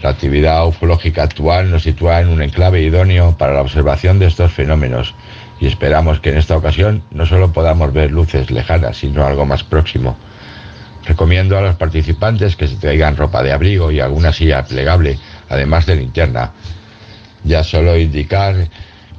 La 0.02 0.10
actividad 0.10 0.66
ufológica 0.66 1.22
actual 1.22 1.70
nos 1.70 1.84
sitúa 1.84 2.20
en 2.20 2.28
un 2.28 2.42
enclave 2.42 2.82
idóneo 2.82 3.36
para 3.38 3.54
la 3.54 3.60
observación 3.60 4.18
de 4.18 4.26
estos 4.26 4.50
fenómenos 4.50 5.14
y 5.60 5.68
esperamos 5.68 6.18
que 6.18 6.30
en 6.30 6.38
esta 6.38 6.56
ocasión 6.56 7.04
no 7.12 7.24
solo 7.24 7.52
podamos 7.52 7.92
ver 7.92 8.10
luces 8.10 8.50
lejanas, 8.50 8.96
sino 8.96 9.24
algo 9.24 9.46
más 9.46 9.62
próximo. 9.62 10.16
Recomiendo 11.06 11.56
a 11.56 11.60
los 11.60 11.76
participantes 11.76 12.56
que 12.56 12.66
se 12.66 12.76
traigan 12.76 13.16
ropa 13.16 13.44
de 13.44 13.52
abrigo 13.52 13.92
y 13.92 14.00
alguna 14.00 14.32
silla 14.32 14.64
plegable, 14.64 15.20
además 15.48 15.86
de 15.86 15.96
linterna. 15.96 16.50
Ya 17.44 17.62
solo 17.62 17.96
indicar 17.96 18.56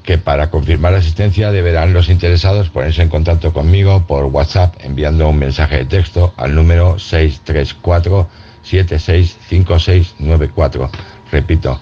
que 0.03 0.17
para 0.17 0.49
confirmar 0.49 0.91
la 0.91 0.99
asistencia 0.99 1.51
deberán 1.51 1.93
los 1.93 2.09
interesados 2.09 2.69
ponerse 2.69 3.01
en 3.01 3.09
contacto 3.09 3.53
conmigo 3.53 4.03
por 4.05 4.25
WhatsApp 4.25 4.75
enviando 4.79 5.29
un 5.29 5.39
mensaje 5.39 5.77
de 5.77 5.85
texto 5.85 6.33
al 6.37 6.53
número 6.53 6.99
634 6.99 8.27
765694. 8.63 10.89
Repito, 11.31 11.79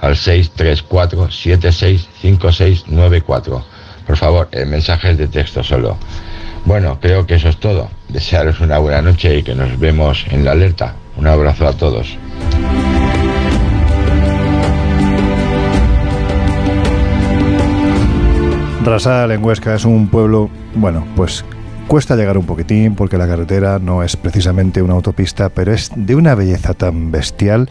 al 0.00 0.16
634 0.16 1.30
765694. 1.30 3.64
Por 4.06 4.16
favor, 4.16 4.48
el 4.52 4.66
mensaje 4.66 5.10
es 5.12 5.18
de 5.18 5.28
texto 5.28 5.62
solo. 5.62 5.96
Bueno, 6.64 6.98
creo 7.00 7.26
que 7.26 7.36
eso 7.36 7.48
es 7.48 7.58
todo. 7.58 7.88
Desearos 8.08 8.58
una 8.60 8.78
buena 8.78 9.02
noche 9.02 9.38
y 9.38 9.42
que 9.42 9.54
nos 9.54 9.78
vemos 9.78 10.24
en 10.30 10.44
la 10.44 10.52
alerta. 10.52 10.94
Un 11.16 11.26
abrazo 11.26 11.66
a 11.68 11.72
todos. 11.72 12.16
Rasal 18.84 19.30
en 19.32 19.44
Huesca 19.44 19.74
es 19.74 19.84
un 19.84 20.08
pueblo, 20.08 20.50
bueno, 20.74 21.06
pues 21.14 21.44
cuesta 21.86 22.16
llegar 22.16 22.38
un 22.38 22.46
poquitín 22.46 22.94
porque 22.94 23.18
la 23.18 23.26
carretera 23.26 23.78
no 23.78 24.02
es 24.02 24.16
precisamente 24.16 24.80
una 24.82 24.94
autopista, 24.94 25.48
pero 25.50 25.72
es 25.72 25.90
de 25.94 26.14
una 26.14 26.34
belleza 26.34 26.74
tan 26.74 27.10
bestial. 27.10 27.68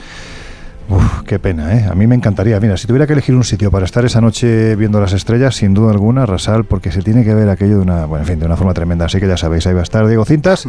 Uf, 0.87 1.21
qué 1.23 1.37
pena, 1.39 1.75
¿eh? 1.77 1.85
A 1.89 1.93
mí 1.95 2.07
me 2.07 2.15
encantaría. 2.15 2.59
Mira, 2.59 2.77
si 2.77 2.87
tuviera 2.87 3.05
que 3.05 3.13
elegir 3.13 3.35
un 3.35 3.43
sitio 3.43 3.69
para 3.69 3.85
estar 3.85 4.05
esa 4.05 4.21
noche 4.21 4.75
viendo 4.75 4.99
las 4.99 5.13
estrellas, 5.13 5.55
sin 5.55 5.73
duda 5.73 5.91
alguna, 5.91 6.25
Rasal, 6.25 6.63
porque 6.63 6.91
se 6.91 7.01
tiene 7.01 7.23
que 7.23 7.33
ver 7.33 7.49
aquello 7.49 7.75
de 7.75 7.81
una, 7.81 8.05
bueno, 8.05 8.23
en 8.23 8.27
fin, 8.27 8.39
de 8.39 8.45
una 8.45 8.57
forma 8.57 8.73
tremenda. 8.73 9.05
Así 9.05 9.19
que 9.19 9.27
ya 9.27 9.37
sabéis, 9.37 9.67
ahí 9.67 9.73
va 9.73 9.81
a 9.81 9.83
estar 9.83 10.07
Diego 10.07 10.25
Cintas 10.25 10.67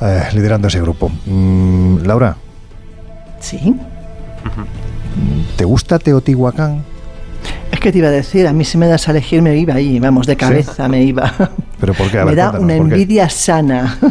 eh, 0.00 0.22
liderando 0.32 0.68
ese 0.68 0.80
grupo. 0.80 1.10
Mm, 1.26 1.98
Laura, 2.04 2.36
Sí. 3.40 3.76
¿Te 5.56 5.64
gusta 5.64 5.98
Teotihuacán? 5.98 6.82
Es 7.70 7.80
que 7.80 7.92
te 7.92 7.98
iba 7.98 8.08
a 8.08 8.12
decir, 8.12 8.46
a 8.46 8.52
mí 8.52 8.64
si 8.64 8.78
me 8.78 8.86
das 8.86 9.08
a 9.08 9.10
elegir 9.10 9.42
me 9.42 9.56
iba 9.56 9.74
ahí, 9.74 10.00
vamos, 10.00 10.26
de 10.26 10.36
cabeza 10.36 10.88
me 10.88 11.02
iba. 11.02 11.32
¿Pero 11.80 11.94
por 11.94 12.10
qué? 12.10 12.24
me 12.24 12.34
da 12.34 12.52
una 12.52 12.76
envidia 12.76 13.28
sana. 13.28 13.98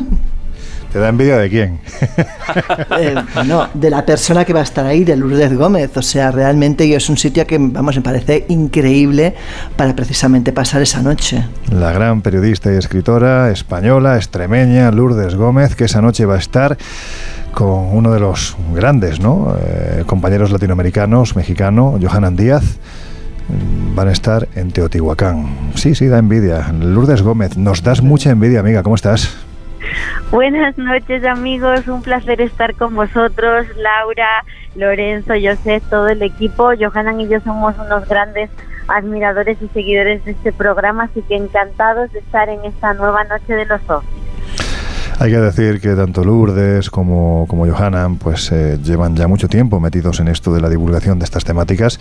¿Te 0.96 1.02
da 1.02 1.10
envidia 1.10 1.36
de 1.36 1.50
quién? 1.50 1.80
eh, 3.00 3.16
no, 3.46 3.68
de 3.74 3.90
la 3.90 4.06
persona 4.06 4.46
que 4.46 4.54
va 4.54 4.62
a 4.62 4.64
estar 4.64 4.86
ahí, 4.86 5.04
de 5.04 5.18
Lourdes 5.18 5.54
Gómez. 5.54 5.98
O 5.98 6.02
sea, 6.02 6.32
realmente 6.32 6.96
es 6.96 7.10
un 7.10 7.18
sitio 7.18 7.46
que, 7.46 7.58
vamos, 7.60 7.98
me 7.98 8.02
parece 8.02 8.46
increíble 8.48 9.36
para 9.76 9.94
precisamente 9.94 10.54
pasar 10.54 10.82
esa 10.82 11.02
noche. 11.02 11.44
La 11.70 11.92
gran 11.92 12.22
periodista 12.22 12.72
y 12.72 12.78
escritora 12.78 13.52
española, 13.52 14.16
extremeña, 14.16 14.90
Lourdes 14.90 15.36
Gómez, 15.36 15.76
que 15.76 15.84
esa 15.84 16.02
noche 16.02 16.26
va 16.26 16.36
a 16.36 16.40
estar 16.40 16.78
con 17.52 17.90
uno 17.92 18.14
de 18.14 18.22
los 18.22 18.56
grandes 18.74 19.20
¿no? 19.20 19.54
Eh, 19.60 20.04
compañeros 20.06 20.50
latinoamericanos, 20.50 21.36
mexicano, 21.36 22.00
Johanan 22.02 22.38
Díaz 22.38 22.78
van 23.48 24.08
a 24.08 24.12
estar 24.12 24.48
en 24.56 24.72
Teotihuacán. 24.72 25.72
Sí, 25.76 25.96
sí, 25.96 26.08
da 26.08 26.20
envidia. 26.20 26.72
Lourdes 26.74 27.22
Gómez, 27.22 27.58
nos 27.58 27.84
das 27.84 28.02
mucha 28.02 28.32
envidia, 28.32 28.60
amiga. 28.60 28.84
¿Cómo 28.84 28.96
estás? 28.96 29.36
Buenas 30.32 30.78
noches 30.78 31.24
amigos, 31.26 31.88
un 31.88 32.02
placer 32.02 32.42
estar 32.42 32.74
con 32.76 32.96
vosotros, 32.96 33.68
Laura, 33.78 34.44
Lorenzo, 34.76 35.34
José, 35.34 35.82
todo 35.90 36.08
el 36.08 36.22
equipo. 36.24 36.72
Johanan 36.78 37.22
y 37.22 37.28
yo 37.28 37.40
somos 37.42 37.76
unos 37.78 38.08
grandes 38.08 38.50
admiradores 38.88 39.58
y 39.62 39.68
seguidores 39.70 40.26
de 40.26 40.32
este 40.32 40.52
programa, 40.52 41.04
así 41.04 41.22
que 41.24 41.36
encantados 41.36 42.12
de 42.12 42.20
estar 42.20 42.50
en 42.50 42.64
esta 42.66 42.94
nueva 42.94 43.24
noche 43.26 43.54
de 43.54 43.66
los 43.66 43.82
ojos. 43.90 44.06
Hay 45.18 45.32
que 45.32 45.38
decir 45.38 45.80
que 45.80 45.96
tanto 45.96 46.26
Lourdes 46.26 46.90
como, 46.90 47.46
como 47.48 47.66
Johanan 47.66 48.18
pues 48.18 48.52
eh, 48.52 48.78
llevan 48.84 49.16
ya 49.16 49.28
mucho 49.28 49.48
tiempo 49.48 49.80
metidos 49.80 50.20
en 50.20 50.28
esto 50.28 50.54
de 50.54 50.60
la 50.60 50.70
divulgación 50.70 51.20
de 51.20 51.26
estas 51.26 51.46
temáticas 51.46 52.00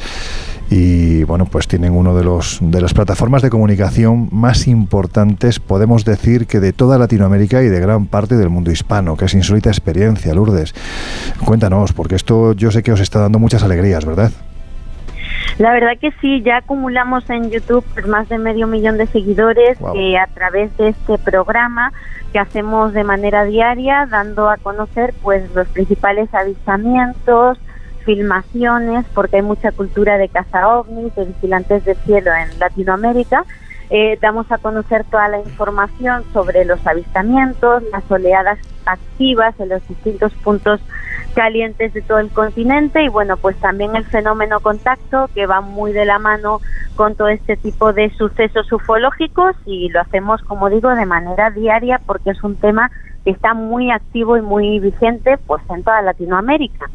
y 0.69 1.23
bueno 1.23 1.45
pues 1.47 1.69
tienen 1.69 1.93
uno 1.93 2.17
de 2.17 2.25
los 2.25 2.59
de 2.61 2.81
las 2.81 2.93
plataformas 2.93 3.43
de 3.43 3.51
comunicación 3.51 4.29
más 4.33 4.67
importantes 4.67 5.61
podemos 5.61 6.05
decir 6.05 6.47
que 6.47 6.59
de 6.59 6.73
toda 6.73 6.99
Latinoamérica 6.99 7.63
y 7.63 7.69
de 7.69 7.79
gran 7.79 8.07
parte 8.07 8.37
del 8.37 8.51
mundo 8.51 8.73
hispano 8.73 9.17
que 9.17 9.27
es 9.27 9.35
insólita 9.35 9.71
experiencia 9.71 10.35
Lourdes. 10.35 10.75
Cuéntanos 11.45 11.93
porque 11.93 12.17
esto 12.17 12.53
yo 12.53 12.73
sé 12.73 12.83
que 12.83 12.93
os 12.93 13.01
está 13.01 13.21
dando 13.21 13.39
muchas 13.39 13.63
alegrías 13.63 14.05
verdad 14.05 14.33
la 15.59 15.73
verdad 15.73 15.93
que 16.01 16.11
sí, 16.21 16.43
ya 16.43 16.59
acumulamos 16.59 17.29
en 17.31 17.51
YouTube 17.51 17.85
pues, 17.95 18.07
más 18.07 18.29
de 18.29 18.39
medio 18.39 18.67
millón 18.67 18.99
de 18.99 19.07
seguidores 19.07 19.79
que 19.93 20.19
a 20.19 20.27
través 20.27 20.77
de 20.77 20.89
este 20.89 21.19
programa 21.19 21.93
que 22.33 22.41
hacemos 22.41 22.93
de 22.93 23.05
manera 23.05 23.45
diaria, 23.45 24.07
dando 24.11 24.51
a 24.51 24.57
conocer 24.57 25.15
pues 25.23 25.49
los 25.55 25.69
principales 25.69 26.35
avistamientos, 26.35 27.59
filmaciones, 28.05 29.07
porque 29.15 29.37
hay 29.37 29.43
mucha 29.43 29.71
cultura 29.71 30.19
de 30.19 30.29
caza 30.29 30.69
ovnis, 30.69 31.15
de 31.15 31.27
vigilantes 31.27 31.85
del 31.85 31.97
cielo 31.99 32.33
en 32.35 32.59
Latinoamérica. 32.59 33.45
Eh, 33.91 34.19
damos 34.21 34.51
a 34.51 34.59
conocer 34.59 35.05
toda 35.05 35.29
la 35.29 35.39
información 35.39 36.25
sobre 36.33 36.65
los 36.65 36.85
avistamientos, 36.85 37.85
las 37.93 38.11
oleadas 38.11 38.59
activas 38.87 39.55
en 39.61 39.69
los 39.69 39.87
distintos 39.87 40.33
puntos 40.43 40.81
calientes 41.35 41.93
de 41.93 42.03
todo 42.03 42.19
el 42.19 42.31
continente 42.31 43.03
y 43.03 43.09
bueno, 43.09 43.37
pues 43.37 43.57
también 43.57 43.95
el 43.97 44.05
fenómeno 44.05 44.61
contacto 44.61 45.29
que 45.35 45.47
va 45.47 45.61
muy 45.61 45.93
de 45.93 46.05
la 46.05 46.19
mano 46.19 46.61
con 46.97 47.15
todo 47.15 47.29
este 47.29 47.57
tipo 47.57 47.93
de 47.93 48.11
sucesos 48.17 48.71
ufológicos 48.73 49.55
y 49.67 49.89
lo 49.91 50.01
hacemos, 50.01 50.41
como 50.43 50.71
digo, 50.71 50.95
de 50.95 51.07
manera 51.07 51.51
diaria 51.51 52.01
porque 52.07 52.31
es 52.31 52.43
un 52.43 52.57
tema 52.57 52.91
que 53.25 53.31
está 53.31 53.55
muy 53.55 53.91
activo 53.91 54.37
y 54.37 54.43
muy 54.43 54.79
vigente 54.79 55.37
pues 55.47 55.63
en 55.71 55.83
toda 55.83 56.03
Latinoamérica. 56.03 56.89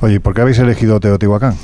Oye, 0.00 0.20
¿por 0.20 0.34
qué 0.34 0.40
habéis 0.40 0.58
elegido 0.58 0.98
Teotihuacán? 1.00 1.54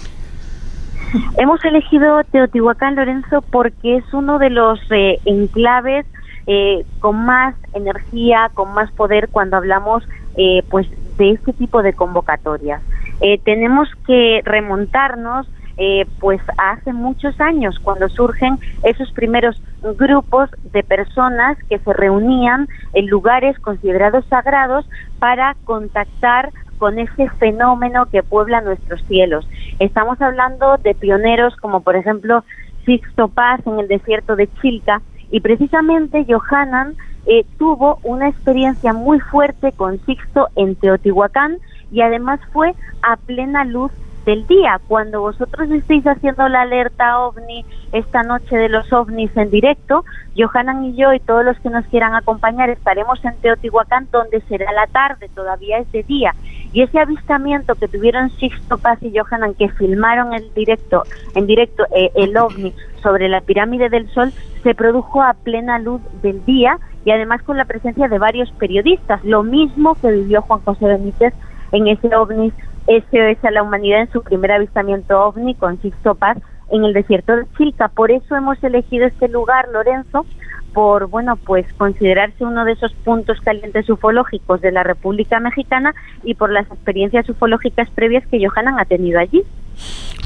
Hemos 1.39 1.65
elegido 1.65 2.23
Teotihuacán, 2.25 2.97
Lorenzo, 2.97 3.43
porque 3.43 3.97
es 3.97 4.05
uno 4.13 4.39
de 4.39 4.51
los 4.51 4.79
eh, 4.91 5.19
enclaves 5.25 6.05
eh, 6.47 6.85
con 7.01 7.25
más 7.25 7.55
energía, 7.73 8.51
con 8.55 8.75
más 8.75 8.91
poder 8.93 9.29
cuando 9.31 9.57
hablamos 9.57 10.07
eh, 10.37 10.63
pues 10.69 10.87
de 11.17 11.33
este 11.33 11.53
tipo 11.53 11.83
de 11.83 11.93
convocatorias. 11.93 12.83
Eh, 13.21 13.39
tenemos 13.45 13.89
que 14.07 14.43
remontarnos 14.45 15.49
eh, 15.79 16.07
pues 16.21 16.41
hace 16.57 16.95
muchos 16.95 17.39
años 17.39 17.79
cuando 17.79 18.09
surgen 18.09 18.59
esos 18.83 19.13
primeros 19.13 19.61
grupos 19.99 20.49
de 20.73 20.83
personas 20.83 21.59
que 21.69 21.79
se 21.79 21.93
reunían 21.93 22.67
en 22.95 23.07
lugares 23.09 23.59
considerados 23.59 24.25
sagrados 24.27 24.89
para 25.19 25.55
contactar 25.65 26.51
con 26.79 26.99
ese 26.99 27.29
fenómeno 27.39 28.07
que 28.07 28.23
puebla 28.23 28.63
nuestros 28.63 29.03
cielos. 29.05 29.47
Estamos 29.79 30.21
hablando 30.23 30.79
de 30.79 30.95
pioneros 30.95 31.55
como 31.57 31.81
por 31.81 31.97
ejemplo 31.97 32.43
Sixto 32.87 33.29
Paz 33.29 33.61
en 33.67 33.79
el 33.79 33.89
desierto 33.89 34.35
de 34.35 34.49
Chilca 34.63 35.03
y 35.31 35.41
precisamente 35.41 36.25
Johanan 36.27 36.95
eh, 37.27 37.45
tuvo 37.59 37.99
una 38.03 38.29
experiencia 38.29 38.93
muy 38.93 39.21
fuerte 39.21 39.73
con 39.73 39.99
Sixto 40.07 40.49
en 40.57 40.77
Teotihuacán 40.77 41.59
y 41.91 42.01
además 42.01 42.41
fue 42.53 42.75
a 43.03 43.17
plena 43.17 43.65
luz 43.65 43.93
del 44.27 44.47
día. 44.47 44.81
Cuando 44.89 45.21
vosotros 45.21 45.71
estéis 45.71 46.05
haciendo 46.07 46.49
la 46.49 46.63
alerta 46.63 47.21
ovni 47.21 47.65
esta 47.93 48.23
noche 48.25 48.57
de 48.57 48.69
los 48.69 48.93
ovnis 48.93 49.35
en 49.37 49.51
directo, 49.51 50.05
Johanan 50.37 50.85
y 50.85 50.97
yo 50.97 51.13
y 51.15 51.21
todos 51.21 51.45
los 51.45 51.59
que 51.61 51.71
nos 51.71 51.87
quieran 51.87 52.15
acompañar 52.15 52.69
estaremos 52.69 53.25
en 53.25 53.37
Teotihuacán 53.37 54.09
donde 54.13 54.41
será 54.43 54.71
la 54.73 54.87
tarde, 54.89 55.31
todavía 55.35 55.79
es 55.79 55.91
de 55.93 56.03
día. 56.03 56.35
Y 56.73 56.83
ese 56.83 56.99
avistamiento 56.99 57.77
que 57.77 57.89
tuvieron 57.89 58.31
Sixto 58.31 58.79
Paz 58.79 58.99
y 59.01 59.17
Johanan 59.17 59.55
que 59.55 59.69
filmaron 59.71 60.35
en 60.35 60.53
directo, 60.55 61.05
en 61.35 61.47
directo 61.47 61.87
eh, 61.95 62.11
el 62.17 62.37
ovni 62.37 62.75
sobre 63.03 63.29
la 63.29 63.41
pirámide 63.41 63.89
del 63.89 64.11
Sol 64.11 64.33
se 64.63 64.75
produjo 64.75 65.23
a 65.23 65.35
plena 65.35 65.79
luz 65.79 66.03
del 66.23 66.45
día 66.45 66.79
y 67.07 67.13
además 67.13 67.41
con 67.45 67.57
la 67.57 67.65
presencia 67.67 68.09
de 68.09 68.19
varios 68.19 68.51
periodistas, 68.59 69.25
lo 69.25 69.45
mismo 69.45 69.95
que 69.95 70.11
vivió 70.11 70.43
Juan 70.43 70.61
José 70.63 70.87
Benítez 70.87 71.33
en 71.71 71.87
ese 71.87 72.15
ovni 72.17 72.53
SOS 72.89 73.45
a 73.45 73.53
la 73.53 73.63
humanidad 73.63 74.01
en 74.01 74.11
su 74.11 74.23
primer 74.23 74.51
avistamiento 74.51 75.25
ovni 75.25 75.55
con 75.55 75.81
Sixto 75.81 76.17
Paz 76.17 76.37
en 76.69 76.85
el 76.85 76.93
desierto 76.93 77.37
de 77.37 77.47
Chilca. 77.57 77.87
Por 77.87 78.11
eso 78.11 78.35
hemos 78.35 78.63
elegido 78.65 79.07
este 79.07 79.29
lugar, 79.29 79.69
Lorenzo, 79.73 80.27
por 80.75 81.07
bueno 81.07 81.37
pues 81.37 81.73
considerarse 81.75 82.45
uno 82.45 82.65
de 82.65 82.73
esos 82.73 82.93
puntos 82.93 83.41
calientes 83.41 83.89
ufológicos 83.89 84.61
de 84.61 84.73
la 84.73 84.83
República 84.83 85.39
Mexicana 85.39 85.95
y 86.25 86.35
por 86.35 86.51
las 86.51 86.67
experiencias 86.73 87.29
ufológicas 87.29 87.89
previas 87.91 88.27
que 88.27 88.45
Johanan 88.45 88.81
ha 88.81 88.85
tenido 88.85 89.21
allí. 89.21 89.45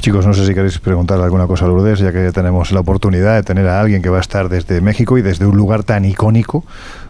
Chicos, 0.01 0.25
no 0.25 0.33
sé 0.33 0.47
si 0.47 0.55
queréis 0.55 0.79
preguntar 0.79 1.21
alguna 1.21 1.45
cosa 1.45 1.65
a 1.65 1.67
Lourdes, 1.67 1.99
ya 1.99 2.11
que 2.11 2.31
tenemos 2.31 2.71
la 2.71 2.79
oportunidad 2.79 3.35
de 3.35 3.43
tener 3.43 3.67
a 3.67 3.79
alguien 3.79 4.01
que 4.01 4.09
va 4.09 4.17
a 4.17 4.21
estar 4.21 4.49
desde 4.49 4.81
México 4.81 5.17
y 5.17 5.21
desde 5.21 5.45
un 5.45 5.55
lugar 5.55 5.83
tan 5.83 6.05
icónico 6.05 6.63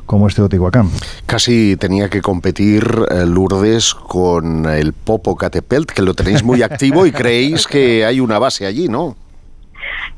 como 0.05 0.27
este 0.27 0.41
Otihuacán. 0.41 0.89
Casi 1.25 1.77
tenía 1.77 2.09
que 2.09 2.21
competir 2.21 2.83
eh, 3.09 3.25
Lourdes 3.25 3.93
con 3.93 4.65
el 4.65 4.91
Popo 4.91 5.37
Catepelt, 5.37 5.89
que 5.89 6.01
lo 6.01 6.13
tenéis 6.13 6.43
muy 6.43 6.63
activo 6.63 7.05
y 7.05 7.13
creéis 7.13 7.65
que 7.65 8.05
hay 8.05 8.19
una 8.19 8.39
base 8.39 8.65
allí, 8.65 8.89
¿no? 8.89 9.15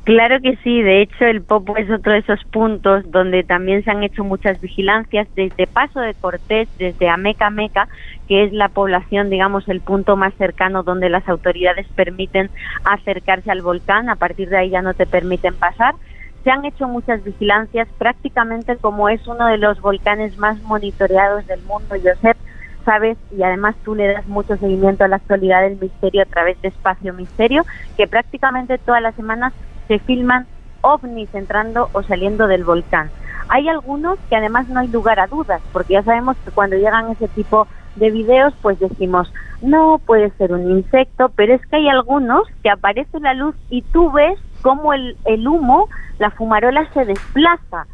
Claro 0.04 0.38
que 0.42 0.56
sí, 0.62 0.82
de 0.82 1.00
hecho 1.00 1.24
el 1.24 1.42
Popo 1.42 1.76
es 1.78 1.90
otro 1.90 2.12
de 2.12 2.18
esos 2.18 2.44
puntos 2.44 3.10
donde 3.10 3.42
también 3.42 3.82
se 3.84 3.90
han 3.90 4.02
hecho 4.02 4.22
muchas 4.22 4.60
vigilancias 4.60 5.26
desde 5.34 5.66
Paso 5.66 6.00
de 6.00 6.12
Cortés, 6.12 6.68
desde 6.78 7.08
Ameca 7.08 7.48
Meca, 7.48 7.88
que 8.28 8.44
es 8.44 8.52
la 8.52 8.68
población, 8.68 9.30
digamos, 9.30 9.66
el 9.66 9.80
punto 9.80 10.16
más 10.16 10.34
cercano 10.34 10.82
donde 10.82 11.08
las 11.08 11.26
autoridades 11.26 11.86
permiten 11.94 12.50
acercarse 12.84 13.50
al 13.50 13.62
volcán, 13.62 14.10
a 14.10 14.16
partir 14.16 14.50
de 14.50 14.58
ahí 14.58 14.70
ya 14.70 14.82
no 14.82 14.92
te 14.92 15.06
permiten 15.06 15.54
pasar. 15.54 15.94
Se 16.42 16.50
han 16.50 16.66
hecho 16.66 16.86
muchas 16.86 17.24
vigilancias, 17.24 17.88
prácticamente 17.96 18.76
como 18.76 19.08
es 19.08 19.26
uno 19.26 19.46
de 19.46 19.56
los 19.56 19.80
volcanes 19.80 20.36
más 20.36 20.60
monitoreados 20.64 21.46
del 21.46 21.62
mundo, 21.62 21.94
Josep, 21.94 22.36
sabes, 22.84 23.16
y 23.30 23.42
además 23.42 23.74
tú 23.82 23.94
le 23.94 24.12
das 24.12 24.26
mucho 24.26 24.56
seguimiento 24.58 25.04
a 25.04 25.08
la 25.08 25.16
actualidad 25.16 25.62
del 25.62 25.78
misterio 25.80 26.20
a 26.20 26.26
través 26.26 26.60
de 26.60 26.68
Espacio 26.68 27.14
Misterio, 27.14 27.64
que 27.96 28.06
prácticamente 28.06 28.76
todas 28.76 29.00
las 29.00 29.14
semanas 29.14 29.54
se 29.88 29.98
filman 29.98 30.46
ovnis 30.80 31.34
entrando 31.34 31.88
o 31.92 32.02
saliendo 32.02 32.46
del 32.46 32.64
volcán. 32.64 33.10
Hay 33.48 33.68
algunos 33.68 34.18
que 34.28 34.36
además 34.36 34.68
no 34.68 34.80
hay 34.80 34.88
lugar 34.88 35.20
a 35.20 35.26
dudas, 35.26 35.60
porque 35.72 35.94
ya 35.94 36.02
sabemos 36.02 36.36
que 36.44 36.50
cuando 36.50 36.76
llegan 36.76 37.10
ese 37.10 37.28
tipo 37.28 37.66
de 37.96 38.10
videos, 38.10 38.54
pues 38.62 38.78
decimos, 38.78 39.32
no, 39.62 40.00
puede 40.04 40.30
ser 40.30 40.52
un 40.52 40.70
insecto, 40.70 41.30
pero 41.36 41.54
es 41.54 41.66
que 41.66 41.76
hay 41.76 41.88
algunos 41.88 42.42
que 42.62 42.70
aparece 42.70 43.20
la 43.20 43.34
luz 43.34 43.54
y 43.70 43.82
tú 43.82 44.10
ves 44.10 44.38
cómo 44.62 44.92
el, 44.92 45.16
el 45.24 45.46
humo, 45.46 45.88
la 46.18 46.30
fumarola 46.30 46.88
se 46.92 47.04
desplaza, 47.04 47.86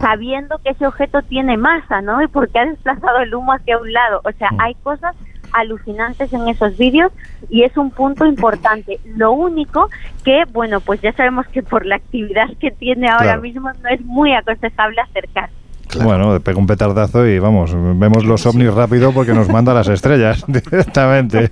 sabiendo 0.00 0.58
que 0.58 0.70
ese 0.70 0.86
objeto 0.86 1.22
tiene 1.22 1.56
masa, 1.56 2.00
¿no? 2.00 2.20
Y 2.22 2.26
porque 2.26 2.58
ha 2.58 2.66
desplazado 2.66 3.18
el 3.20 3.34
humo 3.34 3.52
hacia 3.52 3.78
un 3.78 3.92
lado. 3.92 4.20
O 4.24 4.32
sea, 4.32 4.50
hay 4.58 4.74
cosas 4.76 5.14
alucinantes 5.54 6.32
en 6.32 6.48
esos 6.48 6.76
vídeos 6.76 7.12
y 7.48 7.62
es 7.62 7.76
un 7.76 7.90
punto 7.90 8.26
importante. 8.34 9.00
Lo 9.16 9.32
único 9.32 9.88
que, 10.24 10.44
bueno, 10.52 10.80
pues 10.80 11.00
ya 11.00 11.12
sabemos 11.12 11.46
que 11.48 11.62
por 11.62 11.86
la 11.86 11.96
actividad 11.96 12.48
que 12.60 12.70
tiene 12.70 13.08
ahora 13.08 13.36
mismo 13.38 13.70
no 13.82 13.88
es 13.88 14.04
muy 14.04 14.34
aconsejable 14.34 15.00
acercarse. 15.00 15.54
Bueno, 16.02 16.40
pega 16.40 16.58
un 16.58 16.66
petardazo 16.66 17.26
y 17.26 17.38
vamos, 17.38 17.72
vemos 17.72 18.24
los 18.24 18.44
ovnis 18.46 18.72
rápido 18.74 19.12
porque 19.12 19.32
nos 19.32 19.48
manda 19.48 19.72
las 19.74 19.86
estrellas 19.88 20.44
directamente. 20.48 21.50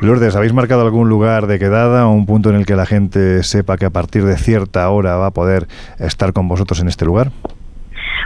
Lourdes, 0.00 0.34
¿habéis 0.36 0.52
marcado 0.52 0.82
algún 0.82 1.08
lugar 1.08 1.46
de 1.46 1.58
quedada 1.58 2.06
o 2.06 2.12
un 2.12 2.26
punto 2.26 2.50
en 2.50 2.56
el 2.56 2.66
que 2.66 2.76
la 2.76 2.86
gente 2.86 3.42
sepa 3.42 3.76
que 3.76 3.86
a 3.86 3.90
partir 3.90 4.24
de 4.24 4.36
cierta 4.36 4.88
hora 4.88 5.16
va 5.16 5.26
a 5.26 5.30
poder 5.30 5.66
estar 5.98 6.32
con 6.32 6.48
vosotros 6.48 6.80
en 6.80 6.88
este 6.88 7.04
lugar? 7.04 7.32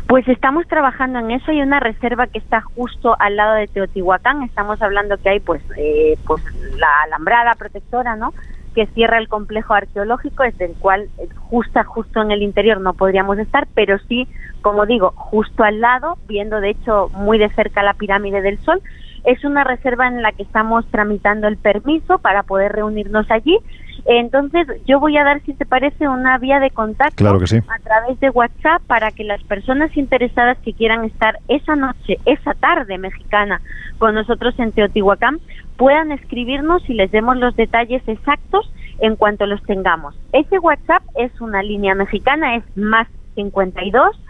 Pues 0.07 0.27
estamos 0.29 0.67
trabajando 0.69 1.19
en 1.19 1.31
eso. 1.33 1.51
Hay 1.51 1.61
una 1.61 1.81
reserva 1.81 2.27
que 2.27 2.39
está 2.39 2.61
justo 2.61 3.17
al 3.19 3.37
lado 3.37 3.55
de 3.55 3.67
Teotihuacán. 3.67 4.43
Estamos 4.43 4.81
hablando 4.81 5.19
que 5.19 5.29
hay 5.29 5.41
pues, 5.41 5.63
eh, 5.77 6.17
pues 6.27 6.43
la 6.77 7.03
alambrada 7.05 7.55
protectora, 7.55 8.17
¿no? 8.17 8.33
que 8.75 8.87
cierra 8.95 9.19
el 9.19 9.29
complejo 9.29 9.75
arqueológico, 9.75 10.45
desde 10.45 10.67
el 10.67 10.75
cual 10.75 11.09
eh, 11.19 11.29
justo, 11.35 11.83
justo 11.85 12.23
en 12.23 12.31
el 12.31 12.43
interior 12.43 12.81
no 12.81 12.95
podríamos 12.95 13.37
estar, 13.39 13.67
pero 13.75 13.99
sí, 14.09 14.29
como 14.63 14.87
digo, 14.87 15.13
justo 15.17 15.65
al 15.65 15.81
lado, 15.81 16.17
viendo 16.29 16.61
de 16.61 16.71
hecho 16.71 17.11
muy 17.15 17.39
de 17.39 17.49
cerca 17.51 17.83
la 17.83 17.95
pirámide 17.95 18.41
del 18.41 18.59
Sol. 18.61 18.81
Es 19.25 19.45
una 19.45 19.65
reserva 19.65 20.07
en 20.07 20.23
la 20.23 20.31
que 20.31 20.45
estamos 20.45 20.87
tramitando 20.93 21.49
el 21.49 21.57
permiso 21.57 22.19
para 22.19 22.45
poder 22.45 22.71
reunirnos 22.73 23.29
allí 23.33 23.59
entonces, 24.07 24.67
yo 24.87 25.01
voy 25.01 25.17
a 25.17 25.25
dar, 25.25 25.41
si 25.43 25.55
te 25.55 25.67
parece, 25.67 26.09
una 26.09 26.39
vía 26.39 26.61
de 26.61 26.71
contacto 26.71 27.29
a 27.29 27.79
través 27.83 28.21
de 28.21 28.31
WhatsApp 28.31 28.83
para 28.87 29.11
que 29.11 29.25
las 29.25 29.43
personas 29.45 29.97
interesadas 29.97 30.59
que 30.59 30.73
quieran 30.73 31.05
estar 31.05 31.39
esa 31.49 31.77
noche, 31.77 32.19
esa 32.25 32.55
tarde 32.55 32.99
mexicana 32.99 33.61
con 33.99 34.15
nosotros 34.15 34.55
en 34.59 34.73
Teotihuacán, 34.73 35.41
puedan 35.77 36.13
escribirnos 36.13 36.89
y 36.89 36.95
les 36.95 37.11
demos 37.11 37.37
los 37.37 37.55
detalles 37.57 38.03
exactos 38.07 38.71
en 39.01 39.17
cuanto 39.17 39.47
los 39.47 39.63
tengamos. 39.63 40.15
Ese 40.33 40.59
WhatsApp 40.59 41.03
es 41.17 41.41
una 41.41 41.63
línea 41.63 41.95
mexicana, 41.95 42.57
es 42.57 42.65
más 42.77 43.09
52 43.35 44.21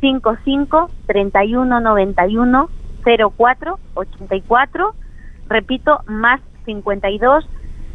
55 0.00 0.90
31 1.06 1.80
91 1.80 2.68
04 3.36 3.78
84. 3.94 4.94
Repito, 5.48 6.00
más 6.06 6.40
52 6.64 7.48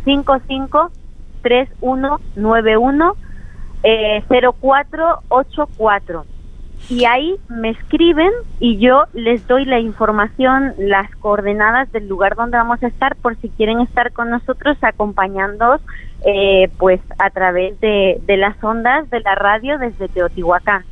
55 0.06 0.92
3191 1.44 3.16
eh, 3.84 4.24
0484 4.28 6.26
y 6.90 7.06
ahí 7.06 7.36
me 7.48 7.70
escriben 7.70 8.32
y 8.60 8.78
yo 8.78 9.04
les 9.14 9.48
doy 9.48 9.64
la 9.66 9.80
información, 9.80 10.74
las 10.78 11.10
coordenadas 11.18 11.92
del 11.92 12.08
lugar 12.08 12.36
donde 12.36 12.58
vamos 12.58 12.82
a 12.84 12.88
estar 12.88 13.16
por 13.16 13.38
si 13.38 13.50
quieren 13.50 13.80
estar 13.80 14.12
con 14.12 14.30
nosotros 14.30 14.78
acompañándonos 14.82 15.82
eh, 16.26 16.70
pues 16.78 17.00
a 17.20 17.30
través 17.30 17.80
de 17.80 18.22
las 18.38 18.62
ondas 18.64 19.10
de 19.10 19.22
la 19.22 19.36
radio 19.36 19.78
desde 19.78 20.10
Teotihuacán. 20.10 20.84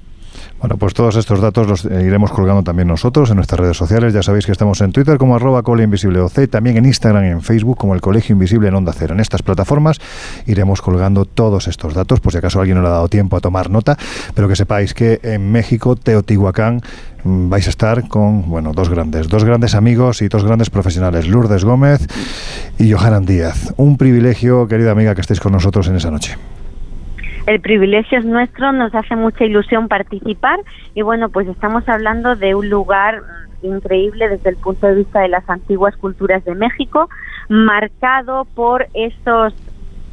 Bueno, 0.62 0.78
pues 0.78 0.94
todos 0.94 1.16
estos 1.16 1.42
datos 1.42 1.68
los 1.68 1.86
eh, 1.86 2.04
iremos 2.06 2.32
colgando 2.32 2.62
también 2.62 2.88
nosotros 2.88 3.32
en 3.32 3.38
nuestras 3.38 3.60
redes 3.60 3.76
sociales. 3.76 4.14
Ya 4.14 4.22
sabéis 4.22 4.46
que 4.46 4.52
estamos 4.52 4.80
en 4.82 4.92
Twitter 4.92 5.18
como 5.18 5.36
arroba 5.36 5.64
también 5.64 6.78
en 6.78 6.86
Instagram 6.86 7.26
y 7.26 7.28
en 7.30 7.42
Facebook 7.42 7.78
como 7.78 7.96
el 7.96 8.02
Colegio 8.02 8.34
Invisible 8.34 8.68
en 8.68 8.76
Onda 8.76 8.94
Cero. 8.96 9.16
En 9.16 9.20
estas 9.20 9.42
plataformas 9.42 9.98
iremos 10.46 10.84
colgando 10.84 11.26
todos 11.26 11.68
estos 11.68 11.96
datos, 11.96 12.20
por 12.20 12.32
si 12.32 12.38
acaso 12.38 12.60
alguien 12.60 12.78
no 12.78 12.84
le 12.84 12.90
ha 12.90 12.92
dado 12.92 13.08
tiempo 13.08 13.38
a 13.38 13.40
tomar 13.40 13.72
nota, 13.72 13.98
pero 14.36 14.48
que 14.48 14.56
sepáis 14.56 14.94
que 14.94 15.20
en 15.24 15.52
México, 15.52 15.96
Teotihuacán, 15.96 16.82
mm, 17.24 17.50
vais 17.50 17.66
a 17.66 17.72
estar 17.72 18.08
con 18.08 18.48
bueno 18.48 18.72
dos 18.74 18.90
grandes 18.90 19.30
dos 19.30 19.44
grandes 19.44 19.74
amigos 19.74 20.22
y 20.22 20.28
dos 20.28 20.44
grandes 20.44 20.70
profesionales 20.70 21.28
Lourdes 21.28 21.64
Gómez 21.64 22.06
y 22.78 22.92
Johanan 22.92 23.26
Díaz 23.26 23.74
un 23.78 23.98
privilegio 23.98 24.68
querida 24.68 24.92
amiga 24.92 25.16
que 25.16 25.22
estéis 25.22 25.40
con 25.40 25.54
nosotros 25.54 25.88
en 25.88 25.96
esa 25.96 26.12
noche 26.12 26.38
el 27.48 27.60
privilegio 27.60 28.20
es 28.20 28.26
nuestro, 28.26 28.72
nos 28.72 28.94
hace 28.94 29.16
mucha 29.16 29.46
ilusión 29.46 29.88
participar 29.88 30.60
y 30.94 31.02
bueno, 31.02 31.30
pues 31.30 31.48
estamos 31.48 31.88
hablando 31.88 32.36
de 32.36 32.56
un 32.56 32.70
lugar 32.70 33.22
increíble 33.64 34.30
desde 34.30 34.50
el 34.52 34.58
punto 34.58 34.88
de 34.88 34.96
vista 34.96 35.22
de 35.22 35.28
las 35.28 35.48
antiguas 35.50 35.96
culturas 35.98 36.44
de 36.46 36.56
México, 36.56 37.10
marcado 37.50 38.46
por 38.56 38.88
estos 38.94 39.54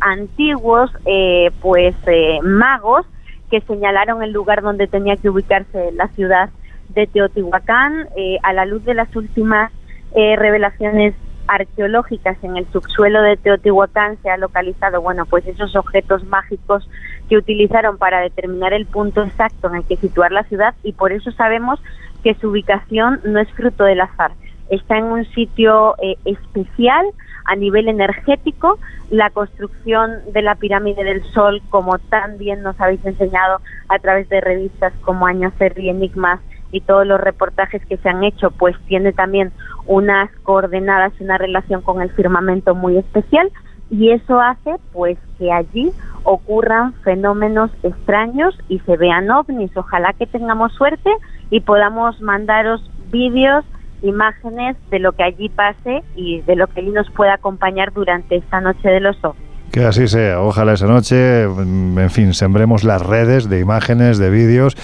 antiguos 0.01 0.91
eh, 1.07 1.51
pues 1.61 1.95
eh, 2.07 2.39
magos 2.43 3.07
que 3.51 3.61
señalaron 3.63 4.23
el 4.23 4.33
lugar 4.33 4.63
donde 4.63 4.87
tenía 4.87 5.17
que 5.17 5.31
ubicarse 5.31 5.93
la 5.93 6.09
ciudad 6.09 6.51
de 6.91 7.07
Teotihuacán 7.07 8.09
eh, 8.17 8.39
a 8.43 8.53
la 8.53 8.65
luz 8.65 8.85
de 8.85 8.95
las 8.95 9.15
últimas 9.17 9.73
revelaciones 10.15 11.15
arqueológicas 11.49 12.37
en 12.43 12.57
el 12.57 12.67
subsuelo 12.73 13.21
de 13.21 13.37
Teotihuacán 13.37 14.17
se 14.23 14.31
ha 14.31 14.39
localizado, 14.39 15.03
bueno, 15.03 15.27
pues 15.27 15.47
esos 15.47 15.77
objetos 15.77 16.25
mágicos 16.25 16.89
que 17.29 17.37
utilizaron 17.37 17.99
para 17.99 18.21
determinar 18.21 18.73
el 18.73 18.87
punto 18.87 19.23
exacto 19.23 19.69
en 19.69 19.77
el 19.77 19.85
que 19.85 19.97
situar 19.97 20.33
la 20.33 20.45
ciudad 20.45 20.75
y 20.83 20.93
por 20.93 21.13
eso 21.13 21.31
sabemos 21.33 21.81
que 22.23 22.35
su 22.35 22.51
ubicación 22.51 23.21
no 23.25 23.39
es 23.39 23.51
fruto 23.53 23.85
del 23.85 24.01
azar. 24.01 24.33
Está 24.71 24.99
en 24.99 25.05
un 25.05 25.25
sitio 25.27 25.95
eh, 26.03 26.17
especial 26.25 27.07
a 27.45 27.57
nivel 27.57 27.89
energético. 27.89 28.79
La 29.11 29.31
construcción 29.31 30.19
de 30.33 30.43
la 30.43 30.57
pirámide 30.57 31.05
del 31.05 31.23
Sol, 31.33 31.63
como 31.71 31.99
tan 31.99 32.37
bien 32.37 32.63
nos 32.63 32.79
habéis 32.81 33.05
enseñado 33.07 33.61
a 33.89 33.99
través 33.99 34.29
de 34.29 34.41
revistas 34.41 34.93
como 35.03 35.27
Año 35.27 35.53
y 35.77 35.89
Enigmas, 35.89 36.41
y 36.71 36.83
todos 36.83 37.07
los 37.07 37.19
reportajes 37.19 37.85
que 37.87 37.97
se 37.97 38.09
han 38.11 38.25
hecho, 38.25 38.51
pues 38.51 38.77
tiene 38.87 39.13
también 39.13 39.53
unas 39.87 40.31
coordenadas, 40.43 41.13
una 41.19 41.39
relación 41.39 41.81
con 41.81 42.03
el 42.03 42.11
firmamento 42.11 42.75
muy 42.75 42.99
especial 42.99 43.51
y 43.90 44.10
eso 44.10 44.40
hace 44.40 44.77
pues 44.93 45.19
que 45.39 45.52
allí 45.52 45.93
ocurran 46.24 46.93
fenómenos 47.05 47.70
extraños 47.82 48.59
y 48.69 48.81
se 48.81 48.97
vean 48.97 49.31
ovnis. 49.31 49.74
Ojalá 49.77 50.12
que 50.12 50.27
tengamos 50.27 50.73
suerte 50.74 51.10
y 51.51 51.60
podamos 51.60 52.20
mandaros 52.20 52.90
vídeos, 53.10 53.65
imágenes 54.02 54.77
de 54.90 54.98
lo 54.98 55.12
que 55.12 55.23
allí 55.23 55.48
pase 55.48 56.02
y 56.15 56.43
de 56.43 56.56
lo 56.56 56.66
que 56.66 56.81
allí 56.81 56.90
nos 56.90 57.10
pueda 57.10 57.35
acompañar 57.35 57.93
durante 57.93 58.36
esta 58.36 58.60
noche 58.60 58.89
de 58.89 59.01
los 59.01 59.23
ovnis. 59.24 59.48
Que 59.70 59.85
así 59.85 60.09
sea. 60.09 60.40
Ojalá 60.40 60.73
esa 60.73 60.86
noche, 60.86 61.47
mm, 61.47 61.99
en 61.99 62.11
fin, 62.11 62.35
sembremos 62.35 62.85
las 62.85 63.03
redes 63.03 63.49
de 63.49 63.61
imágenes, 63.61 64.19
de 64.19 64.31
vídeos, 64.31 64.77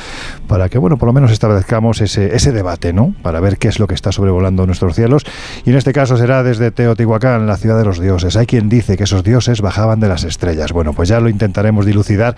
para 0.46 0.68
que, 0.68 0.78
bueno, 0.78 0.98
por 0.98 1.06
lo 1.08 1.12
menos 1.14 1.32
establezcamos 1.32 2.00
ese, 2.02 2.36
ese 2.36 2.52
debate, 2.52 2.92
¿no? 2.92 3.14
Para 3.22 3.40
ver 3.40 3.56
qué 3.56 3.68
es 3.68 3.78
lo 3.78 3.86
que 3.86 3.94
está 3.94 4.12
sobrevolando 4.12 4.66
nuestros 4.66 4.94
cielos. 4.94 5.24
Y 5.64 5.70
en 5.70 5.76
este 5.76 5.92
caso 5.92 6.16
será 6.16 6.42
desde 6.42 6.70
Teotihuacán, 6.70 7.46
la 7.46 7.56
ciudad 7.56 7.78
de 7.78 7.84
los 7.84 7.98
dioses. 7.98 8.36
Hay 8.36 8.46
quien 8.46 8.68
dice 8.68 8.96
que 8.96 9.04
esos 9.04 9.24
dioses 9.24 9.62
bajaban 9.62 10.00
de 10.00 10.08
las 10.08 10.24
estrellas. 10.24 10.72
Bueno, 10.72 10.92
pues 10.92 11.08
ya 11.08 11.20
lo 11.20 11.28
intentaremos 11.28 11.86
dilucidar 11.86 12.36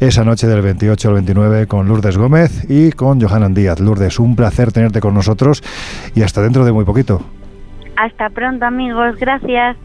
esa 0.00 0.24
noche 0.24 0.46
del 0.46 0.62
28 0.62 1.08
al 1.08 1.14
29 1.14 1.66
con 1.66 1.88
Lourdes 1.88 2.16
Gómez 2.16 2.64
y 2.70 2.92
con 2.92 3.20
Johanan 3.20 3.54
Díaz. 3.54 3.80
Lourdes, 3.80 4.18
un 4.18 4.34
placer 4.34 4.72
tenerte 4.72 5.00
con 5.00 5.14
nosotros 5.14 5.62
y 6.14 6.22
hasta 6.22 6.40
dentro 6.40 6.64
de 6.64 6.72
muy 6.72 6.84
poquito. 6.84 7.22
Hasta 7.96 8.30
pronto, 8.30 8.64
amigos. 8.64 9.16
Gracias. 9.18 9.76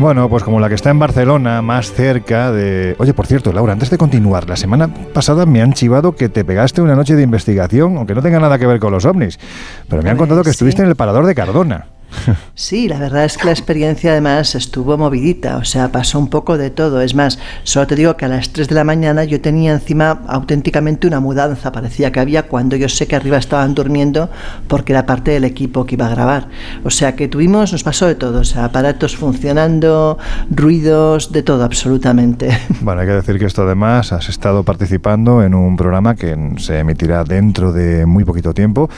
Bueno, 0.00 0.28
pues 0.28 0.44
como 0.44 0.60
la 0.60 0.68
que 0.68 0.76
está 0.76 0.90
en 0.90 1.00
Barcelona, 1.00 1.60
más 1.60 1.92
cerca 1.92 2.52
de... 2.52 2.94
Oye, 2.98 3.12
por 3.14 3.26
cierto, 3.26 3.52
Laura, 3.52 3.72
antes 3.72 3.90
de 3.90 3.98
continuar, 3.98 4.48
la 4.48 4.56
semana 4.56 4.86
pasada 5.12 5.44
me 5.44 5.60
han 5.60 5.72
chivado 5.72 6.12
que 6.14 6.28
te 6.28 6.44
pegaste 6.44 6.80
una 6.80 6.94
noche 6.94 7.16
de 7.16 7.24
investigación, 7.24 7.96
aunque 7.96 8.14
no 8.14 8.22
tenga 8.22 8.38
nada 8.38 8.60
que 8.60 8.66
ver 8.66 8.78
con 8.78 8.92
los 8.92 9.04
ovnis, 9.04 9.40
pero 9.88 10.00
me 10.02 10.10
han 10.10 10.16
contado 10.16 10.44
que 10.44 10.50
estuviste 10.50 10.82
en 10.82 10.88
el 10.88 10.94
parador 10.94 11.26
de 11.26 11.34
Cardona. 11.34 11.86
Sí, 12.54 12.88
la 12.88 12.98
verdad 12.98 13.24
es 13.24 13.38
que 13.38 13.44
la 13.46 13.52
experiencia 13.52 14.10
además 14.10 14.54
estuvo 14.54 14.98
movidita, 14.98 15.58
o 15.58 15.64
sea, 15.64 15.92
pasó 15.92 16.18
un 16.18 16.28
poco 16.28 16.58
de 16.58 16.70
todo. 16.70 17.00
Es 17.00 17.14
más, 17.14 17.38
solo 17.62 17.86
te 17.86 17.94
digo 17.94 18.16
que 18.16 18.24
a 18.24 18.28
las 18.28 18.50
3 18.50 18.68
de 18.68 18.74
la 18.74 18.84
mañana 18.84 19.24
yo 19.24 19.40
tenía 19.40 19.72
encima 19.72 20.22
auténticamente 20.26 21.06
una 21.06 21.20
mudanza, 21.20 21.70
parecía 21.70 22.10
que 22.10 22.20
había 22.20 22.48
cuando 22.48 22.76
yo 22.76 22.88
sé 22.88 23.06
que 23.06 23.16
arriba 23.16 23.38
estaban 23.38 23.74
durmiendo 23.74 24.28
porque 24.66 24.92
era 24.92 25.06
parte 25.06 25.30
del 25.30 25.44
equipo 25.44 25.86
que 25.86 25.94
iba 25.94 26.06
a 26.06 26.10
grabar. 26.10 26.48
O 26.84 26.90
sea, 26.90 27.14
que 27.14 27.28
tuvimos, 27.28 27.72
nos 27.72 27.84
pasó 27.84 28.06
de 28.06 28.16
todo, 28.16 28.40
o 28.40 28.44
sea, 28.44 28.64
aparatos 28.64 29.16
funcionando, 29.16 30.18
ruidos, 30.50 31.32
de 31.32 31.42
todo 31.42 31.64
absolutamente. 31.64 32.48
Bueno, 32.80 33.02
hay 33.02 33.06
que 33.06 33.12
decir 33.12 33.38
que 33.38 33.44
esto 33.44 33.62
además 33.62 34.12
has 34.12 34.28
estado 34.28 34.62
participando 34.62 35.42
en 35.42 35.54
un 35.54 35.76
programa 35.76 36.14
que 36.14 36.54
se 36.58 36.78
emitirá 36.78 37.24
dentro 37.24 37.72
de 37.72 38.06
muy 38.06 38.24
poquito 38.24 38.54
tiempo 38.54 38.88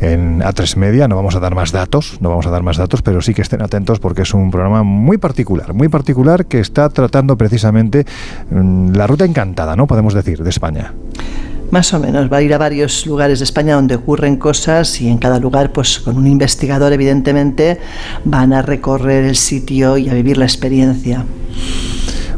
en 0.00 0.40
A3 0.40 0.76
Media, 0.76 1.08
no 1.08 1.16
vamos 1.16 1.34
a 1.36 1.40
dar 1.40 1.54
más 1.54 1.72
datos, 1.72 2.18
no 2.20 2.30
vamos 2.34 2.46
a 2.46 2.50
dar 2.50 2.64
más 2.64 2.76
datos, 2.76 3.00
pero 3.00 3.22
sí 3.22 3.32
que 3.32 3.42
estén 3.42 3.62
atentos 3.62 4.00
porque 4.00 4.22
es 4.22 4.34
un 4.34 4.50
programa 4.50 4.82
muy 4.82 5.18
particular, 5.18 5.72
muy 5.72 5.88
particular 5.88 6.46
que 6.46 6.58
está 6.58 6.88
tratando 6.88 7.38
precisamente 7.38 8.04
mm, 8.50 8.92
la 8.94 9.06
ruta 9.06 9.24
encantada, 9.24 9.76
¿no? 9.76 9.86
Podemos 9.86 10.14
decir, 10.14 10.42
de 10.42 10.50
España. 10.50 10.92
Más 11.70 11.94
o 11.94 12.00
menos, 12.00 12.32
va 12.32 12.38
a 12.38 12.42
ir 12.42 12.52
a 12.52 12.58
varios 12.58 13.06
lugares 13.06 13.38
de 13.38 13.44
España 13.44 13.76
donde 13.76 13.94
ocurren 13.94 14.36
cosas 14.36 15.00
y 15.00 15.08
en 15.08 15.18
cada 15.18 15.38
lugar, 15.38 15.72
pues 15.72 16.00
con 16.00 16.16
un 16.16 16.26
investigador, 16.26 16.92
evidentemente, 16.92 17.78
van 18.24 18.52
a 18.52 18.62
recorrer 18.62 19.24
el 19.24 19.36
sitio 19.36 19.96
y 19.96 20.08
a 20.08 20.14
vivir 20.14 20.36
la 20.36 20.44
experiencia. 20.44 21.24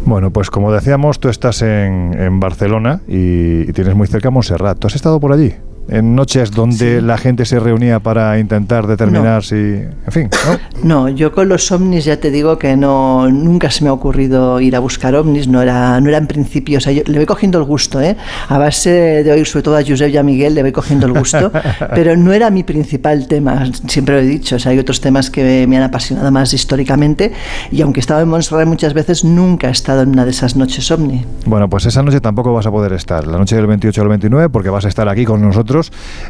Bueno, 0.04 0.30
pues 0.30 0.50
como 0.50 0.72
decíamos, 0.72 1.20
tú 1.20 1.30
estás 1.30 1.62
en, 1.62 2.38
Barcelona 2.38 3.00
y, 3.08 3.62
y 3.62 3.72
tienes 3.72 3.94
muy 3.94 4.06
cerca 4.06 4.30
Montserrat. 4.30 4.78
¿Tú 4.78 4.88
has 4.88 4.94
estado 4.94 5.18
por 5.18 5.32
allí? 5.32 5.54
En 5.88 6.14
noches 6.14 6.50
donde 6.50 7.00
la 7.00 7.16
gente 7.16 7.44
se 7.44 7.60
reunía 7.60 8.00
para 8.00 8.38
intentar 8.38 8.86
determinar 8.86 9.44
si, 9.44 9.54
en 9.56 10.10
fin, 10.10 10.30
¿no? 10.46 10.58
No, 11.06 11.08
yo 11.08 11.32
con 11.32 11.48
los 11.48 11.70
ovnis 11.72 12.04
ya 12.04 12.18
te 12.18 12.30
digo 12.30 12.58
que 12.58 12.76
no 12.76 13.30
nunca 13.30 13.70
se 13.70 13.84
me 13.84 13.90
ha 13.90 13.92
ocurrido 13.92 14.60
ir 14.60 14.76
a 14.76 14.80
buscar 14.80 15.14
ovnis, 15.14 15.48
no 15.48 15.62
era 15.62 16.00
no 16.00 16.08
era 16.08 16.18
en 16.18 16.26
principio, 16.26 16.78
o 16.78 16.80
sea, 16.80 16.92
yo 16.92 17.02
le 17.06 17.16
voy 17.18 17.26
cogiendo 17.26 17.58
el 17.58 17.64
gusto, 17.64 18.00
¿eh? 18.00 18.16
A 18.48 18.58
base 18.58 18.90
de 19.22 19.32
oír 19.32 19.46
sobre 19.46 19.62
todo 19.62 19.76
a 19.76 19.82
Josep 19.82 20.10
y 20.10 20.16
a 20.16 20.22
Miguel 20.22 20.54
le 20.54 20.62
voy 20.62 20.72
cogiendo 20.72 21.06
el 21.06 21.12
gusto, 21.12 21.52
pero 21.94 22.16
no 22.16 22.32
era 22.32 22.50
mi 22.50 22.62
principal 22.62 23.28
tema, 23.28 23.64
siempre 23.86 24.16
lo 24.16 24.20
he 24.20 24.26
dicho, 24.26 24.56
o 24.56 24.58
sea, 24.58 24.72
hay 24.72 24.78
otros 24.78 25.00
temas 25.00 25.30
que 25.30 25.66
me 25.66 25.76
han 25.76 25.84
apasionado 25.84 26.30
más 26.30 26.52
históricamente 26.52 27.32
y 27.70 27.82
aunque 27.82 28.00
he 28.00 28.02
estado 28.02 28.20
en 28.20 28.28
Montserrat 28.28 28.66
muchas 28.66 28.94
veces 28.94 29.24
nunca 29.24 29.68
he 29.68 29.72
estado 29.72 30.02
en 30.02 30.10
una 30.10 30.24
de 30.24 30.30
esas 30.30 30.56
noches 30.56 30.90
ovni. 30.90 31.24
Bueno, 31.44 31.68
pues 31.68 31.86
esa 31.86 32.02
noche 32.02 32.20
tampoco 32.20 32.52
vas 32.52 32.66
a 32.66 32.70
poder 32.70 32.92
estar, 32.92 33.26
la 33.26 33.38
noche 33.38 33.56
del 33.56 33.66
28 33.66 34.02
al 34.02 34.08
29 34.08 34.48
porque 34.50 34.70
vas 34.70 34.84
a 34.84 34.88
estar 34.88 35.08
aquí 35.08 35.24
con 35.24 35.40
nosotros 35.40 35.75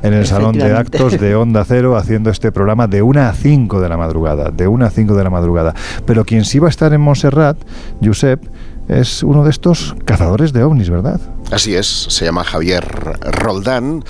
en 0.02 0.12
el 0.12 0.27
salón 0.27 0.56
de 0.56 0.73
actos 0.73 1.18
de 1.18 1.35
Onda 1.35 1.64
Cero 1.64 1.97
haciendo 1.97 2.31
este 2.31 2.52
programa 2.52 2.86
de 2.86 3.02
1 3.02 3.20
a 3.20 3.32
5 3.32 3.81
de 3.81 3.89
la 3.89 3.97
madrugada, 3.97 4.51
de 4.51 4.68
1 4.68 4.85
a 4.85 4.90
5 4.90 5.14
de 5.14 5.24
la 5.24 5.31
madrugada. 5.31 5.74
Pero 6.05 6.24
quien 6.24 6.44
sí 6.44 6.59
va 6.59 6.68
a 6.68 6.70
estar 6.70 6.93
en 6.93 7.01
Montserrat, 7.01 7.56
Josep, 8.02 8.43
es 8.89 9.23
uno 9.23 9.43
de 9.44 9.51
estos 9.51 9.94
cazadores 10.05 10.52
de 10.52 10.62
ovnis, 10.62 10.90
¿verdad? 10.90 11.20
Así 11.51 11.74
es, 11.74 11.86
se 11.86 12.24
llama 12.24 12.44
Javier 12.44 12.85
Roldán, 13.20 14.05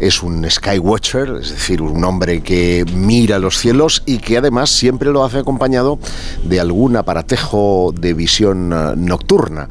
es 0.00 0.22
un 0.22 0.48
Skywatcher, 0.48 1.36
es 1.42 1.50
decir, 1.50 1.82
un 1.82 2.02
hombre 2.04 2.42
que 2.42 2.84
mira 2.94 3.38
los 3.38 3.58
cielos 3.58 4.02
y 4.06 4.18
que 4.18 4.38
además 4.38 4.70
siempre 4.70 5.10
lo 5.10 5.24
hace 5.24 5.38
acompañado 5.38 5.98
de 6.44 6.60
algún 6.60 6.96
aparatejo 6.96 7.92
de 7.98 8.14
visión 8.14 8.72
eh, 8.72 8.94
nocturna 8.96 9.68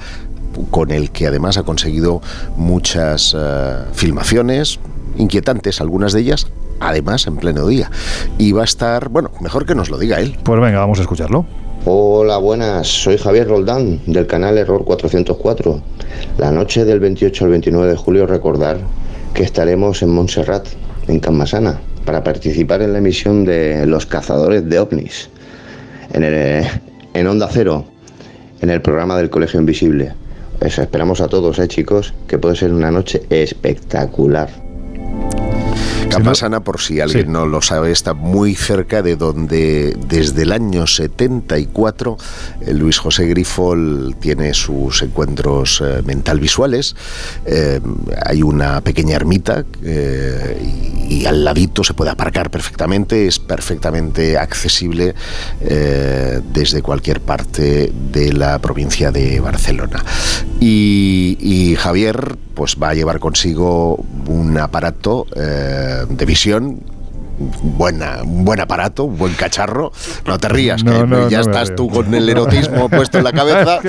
con 0.70 0.92
el 0.92 1.12
que 1.12 1.28
además 1.28 1.58
ha 1.58 1.64
conseguido 1.64 2.22
muchas 2.58 3.36
eh, 3.38 3.86
filmaciones, 3.94 4.80
inquietantes, 5.18 5.82
algunas 5.82 6.14
de 6.14 6.22
ellas, 6.22 6.48
además 6.80 7.28
en 7.28 7.38
pleno 7.38 7.68
día. 7.68 7.92
Y 8.38 8.52
va 8.52 8.62
a 8.62 8.66
estar, 8.66 9.10
bueno, 9.10 9.32
mejor 9.40 9.66
que 9.66 9.76
nos 9.76 9.90
lo 9.90 9.98
diga 9.98 10.20
él. 10.20 10.38
Pues 10.44 10.60
venga, 10.60 10.80
vamos 10.80 11.00
a 11.00 11.04
escucharlo. 11.04 11.46
Hola, 11.86 12.38
buenas, 12.38 12.88
soy 12.88 13.18
Javier 13.18 13.48
Roldán 13.48 14.00
del 14.06 14.28
canal 14.28 14.58
Error 14.58 14.84
404. 14.86 15.82
La 16.38 16.52
noche 16.52 16.86
del 16.86 17.00
28 17.00 17.46
al 17.46 17.52
29 17.52 17.90
de 17.90 17.98
julio 17.98 18.28
recordar 18.28 18.78
que 19.34 19.44
estaremos 19.44 20.04
en 20.04 20.10
Montserrat, 20.10 20.68
en 21.08 21.20
Camasana, 21.20 21.80
para 22.06 22.24
participar 22.24 22.84
en 22.84 22.94
la 22.94 23.00
emisión 23.00 23.46
de 23.46 23.86
Los 23.88 24.06
Cazadores 24.06 24.70
de 24.70 24.80
OVNIs, 24.80 25.30
en, 26.14 26.24
en 27.14 27.28
Onda 27.28 27.50
Cero, 27.52 27.86
en 28.62 28.70
el 28.70 28.82
programa 28.82 29.18
del 29.18 29.32
Colegio 29.32 29.60
Invisible. 29.60 30.14
Pues 30.60 30.78
esperamos 30.78 31.22
a 31.22 31.28
todos, 31.28 31.58
¿eh, 31.58 31.68
chicos, 31.68 32.14
que 32.28 32.38
puede 32.38 32.56
ser 32.56 32.72
una 32.72 32.92
noche 32.92 33.24
espectacular. 33.32 34.71
Campasana, 36.12 36.60
por 36.62 36.82
si 36.82 37.00
alguien 37.00 37.32
no 37.32 37.46
lo 37.46 37.62
sabe, 37.62 37.92
está 37.92 38.14
muy 38.14 38.56
cerca 38.56 39.02
de 39.02 39.16
donde 39.16 39.96
desde 40.08 40.44
el 40.44 40.52
año 40.52 40.86
74 40.88 42.18
eh, 42.62 42.74
Luis 42.74 43.00
José 43.00 43.26
Grifol 43.28 44.16
tiene 44.20 44.54
sus 44.54 45.02
encuentros 45.02 45.82
eh, 45.82 46.02
mental 46.04 46.40
visuales. 46.40 46.96
Eh, 47.46 47.80
hay 48.26 48.44
una 48.44 48.82
pequeña 48.82 49.16
ermita 49.16 49.66
y, 49.82 51.26
al 51.26 51.44
ladito 51.44 51.84
se 51.84 51.94
puede 51.94 52.12
aparcar 52.12 52.50
perfectamente, 52.50 53.28
es 53.28 53.38
perfectamente 53.40 54.38
accesible 54.38 55.14
desde 55.62 56.82
cualquier 56.82 57.22
parte 57.22 57.92
de 58.12 58.34
la 58.34 58.60
provincia 58.60 59.12
de 59.12 59.40
Barcelona. 59.40 60.04
y 60.60 61.76
Javier 61.78 62.38
pues 62.62 62.78
va 62.82 62.90
a 62.90 62.94
llevar 62.94 63.20
consigo 63.20 63.96
un 64.28 64.58
aparato 64.58 65.26
eh, 65.36 66.01
de 66.10 66.26
visión 66.26 66.84
buena, 67.64 68.20
un 68.24 68.46
buen 68.46 68.60
aparato, 68.60 69.06
un 69.06 69.18
buen 69.18 69.34
cacharro. 69.34 69.92
No 70.26 70.38
te 70.38 70.50
rías, 70.50 70.84
que 70.84 71.28
ya 71.30 71.42
estás 71.42 71.76
tú 71.76 71.90
con 71.90 72.14
el 72.14 72.28
erotismo 72.30 72.90
puesto 72.90 73.18
en 73.18 73.24
la 73.24 73.32
cabeza 73.34 73.80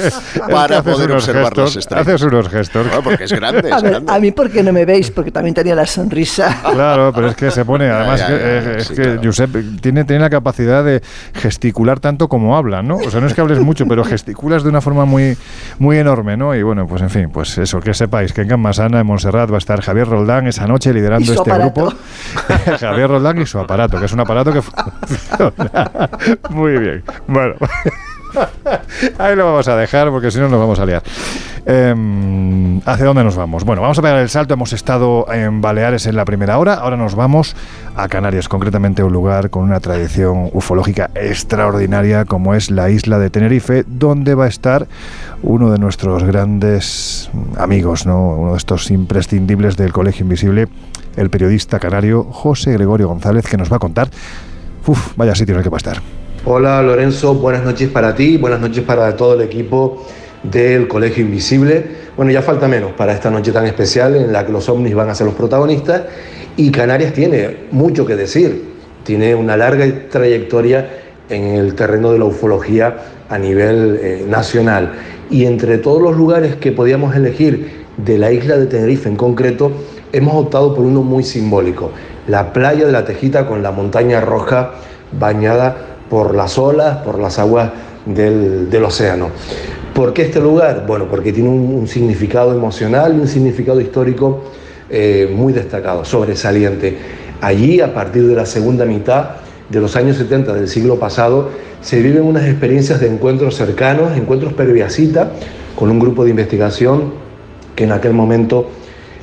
para 0.51 0.83
poder 0.83 1.13
observar 1.13 1.57
las 1.57 1.77
estrellas. 1.77 2.09
Haces 2.09 2.23
unos 2.23 2.49
gestos. 2.49 2.87
porque 3.03 3.25
es 3.25 3.33
grande. 3.33 3.71
A, 3.73 3.81
ver, 3.81 4.03
a 4.07 4.19
mí, 4.19 4.31
¿por 4.33 4.51
qué 4.51 4.63
no 4.63 4.73
me 4.73 4.85
veis? 4.85 5.11
Porque 5.11 5.31
también 5.31 5.55
tenía 5.55 5.75
la 5.75 5.87
sonrisa. 5.87 6.61
Claro, 6.73 7.13
pero 7.15 7.29
es 7.29 7.37
que 7.37 7.51
se 7.51 7.65
pone. 7.65 7.91
Además, 7.91 8.23
es 8.29 8.91
que 8.91 9.21
Josep 9.23 9.81
tiene, 9.81 10.05
tiene 10.05 10.23
la 10.23 10.31
capacidad 10.31 10.85
de 10.85 11.03
gesticular 11.35 12.01
tanto 12.01 12.29
como 12.29 12.57
habla, 12.57 12.83
¿no? 12.83 12.97
O 12.97 13.11
sea, 13.11 13.21
no 13.21 13.27
es 13.27 13.35
que 13.35 13.41
hables 13.41 13.61
mucho, 13.61 13.87
pero 13.87 14.05
gesticulas 14.05 14.63
de 14.63 14.69
una 14.69 14.81
forma 14.81 15.05
muy, 15.05 15.37
muy 15.79 15.99
enorme, 15.99 16.37
¿no? 16.37 16.55
Y 16.55 16.63
bueno, 16.63 16.87
pues 16.87 17.03
en 17.03 17.11
fin, 17.11 17.31
pues 17.31 17.59
eso, 17.59 17.81
que 17.81 17.95
sepáis 17.95 18.33
que 18.33 18.43
en 18.43 18.61
Masana, 18.61 19.01
en 19.01 19.07
Montserrat, 19.07 19.51
va 19.51 19.57
a 19.57 19.59
estar 19.59 19.81
Javier 19.81 20.09
Roldán 20.09 20.47
esa 20.47 20.67
noche 20.67 20.93
liderando 20.93 21.33
este 21.33 21.51
grupo. 21.51 21.93
Javier 22.81 23.09
Roldán 23.09 23.39
y 23.43 23.47
su 23.47 23.59
aparato, 23.59 23.99
que 23.99 24.07
es 24.07 24.13
un 24.13 24.21
aparato 24.21 24.53
que 24.53 24.63
funciona 24.63 26.11
muy 26.51 26.79
bien. 26.79 27.05
Bueno. 27.27 27.55
Ahí 29.19 29.37
lo 29.37 29.45
vamos 29.45 29.69
a 29.69 29.77
dejar 29.77 30.11
porque 30.11 30.31
si 30.31 30.39
no 30.39 30.49
nos 30.49 30.61
vamos 30.61 30.79
a 30.79 30.87
liar. 30.87 31.03
Em, 31.65 32.81
¿Hacia 32.85 33.07
dónde 33.07 33.23
nos 33.23 33.37
vamos? 33.37 33.65
Bueno, 33.65 33.83
vamos 33.83 33.99
a 33.99 34.03
pegar 34.03 34.19
el 34.19 34.29
salto. 34.29 34.55
Hemos 34.55 34.73
estado 34.73 35.27
en 35.33 35.61
Baleares 35.61 36.07
en 36.07 36.17
la 36.17 36.25
primera 36.25 36.59
hora. 36.59 36.75
Ahora 36.75 36.97
nos 36.97 37.15
vamos 37.15 37.55
a 37.95 38.09
Canarias, 38.09 38.49
concretamente 38.49 39.03
un 39.03 39.13
lugar 39.13 39.51
con 39.51 39.63
una 39.63 39.81
tradición 39.81 40.51
ufológica 40.53 41.11
extraordinaria 41.15 42.25
como 42.25 42.55
es 42.55 42.71
la 42.71 42.91
isla 42.91 43.19
de 43.19 43.31
Tenerife, 43.31 43.85
donde 43.87 44.35
va 44.35 44.47
a 44.47 44.49
estar 44.49 44.87
uno 45.43 45.71
de 45.71 45.79
nuestros 45.79 46.25
grandes 46.25 47.31
amigos, 47.59 48.07
¿no? 48.07 48.31
uno 48.31 48.53
de 48.53 48.59
estos 48.59 48.91
imprescindibles 48.91 49.77
del 49.77 49.93
Colegio 49.93 50.25
Invisible, 50.25 50.69
el 51.17 51.31
periodista 51.31 51.79
canario 51.79 52.25
José 52.25 52.73
Gregorio 52.73 53.09
González, 53.09 53.47
que 53.47 53.57
nos 53.57 53.71
va 53.71 53.77
a 53.77 53.81
contar. 53.81 54.09
Uf, 54.87 55.13
vaya 55.17 55.35
sitio 55.35 55.55
en 55.55 55.59
el 55.59 55.65
que 55.65 55.71
va 55.71 55.77
a 55.77 55.79
estar. 55.79 56.22
Hola 56.45 56.83
Lorenzo, 56.83 57.35
buenas 57.35 57.63
noches 57.63 57.89
para 57.89 58.17
ti, 58.17 58.37
buenas 58.37 58.59
noches 58.59 58.83
para 58.83 59.15
todo 59.15 59.35
el 59.35 59.43
equipo 59.43 60.05
del 60.43 60.89
Colegio 60.89 61.23
Invisible. 61.23 61.87
Bueno, 62.17 62.33
ya 62.33 62.43
falta 62.43 62.67
menos 62.67 62.91
para 62.95 63.13
esta 63.13 63.31
noche 63.31 63.53
tan 63.53 63.65
especial 63.65 64.17
en 64.17 64.33
la 64.33 64.45
que 64.45 64.51
los 64.51 64.69
ovnis 64.69 64.93
van 64.93 65.09
a 65.09 65.15
ser 65.15 65.27
los 65.27 65.37
protagonistas 65.37 66.03
y 66.57 66.73
Canarias 66.73 67.13
tiene 67.13 67.69
mucho 67.71 68.05
que 68.05 68.17
decir, 68.17 68.73
tiene 69.05 69.37
una 69.37 69.57
larga 69.57 69.87
trayectoria 70.11 70.91
en 71.29 71.45
el 71.45 71.77
terreno 71.77 72.11
de 72.11 72.19
la 72.19 72.25
ufología 72.25 72.97
a 73.29 73.39
nivel 73.39 74.01
eh, 74.03 74.27
nacional. 74.29 74.95
Y 75.31 75.47
entre 75.47 75.79
todos 75.79 76.03
los 76.03 76.17
lugares 76.17 76.57
que 76.57 76.73
podíamos 76.73 77.15
elegir 77.15 77.85
de 77.99 78.19
la 78.19 78.33
isla 78.33 78.57
de 78.57 78.67
Tenerife 78.67 79.09
en 79.09 79.15
concreto, 79.15 79.71
hemos 80.13 80.35
optado 80.35 80.75
por 80.75 80.85
uno 80.85 81.03
muy 81.05 81.23
simbólico, 81.23 81.93
la 82.27 82.53
playa 82.53 82.85
de 82.85 82.91
la 82.91 83.05
Tejita 83.05 83.47
con 83.47 83.63
la 83.63 83.71
montaña 83.71 84.21
roja 84.21 84.73
bañada 85.13 85.92
por 86.13 86.35
las 86.35 86.59
olas, 86.59 86.99
por 86.99 87.19
las 87.19 87.39
aguas 87.39 87.71
del, 88.05 88.85
océano. 88.85 89.31
¿Por 89.95 90.13
qué 90.13 90.21
este 90.25 90.41
lugar? 90.41 90.85
Bueno, 90.87 91.07
porque 91.09 91.33
tiene 91.33 91.49
un, 91.49 91.89
significado 91.89 92.53
emocional 92.53 93.17
y 93.17 93.21
un 93.21 93.27
significado 93.27 93.81
histórico 93.81 94.45
eh, 94.91 95.33
muy 95.35 95.55
destacado, 95.55 96.05
sobresaliente. 96.05 96.99
Allí, 97.41 97.81
a 97.81 97.95
partir 97.95 98.27
de 98.27 98.35
la 98.35 98.45
segunda 98.45 98.85
mitad 98.85 99.37
de 99.71 99.81
los 99.81 99.97
años 99.97 100.19
70 100.19 100.53
del 100.53 100.69
siglo 100.69 100.97
pasado, 100.97 101.49
se 101.81 102.03
viven 102.03 102.25
unas 102.25 102.45
experiencias 102.45 103.01
de 103.01 103.09
encuentros 103.09 103.57
cercanos, 103.57 104.15
encuentros 104.15 104.53
cita, 104.93 105.33
con 105.75 105.89
un 105.89 105.99
grupo 105.99 106.25
de 106.25 106.31
investigación 106.31 107.15
que 107.75 107.85
en 107.85 107.93
aquel 107.93 108.13
momento 108.13 108.69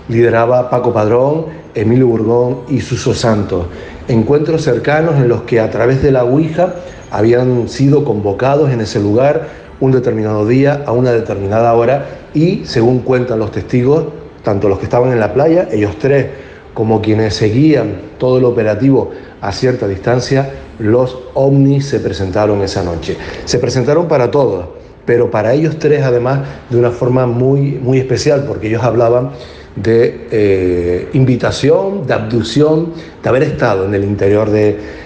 lideraba 0.08 0.72
Paco 0.72 0.92
Padrón, 0.92 1.46
Emilio 1.76 2.08
Burgón 2.08 2.62
y 2.68 2.82
Suso 2.82 3.14
Santos. 3.14 3.68
Encuentros 4.10 4.64
cercanos 4.64 5.18
en 5.18 5.28
los 5.28 5.44
que 5.44 5.60
a 5.60 5.70
través 5.70 6.02
de 6.02 6.12
la 6.12 6.24
Ouija 6.24 6.74
habían 7.12 7.70
sido 7.70 8.04
convocados 8.04 8.72
en 8.72 8.82
ese 8.82 9.00
lugar 9.00 9.50
un 9.80 9.92
determinado 9.92 10.48
día, 10.48 10.82
a 10.88 10.94
una 10.94 11.12
determinada 11.12 11.72
hora, 11.76 12.08
y 12.34 12.64
según 12.66 13.02
cuentan 13.02 13.38
los 13.38 13.52
testigos, 13.52 14.06
tanto 14.44 14.68
los 14.68 14.80
que 14.80 14.86
estaban 14.86 15.12
en 15.12 15.20
la 15.20 15.32
playa, 15.32 15.68
ellos 15.72 15.98
tres, 16.00 16.26
como 16.74 17.04
quienes 17.04 17.36
seguían 17.36 18.02
todo 18.18 18.40
el 18.40 18.46
operativo 18.46 19.12
a 19.42 19.52
cierta 19.52 19.88
distancia, 19.88 20.54
los 20.80 21.16
ovnis 21.36 21.88
se 21.88 22.00
presentaron 22.00 22.64
esa 22.64 22.82
noche. 22.82 23.16
Se 23.46 23.60
presentaron 23.60 24.08
para 24.08 24.32
todos, 24.32 24.70
pero 25.06 25.30
para 25.30 25.54
ellos 25.54 25.78
tres 25.78 26.02
además 26.02 26.40
de 26.72 26.80
una 26.80 26.90
forma 26.90 27.28
muy, 27.28 27.74
muy 27.74 28.00
especial, 28.00 28.46
porque 28.48 28.70
ellos 28.70 28.84
hablaban 28.84 29.30
de 29.76 30.28
eh, 30.32 31.10
invitación, 31.14 32.06
de 32.06 32.14
abducción, 32.14 32.94
de 33.22 33.30
haber 33.30 33.44
estado 33.44 33.86
en 33.86 33.94
el 33.94 34.04
interior 34.04 34.50
de, 34.50 35.00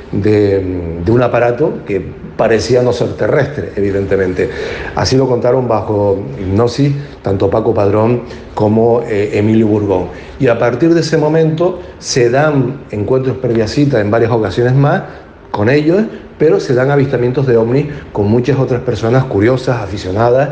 un 1.08 1.22
aparato 1.22 1.80
que 1.86 2.02
parecía 2.38 2.82
no 2.82 2.94
ser 2.94 3.14
terrestre, 3.14 3.72
evidentemente. 3.76 4.50
Así 4.96 5.18
lo 5.18 5.28
contaron 5.28 5.68
bajo 5.68 6.24
hipnosis 6.40 6.94
tanto 7.22 7.50
Paco 7.50 7.74
Padrón 7.74 8.24
como 8.54 9.02
eh, 9.08 9.32
Emilio 9.34 9.68
Burgón. 9.68 10.08
Y 10.40 10.48
a 10.48 10.58
partir 10.58 10.94
de 10.94 11.02
ese 11.02 11.18
momento 11.18 11.80
se 12.00 12.30
dan 12.30 12.82
encuentros 12.92 13.38
cita 13.68 14.02
en 14.02 14.12
varias 14.12 14.32
ocasiones 14.32 14.74
más 14.74 15.04
con 15.52 15.70
ellos, 15.70 16.04
pero 16.38 16.60
se 16.60 16.74
dan 16.74 16.92
avistamientos 16.92 17.46
de 17.46 17.58
ovnis 17.58 17.88
con 18.12 18.28
muchas 18.28 18.60
otras 18.60 18.82
personas 18.82 19.24
curiosas, 19.26 19.82
aficionadas, 19.82 20.50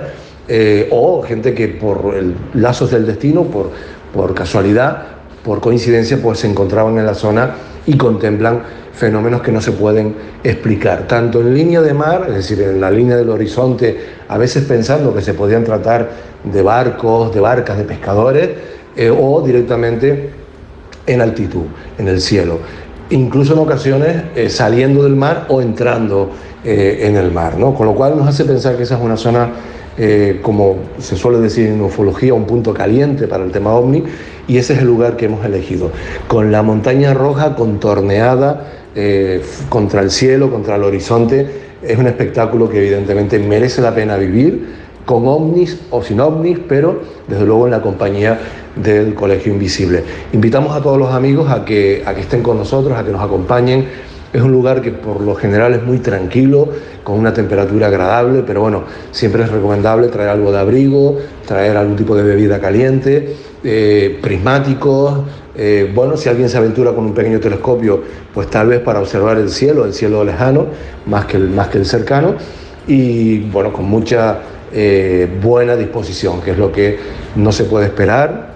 eh, 0.47 0.88
o 0.91 1.21
gente 1.21 1.53
que 1.53 1.67
por 1.69 2.13
el, 2.15 2.35
lazos 2.53 2.91
del 2.91 3.05
destino, 3.05 3.43
por, 3.43 3.71
por 4.13 4.33
casualidad 4.33 5.11
por 5.43 5.59
coincidencia 5.59 6.19
pues 6.21 6.39
se 6.39 6.47
encontraban 6.47 6.97
en 6.97 7.05
la 7.05 7.13
zona 7.13 7.55
y 7.85 7.97
contemplan 7.97 8.61
fenómenos 8.93 9.41
que 9.41 9.51
no 9.51 9.61
se 9.61 9.71
pueden 9.71 10.15
explicar, 10.43 11.07
tanto 11.07 11.41
en 11.41 11.53
línea 11.53 11.81
de 11.81 11.93
mar, 11.93 12.25
es 12.27 12.35
decir, 12.35 12.61
en 12.61 12.79
la 12.79 12.91
línea 12.91 13.15
del 13.15 13.29
horizonte, 13.29 13.99
a 14.27 14.38
veces 14.38 14.65
pensando 14.65 15.13
que 15.15 15.21
se 15.21 15.33
podían 15.33 15.63
tratar 15.63 16.09
de 16.43 16.61
barcos, 16.61 17.33
de 17.33 17.39
barcas, 17.39 17.77
de 17.77 17.83
pescadores, 17.85 18.49
eh, 18.95 19.09
o 19.09 19.41
directamente 19.41 20.29
en 21.07 21.21
altitud, 21.21 21.63
en 21.97 22.07
el 22.07 22.21
cielo. 22.21 22.59
Incluso 23.09 23.53
en 23.53 23.59
ocasiones 23.59 24.23
eh, 24.35 24.49
saliendo 24.49 25.03
del 25.03 25.15
mar 25.15 25.45
o 25.49 25.61
entrando 25.61 26.29
eh, 26.63 26.99
en 27.01 27.15
el 27.15 27.31
mar, 27.31 27.57
¿no? 27.57 27.73
Con 27.73 27.88
lo 27.88 27.95
cual 27.95 28.17
nos 28.17 28.27
hace 28.27 28.45
pensar 28.45 28.77
que 28.77 28.83
esa 28.83 28.95
es 28.95 29.01
una 29.01 29.17
zona 29.17 29.49
como 30.41 30.77
se 30.99 31.15
suele 31.15 31.39
decir 31.39 31.67
en 31.67 31.81
ufología, 31.81 32.33
un 32.33 32.45
punto 32.45 32.73
caliente 32.73 33.27
para 33.27 33.43
el 33.43 33.51
tema 33.51 33.73
ovni, 33.73 34.03
y 34.47 34.57
ese 34.57 34.73
es 34.73 34.79
el 34.79 34.87
lugar 34.87 35.15
que 35.15 35.25
hemos 35.25 35.45
elegido, 35.45 35.91
con 36.27 36.51
la 36.51 36.63
montaña 36.63 37.13
roja 37.13 37.55
contorneada 37.55 38.67
eh, 38.95 39.41
contra 39.69 40.01
el 40.01 40.11
cielo, 40.11 40.51
contra 40.51 40.75
el 40.75 40.83
horizonte. 40.83 41.47
Es 41.81 41.97
un 41.97 42.07
espectáculo 42.07 42.69
que 42.69 42.79
evidentemente 42.79 43.39
merece 43.39 43.81
la 43.81 43.95
pena 43.95 44.17
vivir 44.17 44.81
con 45.05 45.27
ovnis 45.27 45.79
o 45.89 46.03
sin 46.03 46.19
ovnis, 46.19 46.59
pero 46.67 47.01
desde 47.27 47.45
luego 47.45 47.65
en 47.65 47.71
la 47.71 47.81
compañía 47.81 48.39
del 48.75 49.13
Colegio 49.13 49.53
Invisible. 49.53 50.03
Invitamos 50.33 50.75
a 50.75 50.81
todos 50.81 50.97
los 50.97 51.13
amigos 51.13 51.49
a 51.49 51.65
que, 51.65 52.03
a 52.05 52.13
que 52.13 52.21
estén 52.21 52.43
con 52.43 52.57
nosotros, 52.57 52.97
a 52.97 53.03
que 53.03 53.11
nos 53.11 53.21
acompañen. 53.21 53.85
Es 54.33 54.41
un 54.41 54.51
lugar 54.51 54.81
que 54.81 54.91
por 54.91 55.19
lo 55.19 55.35
general 55.35 55.73
es 55.73 55.83
muy 55.83 55.97
tranquilo, 55.97 56.69
con 57.03 57.19
una 57.19 57.33
temperatura 57.33 57.87
agradable, 57.87 58.43
pero 58.47 58.61
bueno, 58.61 58.83
siempre 59.11 59.43
es 59.43 59.51
recomendable 59.51 60.07
traer 60.07 60.29
algo 60.29 60.53
de 60.53 60.59
abrigo, 60.59 61.17
traer 61.45 61.75
algún 61.75 61.97
tipo 61.97 62.15
de 62.15 62.23
bebida 62.23 62.59
caliente, 62.59 63.35
eh, 63.63 64.19
prismáticos, 64.21 65.19
eh, 65.53 65.91
bueno, 65.93 66.15
si 66.15 66.29
alguien 66.29 66.47
se 66.47 66.57
aventura 66.57 66.93
con 66.93 67.05
un 67.05 67.13
pequeño 67.13 67.41
telescopio, 67.41 68.01
pues 68.33 68.49
tal 68.49 68.69
vez 68.69 68.79
para 68.79 69.01
observar 69.01 69.37
el 69.37 69.49
cielo, 69.49 69.83
el 69.83 69.93
cielo 69.93 70.23
lejano, 70.23 70.67
más 71.07 71.25
que 71.25 71.35
el, 71.35 71.49
más 71.49 71.67
que 71.67 71.79
el 71.79 71.85
cercano, 71.85 72.35
y 72.87 73.39
bueno, 73.39 73.73
con 73.73 73.83
mucha 73.85 74.39
eh, 74.71 75.27
buena 75.43 75.75
disposición, 75.75 76.41
que 76.41 76.51
es 76.51 76.57
lo 76.57 76.71
que 76.71 76.97
no 77.35 77.51
se 77.51 77.65
puede 77.65 77.87
esperar, 77.87 78.49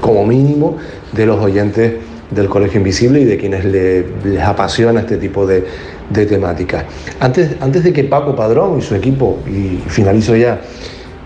como 0.00 0.26
mínimo, 0.26 0.76
de 1.12 1.24
los 1.24 1.42
oyentes 1.42 1.94
del 2.30 2.48
Colegio 2.48 2.78
Invisible 2.78 3.20
y 3.20 3.24
de 3.24 3.36
quienes 3.36 3.64
les 3.64 4.40
apasiona 4.42 5.00
este 5.00 5.16
tipo 5.16 5.46
de, 5.46 5.64
de 6.10 6.26
temáticas. 6.26 6.84
Antes, 7.20 7.56
antes 7.60 7.84
de 7.84 7.92
que 7.92 8.04
Paco 8.04 8.34
Padrón 8.34 8.78
y 8.78 8.82
su 8.82 8.94
equipo, 8.94 9.38
y 9.46 9.78
finalizo 9.88 10.36
ya, 10.36 10.60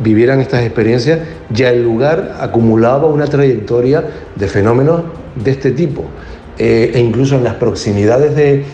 vivieran 0.01 0.41
estas 0.41 0.63
experiencias, 0.65 1.21
ya 1.51 1.71
el 1.71 1.83
lugar 1.83 2.37
acumulaba 2.41 3.07
una 3.07 3.27
trayectoria 3.27 4.05
de 4.35 4.47
fenómenos 4.49 5.03
de 5.37 5.51
este 5.51 5.71
tipo. 5.73 6.05
Eh, 6.59 6.93
e 6.95 7.01
incluso 7.01 7.37
en 7.37 7.45
las 7.45 7.55
proximidades 7.55 8.35
de, 8.35 8.65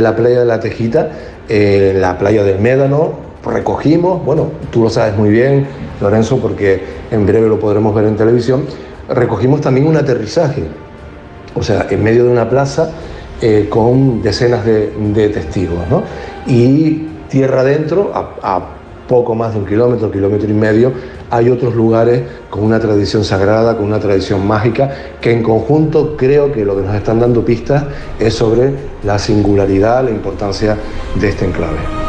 la 0.00 0.16
playa 0.16 0.40
de 0.40 0.46
la 0.46 0.60
Tejita, 0.60 1.10
eh, 1.48 1.92
en 1.94 2.00
la 2.00 2.18
playa 2.18 2.42
del 2.42 2.58
Médano, 2.58 3.12
recogimos, 3.44 4.24
bueno, 4.24 4.50
tú 4.70 4.82
lo 4.82 4.90
sabes 4.90 5.16
muy 5.16 5.28
bien, 5.28 5.66
Lorenzo, 6.00 6.38
porque 6.38 6.82
en 7.10 7.26
breve 7.26 7.48
lo 7.48 7.58
podremos 7.58 7.94
ver 7.94 8.06
en 8.06 8.16
televisión, 8.16 8.64
recogimos 9.08 9.60
también 9.60 9.86
un 9.86 9.96
aterrizaje, 9.96 10.64
o 11.54 11.62
sea, 11.62 11.86
en 11.90 12.02
medio 12.02 12.24
de 12.24 12.30
una 12.30 12.48
plaza 12.48 12.90
eh, 13.40 13.66
con 13.68 14.22
decenas 14.22 14.64
de, 14.64 15.28
testigos, 15.32 15.88
¿no? 15.90 16.02
Y 16.46 17.08
tierra 17.28 17.60
adentro, 17.60 18.12
a 18.14 18.74
poco 19.08 19.34
más 19.34 19.52
de 19.52 19.60
un 19.60 19.66
kilómetro, 19.66 20.10
kilómetro 20.10 20.48
y 20.48 20.54
medio, 20.54 20.92
hay 21.30 21.50
otros 21.50 21.74
lugares 21.74 22.22
con 22.50 22.62
una 22.62 22.78
tradición 22.78 23.24
sagrada, 23.24 23.76
con 23.76 23.86
una 23.86 23.98
tradición 23.98 24.46
mágica, 24.46 24.90
que 25.20 25.32
en 25.32 25.42
conjunto 25.42 26.16
creo 26.16 26.52
que 26.52 26.64
lo 26.64 26.76
que 26.76 26.82
nos 26.82 26.94
están 26.94 27.20
dando 27.20 27.44
pistas 27.44 27.84
es 28.18 28.34
sobre 28.34 28.72
la 29.02 29.18
singularidad, 29.18 30.04
la 30.04 30.10
importancia 30.10 30.76
de 31.14 31.28
este 31.28 31.44
enclave. 31.44 32.03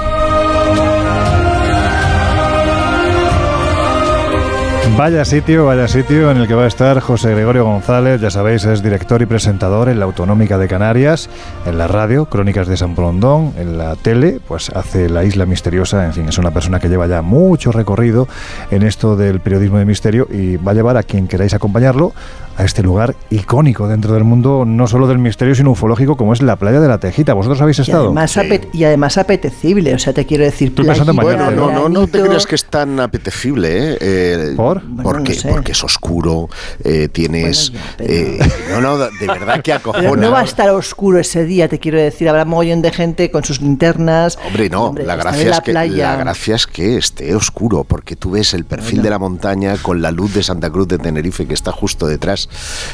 Vaya 4.98 5.26
sitio, 5.26 5.66
vaya 5.66 5.90
sitio 5.90 6.32
en 6.32 6.38
el 6.38 6.48
que 6.48 6.54
va 6.54 6.64
a 6.64 6.68
estar 6.68 6.98
José 7.02 7.32
Gregorio 7.32 7.66
González, 7.66 8.22
ya 8.22 8.30
sabéis, 8.30 8.64
es 8.64 8.82
director 8.82 9.22
y 9.22 9.26
presentador 9.26 9.90
en 9.90 10.00
la 10.00 10.06
Autonómica 10.06 10.58
de 10.58 10.70
Canarias, 10.70 11.30
en 11.66 11.78
la 11.78 11.90
radio, 11.90 12.28
Crónicas 12.28 12.70
de 12.70 12.78
San 12.78 12.96
Brondón, 12.96 13.52
en 13.58 13.78
la 13.78 13.98
tele, 13.98 14.40
pues 14.48 14.70
hace 14.70 15.10
La 15.10 15.26
Isla 15.26 15.46
Misteriosa, 15.46 16.06
en 16.06 16.14
fin, 16.14 16.30
es 16.30 16.38
una 16.38 16.52
persona 16.52 16.80
que 16.80 16.88
lleva 16.88 17.08
ya 17.08 17.22
mucho 17.22 17.74
recorrido 17.74 18.30
en 18.72 18.84
esto 18.84 19.18
del 19.18 19.42
periodismo 19.42 19.80
de 19.80 19.86
misterio 19.86 20.30
y 20.32 20.56
va 20.56 20.72
a 20.72 20.76
llevar 20.76 20.96
a 20.96 21.04
quien 21.04 21.28
queráis 21.28 21.54
acompañarlo 21.54 22.14
a 22.58 22.64
este 22.64 22.82
lugar 22.82 23.16
icónico 23.30 23.88
dentro 23.88 24.14
del 24.14 24.24
mundo, 24.24 24.64
no 24.66 24.88
solo 24.88 25.08
del 25.08 25.18
misterio, 25.18 25.56
sino 25.56 25.72
ufológico, 25.72 26.16
como 26.16 26.32
es 26.32 26.42
la 26.42 26.56
playa 26.56 26.80
de 26.80 26.88
la 26.88 27.00
Tejita. 27.00 27.34
¿Vosotros 27.34 27.62
habéis 27.62 27.80
estado? 27.80 28.14
Y 28.14 28.18
además, 28.18 28.40
y 28.72 28.84
además 28.86 29.18
apetecible, 29.18 29.94
o 29.94 30.00
sea, 30.00 30.14
te 30.14 30.26
quiero 30.26 30.46
decir... 30.46 30.74
pensando 30.74 31.14
bueno, 31.14 31.52
no, 31.52 31.70
no, 31.70 31.90
no 31.90 32.08
te 32.08 32.22
creas 32.22 32.46
que 32.46 32.56
es 32.56 32.66
tan 32.66 33.00
apetecible, 33.02 33.92
¿eh? 33.92 33.98
eh 34.00 34.54
¿Por? 34.56 34.85
Porque, 35.02 35.38
porque 35.50 35.72
es 35.72 35.84
oscuro, 35.84 36.50
eh, 36.84 37.08
tienes... 37.12 37.72
Eh, 38.00 38.40
no, 38.72 38.82
no, 38.82 38.98
de 38.98 39.28
verdad 39.28 39.62
que 39.62 39.74
acojona. 39.74 40.16
no 40.16 40.32
va 40.32 40.42
a 40.42 40.44
estar 40.44 40.70
oscuro 40.70 41.20
ese 41.20 41.46
día, 41.46 41.68
te 41.68 41.80
quiero 41.80 42.00
decir. 42.00 42.30
Habrá 42.30 42.46
mogollón 42.46 42.82
de 42.82 42.92
gente 42.92 43.32
con 43.32 43.44
sus 43.44 43.62
linternas. 43.62 44.38
Hombre, 44.46 44.70
no, 44.70 44.94
la, 44.98 45.16
gracia 45.16 45.52
es 45.52 45.60
que, 45.62 45.74
la 45.74 45.86
gracia 45.86 46.56
es 46.56 46.68
que 46.68 46.98
esté 46.98 47.36
oscuro, 47.36 47.84
porque 47.84 48.16
tú 48.16 48.32
ves 48.32 48.54
el 48.54 48.66
perfil 48.66 49.02
de 49.02 49.10
la 49.10 49.20
montaña 49.20 49.78
con 49.78 50.02
la 50.02 50.12
luz 50.12 50.34
de 50.34 50.44
Santa 50.44 50.70
Cruz 50.70 50.88
de 50.88 50.98
Tenerife 50.98 51.48
que 51.48 51.54
está 51.54 51.72
justo 51.72 52.08
detrás 52.08 52.50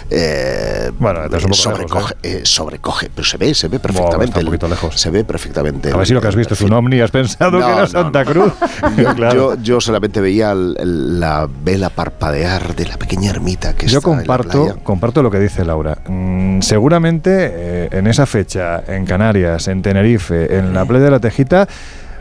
eh, 0.09 0.91
bueno, 0.99 1.21
sobrecoge, 1.53 2.13
¿eh? 2.15 2.17
Eh, 2.23 2.41
sobrecoge, 2.43 3.09
pero 3.13 3.27
se 3.27 3.37
ve, 3.37 3.53
se 3.53 3.67
ve 3.67 3.79
perfectamente. 3.79 4.39
un 4.39 4.45
poquito 4.45 4.67
lejos. 4.67 4.99
Se 4.99 5.09
ve 5.09 5.23
perfectamente. 5.23 5.91
A 5.91 5.97
ver 5.97 6.07
si 6.07 6.13
lo 6.13 6.21
que 6.21 6.27
has 6.27 6.35
visto 6.35 6.53
es 6.53 6.61
un 6.61 6.73
ovni, 6.73 6.99
has 6.99 7.11
pensado 7.11 7.59
que 7.59 7.65
era 7.65 7.87
Santa 7.87 8.25
Cruz. 8.25 8.53
yo, 9.61 9.81
solamente 9.81 10.21
veía 10.21 10.53
la 10.53 11.47
vela 11.63 11.80
parpadear 11.89 12.75
de 12.75 12.85
la 12.85 12.97
pequeña 12.97 13.29
ermita 13.31 13.73
que 13.73 13.87
yo 13.87 14.01
comparto, 14.01 14.77
comparto 14.83 15.23
lo 15.23 15.31
que 15.31 15.39
dice 15.39 15.65
Laura. 15.65 15.97
Mm, 16.07 16.61
seguramente 16.61 17.89
en 17.97 18.07
esa 18.07 18.25
fecha, 18.25 18.83
en 18.87 19.05
Canarias, 19.05 19.67
en 19.67 19.81
Tenerife, 19.81 20.57
en 20.57 20.73
la 20.73 20.85
playa 20.85 21.05
de 21.05 21.11
la 21.11 21.19
Tejita, 21.19 21.67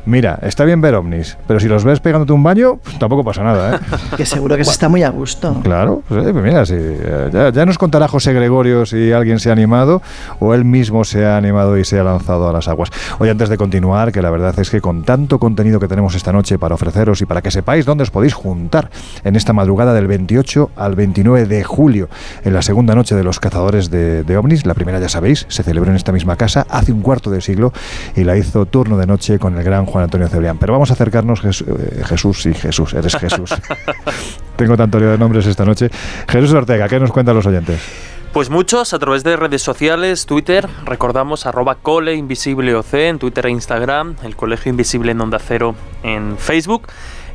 Mira, 0.06 0.38
está 0.42 0.64
bien 0.64 0.80
ver 0.80 0.94
ovnis, 0.94 1.36
pero 1.46 1.60
si 1.60 1.68
los 1.68 1.84
ves 1.84 2.00
pegándote 2.00 2.32
un 2.32 2.42
baño, 2.42 2.76
pues 2.82 2.98
tampoco 2.98 3.24
pasa 3.24 3.42
nada, 3.42 3.76
¿eh? 3.76 3.78
que 4.16 4.26
seguro 4.26 4.56
que 4.56 4.64
se 4.64 4.70
está 4.70 4.88
muy 4.88 5.02
a 5.02 5.10
gusto. 5.10 5.60
Claro, 5.62 6.02
pues, 6.08 6.26
eh, 6.26 6.32
pues 6.32 6.44
mira, 6.44 6.64
sí, 6.64 6.74
eh, 6.76 7.50
ya, 7.52 7.66
nos 7.66 7.78
contará 7.78 8.08
José 8.08 8.32
Gregorio 8.32 8.86
si 8.86 9.12
alguien 9.12 9.38
se 9.40 9.50
ha 9.50 9.52
animado 9.52 10.02
o 10.38 10.54
él 10.54 10.64
mismo 10.64 11.04
se 11.04 11.26
ha 11.26 11.36
animado 11.36 11.78
y 11.78 11.84
se 11.84 11.98
ha 11.98 12.04
lanzado 12.04 12.48
a 12.48 12.52
las 12.52 12.68
aguas. 12.68 12.90
Hoy, 13.18 13.28
antes 13.28 13.48
de 13.48 13.56
continuar, 13.56 14.12
que 14.12 14.22
la 14.22 14.30
verdad 14.30 14.58
es 14.58 14.70
que 14.70 14.80
con 14.80 15.04
tanto 15.04 15.38
contenido 15.38 15.80
que 15.80 15.88
tenemos 15.88 16.14
esta 16.14 16.32
noche 16.32 16.58
para 16.58 16.74
ofreceros 16.74 17.20
y 17.20 17.26
para 17.26 17.42
que 17.42 17.50
sepáis 17.50 17.84
dónde 17.84 18.02
os 18.02 18.10
podéis 18.10 18.34
juntar 18.34 18.90
en 19.24 19.36
esta 19.36 19.52
madrugada 19.52 19.92
del 19.92 20.06
28 20.06 20.70
al 20.76 20.94
29 20.94 21.46
de 21.46 21.64
julio, 21.64 22.08
en 22.44 22.54
la 22.54 22.62
segunda 22.62 22.94
noche 22.94 23.14
de 23.14 23.24
los 23.24 23.40
cazadores 23.40 23.90
de, 23.90 24.24
de 24.24 24.36
ovnis, 24.36 24.66
la 24.66 24.74
primera 24.74 24.98
ya 24.98 25.08
sabéis, 25.08 25.46
se 25.48 25.62
celebró 25.62 25.90
en 25.90 25.96
esta 25.96 26.12
misma 26.12 26.36
casa 26.36 26.66
hace 26.70 26.92
un 26.92 27.02
cuarto 27.02 27.30
de 27.30 27.40
siglo 27.40 27.72
y 28.16 28.24
la 28.24 28.36
hizo 28.36 28.66
turno 28.66 28.96
de 28.96 29.06
noche 29.06 29.38
con 29.38 29.56
el 29.56 29.64
gran 29.64 29.86
Juan 29.90 30.04
Antonio 30.04 30.28
Cebrián. 30.28 30.58
Pero 30.58 30.72
vamos 30.72 30.90
a 30.90 30.94
acercarnos, 30.94 31.40
eh, 31.44 32.02
Jesús, 32.04 32.42
sí, 32.42 32.54
Jesús, 32.54 32.94
eres 32.94 33.16
Jesús. 33.16 33.50
Tengo 34.56 34.76
tanto 34.76 34.98
lío 34.98 35.10
de 35.10 35.18
nombres 35.18 35.46
esta 35.46 35.64
noche. 35.64 35.90
Jesús 36.28 36.52
Ortega, 36.52 36.88
¿qué 36.88 36.98
nos 36.98 37.12
cuentan 37.12 37.34
los 37.34 37.46
oyentes? 37.46 37.80
Pues 38.32 38.48
muchos 38.48 38.94
a 38.94 38.98
través 39.00 39.24
de 39.24 39.34
redes 39.36 39.60
sociales, 39.60 40.24
Twitter, 40.24 40.68
recordamos 40.84 41.46
arroba 41.46 41.74
cole 41.74 42.14
invisible 42.14 42.80
en 42.92 43.18
Twitter 43.18 43.46
e 43.46 43.50
Instagram, 43.50 44.14
el 44.22 44.36
Colegio 44.36 44.70
Invisible 44.70 45.10
en 45.10 45.20
Onda 45.20 45.40
Cero 45.40 45.74
en 46.04 46.38
Facebook. 46.38 46.86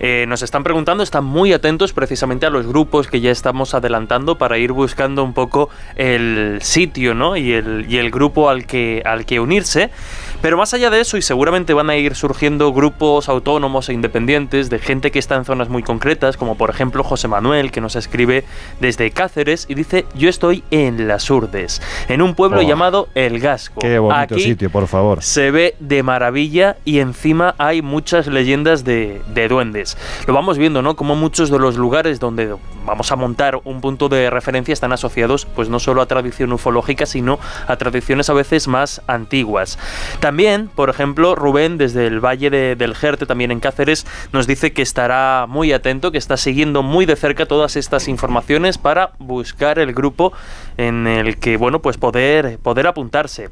Eh, 0.08 0.28
nos 0.28 0.44
están 0.44 0.64
preguntando, 0.64 1.02
están 1.02 1.26
muy 1.26 1.52
atentos 1.52 1.92
precisamente 1.92 2.46
a 2.46 2.52
los 2.52 2.68
grupos 2.68 3.08
que 3.08 3.22
ya 3.22 3.32
estamos 3.32 3.74
adelantando 3.74 4.38
para 4.38 4.60
ir 4.60 4.72
buscando 4.72 5.24
un 5.24 5.34
poco 5.34 5.72
el 5.96 6.60
sitio 6.62 7.16
¿no? 7.16 7.36
y, 7.36 7.54
el, 7.54 7.88
y 7.90 7.98
el 7.98 8.12
grupo 8.12 8.52
al 8.52 8.68
que, 8.68 9.02
al 9.04 9.26
que 9.26 9.40
unirse. 9.40 9.90
Pero 10.44 10.58
más 10.58 10.76
allá 10.76 10.92
de 10.92 11.02
eso, 11.02 11.18
y 11.18 11.24
seguramente 11.24 11.74
van 11.74 11.90
a 11.90 11.96
ir 11.96 12.14
surgiendo 12.14 12.72
grupos 12.72 13.30
autónomos 13.30 13.90
e 13.90 13.94
independientes 13.94 14.70
de 14.70 14.78
gente 14.78 15.10
que 15.10 15.18
está 15.18 15.38
en 15.38 15.46
zonas 15.46 15.70
muy 15.70 15.82
concretas, 15.82 16.38
como 16.38 16.56
por 16.56 16.70
ejemplo 16.70 17.04
José 17.04 17.28
Manuel, 17.28 17.72
que 17.72 17.82
nos 17.82 17.96
escribe 17.96 18.46
desde 18.80 19.10
Cáceres 19.10 19.66
y 19.68 19.74
dice, 19.74 20.06
yo 20.14 20.30
estoy 20.30 20.64
en 20.70 21.08
Las 21.08 21.32
Urdes, 21.32 21.82
en 22.10 22.22
un 22.22 22.36
pueblo 22.36 22.60
oh. 22.60 22.62
llamado 22.62 23.08
El 23.16 23.40
Gasco. 23.40 23.82
Qué 23.82 23.98
bonito 23.98 24.38
sitio, 24.38 24.70
por 24.70 24.86
favor. 24.88 25.24
Se 25.24 25.50
ve 25.50 25.76
de 25.80 26.04
maravilla 26.04 26.78
y 26.86 27.00
encima 27.00 27.56
hay 27.58 27.82
muchas 27.82 28.28
leyendas 28.28 28.84
de, 28.84 29.24
de 29.34 29.48
duendes. 29.48 29.95
Lo 30.28 30.34
vamos 30.34 30.58
viendo, 30.58 30.82
¿no? 30.82 30.96
Como 30.96 31.16
muchos 31.16 31.50
de 31.50 31.60
los 31.60 31.78
lugares 31.78 32.20
donde 32.20 32.56
vamos 32.86 33.12
a 33.12 33.16
montar 33.16 33.60
un 33.64 33.82
punto 33.82 34.10
de 34.10 34.30
referencia 34.30 34.74
están 34.74 34.94
asociados 34.94 35.46
pues 35.46 35.70
no 35.70 35.80
solo 35.80 36.02
a 36.02 36.06
tradición 36.06 36.54
ufológica, 36.54 37.06
sino 37.06 37.40
a 37.68 37.76
tradiciones 37.78 38.30
a 38.30 38.34
veces 38.34 38.68
más 38.68 39.02
antiguas. 39.08 39.80
También, 40.20 40.70
por 40.74 40.90
ejemplo, 40.90 41.36
Rubén 41.36 41.78
desde 41.78 42.08
el 42.08 42.20
Valle 42.20 42.50
del 42.50 42.96
Jerte, 42.96 43.26
también 43.26 43.52
en 43.52 43.60
Cáceres, 43.60 44.06
nos 44.32 44.48
dice 44.48 44.74
que 44.74 44.82
estará 44.82 45.46
muy 45.48 45.74
atento, 45.74 46.12
que 46.12 46.18
está 46.18 46.38
siguiendo 46.38 46.84
muy 46.84 47.06
de 47.06 47.16
cerca 47.16 47.46
todas 47.46 47.76
estas 47.76 48.08
informaciones 48.08 48.78
para 48.78 49.12
buscar 49.20 49.80
el 49.80 49.94
grupo 49.94 50.34
en 50.78 51.08
el 51.08 51.38
que, 51.38 51.58
bueno, 51.58 51.82
pues 51.82 51.98
poder, 51.98 52.58
poder 52.60 52.88
apuntarse. 52.88 53.50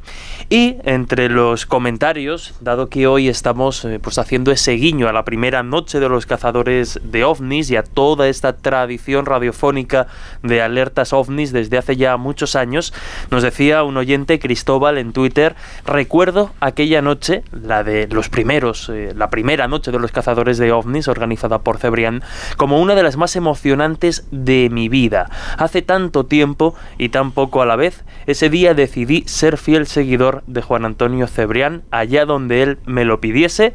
Y 0.50 0.78
entre 0.84 1.30
los 1.30 1.66
comentarios, 1.66 2.56
dado 2.62 2.90
que 2.90 3.08
hoy 3.08 3.28
estamos 3.28 3.86
eh, 3.86 4.00
pues 4.02 4.18
haciendo 4.18 4.52
ese 4.52 4.74
guiño 4.74 5.08
a 5.08 5.14
la 5.14 5.26
primera 5.26 5.64
noche 5.64 6.00
de 6.00 6.10
los 6.10 6.26
cazadores 6.26 7.00
de 7.04 7.24
ovnis 7.24 7.70
y 7.72 7.76
a 7.76 7.84
toda 7.84 8.28
esta 8.28 8.54
tradición 8.58 9.26
radiofónica 9.26 10.08
de 10.42 10.62
alertas 10.62 11.14
ovnis 11.14 11.52
desde 11.52 11.78
hace 11.78 11.96
ya 11.96 12.18
muchos 12.18 12.56
años, 12.56 12.94
nos 13.32 13.44
decía 13.44 13.84
un 13.84 13.98
oyente 13.98 14.40
Cristóbal 14.40 14.98
en 14.98 15.14
Twitter, 15.14 15.56
recuerdo 15.86 16.52
aquella 16.60 17.02
noche, 17.02 17.44
la 17.52 17.84
de 17.84 18.08
los 18.08 18.30
primeros, 18.30 18.90
eh, 18.90 19.14
la 19.16 19.30
primera 19.30 19.68
noche 19.68 19.92
de 19.92 20.00
los 20.00 20.12
cazadores 20.12 20.58
de 20.58 20.72
ovnis 20.72 21.08
organizada 21.08 21.60
por 21.60 21.78
Cebrián, 21.78 22.24
como 22.58 22.82
una 22.82 22.96
de 22.96 23.04
las 23.04 23.18
más 23.18 23.36
emocionantes 23.36 24.26
de 24.32 24.70
mi 24.72 24.90
vida. 24.90 25.30
Hace 25.58 25.82
tanto 25.82 26.26
tiempo 26.26 26.76
y 26.98 27.10
tan 27.14 27.32
poco 27.32 27.62
a 27.62 27.66
la 27.68 27.76
vez, 27.76 28.04
ese 28.26 28.50
día 28.50 28.74
decidí 28.74 29.24
ser 29.28 29.58
fiel 29.58 29.86
seguidor 29.86 30.44
de 30.48 30.64
Juan 30.64 30.84
Antonio 30.84 31.28
Cebrián 31.28 31.84
allá 31.92 32.26
donde 32.26 32.64
él 32.64 32.80
me 32.86 33.06
lo 33.06 33.22
pidiese 33.22 33.72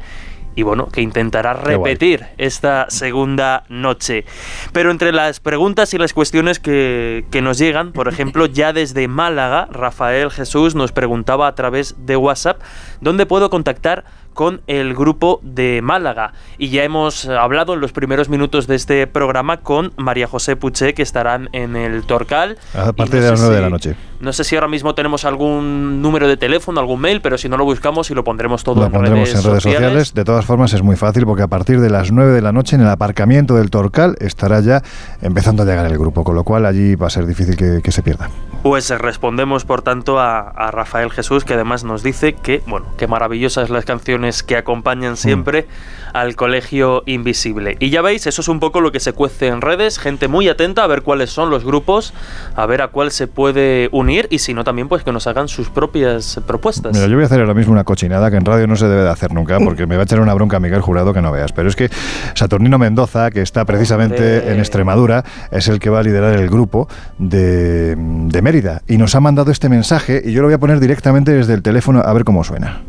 y 0.55 0.63
bueno, 0.63 0.87
que 0.87 0.99
intentará 0.99 1.53
repetir 1.53 2.25
esta 2.37 2.87
segunda 2.89 3.63
noche. 3.69 4.25
Pero 4.73 4.91
entre 4.91 5.13
las 5.13 5.39
preguntas 5.39 5.93
y 5.93 5.97
las 5.97 6.11
cuestiones 6.11 6.59
que, 6.59 7.23
que, 7.31 7.41
nos 7.41 7.57
llegan, 7.57 7.93
por 7.93 8.07
ejemplo, 8.09 8.45
ya 8.45 8.73
desde 8.73 9.07
Málaga, 9.07 9.69
Rafael 9.71 10.31
Jesús 10.31 10.75
nos 10.75 10.91
preguntaba 10.91 11.47
a 11.47 11.55
través 11.55 11.95
de 12.05 12.17
WhatsApp 12.17 12.61
dónde 12.99 13.25
puedo 13.25 13.49
contactar 13.49 14.03
con 14.39 14.61
el 14.67 14.93
grupo 14.93 15.41
de 15.43 15.81
Málaga. 15.83 16.31
Y 16.57 16.69
ya 16.69 16.85
hemos 16.85 17.27
hablado 17.27 17.73
en 17.73 17.81
los 17.81 17.91
primeros 17.91 18.29
minutos 18.29 18.67
de 18.67 18.75
este 18.75 19.05
programa 19.05 19.57
con 19.57 19.91
María 19.97 20.27
José 20.27 20.55
Puché, 20.55 20.93
que 20.93 21.01
estarán 21.01 21.49
en 21.51 21.75
el 21.75 22.03
Torcal. 22.03 22.57
A 22.73 22.93
partir 22.93 23.19
de 23.19 23.31
las 23.31 23.41
9 23.41 23.53
de 23.53 23.61
la 23.61 23.69
noche. 23.69 23.97
No 24.21 24.31
sé 24.31 24.45
si 24.45 24.55
ahora 24.55 24.69
mismo 24.69 24.95
tenemos 24.95 25.25
algún 25.25 26.01
número 26.01 26.29
de 26.29 26.37
teléfono, 26.37 26.79
algún 26.79 27.01
mail, 27.01 27.19
pero 27.19 27.37
si 27.37 27.49
no 27.49 27.57
lo 27.57 27.65
buscamos 27.65 28.11
y 28.11 28.13
lo 28.13 28.23
pondremos 28.23 28.63
todo 28.63 28.79
lo 28.79 28.85
en, 28.85 28.93
pondremos 28.93 29.29
redes 29.29 29.45
en 29.45 29.51
redes 29.51 29.63
sociales. 29.63 30.13
De 30.13 30.23
todas 30.23 30.45
formas, 30.45 30.71
es 30.71 30.83
muy 30.83 30.95
fácil 30.95 31.25
porque 31.25 31.43
a 31.43 31.47
partir 31.47 31.81
de 31.81 31.89
las 31.89 32.13
9 32.13 32.31
de 32.31 32.41
la 32.41 32.53
noche 32.53 32.77
en 32.77 32.81
el 32.81 32.89
aparcamiento 32.89 33.55
del 33.55 33.69
Torcal 33.69 34.15
estará 34.21 34.61
ya 34.61 34.81
empezando 35.21 35.63
a 35.63 35.65
llegar 35.65 35.85
el 35.85 35.97
grupo, 35.97 36.23
con 36.23 36.35
lo 36.35 36.45
cual 36.45 36.65
allí 36.65 36.95
va 36.95 37.07
a 37.07 37.09
ser 37.09 37.25
difícil 37.25 37.57
que, 37.57 37.91
se 37.91 38.03
pierda. 38.03 38.29
Pues 38.63 38.89
respondemos, 38.89 39.63
por 39.63 39.81
tanto, 39.81 40.19
a, 40.19 40.39
a 40.39 40.71
Rafael 40.71 41.11
Jesús, 41.11 41.45
que 41.45 41.53
además 41.53 41.83
nos 41.83 42.03
dice 42.03 42.33
que, 42.33 42.61
bueno, 42.67 42.87
qué 42.97 43.07
maravillosas 43.07 43.69
las 43.69 43.85
canciones 43.85 44.43
que 44.43 44.57
acompañan 44.57 45.15
siempre 45.15 45.67
al 46.13 46.35
Colegio 46.35 47.03
Invisible. 47.05 47.77
Y 47.79 47.89
ya 47.89 48.01
veis, 48.01 48.27
eso 48.27 48.41
es 48.41 48.47
un 48.47 48.59
poco 48.59 48.81
lo 48.81 48.91
que 48.91 48.99
se 48.99 49.13
cuece 49.13 49.47
en 49.47 49.61
redes, 49.61 49.99
gente 49.99 50.27
muy 50.27 50.47
atenta 50.47 50.83
a 50.83 50.87
ver 50.87 51.01
cuáles 51.01 51.29
son 51.29 51.49
los 51.49 51.63
grupos, 51.63 52.13
a 52.55 52.65
ver 52.65 52.81
a 52.81 52.87
cuál 52.89 53.11
se 53.11 53.27
puede 53.27 53.89
unir 53.91 54.27
y 54.29 54.39
si 54.39 54.53
no 54.53 54.63
también 54.63 54.87
pues 54.87 55.03
que 55.03 55.11
nos 55.11 55.27
hagan 55.27 55.47
sus 55.47 55.69
propias 55.69 56.39
propuestas. 56.45 56.93
Mira, 56.93 57.07
yo 57.07 57.15
voy 57.15 57.23
a 57.23 57.25
hacer 57.25 57.39
ahora 57.39 57.53
mismo 57.53 57.73
una 57.73 57.83
cochinada 57.83 58.31
que 58.31 58.37
en 58.37 58.45
radio 58.45 58.67
no 58.67 58.75
se 58.75 58.87
debe 58.87 59.03
de 59.03 59.09
hacer 59.09 59.33
nunca 59.33 59.59
porque 59.59 59.85
me 59.85 59.95
va 59.95 60.03
a 60.03 60.05
echar 60.05 60.19
una 60.19 60.33
bronca 60.33 60.59
Miguel 60.59 60.81
Jurado 60.81 61.13
que 61.13 61.21
no 61.21 61.31
veas, 61.31 61.51
pero 61.51 61.69
es 61.69 61.75
que 61.75 61.89
Saturnino 62.33 62.77
Mendoza, 62.77 63.31
que 63.31 63.41
está 63.41 63.65
precisamente 63.65 64.51
en 64.51 64.59
Extremadura, 64.59 65.23
es 65.51 65.67
el 65.67 65.79
que 65.79 65.89
va 65.89 65.99
a 65.99 66.03
liderar 66.03 66.35
el 66.35 66.49
grupo 66.49 66.87
de, 67.17 67.95
de 67.95 68.41
Mérida 68.49 68.81
y 68.87 68.97
nos 68.97 69.13
ha 69.13 69.19
mandado 69.19 69.51
este 69.51 69.69
mensaje 69.69 70.23
y 70.25 70.31
yo 70.31 70.41
lo 70.41 70.47
voy 70.47 70.55
a 70.55 70.57
poner 70.57 70.79
directamente 70.79 71.31
desde 71.31 71.53
el 71.53 71.61
teléfono 71.61 72.01
a 72.03 72.11
ver 72.13 72.23
cómo 72.23 72.43
suena. 72.43 72.81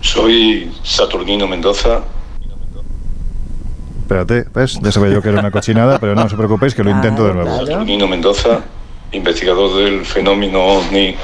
Soy 0.00 0.70
Saturnino 0.84 1.48
Mendoza. 1.48 1.98
Espérate, 4.02 4.44
¿ves? 4.54 4.78
Ya 4.80 4.92
sabía 4.92 5.14
yo 5.14 5.20
que 5.20 5.30
era 5.30 5.40
una 5.40 5.50
cochinada, 5.50 5.98
pero 5.98 6.14
no 6.14 6.22
os 6.22 6.34
preocupéis 6.34 6.76
que 6.76 6.84
lo 6.84 6.90
intento 6.90 7.26
de 7.26 7.34
nuevo. 7.34 7.66
Saturnino 7.66 8.06
Mendoza, 8.06 8.60
investigador 9.10 9.82
del 9.82 10.06
fenómeno 10.06 10.60
OVNI 10.64 11.16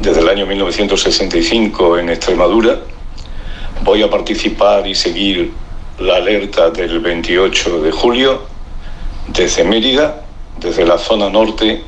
desde 0.00 0.20
el 0.20 0.28
año 0.30 0.46
1965 0.46 1.98
en 1.98 2.08
Extremadura. 2.08 2.78
Voy 3.84 4.02
a 4.02 4.08
participar 4.08 4.86
y 4.86 4.94
seguir 4.94 5.52
la 5.98 6.16
alerta 6.16 6.70
del 6.70 7.00
28 7.00 7.82
de 7.82 7.92
julio 7.92 8.44
desde 9.26 9.62
Mérida, 9.62 10.22
desde 10.58 10.86
la 10.86 10.96
zona 10.96 11.28
norte, 11.28 11.82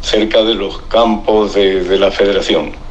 cerca 0.00 0.42
de 0.42 0.54
los 0.54 0.78
campos 0.82 1.54
de, 1.54 1.84
de 1.84 1.98
la 1.98 2.10
Federación. 2.10 2.87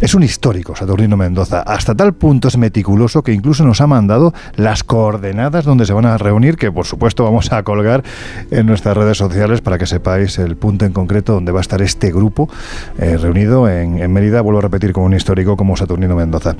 Es 0.00 0.14
un 0.14 0.22
histórico 0.22 0.76
Saturnino 0.76 1.16
Mendoza, 1.16 1.62
hasta 1.62 1.92
tal 1.92 2.14
punto 2.14 2.46
es 2.46 2.56
meticuloso 2.56 3.24
que 3.24 3.32
incluso 3.32 3.64
nos 3.64 3.80
ha 3.80 3.88
mandado 3.88 4.32
las 4.54 4.84
coordenadas 4.84 5.64
donde 5.64 5.86
se 5.86 5.92
van 5.92 6.06
a 6.06 6.16
reunir, 6.16 6.56
que 6.56 6.70
por 6.70 6.86
supuesto 6.86 7.24
vamos 7.24 7.50
a 7.52 7.64
colgar 7.64 8.04
en 8.52 8.66
nuestras 8.66 8.96
redes 8.96 9.18
sociales 9.18 9.60
para 9.60 9.76
que 9.76 9.86
sepáis 9.86 10.38
el 10.38 10.56
punto 10.56 10.84
en 10.84 10.92
concreto 10.92 11.32
donde 11.32 11.50
va 11.50 11.58
a 11.58 11.62
estar 11.62 11.82
este 11.82 12.12
grupo 12.12 12.48
eh, 12.98 13.16
reunido 13.16 13.68
en, 13.68 13.98
en, 13.98 14.12
Mérida, 14.12 14.40
vuelvo 14.40 14.60
a 14.60 14.62
repetir, 14.62 14.92
con 14.92 15.02
un 15.02 15.14
histórico 15.14 15.56
como 15.56 15.76
Saturnino 15.76 16.14
Mendoza. 16.14 16.54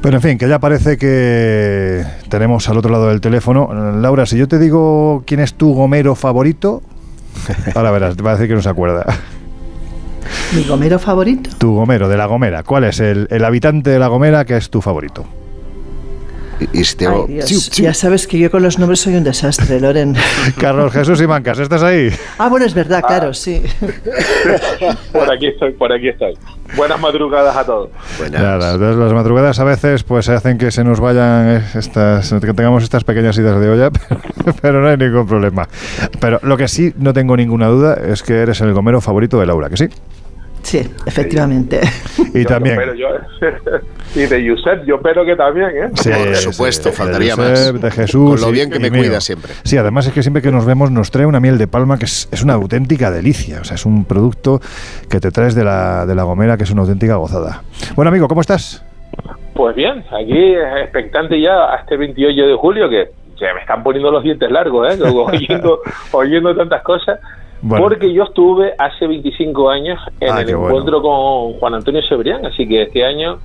Pero 0.00 0.16
en 0.16 0.22
fin, 0.22 0.38
que 0.38 0.48
ya 0.48 0.60
parece 0.60 0.96
que 0.96 2.04
tenemos 2.28 2.68
al 2.68 2.78
otro 2.78 2.92
lado 2.92 3.08
del 3.08 3.20
teléfono. 3.20 3.92
Laura, 3.92 4.24
si 4.24 4.38
yo 4.38 4.46
te 4.46 4.60
digo 4.60 5.24
quién 5.26 5.40
es 5.40 5.54
tu 5.54 5.74
gomero 5.74 6.14
favorito, 6.14 6.80
ahora 7.74 7.90
verás, 7.90 8.16
te 8.16 8.22
va 8.22 8.30
a 8.30 8.34
decir 8.34 8.46
que 8.46 8.54
no 8.54 8.62
se 8.62 8.68
acuerda. 8.68 9.04
¿Mi 10.54 10.64
gomero 10.64 10.98
favorito? 10.98 11.50
Tu 11.58 11.74
gomero, 11.74 12.08
de 12.08 12.16
la 12.16 12.26
Gomera. 12.26 12.62
¿Cuál 12.62 12.84
es 12.84 13.00
el, 13.00 13.26
el 13.30 13.44
habitante 13.44 13.90
de 13.90 13.98
la 13.98 14.08
Gomera 14.08 14.44
que 14.44 14.56
es 14.56 14.70
tu 14.70 14.80
favorito? 14.80 15.24
Este, 16.72 17.06
Ay, 17.06 17.40
Dios, 17.46 17.70
ya 17.70 17.94
sabes 17.94 18.26
que 18.26 18.38
yo 18.38 18.50
con 18.50 18.62
los 18.62 18.78
nombres 18.78 19.00
soy 19.00 19.16
un 19.16 19.24
desastre, 19.24 19.80
Loren. 19.80 20.14
Carlos 20.58 20.92
Jesús 20.92 21.20
y 21.20 21.26
Mancas, 21.26 21.58
¿estás 21.58 21.82
ahí? 21.82 22.10
Ah, 22.38 22.48
bueno, 22.48 22.66
es 22.66 22.74
verdad, 22.74 23.02
claro, 23.06 23.34
sí. 23.34 23.62
por 25.12 25.32
aquí 25.32 25.48
estoy, 25.48 25.72
por 25.72 25.92
aquí 25.92 26.08
estoy. 26.08 26.34
Buenas 26.76 27.00
madrugadas 27.00 27.56
a 27.56 27.64
todos. 27.64 27.90
Buenas. 28.18 28.40
Nada, 28.40 28.76
las 28.76 29.12
madrugadas 29.12 29.58
a 29.58 29.64
veces 29.64 30.02
pues 30.04 30.28
hacen 30.28 30.58
que 30.58 30.70
se 30.70 30.84
nos 30.84 31.00
vayan 31.00 31.62
estas, 31.74 32.32
que 32.32 32.54
tengamos 32.54 32.82
estas 32.82 33.04
pequeñas 33.04 33.36
idas 33.36 33.60
de 33.60 33.68
olla, 33.68 33.90
pero 34.62 34.80
no 34.80 34.88
hay 34.88 34.96
ningún 34.96 35.26
problema. 35.26 35.68
Pero 36.20 36.40
lo 36.42 36.56
que 36.56 36.68
sí 36.68 36.92
no 36.96 37.12
tengo 37.12 37.36
ninguna 37.36 37.68
duda 37.68 37.94
es 37.94 38.22
que 38.22 38.34
eres 38.34 38.60
el 38.60 38.72
gomero 38.72 39.00
favorito 39.00 39.38
de 39.38 39.46
Laura, 39.46 39.68
¿que 39.68 39.76
sí? 39.76 39.88
Sí, 40.64 40.78
efectivamente. 41.06 41.78
Y 42.32 42.40
yo, 42.42 42.48
también. 42.48 42.80
Yo, 42.96 43.06
y 44.16 44.26
de 44.26 44.48
Josep, 44.48 44.84
yo 44.86 44.96
espero 44.96 45.24
que 45.24 45.36
también, 45.36 45.68
¿eh? 45.76 45.90
Sí, 45.94 46.08
Por 46.10 46.36
supuesto, 46.36 46.88
sí, 46.90 46.96
faltaría 46.96 47.36
de 47.36 47.42
Josep, 47.42 47.72
más. 47.74 47.82
De 47.82 47.90
Jesús. 47.90 48.30
Con 48.30 48.40
lo 48.40 48.48
y- 48.48 48.52
bien 48.52 48.70
que 48.70 48.78
me 48.80 48.90
mío. 48.90 49.02
cuida 49.02 49.20
siempre. 49.20 49.52
Sí, 49.62 49.76
además 49.76 50.06
es 50.06 50.14
que 50.14 50.22
siempre 50.22 50.42
que 50.42 50.50
nos 50.50 50.64
vemos 50.64 50.90
nos 50.90 51.10
trae 51.10 51.26
una 51.26 51.38
miel 51.38 51.58
de 51.58 51.66
palma 51.66 51.98
que 51.98 52.06
es, 52.06 52.28
es 52.32 52.42
una 52.42 52.54
auténtica 52.54 53.10
delicia. 53.10 53.60
O 53.60 53.64
sea, 53.64 53.74
es 53.74 53.84
un 53.84 54.06
producto 54.06 54.60
que 55.10 55.20
te 55.20 55.30
traes 55.30 55.54
de 55.54 55.64
la, 55.64 56.06
de 56.06 56.14
la 56.14 56.22
gomera 56.22 56.56
que 56.56 56.64
es 56.64 56.70
una 56.70 56.80
auténtica 56.80 57.16
gozada. 57.16 57.62
Bueno, 57.94 58.08
amigo, 58.08 58.26
¿cómo 58.26 58.40
estás? 58.40 58.82
Pues 59.52 59.76
bien, 59.76 60.02
aquí 60.18 60.54
expectante 60.82 61.40
ya 61.40 61.72
a 61.74 61.76
este 61.76 61.96
28 61.98 62.42
de 62.46 62.54
julio 62.56 62.88
que 62.88 63.10
se 63.38 63.52
me 63.52 63.60
están 63.60 63.82
poniendo 63.82 64.10
los 64.10 64.22
dientes 64.24 64.50
largos, 64.50 64.92
¿eh? 64.94 65.02
oyendo, 65.14 65.80
oyendo 66.12 66.56
tantas 66.56 66.82
cosas. 66.82 67.20
Bueno. 67.66 67.82
Porque 67.84 68.12
yo 68.12 68.24
estuve 68.24 68.74
hace 68.78 69.06
25 69.06 69.70
años 69.70 69.98
en 70.20 70.30
Ah, 70.30 70.40
el 70.42 70.54
bueno. 70.54 70.68
encuentro 70.68 71.00
con 71.00 71.54
Juan 71.54 71.74
Antonio 71.74 72.02
Cebrián, 72.06 72.44
así 72.44 72.68
que 72.68 72.82
este 72.82 73.04
año 73.04 73.38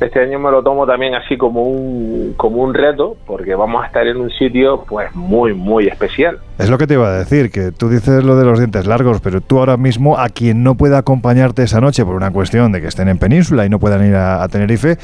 este 0.00 0.20
año 0.20 0.38
me 0.38 0.48
lo 0.52 0.62
tomo 0.62 0.86
también 0.86 1.16
así 1.16 1.36
como 1.36 1.64
un 1.64 2.34
como 2.36 2.58
un 2.62 2.72
reto 2.72 3.16
porque 3.26 3.56
vamos 3.56 3.82
a 3.82 3.86
estar 3.88 4.06
en 4.06 4.18
un 4.18 4.30
sitio 4.30 4.84
pues 4.88 5.12
muy 5.12 5.54
muy 5.54 5.88
especial. 5.88 6.38
Es 6.56 6.70
lo 6.70 6.78
que 6.78 6.86
te 6.86 6.94
iba 6.94 7.08
a 7.08 7.18
decir, 7.18 7.50
que 7.50 7.72
tú 7.72 7.88
dices 7.88 8.22
lo 8.22 8.36
de 8.36 8.44
los 8.44 8.60
dientes 8.60 8.86
largos, 8.86 9.20
pero 9.20 9.40
tú 9.40 9.58
ahora 9.58 9.76
mismo 9.76 10.16
a 10.16 10.28
quien 10.28 10.62
no 10.62 10.76
pueda 10.76 10.98
acompañarte 10.98 11.64
esa 11.64 11.80
noche 11.80 12.04
por 12.04 12.14
una 12.14 12.30
cuestión 12.30 12.70
de 12.70 12.80
que 12.80 12.86
estén 12.86 13.08
en 13.08 13.18
Península 13.18 13.66
y 13.66 13.68
no 13.70 13.80
puedan 13.80 14.06
ir 14.06 14.14
a, 14.14 14.40
a 14.40 14.48
Tenerife, 14.48 14.98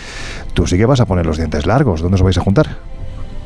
tú 0.54 0.64
sí 0.68 0.78
que 0.78 0.86
vas 0.86 1.00
a 1.00 1.06
poner 1.06 1.26
los 1.26 1.38
dientes 1.38 1.66
largos. 1.66 2.00
¿Dónde 2.00 2.14
os 2.14 2.22
vais 2.22 2.38
a 2.38 2.42
juntar? 2.42 2.66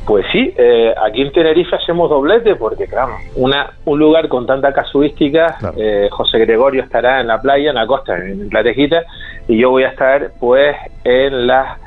Pues 0.09 0.25
sí, 0.31 0.51
eh, 0.57 0.91
aquí 1.05 1.21
en 1.21 1.31
Tenerife 1.31 1.75
hacemos 1.75 2.09
doblete 2.09 2.55
porque, 2.55 2.87
claro, 2.87 3.11
una, 3.35 3.73
un 3.85 3.99
lugar 3.99 4.27
con 4.27 4.47
tanta 4.47 4.73
casuística, 4.73 5.59
eh, 5.77 6.07
José 6.09 6.39
Gregorio 6.39 6.81
estará 6.81 7.21
en 7.21 7.27
la 7.27 7.39
playa, 7.39 7.69
en 7.69 7.75
la 7.75 7.85
costa, 7.85 8.17
en 8.17 8.49
la 8.51 8.63
Tejita, 8.63 9.03
y 9.47 9.59
yo 9.59 9.69
voy 9.69 9.83
a 9.83 9.89
estar, 9.89 10.31
pues, 10.39 10.75
en 11.03 11.45
las 11.45 11.77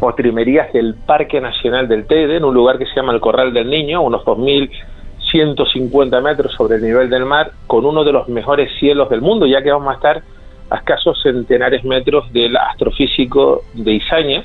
postrimerías 0.00 0.72
del 0.72 0.96
Parque 1.06 1.40
Nacional 1.40 1.86
del 1.86 2.08
Teide, 2.08 2.38
en 2.38 2.44
un 2.44 2.54
lugar 2.54 2.76
que 2.76 2.86
se 2.86 2.96
llama 2.96 3.12
el 3.12 3.20
Corral 3.20 3.54
del 3.54 3.70
Niño, 3.70 4.02
unos 4.02 4.24
2.150 4.24 6.20
metros 6.22 6.52
sobre 6.54 6.74
el 6.74 6.82
nivel 6.82 7.08
del 7.08 7.24
mar, 7.24 7.52
con 7.68 7.86
uno 7.86 8.02
de 8.02 8.10
los 8.10 8.28
mejores 8.28 8.68
cielos 8.80 9.08
del 9.10 9.20
mundo, 9.20 9.46
ya 9.46 9.62
que 9.62 9.70
vamos 9.70 9.92
a 9.92 9.94
estar 9.94 10.22
a 10.70 10.76
escasos 10.76 11.22
centenares 11.22 11.84
metros 11.84 12.32
del 12.32 12.56
astrofísico 12.56 13.62
de 13.74 13.92
Izaña, 13.92 14.44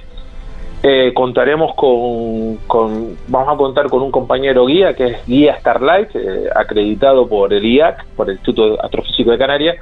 Eh, 0.88 1.14
contaremos 1.16 1.74
con, 1.74 2.58
con, 2.68 3.18
vamos 3.28 3.56
a 3.56 3.58
contar 3.58 3.90
con 3.90 4.04
un 4.04 4.12
compañero 4.12 4.68
guía 4.68 4.94
que 4.94 5.08
es 5.08 5.26
guía 5.26 5.58
Starlight, 5.60 6.16
eh, 6.16 6.48
acreditado 6.56 7.28
por 7.28 7.52
el 7.52 7.66
IAC, 7.66 8.06
por 8.16 8.30
el 8.30 8.36
Instituto 8.36 8.80
Astrofísico 8.80 9.32
de 9.32 9.40
Canarias, 9.40 9.78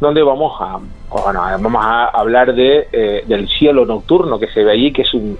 donde 0.00 0.20
vamos 0.20 0.60
a, 0.60 0.80
bueno, 1.10 1.42
vamos 1.62 1.84
a 1.84 2.06
hablar 2.06 2.56
de, 2.56 2.88
eh, 2.90 3.22
del 3.28 3.48
cielo 3.48 3.86
nocturno 3.86 4.40
que 4.40 4.48
se 4.48 4.64
ve 4.64 4.72
allí, 4.72 4.92
que 4.92 5.02
es 5.02 5.14
un, 5.14 5.38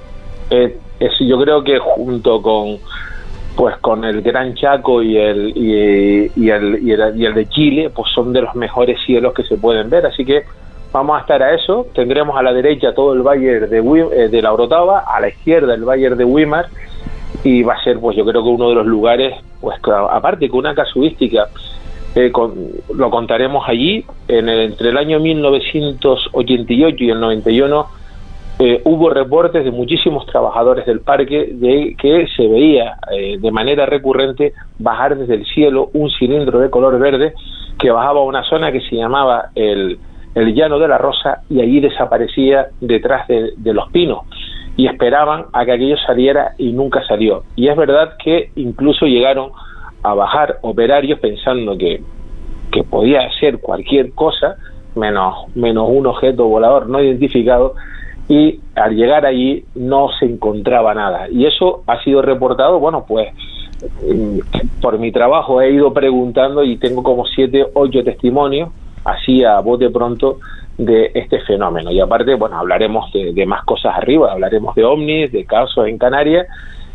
es, 0.51 0.74
yo 1.19 1.36
creo 1.40 1.65
que 1.65 1.81
junto 1.81 2.40
con 2.40 2.78
pues 3.57 3.77
con 3.78 4.05
el 4.05 4.23
Gran 4.23 4.55
Chaco 4.55 5.03
y 5.03 5.16
el 5.16 5.53
y, 5.57 5.73
el, 5.74 6.31
y, 6.36 6.49
el, 6.49 7.19
y 7.20 7.24
el 7.24 7.35
de 7.35 7.49
Chile, 7.49 7.90
pues 7.90 8.09
son 8.15 8.32
de 8.32 8.43
los 8.43 8.55
mejores 8.55 9.01
cielos 9.05 9.35
que 9.35 9.43
se 9.43 9.57
pueden 9.57 9.90
ver, 9.90 10.07
así 10.07 10.24
que 10.24 10.45
vamos 10.93 11.19
a 11.19 11.20
estar 11.20 11.43
a 11.43 11.55
eso. 11.55 11.86
Tendremos 11.94 12.36
a 12.36 12.43
la 12.43 12.52
derecha 12.52 12.94
todo 12.94 13.12
el 13.12 13.23
valle 13.23 13.60
de, 13.60 13.78
eh, 13.78 14.28
de 14.28 14.43
la 14.43 14.52
Orotava, 14.52 15.01
a 15.01 15.20
la 15.20 15.28
izquierda 15.28 15.74
el 15.74 15.85
valle 15.85 16.10
de 16.10 16.24
Wimar 16.24 16.66
y 17.44 17.62
va 17.62 17.74
a 17.74 17.85
ser, 17.85 17.98
pues 18.01 18.16
yo 18.16 18.24
creo 18.24 18.43
que 18.43 18.48
uno 18.48 18.69
de 18.70 18.74
los 18.74 18.86
lugares, 18.86 19.35
pues 19.60 19.78
aparte 19.86 20.48
con 20.48 20.60
una 20.60 20.74
casuística, 20.74 21.48
eh, 22.15 22.32
lo 22.94 23.10
contaremos 23.10 23.69
allí, 23.69 24.05
en 24.27 24.48
entre 24.48 24.89
el 24.89 24.97
año 24.97 25.20
1988 25.20 27.05
y 27.05 27.10
el 27.10 27.20
91 27.20 27.86
eh, 28.60 28.81
hubo 28.85 29.10
reportes 29.10 29.62
de 29.62 29.70
muchísimos 29.70 30.27
trabajadores 30.27 30.85
del 30.85 31.01
parque 31.01 31.51
de 31.52 31.94
que 31.97 32.27
se 32.36 32.48
veía 32.48 32.97
de 33.09 33.51
manera 33.52 33.86
recurrente 33.86 34.52
bajar 34.81 35.16
desde 35.16 35.35
el 35.35 35.47
cielo 35.47 35.90
un 35.93 36.10
cilindro 36.10 36.59
de 36.59 36.69
color 36.69 36.98
verde 36.98 37.35
que 37.78 37.93
bajaba 37.93 38.19
a 38.19 38.24
una 38.24 38.43
zona 38.43 38.73
que 38.73 38.81
se 38.81 38.97
llamaba 38.97 39.51
el, 39.55 40.01
el 40.39 40.55
llano 40.55 40.78
de 40.78 40.89
la 40.89 40.98
Rosa 40.98 41.43
y 41.51 41.60
allí 41.60 41.81
desaparecía 41.81 42.69
detrás 42.81 43.27
de, 43.28 43.73
los 43.73 43.90
pinos 43.90 44.20
y 44.77 44.86
esperaban 44.86 45.47
a 45.52 45.65
que 45.65 45.73
aquello 45.73 45.97
saliera 46.06 46.52
y 46.59 46.73
nunca 46.73 47.05
salió. 47.06 47.43
Y 47.56 47.69
es 47.69 47.77
verdad 47.77 48.16
que 48.23 48.51
incluso 48.55 49.06
llegaron 49.06 49.51
a 50.02 50.15
bajar 50.15 50.59
operarios 50.62 51.19
pensando 51.19 51.77
que, 51.77 52.01
que 52.70 52.85
podía 52.85 53.28
ser 53.40 53.59
cualquier 53.59 54.12
cosa 54.12 54.56
menos, 54.94 55.55
menos 55.56 55.89
un 55.90 56.06
objeto 56.06 56.47
volador 56.47 56.89
no 56.89 57.02
identificado 57.02 57.74
y 58.28 58.60
al 58.77 58.94
llegar 58.94 59.27
allí 59.27 59.65
no 59.74 60.09
se 60.20 60.27
encontraba 60.27 60.94
nada. 60.94 61.28
Y 61.31 61.47
eso 61.47 61.82
ha 61.86 62.01
sido 62.05 62.23
reportado, 62.23 62.78
bueno, 62.78 63.05
pues 63.09 63.32
mm, 64.06 64.39
por 64.81 65.01
mi 65.01 65.10
trabajo 65.10 65.60
he 65.60 65.73
ido 65.73 65.93
preguntando 65.93 66.62
y 66.62 66.77
tengo 66.77 67.02
como 67.02 67.24
siete, 67.27 67.66
ocho 67.74 68.05
testimonios 68.05 68.69
así 69.09 69.44
a 69.44 69.60
de 69.60 69.90
pronto 69.90 70.39
de 70.76 71.10
este 71.14 71.40
fenómeno. 71.40 71.90
Y 71.90 72.01
aparte, 72.01 72.35
bueno, 72.35 72.59
hablaremos 72.59 73.12
de, 73.12 73.47
más 73.47 73.64
cosas 73.64 73.97
arriba, 73.97 74.32
hablaremos 74.32 74.74
de 74.74 74.85
ovnis, 74.85 75.32
de 75.32 75.44
casos 75.44 75.86
en 75.86 75.98
Canarias 75.98 76.47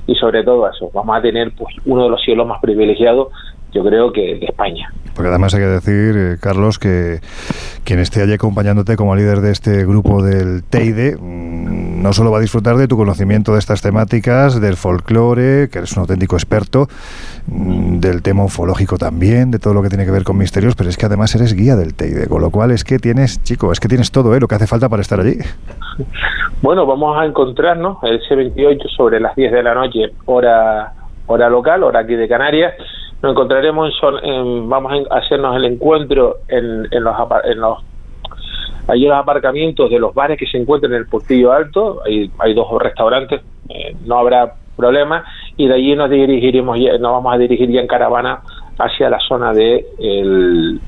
y 0.07 0.15
sobre 0.15 0.43
todo 0.43 0.67
eso. 0.69 0.89
Vamos 0.93 1.17
a 1.17 1.21
tener 1.21 1.51
pues 1.55 1.75
uno 1.85 2.03
de 2.03 2.09
los 2.09 2.21
cielos 2.23 2.47
más 2.47 2.61
privilegiados, 2.61 3.27
yo 3.73 3.83
creo 3.83 4.11
que 4.11 4.35
de 4.35 4.45
España. 4.45 4.91
Porque 5.15 5.29
además 5.29 5.53
hay 5.53 5.61
que 5.61 5.67
decir, 5.67 6.15
eh, 6.17 6.37
Carlos, 6.39 6.79
que 6.79 7.19
quien 7.83 7.99
esté 7.99 8.21
allí 8.21 8.33
acompañándote 8.33 8.95
como 8.95 9.15
líder 9.15 9.41
de 9.41 9.51
este 9.51 9.85
grupo 9.85 10.23
del 10.23 10.63
Teide, 10.63 11.15
mm, 11.17 12.01
no 12.01 12.13
solo 12.13 12.31
va 12.31 12.39
a 12.39 12.41
disfrutar 12.41 12.77
de 12.77 12.87
tu 12.87 12.97
conocimiento 12.97 13.53
de 13.53 13.59
estas 13.59 13.81
temáticas, 13.81 14.59
del 14.59 14.75
folclore, 14.75 15.69
que 15.69 15.79
eres 15.79 15.93
un 15.93 16.01
auténtico 16.01 16.35
experto, 16.35 16.87
mm, 17.47 17.99
del 17.99 18.21
tema 18.23 18.43
ufológico 18.43 18.97
también, 18.97 19.51
de 19.51 19.59
todo 19.59 19.73
lo 19.73 19.83
que 19.83 19.89
tiene 19.89 20.05
que 20.05 20.11
ver 20.11 20.23
con 20.23 20.37
misterios, 20.37 20.75
pero 20.75 20.89
es 20.89 20.97
que 20.97 21.05
además 21.05 21.35
eres 21.35 21.53
guía 21.53 21.75
del 21.75 21.93
Teide, 21.93 22.27
con 22.27 22.41
lo 22.41 22.49
cual 22.49 22.71
es 22.71 22.83
que 22.83 22.97
tienes, 22.97 23.43
chico, 23.43 23.71
es 23.71 23.79
que 23.79 23.87
tienes 23.87 24.11
todo, 24.11 24.35
¿eh? 24.35 24.39
lo 24.39 24.47
que 24.47 24.55
hace 24.55 24.67
falta 24.67 24.89
para 24.89 25.01
estar 25.01 25.19
allí. 25.19 25.37
Bueno, 26.61 26.85
vamos 26.85 27.17
a 27.17 27.25
encontrarnos 27.25 27.97
el 28.03 28.19
C28 28.21 28.89
sobre 28.95 29.19
las 29.19 29.35
10 29.35 29.51
de 29.51 29.63
la 29.63 29.73
noche, 29.75 30.13
hora, 30.25 30.93
hora 31.27 31.49
local, 31.49 31.83
hora 31.83 31.99
aquí 31.99 32.15
de 32.15 32.27
Canarias 32.27 32.73
nos 33.23 33.31
encontraremos 33.31 33.89
en, 34.21 34.67
vamos 34.67 34.91
a 35.09 35.17
hacernos 35.17 35.55
el 35.55 35.63
encuentro 35.63 36.39
en, 36.49 36.87
en 36.91 37.03
los 37.03 37.15
en 37.45 37.59
los 37.61 37.77
allí 38.85 39.07
los 39.07 39.17
aparcamientos 39.17 39.89
de 39.89 39.97
los 39.97 40.13
bares 40.13 40.37
que 40.37 40.45
se 40.45 40.57
encuentran 40.57 40.91
en 40.91 40.99
el 40.99 41.07
Portillo 41.07 41.53
Alto. 41.53 42.01
Hay, 42.05 42.29
hay 42.37 42.53
dos 42.53 42.67
restaurantes 42.81 43.41
eh, 43.69 43.95
no 44.05 44.17
habrá 44.17 44.55
problema. 44.75 45.23
Y 45.55 45.67
de 45.67 45.75
allí 45.75 45.95
nos 45.95 46.09
dirigiremos 46.09 46.77
nos 46.99 47.11
vamos 47.13 47.33
a 47.33 47.37
dirigir 47.37 47.71
ya 47.71 47.79
en 47.79 47.87
caravana 47.87 48.41
hacia 48.77 49.09
la 49.09 49.19
zona 49.21 49.53
de 49.53 49.85
el, 49.99 50.81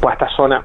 pues 0.00 0.14
esta 0.14 0.34
zona 0.34 0.64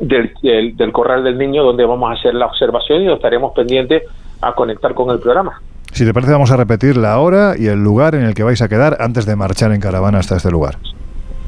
del, 0.00 0.32
del, 0.40 0.76
del 0.76 0.92
corral 0.92 1.24
del 1.24 1.36
niño 1.36 1.64
donde 1.64 1.84
vamos 1.84 2.10
a 2.10 2.14
hacer 2.14 2.34
la 2.34 2.46
observación 2.46 3.02
y 3.02 3.10
estaremos 3.10 3.52
pendientes 3.54 4.04
a 4.40 4.52
conectar 4.52 4.94
con 4.94 5.10
el 5.10 5.18
programa 5.18 5.60
si 5.96 6.04
te 6.04 6.12
parece, 6.12 6.32
vamos 6.32 6.52
a 6.52 6.58
repetir 6.58 6.98
la 6.98 7.18
hora 7.18 7.54
y 7.58 7.68
el 7.68 7.82
lugar 7.82 8.14
en 8.14 8.24
el 8.24 8.34
que 8.34 8.42
vais 8.42 8.60
a 8.60 8.68
quedar 8.68 8.98
antes 9.00 9.24
de 9.24 9.34
marchar 9.34 9.72
en 9.72 9.80
caravana 9.80 10.18
hasta 10.18 10.36
este 10.36 10.50
lugar. 10.50 10.74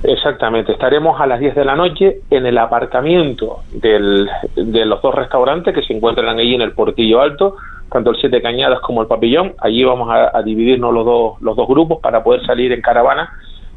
Exactamente, 0.02 0.72
estaremos 0.72 1.20
a 1.20 1.26
las 1.26 1.38
10 1.38 1.54
de 1.54 1.64
la 1.66 1.76
noche 1.76 2.20
en 2.30 2.46
el 2.46 2.56
aparcamiento 2.56 3.58
del, 3.70 4.26
de 4.56 4.86
los 4.86 5.02
dos 5.02 5.14
restaurantes 5.14 5.74
que 5.74 5.82
se 5.82 5.92
encuentran 5.92 6.38
ahí 6.38 6.54
en 6.54 6.62
el 6.62 6.72
Portillo 6.72 7.20
Alto, 7.20 7.56
tanto 7.92 8.12
el 8.12 8.16
Siete 8.16 8.40
Cañadas 8.40 8.80
como 8.80 9.02
el 9.02 9.06
Papillón. 9.06 9.52
Allí 9.58 9.84
vamos 9.84 10.08
a, 10.10 10.40
dividirnos 10.40 10.94
los 10.94 11.04
dos, 11.04 11.42
los 11.42 11.54
dos 11.54 11.68
grupos 11.68 12.00
para 12.00 12.24
poder 12.24 12.40
salir 12.46 12.72
en 12.72 12.80
caravana 12.80 13.28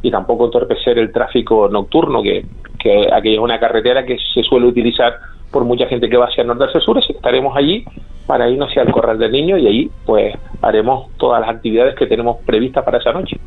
y 0.01 0.09
tampoco 0.09 0.45
entorpecer 0.45 0.97
el 0.99 1.11
tráfico 1.11 1.67
nocturno, 1.67 2.23
que, 2.23 2.45
que 2.79 3.09
aquí 3.11 3.33
es 3.33 3.39
una 3.39 3.59
carretera 3.59 4.05
que 4.05 4.17
se 4.33 4.41
suele 4.43 4.67
utilizar 4.67 5.15
por 5.51 5.65
mucha 5.65 5.85
gente 5.87 6.09
que 6.09 6.17
va 6.17 6.25
hacia 6.25 6.41
el 6.41 6.47
norte 6.47 6.65
del 6.73 6.81
sur. 6.81 6.97
Estaremos 6.97 7.55
allí 7.55 7.85
para 8.25 8.49
irnos 8.49 8.69
hacia 8.69 8.83
el 8.83 8.91
Corral 8.91 9.19
del 9.19 9.31
Niño 9.31 9.57
y 9.57 9.67
ahí 9.67 9.91
pues 10.05 10.33
haremos 10.61 11.09
todas 11.17 11.41
las 11.41 11.49
actividades 11.49 11.95
que 11.95 12.05
tenemos 12.05 12.37
previstas 12.45 12.83
para 12.85 12.99
esa 12.99 13.11
noche. 13.11 13.37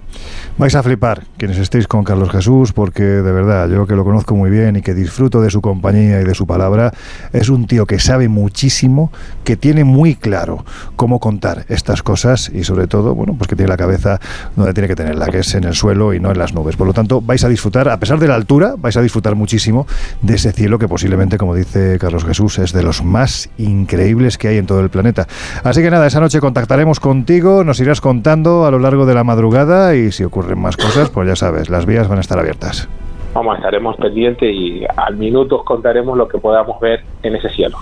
Vais 0.59 0.75
a 0.75 0.83
flipar 0.83 1.23
quienes 1.37 1.59
estéis 1.59 1.89
con 1.89 2.05
Carlos 2.05 2.31
Jesús 2.31 2.73
porque 2.73 3.03
de 3.03 3.33
verdad 3.33 3.69
yo 3.71 3.87
que 3.87 3.95
lo 3.95 4.05
conozco 4.05 4.35
muy 4.35 4.51
bien 4.51 4.77
y 4.77 4.83
que 4.83 4.95
disfruto 4.95 5.41
de 5.41 5.51
su 5.51 5.61
compañía 5.61 6.21
y 6.21 6.25
de 6.25 6.35
su 6.35 6.47
palabra, 6.47 6.93
es 7.33 7.49
un 7.49 7.67
tío 7.67 7.87
que 7.87 7.99
sabe 7.99 8.29
muchísimo, 8.29 9.11
que 9.43 9.57
tiene 9.57 9.85
muy 9.85 10.17
claro 10.17 10.65
cómo 10.97 11.19
contar 11.19 11.65
estas 11.69 12.03
cosas 12.03 12.51
y 12.51 12.65
sobre 12.65 12.87
todo, 12.87 13.15
bueno, 13.15 13.35
pues 13.39 13.49
que 13.49 13.57
tiene 13.57 13.71
la 13.71 13.77
cabeza 13.77 14.21
donde 14.55 14.75
tiene 14.75 14.89
que 14.89 14.97
tenerla, 14.97 15.27
que 15.27 15.39
es 15.39 15.55
en 15.55 15.65
el 15.65 15.75
suelo 15.75 16.15
y 16.15 16.21
no 16.21 16.31
en 16.31 16.39
las 16.39 16.53
nubes. 16.53 16.77
Por 16.77 16.87
lo 16.87 16.93
tanto, 16.93 17.21
vais 17.21 17.45
a 17.45 17.49
disfrutar, 17.49 17.89
a 17.89 17.99
pesar 17.99 18.19
de 18.19 18.29
la 18.29 18.35
altura, 18.35 18.75
vais 18.77 18.97
a 18.97 19.03
disfrutar 19.03 19.35
muchísimo 19.35 19.87
de 20.23 20.35
ese 20.35 20.53
cielo 20.53 20.79
que 20.79 20.89
posiblemente, 20.89 21.39
como 21.39 21.55
dice 21.55 21.94
Carlos 21.99 22.25
Jesús, 22.25 22.59
es 22.59 22.73
de 22.73 22.83
los 22.83 23.03
más 23.05 23.51
increíbles 23.59 24.39
que 24.39 24.49
hay 24.49 24.59
en 24.59 24.67
todo 24.67 24.81
el 24.81 24.91
planeta. 24.91 25.27
Así 25.63 25.83
que 25.83 25.91
nada, 25.91 26.07
esa 26.07 26.21
noche 26.21 26.41
contactaremos 26.41 27.01
contigo, 27.01 27.65
nos 27.65 27.81
irás 27.81 28.01
contando 28.01 28.67
a 28.67 28.71
lo 28.71 28.79
largo 28.79 29.07
de 29.07 29.15
la 29.15 29.25
madrugada 29.25 29.95
y 29.95 30.13
si 30.13 30.25
ocurren 30.25 30.61
más 30.61 30.77
cosas, 30.77 31.11
pues 31.11 31.29
ya 31.29 31.37
sabes, 31.37 31.71
las 31.71 31.87
vías 31.87 32.09
van 32.09 32.19
a 32.19 32.21
estar 32.21 32.39
abiertas. 32.39 32.89
Vamos, 33.35 33.57
estaremos 33.57 33.97
pendientes 33.97 34.49
y 34.55 34.85
al 34.97 35.17
minuto 35.17 35.57
os 35.57 35.65
contaremos 35.65 36.17
lo 36.17 36.29
que 36.29 36.39
podamos 36.39 36.79
ver 36.81 37.05
en 37.23 37.35
ese 37.35 37.49
cielo. 37.51 37.79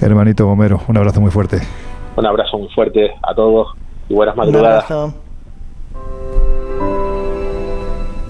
Hermanito 0.00 0.46
Gomero, 0.46 0.80
un 0.88 0.96
abrazo 0.96 1.20
muy 1.20 1.30
fuerte. 1.30 1.60
Un 2.16 2.26
abrazo 2.26 2.58
muy 2.58 2.68
fuerte 2.70 3.10
a 3.22 3.34
todos 3.34 3.74
y 4.08 4.14
buenas 4.14 4.36
madrugadas. 4.36 4.86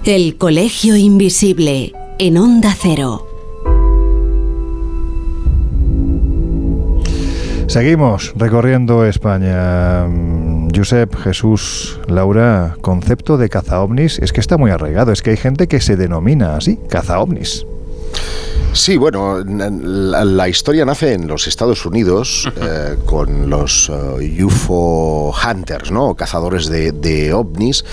El 0.03 0.37
Colegio 0.37 0.95
Invisible 0.95 1.93
en 2.19 2.37
Onda 2.37 2.73
Cero. 2.77 3.26
Seguimos 7.67 8.33
recorriendo 8.37 9.05
España. 9.05 10.05
Mm, 10.07 10.69
Josep, 10.73 11.13
Jesús, 11.17 11.99
Laura, 12.07 12.77
concepto 12.79 13.37
de 13.37 13.49
caza 13.49 13.81
ovnis 13.81 14.19
es 14.19 14.31
que 14.31 14.39
está 14.39 14.57
muy 14.57 14.71
arraigado, 14.71 15.11
es 15.11 15.21
que 15.21 15.31
hay 15.31 15.37
gente 15.37 15.67
que 15.67 15.81
se 15.81 15.97
denomina 15.97 16.55
así, 16.55 16.79
caza 16.89 17.19
ovnis. 17.19 17.65
Sí, 18.73 18.95
bueno, 18.95 19.43
la, 19.43 20.47
historia 20.47 20.85
nace 20.85 21.13
en 21.13 21.27
los 21.27 21.47
Estados 21.47 21.85
Unidos 21.85 22.49
eh, 22.61 22.95
con 23.05 23.49
los 23.49 23.89
eh, 23.89 24.43
UFO 24.43 25.33
hunters, 25.33 25.91
¿no? 25.91 26.15
Cazadores 26.15 26.67
de, 26.67 27.33
ovnis, 27.33 27.83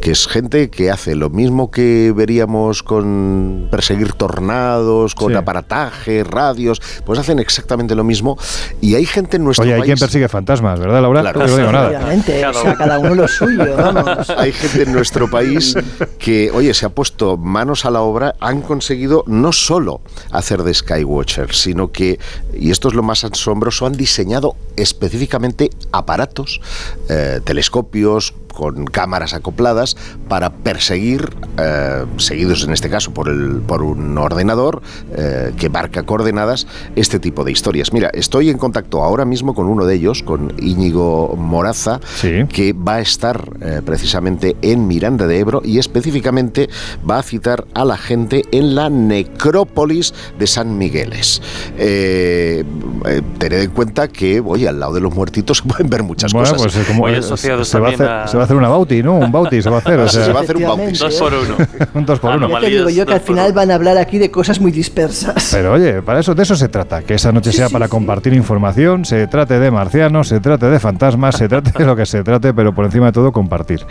que 0.00 0.12
es 0.12 0.26
gente 0.26 0.70
que 0.70 0.90
hace 0.90 1.14
lo 1.14 1.30
mismo 1.30 1.70
que 1.70 2.12
veríamos 2.16 2.82
con 2.82 3.68
perseguir 3.70 4.14
tornados, 4.14 5.14
con 5.14 5.36
aparataje, 5.36 6.24
radios, 6.24 6.80
pues 7.04 7.18
hacen 7.18 7.38
exactamente 7.38 7.94
lo 7.94 8.04
mismo. 8.04 8.38
Y 8.80 8.94
hay 8.94 9.04
gente 9.04 9.36
en 9.36 9.44
nuestro 9.44 9.64
Oye, 9.64 9.74
hay 9.74 9.80
país... 9.80 9.88
quien 9.88 9.98
persigue 9.98 10.28
fantasmas, 10.28 10.80
¿verdad, 10.80 11.02
Laura? 11.02 11.20
Claro, 11.20 11.46
no 11.46 11.56
digo 11.56 11.72
nada. 11.72 11.88
Obviamente, 11.88 12.46
o 12.46 12.54
sea, 12.54 12.74
cada 12.76 12.98
uno 12.98 13.14
lo 13.14 13.28
suyo, 13.28 13.66
vamos. 13.76 14.30
Hay 14.30 14.52
gente 14.52 14.82
en 14.84 14.92
nuestro 14.92 15.28
país 15.30 15.76
que, 16.18 16.50
oye, 16.52 16.72
se 16.72 16.86
ha 16.86 16.90
puesto 16.90 17.36
manos 17.36 17.84
a 17.84 17.90
la 17.90 18.00
obra, 18.00 18.34
han 18.40 18.62
conseguido 18.62 19.22
no 19.26 19.52
solo 19.52 20.00
hacer 20.30 20.62
de 20.62 20.74
Skywatcher, 20.74 21.54
sino 21.54 21.90
que, 21.92 22.18
y 22.54 22.70
esto 22.70 22.88
es 22.88 22.94
lo 22.94 23.02
más 23.02 23.24
asombroso, 23.24 23.86
han 23.86 23.94
diseñado 23.94 24.56
específicamente 24.76 25.70
aparatos, 25.92 26.60
eh, 27.08 27.40
telescopios, 27.44 28.34
con 28.52 28.84
cámaras 28.84 29.34
acopladas 29.34 29.96
para 30.28 30.50
perseguir, 30.50 31.30
eh, 31.58 32.04
seguidos 32.18 32.64
en 32.64 32.72
este 32.72 32.90
caso 32.90 33.12
por, 33.12 33.28
el, 33.28 33.60
por 33.66 33.82
un 33.82 34.16
ordenador 34.18 34.82
eh, 35.16 35.52
que 35.56 35.68
marca 35.68 36.02
coordenadas, 36.02 36.66
este 36.96 37.18
tipo 37.18 37.44
de 37.44 37.52
historias. 37.52 37.92
Mira, 37.92 38.10
estoy 38.12 38.50
en 38.50 38.58
contacto 38.58 39.02
ahora 39.02 39.24
mismo 39.24 39.54
con 39.54 39.66
uno 39.66 39.84
de 39.84 39.94
ellos, 39.94 40.22
con 40.22 40.52
Íñigo 40.58 41.34
Moraza, 41.36 42.00
que 42.20 42.72
va 42.72 42.96
a 42.96 43.00
estar 43.00 43.48
eh, 43.60 43.80
precisamente 43.84 44.56
en 44.62 44.86
Miranda 44.86 45.26
de 45.26 45.38
Ebro 45.38 45.62
y 45.64 45.78
específicamente 45.78 46.68
va 47.08 47.18
a 47.18 47.22
citar 47.22 47.66
a 47.74 47.84
la 47.84 47.96
gente 47.96 48.44
en 48.52 48.74
la 48.74 48.90
necrópolis 48.90 50.14
de 50.38 50.46
San 50.46 50.78
Migueles. 50.78 51.42
tened 51.76 53.62
en 53.62 53.70
cuenta 53.70 54.08
que, 54.08 54.40
oye, 54.40 54.68
al 54.68 54.80
lado 54.80 54.94
de 54.94 55.00
los 55.00 55.14
muertitos 55.14 55.58
se 55.58 55.68
pueden 55.68 55.88
ver 55.90 56.02
muchas 56.02 56.32
cosas. 56.32 56.60
Pues, 56.60 56.74
como, 56.86 57.08
se, 57.36 58.36
va 58.40 58.44
a 58.44 58.46
hacer, 58.46 58.56
una 58.56 58.68
bauti, 58.68 59.02
¿no? 59.02 59.14
Un 59.14 59.30
bauti 59.30 59.62
se 59.62 59.70
va 59.70 59.76
a 59.76 59.78
hacer. 59.80 60.08
se 60.10 60.32
va 60.32 60.40
a 60.40 60.42
hacer 60.42 60.56
un 60.56 60.62
bauti. 60.62 60.98
Dos 60.98 61.14
por 61.16 61.34
uno. 61.34 61.56
un 61.94 62.06
dos 62.06 62.18
por 62.18 62.36
uno. 62.36 62.48
Ya 62.48 62.60
te 62.60 62.66
digo 62.66 62.90
yo 62.90 63.06
que 63.06 63.14
al 63.14 63.20
final 63.20 63.52
van 63.52 63.70
a 63.70 63.74
hablar 63.74 63.98
aquí 63.98 64.18
de 64.18 64.30
cosas 64.30 64.60
muy 64.60 64.72
dispersas. 64.72 65.50
Pero 65.52 65.72
oye, 65.72 66.02
para 66.02 66.20
eso, 66.20 66.34
de 66.34 66.42
eso 66.42 66.56
se 66.56 66.68
trata. 66.68 67.02
Que 67.02 67.14
esa 67.14 67.32
noche 67.32 67.52
sea 67.52 67.68
para 67.68 67.88
compartir 67.88 68.32
información, 68.34 69.04
se 69.04 69.26
trate 69.26 69.58
de 69.58 69.70
marcianos, 69.70 70.28
se 70.28 70.40
trate 70.40 70.66
de 70.66 70.80
fantasmas, 70.80 71.36
se 71.36 71.48
trate 71.48 71.70
de 71.76 71.84
lo 71.84 71.96
que 71.96 72.06
se 72.06 72.22
trate, 72.22 72.54
pero 72.54 72.74
por 72.74 72.84
encima 72.84 73.06
de 73.06 73.12
todo 73.12 73.32
compartir. 73.32 73.84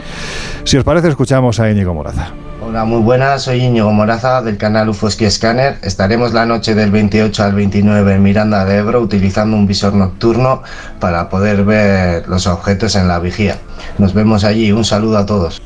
Si 0.63 0.77
os 0.77 0.83
parece, 0.83 1.09
escuchamos 1.09 1.59
a 1.59 1.69
Íñigo 1.69 1.93
Moraza. 1.93 2.33
Hola, 2.61 2.83
muy 2.83 2.99
buenas, 3.01 3.43
soy 3.43 3.63
Íñigo 3.63 3.89
Moraza 3.93 4.41
del 4.41 4.57
canal 4.57 4.89
Ufoski 4.89 5.31
Scanner. 5.31 5.77
Estaremos 5.81 6.33
la 6.33 6.45
noche 6.45 6.75
del 6.75 6.91
28 6.91 7.41
al 7.41 7.53
29 7.53 8.15
en 8.15 8.21
Miranda 8.21 8.65
de 8.65 8.77
Ebro 8.77 8.99
utilizando 8.99 9.55
un 9.55 9.65
visor 9.65 9.93
nocturno 9.93 10.61
para 10.99 11.29
poder 11.29 11.63
ver 11.63 12.27
los 12.27 12.47
objetos 12.47 12.97
en 12.97 13.07
la 13.07 13.19
vigía. 13.19 13.59
Nos 13.97 14.13
vemos 14.13 14.43
allí, 14.43 14.73
un 14.73 14.83
saludo 14.83 15.19
a 15.19 15.25
todos. 15.25 15.61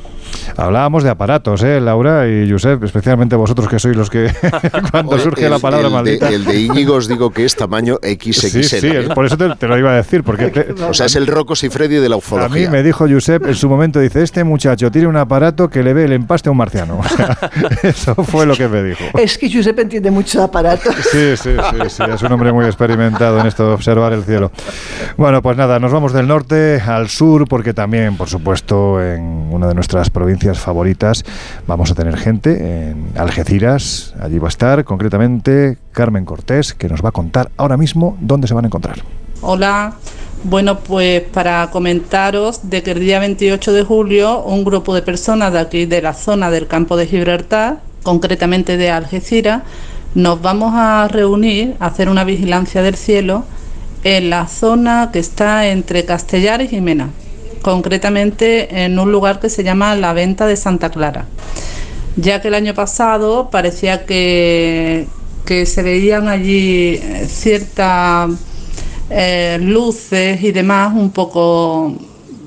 Hablábamos 0.58 1.04
de 1.04 1.10
aparatos, 1.10 1.64
¿eh, 1.64 1.80
Laura 1.82 2.28
y 2.28 2.50
Josep? 2.50 2.84
Especialmente 2.84 3.36
vosotros 3.36 3.68
que 3.68 3.80
sois 3.80 3.96
los 3.96 4.10
que 4.10 4.32
cuando 4.92 5.18
surge 5.20 5.50
la 5.50 5.60
palabra 5.60 5.88
el 5.88 5.94
maldita. 5.94 6.30
De, 6.30 6.36
el 6.36 6.46
de 6.46 6.60
Íñigo 6.60 6.96
os 6.96 7.08
digo 7.08 7.32
que 7.32 7.46
es 7.46 7.56
tamaño 7.56 8.00
XXL. 8.02 8.34
Sí, 8.34 8.64
sí, 8.64 8.88
¿eh? 8.88 9.10
por 9.14 9.26
eso 9.26 9.38
te, 9.38 9.68
lo 9.68 9.78
iba 9.78 9.92
a 9.92 9.96
decir. 9.96 10.24
Porque 10.24 10.74
o 10.88 10.94
sea, 10.94 11.06
es 11.06 11.16
el 11.16 11.28
Rocco 11.28 11.56
Freddy 11.56 11.96
de 11.96 12.10
la 12.10 12.18
ufología. 12.18 12.68
A 12.68 12.72
mí 12.72 12.78
me 12.78 12.84
dijo 12.84 13.06
Josep 13.10 13.46
en 13.46 13.56
su 13.56 13.70
momento, 13.70 14.00
dice, 14.00 14.22
este 14.22 14.44
muchacho 14.44 14.92
tiene 14.92 15.08
un 15.08 15.18
aparato 15.18 15.70
que 15.70 15.84
le 15.84 15.94
ve 15.94 16.06
el 16.06 16.14
empaste 16.14 16.50
a 16.50 16.52
un 16.52 16.58
marciano. 16.58 17.00
eso 17.84 18.16
fue 18.16 18.46
lo 18.46 18.56
que 18.56 18.68
me 18.68 18.84
dijo. 18.84 19.04
Es 19.18 19.38
que 19.38 19.52
Josep 19.52 19.78
entiende 19.80 20.12
mucho 20.12 20.40
de 20.40 20.46
aparatos. 20.46 20.96
Sí, 21.12 21.36
sí, 21.38 21.52
sí, 21.52 21.90
sí, 21.90 22.04
es 22.14 22.22
un 22.22 22.32
hombre 22.32 22.52
muy 22.52 22.66
experimentado 22.66 23.40
en 23.40 23.48
esto 23.48 23.68
de 23.68 23.74
observar 23.74 24.14
el 24.14 24.24
cielo. 24.24 24.52
Bueno, 25.18 25.42
pues 25.42 25.58
nada, 25.58 25.80
nos 25.80 25.92
vamos 25.92 26.14
del 26.14 26.28
norte 26.28 26.82
al 26.86 27.10
sur 27.10 27.48
porque 27.48 27.74
también, 27.74 28.18
por 28.18 28.30
supuesto, 28.30 29.02
en 29.02 29.50
una 29.52 29.68
de 29.68 29.74
nuestras 29.74 30.10
provincias 30.10 30.23
favoritas. 30.56 31.24
Vamos 31.68 31.91
a 31.91 31.95
tener 31.95 32.18
gente 32.18 32.90
en 32.90 33.08
Algeciras, 33.16 34.14
allí 34.20 34.40
va 34.40 34.48
a 34.48 34.50
estar 34.50 34.84
concretamente 34.84 35.78
Carmen 35.91 36.26
Cortés, 36.26 36.74
que 36.74 36.90
nos 36.90 37.04
va 37.04 37.10
a 37.10 37.12
contar 37.12 37.50
ahora 37.58 37.78
mismo 37.78 38.18
dónde 38.20 38.48
se 38.48 38.54
van 38.54 38.66
a 38.66 38.68
encontrar. 38.68 38.98
Hola, 39.41 39.94
bueno, 40.44 40.80
pues 40.80 41.22
para 41.22 41.70
comentaros 41.72 42.70
de 42.70 42.84
que 42.84 42.91
el 42.91 43.00
día 43.00 43.20
28 43.20 43.74
de 43.74 43.84
julio 43.84 44.44
un 44.44 44.64
grupo 44.64 44.94
de 44.95 45.02
personas 45.02 45.54
de 45.54 45.60
aquí 45.60 45.86
de 45.86 46.02
la 46.02 46.14
zona 46.14 46.50
del 46.50 46.68
campo 46.68 46.98
de 46.98 47.08
Gibraltar, 47.08 47.82
concretamente 48.04 48.78
de 48.78 48.90
Algeciras, 48.90 49.64
nos 50.16 50.41
vamos 50.41 50.74
a 50.76 51.08
reunir 51.08 51.76
a 51.80 51.88
hacer 51.88 52.10
una 52.10 52.24
vigilancia 52.24 52.82
del 52.82 52.95
cielo 52.95 53.45
en 54.04 54.30
la 54.30 54.48
zona 54.48 55.10
que 55.12 55.20
está 55.20 55.68
entre 55.68 56.06
Castellares 56.06 56.74
y 56.74 56.82
Mena 56.82 57.10
concretamente 57.64 58.84
en 58.84 58.99
un 58.99 59.11
lugar 59.11 59.40
que 59.40 59.49
se 59.49 59.64
llama 59.64 59.95
La 59.95 60.14
Venta 60.14 60.45
de 60.45 60.56
Santa 60.56 60.91
Clara, 60.91 61.26
ya 62.15 62.41
que 62.41 62.49
el 62.49 62.53
año 62.53 62.76
pasado 62.76 63.49
parecía 63.49 64.06
que, 64.06 65.07
que 65.45 65.65
se 65.65 65.81
veían 65.81 66.27
allí 66.27 66.99
eh, 67.02 67.26
ciertas 67.27 68.30
eh, 69.10 69.57
luces 69.61 70.44
y 70.44 70.52
demás 70.52 70.94
un 70.94 71.10
poco, 71.11 71.95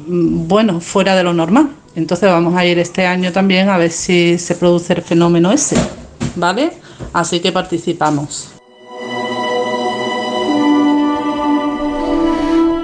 mm, 0.07 0.47
bueno, 0.47 0.81
fuera 0.81 1.17
de 1.17 1.25
lo 1.25 1.33
normal. 1.33 1.71
Entonces 1.97 2.31
vamos 2.31 2.55
a 2.55 2.65
ir 2.67 2.79
este 2.79 3.07
año 3.07 3.33
también 3.33 3.71
a 3.71 3.79
ver 3.79 3.91
si 3.91 4.39
se 4.39 4.55
produce 4.55 4.93
el 4.93 5.03
fenómeno 5.03 5.51
ese, 5.51 5.77
¿vale? 6.37 6.73
Así 7.15 7.41
que 7.41 7.53
participamos. 7.53 8.56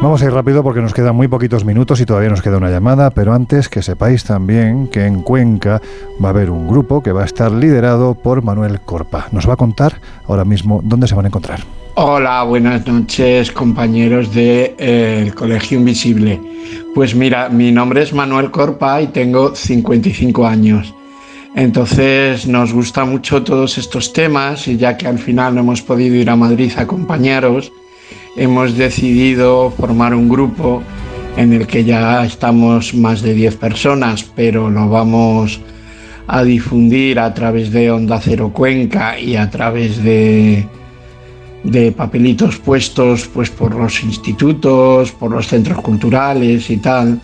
Vamos 0.02 0.20
a 0.20 0.26
ir 0.26 0.32
rápido 0.32 0.64
porque 0.64 0.80
nos 0.80 0.94
quedan 0.94 1.14
muy 1.14 1.28
poquitos 1.28 1.64
minutos 1.64 2.00
y 2.00 2.06
todavía 2.06 2.28
nos 2.28 2.42
queda 2.42 2.56
una 2.56 2.70
llamada, 2.70 3.10
pero 3.10 3.32
antes 3.34 3.68
que 3.68 3.82
sepáis 3.82 4.24
también 4.24 4.88
que 4.88 5.06
en 5.06 5.22
Cuenca 5.22 5.80
va 6.22 6.26
a 6.26 6.30
haber 6.30 6.50
un 6.50 6.66
grupo 6.66 7.04
que 7.04 7.12
va 7.12 7.22
a 7.22 7.24
estar 7.24 7.52
liderado 7.52 8.14
por 8.14 8.42
Manuel 8.42 8.80
Corpa. 8.80 9.28
Nos 9.30 9.48
va 9.48 9.52
a 9.52 9.56
contar 9.56 10.00
ahora 10.26 10.44
mismo 10.44 10.80
dónde 10.82 11.06
se 11.06 11.14
van 11.14 11.26
a 11.26 11.28
encontrar. 11.28 11.60
Hola, 11.94 12.42
buenas 12.42 12.84
noches 12.84 13.52
compañeros 13.52 14.34
del 14.34 14.74
de, 14.74 14.76
eh, 14.78 15.32
Colegio 15.36 15.78
Invisible. 15.78 16.40
Pues 16.96 17.14
mira, 17.14 17.48
mi 17.48 17.70
nombre 17.70 18.02
es 18.02 18.12
Manuel 18.12 18.50
Corpa 18.50 19.00
y 19.00 19.06
tengo 19.06 19.54
55 19.54 20.44
años. 20.44 20.92
Entonces 21.54 22.48
nos 22.48 22.72
gusta 22.72 23.04
mucho 23.04 23.44
todos 23.44 23.78
estos 23.78 24.12
temas 24.12 24.66
y 24.66 24.76
ya 24.76 24.96
que 24.96 25.06
al 25.06 25.20
final 25.20 25.54
no 25.54 25.60
hemos 25.60 25.80
podido 25.80 26.16
ir 26.16 26.28
a 26.28 26.34
Madrid 26.34 26.72
a 26.76 26.80
acompañaros, 26.80 27.70
hemos 28.36 28.76
decidido 28.76 29.70
formar 29.70 30.14
un 30.14 30.28
grupo 30.28 30.82
en 31.36 31.52
el 31.52 31.66
que 31.66 31.84
ya 31.84 32.24
estamos 32.24 32.94
más 32.94 33.22
de 33.22 33.34
10 33.34 33.56
personas, 33.56 34.24
pero 34.34 34.70
lo 34.70 34.88
vamos 34.88 35.60
a 36.26 36.42
difundir 36.44 37.18
a 37.18 37.32
través 37.34 37.72
de 37.72 37.90
Onda 37.90 38.20
Cero 38.20 38.52
Cuenca 38.54 39.18
y 39.18 39.36
a 39.36 39.50
través 39.50 40.02
de, 40.02 40.66
de 41.64 41.92
papelitos 41.92 42.58
puestos 42.58 43.28
pues, 43.28 43.50
por 43.50 43.74
los 43.74 44.02
institutos, 44.02 45.12
por 45.12 45.30
los 45.30 45.48
centros 45.48 45.80
culturales 45.80 46.70
y 46.70 46.76
tal, 46.78 47.20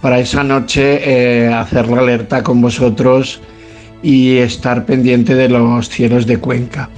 para 0.00 0.18
esa 0.18 0.42
noche 0.42 1.00
eh, 1.02 1.48
hacer 1.48 1.88
la 1.88 2.00
alerta 2.00 2.42
con 2.42 2.60
vosotros 2.60 3.40
y 4.02 4.36
estar 4.36 4.84
pendiente 4.84 5.34
de 5.34 5.48
los 5.48 5.88
cielos 5.88 6.26
de 6.26 6.38
Cuenca. 6.38 6.90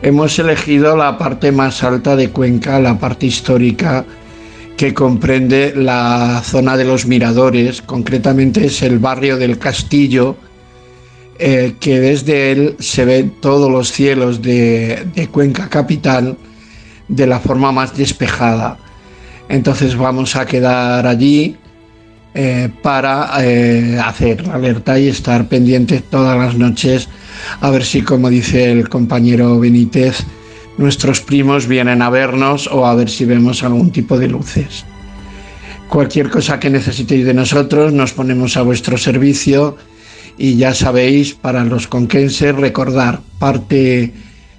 Hemos 0.00 0.38
elegido 0.38 0.96
la 0.96 1.18
parte 1.18 1.50
más 1.50 1.82
alta 1.82 2.14
de 2.14 2.30
Cuenca, 2.30 2.78
la 2.78 2.98
parte 2.98 3.26
histórica 3.26 4.04
que 4.76 4.94
comprende 4.94 5.72
la 5.74 6.40
zona 6.44 6.76
de 6.76 6.84
los 6.84 7.04
miradores, 7.04 7.82
concretamente 7.82 8.66
es 8.66 8.80
el 8.82 9.00
barrio 9.00 9.36
del 9.36 9.58
Castillo, 9.58 10.36
eh, 11.40 11.74
que 11.80 11.98
desde 11.98 12.52
él 12.52 12.76
se 12.78 13.04
ven 13.04 13.34
todos 13.40 13.70
los 13.70 13.90
cielos 13.90 14.40
de, 14.40 15.28
Cuenca 15.32 15.68
capital 15.68 16.36
de 17.08 17.26
la 17.26 17.40
forma 17.40 17.72
más 17.72 17.96
despejada. 17.96 18.78
Entonces 19.48 19.96
vamos 19.96 20.36
a 20.36 20.46
quedar 20.46 21.08
allí 21.08 21.56
eh, 22.34 22.68
para 22.82 23.30
eh, 23.40 23.98
hacer 24.04 24.48
alerta 24.50 24.98
y 24.98 25.08
estar 25.08 25.48
pendientes 25.48 26.02
todas 26.04 26.38
las 26.38 26.54
noches 26.54 27.08
a 27.60 27.70
ver 27.70 27.84
si, 27.84 28.02
como 28.02 28.30
dice 28.30 28.70
el 28.70 28.88
compañero 28.88 29.58
Benítez, 29.58 30.24
nuestros 30.76 31.20
primos 31.20 31.66
vienen 31.66 32.02
a 32.02 32.10
vernos 32.10 32.68
o 32.68 32.86
a 32.86 32.94
ver 32.94 33.10
si 33.10 33.24
vemos 33.24 33.62
algún 33.62 33.90
tipo 33.90 34.18
de 34.18 34.28
luces. 34.28 34.84
Cualquier 35.88 36.30
cosa 36.30 36.60
que 36.60 36.70
necesitéis 36.70 37.24
de 37.24 37.34
nosotros 37.34 37.92
nos 37.92 38.12
ponemos 38.12 38.56
a 38.56 38.62
vuestro 38.62 38.98
servicio 38.98 39.76
y 40.36 40.56
ya 40.56 40.74
sabéis, 40.74 41.34
para 41.34 41.64
los 41.64 41.88
conquenses, 41.88 42.54
recordar 42.54 43.20
parte 43.38 44.12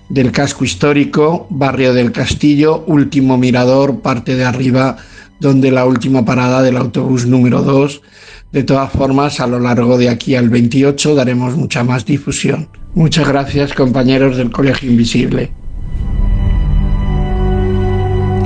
del 0.10 0.32
casco 0.32 0.66
histórico, 0.66 1.48
barrio 1.50 1.94
del 1.94 2.12
Castillo, 2.12 2.84
último 2.88 3.38
mirador, 3.38 4.02
parte 4.02 4.36
de 4.36 4.44
arriba, 4.44 4.98
donde 5.40 5.72
la 5.72 5.86
última 5.86 6.26
parada 6.26 6.61
del 6.61 6.78
autobús 6.78 7.26
número 7.26 7.61
2 7.61 8.02
de 8.52 8.64
todas 8.64 8.91
formas, 8.91 9.40
a 9.40 9.48
lo 9.48 9.60
largo 9.60 9.98
de 9.98 10.10
aquí 10.10 10.36
al 10.36 10.49
28 10.49 11.14
daremos 11.14 11.56
mucha 11.56 11.84
más 11.84 12.06
difusión. 12.06 12.68
Muchas 12.95 13.28
gracias 13.28 13.74
compañeros 13.74 14.38
del 14.38 14.49
Colegio 14.49 14.90
Invisible. 14.90 15.52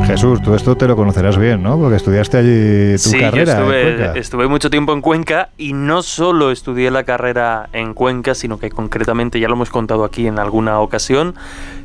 Jesús, 0.06 0.42
tú 0.42 0.54
esto 0.54 0.76
te 0.76 0.88
lo 0.88 0.96
conocerás 0.96 1.38
bien, 1.38 1.64
¿no? 1.64 1.78
Porque 1.78 1.96
estudiaste 1.96 2.38
allí 2.38 2.96
tu 3.02 3.12
carrera. 3.18 3.54
Estuve, 3.54 4.20
estuve 4.20 4.48
mucho 4.48 4.70
tiempo 4.70 4.94
en 4.94 5.02
Cuenca 5.02 5.50
y 5.58 5.74
no 5.74 6.04
solo 6.04 6.52
estudié 6.52 6.92
la 6.92 7.04
carrera 7.04 7.70
en 7.72 7.94
Cuenca, 7.94 8.36
sino 8.36 8.60
que 8.60 8.70
concretamente, 8.70 9.40
ya 9.40 9.48
lo 9.48 9.56
hemos 9.56 9.70
contado 9.70 10.04
aquí 10.04 10.28
en 10.28 10.40
alguna 10.40 10.80
ocasión, 10.80 11.36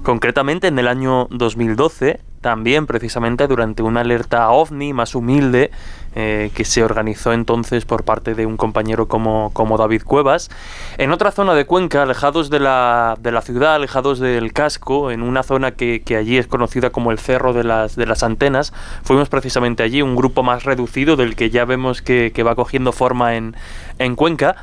concretamente 0.03 0.67
en 0.67 0.79
el 0.79 0.89
año 0.89 1.29
2012, 1.31 2.21
también 2.41 2.87
precisamente 2.87 3.47
durante 3.47 3.83
una 3.83 4.01
alerta 4.01 4.51
ovni 4.51 4.93
más 4.93 5.15
humilde 5.15 5.71
eh, 6.15 6.51
que 6.55 6.65
se 6.65 6.83
organizó 6.83 7.33
entonces 7.33 7.85
por 7.85 8.05
parte 8.05 8.35
de 8.35 8.47
un 8.47 8.57
compañero 8.57 9.09
como, 9.09 9.51
como 9.53 9.77
David 9.77 10.03
Cuevas. 10.03 10.51
En 10.97 11.13
otra 11.13 11.31
zona 11.31 11.55
de 11.55 11.67
Cuenca, 11.67 12.03
alejados 12.03 12.51
de 12.51 12.61
la, 12.61 13.17
de 13.21 13.31
la 13.31 13.43
ciudad, 13.43 13.75
alejados 13.75 14.19
del 14.19 14.53
casco, 14.53 15.11
en 15.11 15.23
una 15.23 15.43
zona 15.43 15.73
que, 15.73 16.03
que, 16.05 16.17
allí 16.17 16.39
es 16.39 16.47
conocida 16.47 16.91
como 16.91 17.13
el 17.13 17.19
Cerro 17.19 17.53
de 17.53 17.65
las, 17.65 17.95
de 17.95 18.07
las 18.07 18.23
Antenas, 18.23 18.73
fuimos 19.03 19.29
precisamente 19.29 19.83
allí, 19.83 20.03
un 20.03 20.17
grupo 20.17 20.43
más 20.43 20.65
reducido 20.65 21.17
del 21.17 21.37
que 21.37 21.51
ya 21.51 21.65
vemos 21.65 22.03
que, 22.03 22.33
que 22.35 22.43
va 22.43 22.55
cogiendo 22.55 22.93
forma 22.93 23.37
en, 23.37 23.55
en 23.99 24.17
Cuenca 24.17 24.57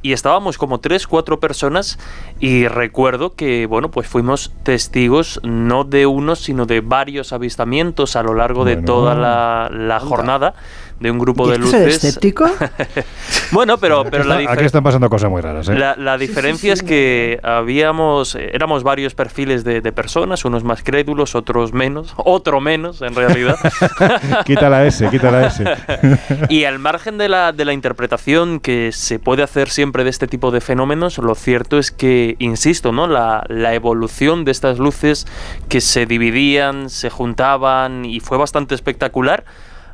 y 0.00 0.12
estábamos 0.12 0.58
como 0.58 0.78
tres, 0.78 1.06
cuatro 1.06 1.40
personas 1.40 1.98
y 2.38 2.68
recuerdo 2.68 3.34
que, 3.34 3.66
bueno, 3.66 3.90
pues 3.90 4.06
fuimos 4.06 4.52
testigos 4.62 5.40
no 5.42 5.84
de 5.84 6.06
uno, 6.06 6.36
sino 6.36 6.66
de 6.66 6.80
varios 6.80 7.32
avistamientos 7.32 8.14
a 8.14 8.22
lo 8.22 8.34
largo 8.34 8.64
de 8.64 8.76
toda 8.76 9.14
la, 9.14 9.68
la 9.72 9.98
jornada 9.98 10.54
de 11.00 11.10
un 11.10 11.18
grupo 11.18 11.48
de 11.48 11.58
luces. 11.58 12.02
escéptico? 12.02 12.46
bueno, 13.52 13.78
pero, 13.78 14.04
pero 14.04 14.24
la 14.24 14.38
Aquí 14.50 14.64
están 14.64 14.82
pasando 14.82 15.08
cosas 15.08 15.30
muy 15.30 15.40
raras. 15.40 15.68
¿eh? 15.68 15.74
La, 15.74 16.18
diferencia 16.18 16.72
es 16.72 16.82
que 16.82 17.38
habíamos, 17.42 18.34
éramos 18.34 18.82
varios 18.82 19.14
perfiles 19.14 19.64
de, 19.64 19.80
personas, 19.92 20.44
unos 20.44 20.64
más 20.64 20.82
crédulos, 20.82 21.34
otros 21.34 21.72
menos, 21.72 22.14
otro 22.16 22.60
menos 22.60 23.02
en 23.02 23.14
realidad. 23.14 23.56
quita 24.44 24.68
la 24.68 24.86
S, 24.86 25.08
quita 25.10 25.30
la 25.30 25.46
S. 25.46 25.64
y 26.48 26.64
al 26.64 26.78
margen 26.78 27.18
de 27.18 27.28
la, 27.28 27.52
de 27.52 27.64
la 27.64 27.72
interpretación 27.72 28.60
que 28.60 28.90
se 28.92 29.18
puede 29.18 29.42
hacer 29.42 29.70
siempre 29.70 30.04
de 30.04 30.10
este 30.10 30.26
tipo 30.26 30.50
de 30.50 30.60
fenómenos, 30.60 31.18
lo 31.18 31.34
cierto 31.34 31.78
es 31.78 31.90
que, 31.90 32.36
insisto, 32.38 32.92
¿no? 32.92 33.06
la, 33.06 33.44
la 33.48 33.74
evolución 33.74 34.44
de 34.44 34.50
estas 34.50 34.78
luces 34.78 35.26
que 35.68 35.80
se 35.80 36.06
dividían, 36.06 36.90
se 36.90 37.10
juntaban 37.10 38.04
y 38.04 38.20
fue 38.20 38.36
bastante 38.38 38.74
espectacular 38.74 39.44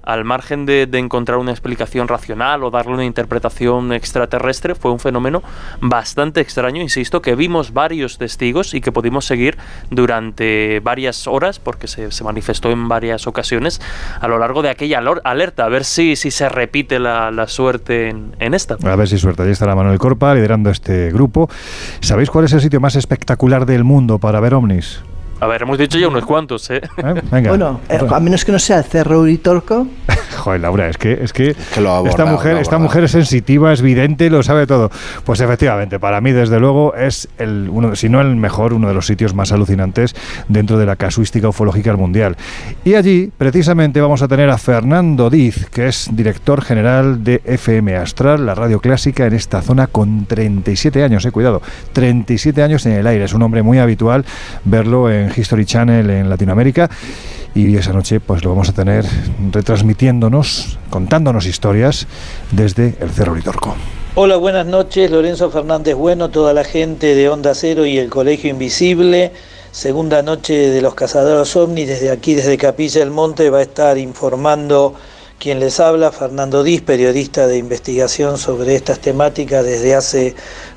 al 0.05 0.24
margen 0.24 0.66
de, 0.66 0.89
encontrar 0.94 1.39
una 1.39 1.51
explicación 1.51 2.09
racional 2.09 2.64
o 2.64 2.70
darle 2.70 2.94
una 2.94 3.05
interpretación 3.05 3.93
extraterrestre, 3.93 4.74
fue 4.74 4.93
un 4.93 5.01
fenómeno 5.01 5.43
bastante 5.81 6.40
extraño, 6.40 6.81
insisto, 6.81 7.20
que 7.22 7.35
vimos 7.35 7.72
varios 7.72 8.18
testigos 8.18 8.74
y 8.74 8.81
que 8.81 8.93
pudimos 8.93 9.24
seguir 9.26 9.56
durante 9.90 10.81
varias 10.81 11.26
horas, 11.26 11.59
porque 11.59 11.89
se, 11.89 12.09
manifestó 12.24 12.70
en 12.70 12.89
varias 12.89 13.26
ocasiones 13.26 13.81
a 14.20 14.28
lo 14.28 14.39
largo 14.39 14.62
de 14.62 14.70
aquella 14.70 15.02
alerta, 15.24 15.64
a 15.64 15.68
ver 15.68 15.85
si, 15.85 16.16
si 16.16 16.31
se 16.31 16.48
repite 16.48 16.98
la, 16.98 17.47
suerte 17.48 18.09
en, 18.09 18.55
esta. 18.55 18.76
A 18.85 18.97
ver 18.97 19.09
si 19.09 19.18
suerte. 19.18 19.43
Allí 19.43 19.52
está 19.52 19.66
la 19.66 19.74
Manuel 19.74 19.98
Corpa 19.98 20.35
liderando 20.35 20.70
este 20.70 21.10
grupo. 21.10 21.48
¿Sabéis 22.01 22.31
cuál 22.31 22.47
es 22.47 22.52
el 22.52 22.60
sitio 22.60 22.81
más 22.81 22.97
espectacular 22.97 23.66
del 23.66 23.85
mundo 23.85 24.18
para 24.18 24.40
ver 24.40 24.55
ovnis? 24.55 25.02
A 25.44 25.46
ver, 25.46 25.60
hemos 25.60 25.76
dicho 25.76 25.98
ya 25.98 26.08
unos 26.08 26.24
cuantos, 26.24 26.70
¿eh? 26.70 26.80
¿Eh? 26.96 27.22
Venga. 27.30 27.50
Bueno, 27.50 27.82
eh, 27.90 28.00
a 28.10 28.18
menos 28.18 28.46
que 28.46 28.52
no 28.52 28.58
sea 28.58 28.78
el 28.78 28.84
Cerro 28.84 29.20
Uritorco. 29.20 29.86
Joder, 30.38 30.60
Laura, 30.62 30.88
es 30.88 30.96
que, 30.96 31.12
es 31.12 31.34
que, 31.34 31.50
esta, 31.50 32.24
mujer, 32.24 32.56
esta 32.56 32.78
mujer 32.78 33.04
es 33.04 33.10
sensitiva, 33.10 33.70
es 33.70 33.82
vidente, 33.82 34.30
lo 34.30 34.42
sabe 34.42 34.66
todo. 34.66 34.90
Pues 35.24 35.40
efectivamente, 35.40 36.00
para 36.00 36.22
mí, 36.22 36.32
desde 36.32 36.58
luego, 36.58 36.94
es 36.94 37.28
el, 37.38 37.68
uno, 37.70 37.94
si 37.94 38.08
no 38.08 38.22
el 38.22 38.36
mejor, 38.36 38.72
uno 38.72 38.88
de 38.88 38.94
los 38.94 39.06
sitios 39.06 39.34
más 39.34 39.52
alucinantes 39.52 40.16
dentro 40.48 40.78
de 40.78 40.86
la 40.86 40.96
casuística 40.96 41.48
ufológica 41.48 41.94
mundial. 41.94 42.36
Y 42.82 42.94
allí, 42.94 43.30
precisamente, 43.36 44.00
vamos 44.00 44.22
a 44.22 44.28
tener 44.28 44.48
a 44.48 44.56
Fernando 44.56 45.28
Diz, 45.28 45.66
que 45.66 45.88
es 45.88 46.08
director 46.12 46.62
general 46.62 47.22
de 47.22 47.42
FM 47.44 47.96
Astral, 47.96 48.46
la 48.46 48.54
radio 48.54 48.80
clásica 48.80 49.26
en 49.26 49.34
esta 49.34 49.60
zona, 49.60 49.88
con 49.88 50.24
37 50.24 51.04
años, 51.04 51.24
eh, 51.26 51.30
cuidado, 51.30 51.60
37 51.92 52.62
años 52.62 52.86
en 52.86 52.92
el 52.92 53.06
aire. 53.06 53.24
Es 53.24 53.34
un 53.34 53.42
hombre 53.42 53.62
muy 53.62 53.78
habitual 53.78 54.24
verlo 54.64 55.10
en 55.10 55.34
History 55.36 55.65
Channel 55.65 56.09
en 56.11 56.28
Latinoamérica 56.28 56.90
y 57.55 57.77
esa 57.77 57.93
noche 57.93 58.20
pues 58.20 58.44
lo 58.44 58.51
vamos 58.51 58.69
a 58.69 58.73
tener 58.73 59.05
retransmitiéndonos, 59.52 60.78
contándonos 60.90 61.47
historias 61.47 62.06
desde 62.51 62.97
el 63.01 63.11
Cerro 63.11 63.35
Litorco. 63.35 63.77
Hola, 64.16 64.36
buenas 64.36 64.66
noches, 64.66 65.11
Lorenzo 65.11 65.51
Fernández 65.51 65.97
Bueno, 65.97 66.31
toda 66.31 66.52
la 66.52 66.65
gente 66.65 67.15
de 67.15 67.28
Onda 67.28 67.55
Cero 67.55 67.85
y 67.85 67.98
el 67.98 68.11
Colegio 68.11 68.51
Invisible. 68.51 69.32
Segunda 69.73 70.23
noche 70.23 70.70
de 70.70 70.81
los 70.81 70.94
cazadores 70.94 71.56
ovnis, 71.56 71.89
desde 71.89 72.11
aquí, 72.11 72.35
desde 72.35 72.56
Capilla 72.56 73.01
del 73.01 73.11
Monte, 73.11 73.51
va 73.51 73.59
a 73.59 73.62
estar 73.62 73.98
informando 73.98 74.94
quien 75.39 75.59
les 75.59 75.81
habla, 75.81 76.12
Fernando 76.12 76.62
Diz, 76.62 76.82
periodista 76.82 77.48
de 77.48 77.59
investigación 77.59 78.39
sobre 78.39 78.77
estas 78.77 79.01
temáticas 79.01 79.65
desde 79.65 79.94
hace 79.94 80.35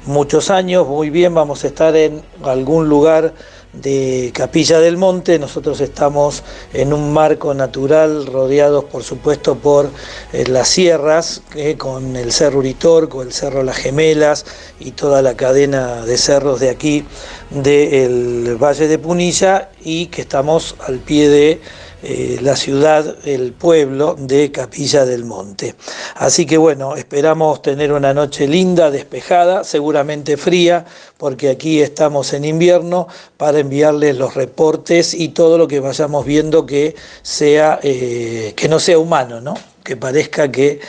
muchos 0.07 0.49
años. 0.49 0.87
Muy 0.87 1.11
bien, 1.11 1.33
vamos 1.35 1.63
a 1.63 1.67
estar 1.67 1.95
en 1.95 2.23
algún 2.43 2.89
lugar 2.89 3.33
de 3.81 4.31
Capilla 4.33 4.79
del 4.79 4.97
Monte. 4.97 5.39
Nosotros 5.39 5.81
estamos 5.81 6.43
en 6.73 6.93
un 6.93 7.13
marco 7.13 7.53
natural 7.53 8.25
rodeados 8.25 8.85
por 8.85 9.03
supuesto 9.03 9.55
por 9.55 9.89
eh, 10.33 10.45
las 10.47 10.67
sierras, 10.67 11.41
con 11.77 12.15
el 12.15 12.31
Cerro 12.31 12.59
Uritorco, 12.59 13.21
el 13.21 13.33
Cerro 13.33 13.63
Las 13.63 13.77
Gemelas 13.77 14.45
y 14.79 14.91
toda 14.91 15.21
la 15.21 15.35
cadena 15.35 16.05
de 16.05 16.17
cerros 16.17 16.59
de 16.59 16.69
aquí 16.69 17.05
del 17.49 18.57
Valle 18.61 18.87
de 18.87 18.99
Punilla 18.99 19.69
y 19.83 20.07
que 20.07 20.21
estamos 20.21 20.75
al 20.85 20.99
pie 20.99 21.29
de 21.29 21.61
eh, 22.03 22.37
la 22.41 22.55
ciudad, 22.55 23.15
el 23.25 23.53
pueblo 23.53 24.15
de 24.19 24.51
Capilla 24.51 25.03
del 25.03 25.25
Monte. 25.25 25.73
Así 26.15 26.45
que 26.45 26.57
bueno, 26.57 26.95
esperamos 26.95 27.61
tener 27.63 27.91
una 27.91 28.13
noche 28.13 28.47
linda, 28.47 28.91
despejada, 28.91 29.63
seguramente 29.63 30.37
fría, 30.37 30.85
porque 31.17 31.49
aquí 31.49 31.81
estamos 31.81 32.33
en 32.33 32.45
invierno 32.45 33.07
para 33.37 33.59
enviarles 33.59 34.15
los 34.15 34.35
reportes 34.35 35.15
y 35.15 35.29
todo 35.29 35.57
lo 35.57 35.67
que 35.67 35.79
vayamos 35.79 36.23
viendo 36.23 36.67
que 36.67 36.95
sea 37.23 37.79
eh, 37.81 38.53
que 38.55 38.69
no 38.69 38.79
sea 38.79 38.99
humano, 38.99 39.41
¿no? 39.41 39.55
Que 39.83 39.97
parezca 39.97 40.51
que 40.51 40.79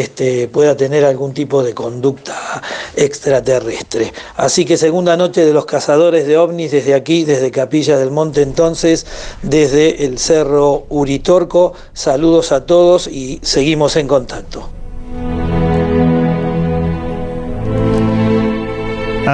este, 0.00 0.48
pueda 0.48 0.76
tener 0.76 1.04
algún 1.04 1.34
tipo 1.34 1.62
de 1.62 1.74
conducta 1.74 2.34
extraterrestre. 2.96 4.12
Así 4.36 4.64
que 4.64 4.76
segunda 4.76 5.16
noche 5.16 5.44
de 5.44 5.52
los 5.52 5.66
cazadores 5.66 6.26
de 6.26 6.36
ovnis 6.36 6.72
desde 6.72 6.94
aquí, 6.94 7.24
desde 7.24 7.50
Capilla 7.50 7.98
del 7.98 8.10
Monte 8.10 8.42
entonces, 8.42 9.06
desde 9.42 10.04
el 10.04 10.18
Cerro 10.18 10.86
Uritorco. 10.88 11.74
Saludos 11.92 12.52
a 12.52 12.66
todos 12.66 13.06
y 13.06 13.40
seguimos 13.42 13.96
en 13.96 14.08
contacto. 14.08 14.83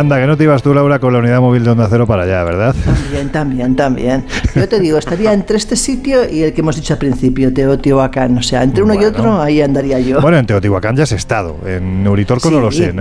Anda, 0.01 0.19
que 0.19 0.27
no 0.27 0.35
te 0.35 0.45
ibas 0.45 0.63
tú, 0.63 0.73
Laura, 0.73 0.99
con 0.99 1.13
la 1.13 1.19
unidad 1.19 1.41
móvil 1.41 1.63
de 1.63 1.73
Onda 1.73 1.87
Cero 1.91 2.07
para 2.07 2.23
allá, 2.23 2.43
¿verdad? 2.43 2.75
También, 2.87 3.29
también, 3.29 3.77
también. 3.77 4.25
Yo 4.55 4.67
te 4.67 4.81
digo, 4.81 4.97
estaría 4.97 5.35
entre 5.35 5.59
este 5.59 5.77
sitio 5.77 6.27
y 6.27 6.43
el 6.43 6.55
que 6.55 6.63
hemos 6.63 6.77
dicho 6.77 6.95
al 6.95 6.99
principio, 6.99 7.53
Teotihuacán. 7.53 8.39
O 8.39 8.43
sea, 8.43 8.63
entre 8.63 8.83
uno 8.83 8.95
y 8.95 9.05
otro, 9.05 9.43
ahí 9.43 9.61
andaría 9.61 10.01
yo. 10.01 10.23
Bueno, 10.23 10.39
en 10.39 10.47
Teotihuacán 10.47 10.97
ya 10.97 11.03
has 11.03 11.13
estado. 11.13 11.59
En 11.67 12.09
Uritorco 12.09 12.51
no 12.51 12.61
lo 12.61 12.73
sé. 12.73 12.87
¿En 12.87 12.99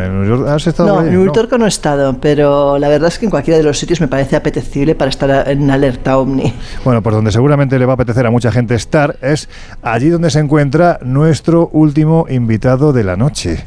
¿Has 0.49 0.67
estado 0.67 1.01
no, 1.01 1.07
en 1.07 1.17
Uritorco 1.17 1.57
no. 1.57 1.63
he 1.63 1.69
estado, 1.69 2.17
pero 2.19 2.77
la 2.77 2.89
verdad 2.89 3.07
es 3.07 3.17
que 3.17 3.27
en 3.27 3.31
cualquiera 3.31 3.57
de 3.57 3.63
los 3.63 3.79
sitios 3.79 4.01
me 4.01 4.09
parece 4.09 4.35
apetecible 4.35 4.93
para 4.93 5.07
estar 5.07 5.47
en 5.47 5.71
alerta 5.71 6.17
ovni. 6.17 6.53
Bueno, 6.83 7.01
pues 7.01 7.15
donde 7.15 7.31
seguramente 7.31 7.79
le 7.79 7.85
va 7.85 7.93
a 7.93 7.95
apetecer 7.95 8.25
a 8.25 8.29
mucha 8.29 8.51
gente 8.51 8.75
estar 8.75 9.15
es 9.21 9.47
allí 9.81 10.09
donde 10.09 10.31
se 10.31 10.39
encuentra 10.39 10.99
nuestro 11.01 11.69
último 11.71 12.25
invitado 12.29 12.91
de 12.91 13.05
la 13.05 13.15
noche. 13.15 13.63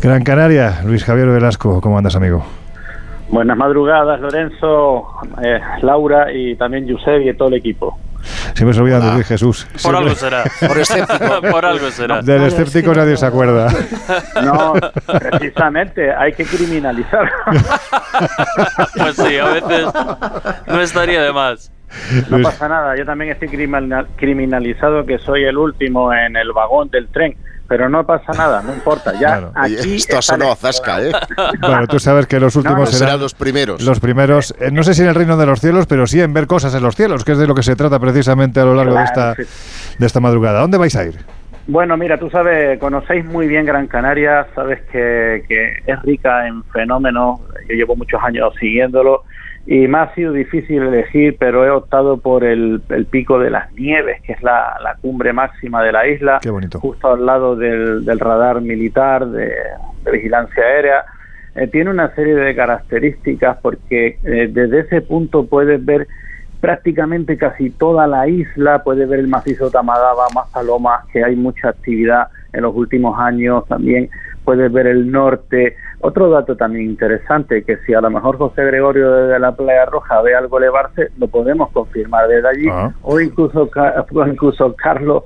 Gran 0.00 0.22
Canaria, 0.22 0.82
Luis 0.84 1.04
Javier 1.04 1.28
Velasco, 1.28 1.80
¿cómo 1.80 1.98
andas, 1.98 2.16
amigo? 2.16 2.44
Buenas 3.28 3.56
madrugadas, 3.56 4.20
Lorenzo, 4.20 5.08
eh, 5.42 5.60
Laura 5.82 6.32
y 6.32 6.54
también 6.56 6.86
Josep 6.88 7.22
y 7.22 7.34
todo 7.34 7.48
el 7.48 7.54
equipo. 7.54 7.98
Siempre 8.54 8.74
se 8.74 8.80
olvidan 8.80 9.02
de 9.02 9.12
Luis 9.14 9.26
Jesús. 9.26 9.66
Por 9.82 9.96
algo 9.96 10.14
será. 10.14 10.44
Por 10.66 10.78
escéptico. 10.78 11.40
Por 11.50 11.64
algo 11.64 11.90
será. 11.90 12.22
Del 12.22 12.42
escéptico 12.42 12.94
nadie 12.94 13.16
se 13.16 13.26
acuerda. 13.26 13.68
No, 14.42 14.74
precisamente, 15.30 16.12
hay 16.12 16.32
que 16.32 16.44
criminalizar. 16.44 17.30
Pues 18.96 19.16
sí, 19.16 19.36
a 19.36 19.48
veces 19.48 19.86
no 20.66 20.80
estaría 20.80 21.22
de 21.22 21.32
más. 21.32 21.70
No 22.30 22.40
pasa 22.40 22.66
nada, 22.66 22.96
yo 22.96 23.04
también 23.04 23.30
estoy 23.32 23.48
criminalizado 23.48 25.04
que 25.04 25.18
soy 25.18 25.44
el 25.44 25.58
último 25.58 26.12
en 26.12 26.36
el 26.36 26.52
vagón 26.52 26.88
del 26.88 27.08
tren 27.08 27.36
pero 27.68 27.88
no 27.88 28.06
pasa 28.06 28.32
nada, 28.32 28.62
no 28.62 28.72
importa. 28.72 29.12
Ya 29.18 29.50
aquí 29.54 29.96
Esto 29.96 30.18
ha 30.18 30.22
sonado 30.22 30.52
a 30.52 30.56
zasca, 30.56 31.02
¿eh? 31.02 31.12
Bueno, 31.60 31.86
tú 31.86 31.98
sabes 31.98 32.26
que 32.26 32.38
los 32.38 32.54
últimos 32.56 32.90
serán, 32.90 33.20
los 33.20 33.34
primeros. 33.34 33.82
Los 33.82 34.00
primeros, 34.00 34.54
eh, 34.60 34.70
no 34.70 34.82
sé 34.82 34.94
si 34.94 35.02
en 35.02 35.08
el 35.08 35.14
reino 35.14 35.36
de 35.36 35.46
los 35.46 35.60
cielos, 35.60 35.86
pero 35.86 36.06
sí 36.06 36.20
en 36.20 36.32
ver 36.32 36.46
cosas 36.46 36.74
en 36.74 36.82
los 36.82 36.96
cielos, 36.96 37.24
que 37.24 37.32
es 37.32 37.38
de 37.38 37.46
lo 37.46 37.54
que 37.54 37.62
se 37.62 37.76
trata 37.76 37.98
precisamente 37.98 38.60
a 38.60 38.64
lo 38.64 38.74
largo 38.74 38.94
de, 38.94 39.04
esta, 39.04 39.34
de 39.34 40.06
esta 40.06 40.20
madrugada. 40.20 40.60
¿Dónde 40.60 40.78
vais 40.78 40.94
a 40.96 41.04
ir? 41.04 41.18
Bueno, 41.68 41.96
mira, 41.96 42.16
tú 42.18 42.30
sabes, 42.30 42.78
conocéis 42.78 43.24
muy 43.24 43.48
bien 43.48 43.66
Gran 43.66 43.88
Canaria, 43.88 44.46
sabes 44.54 44.82
que, 44.92 45.44
que 45.48 45.82
es 45.84 46.02
rica 46.02 46.46
en 46.46 46.62
fenómenos, 46.64 47.40
yo 47.68 47.74
llevo 47.74 47.96
muchos 47.96 48.22
años 48.22 48.54
siguiéndolo 48.60 49.24
y 49.66 49.88
me 49.88 49.98
ha 49.98 50.14
sido 50.14 50.32
difícil 50.32 50.80
elegir, 50.80 51.36
pero 51.38 51.64
he 51.64 51.70
optado 51.70 52.18
por 52.18 52.44
el, 52.44 52.80
pico 53.10 53.40
de 53.40 53.50
las 53.50 53.72
nieves, 53.72 54.22
que 54.22 54.32
es 54.32 54.42
la, 54.42 54.96
cumbre 55.00 55.32
máxima 55.32 55.82
de 55.82 55.90
la 55.92 56.06
isla, 56.06 56.40
justo 56.80 57.12
al 57.12 57.26
lado 57.26 57.56
del, 57.56 58.06
radar 58.20 58.60
militar 58.60 59.26
de, 59.26 59.52
vigilancia 60.10 60.62
aérea. 60.62 61.04
Eh, 61.56 61.66
tiene 61.66 61.90
una 61.90 62.14
serie 62.14 62.34
de 62.34 62.54
características 62.54 63.58
porque 63.60 64.18
eh, 64.22 64.48
desde 64.52 64.80
ese 64.80 65.00
punto 65.00 65.46
puedes 65.46 65.84
ver 65.84 66.06
prácticamente 66.60 67.36
casi 67.36 67.70
toda 67.70 68.06
la 68.06 68.28
isla, 68.28 68.84
puede 68.84 69.04
ver 69.06 69.18
el 69.18 69.28
macizo 69.28 69.70
Tamadaba, 69.70 70.26
más 70.34 70.48
palomas, 70.50 71.04
que 71.12 71.24
hay 71.24 71.34
mucha 71.34 71.70
actividad 71.70 72.28
en 72.52 72.62
los 72.62 72.74
últimos 72.74 73.18
años 73.18 73.66
también, 73.66 74.10
puedes 74.44 74.72
ver 74.72 74.86
el 74.86 75.10
norte. 75.10 75.76
Otro 76.00 76.30
dato 76.30 76.56
también 76.56 76.90
interesante, 76.90 77.64
que 77.64 77.78
si 77.78 77.94
a 77.94 78.00
lo 78.00 78.10
mejor 78.10 78.36
José 78.36 78.64
Gregorio 78.64 79.10
desde 79.12 79.38
la 79.38 79.52
Playa 79.52 79.86
Roja 79.86 80.20
ve 80.22 80.34
algo 80.34 80.58
elevarse, 80.58 81.08
lo 81.18 81.28
podemos 81.28 81.70
confirmar 81.70 82.28
desde 82.28 82.48
allí, 82.48 82.68
ah. 82.70 82.92
o 83.02 83.18
incluso, 83.18 83.70
incluso 84.26 84.74
Carlos 84.76 85.24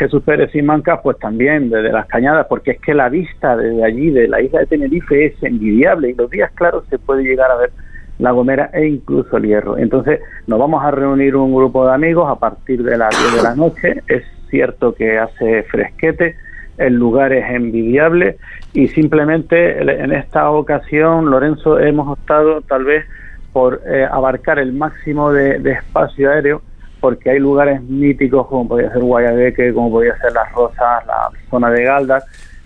Jesús 0.00 0.22
Pérez 0.22 0.54
y 0.54 0.62
Manca, 0.62 1.02
pues 1.02 1.18
también 1.18 1.68
desde 1.68 1.92
las 1.92 2.06
cañadas, 2.06 2.46
porque 2.48 2.70
es 2.70 2.80
que 2.80 2.94
la 2.94 3.10
vista 3.10 3.54
desde 3.54 3.84
allí, 3.84 4.10
de 4.10 4.28
la 4.28 4.40
isla 4.40 4.60
de 4.60 4.66
Tenerife, 4.66 5.26
es 5.26 5.42
envidiable 5.42 6.08
y 6.08 6.14
los 6.14 6.30
días 6.30 6.50
claros 6.54 6.84
se 6.88 6.98
puede 6.98 7.22
llegar 7.22 7.50
a 7.50 7.56
ver 7.56 7.70
la 8.18 8.30
Gomera 8.30 8.70
e 8.72 8.86
incluso 8.86 9.36
el 9.36 9.44
Hierro. 9.44 9.76
Entonces 9.76 10.20
nos 10.46 10.58
vamos 10.58 10.82
a 10.82 10.90
reunir 10.90 11.36
un 11.36 11.54
grupo 11.54 11.86
de 11.86 11.92
amigos 11.92 12.30
a 12.30 12.36
partir 12.36 12.82
de 12.82 12.96
las 12.96 13.10
10 13.10 13.36
de 13.36 13.42
la 13.42 13.54
noche. 13.54 14.02
Es 14.08 14.22
cierto 14.48 14.94
que 14.94 15.18
hace 15.18 15.64
fresquete, 15.64 16.34
el 16.80 16.94
lugar 16.94 17.32
es 17.32 17.48
envidiable 17.50 18.38
y 18.72 18.88
simplemente 18.88 19.80
en 19.80 20.12
esta 20.12 20.50
ocasión, 20.50 21.30
Lorenzo, 21.30 21.78
hemos 21.78 22.08
optado 22.08 22.62
tal 22.62 22.84
vez 22.84 23.04
por 23.52 23.82
eh, 23.86 24.06
abarcar 24.10 24.58
el 24.58 24.72
máximo 24.72 25.32
de, 25.32 25.56
espacio 25.70 26.30
aéreo 26.30 26.62
porque 27.00 27.30
hay 27.30 27.38
lugares 27.38 27.82
míticos 27.82 28.46
como 28.46 28.68
podría 28.68 28.92
ser 28.92 29.02
Guayabeque, 29.02 29.72
como 29.72 29.90
podría 29.90 30.16
ser 30.18 30.32
Las 30.32 30.52
Rosas, 30.52 31.06
la 31.06 31.30
zona 31.50 31.70
de 31.70 31.84
Galdas, 31.84 32.24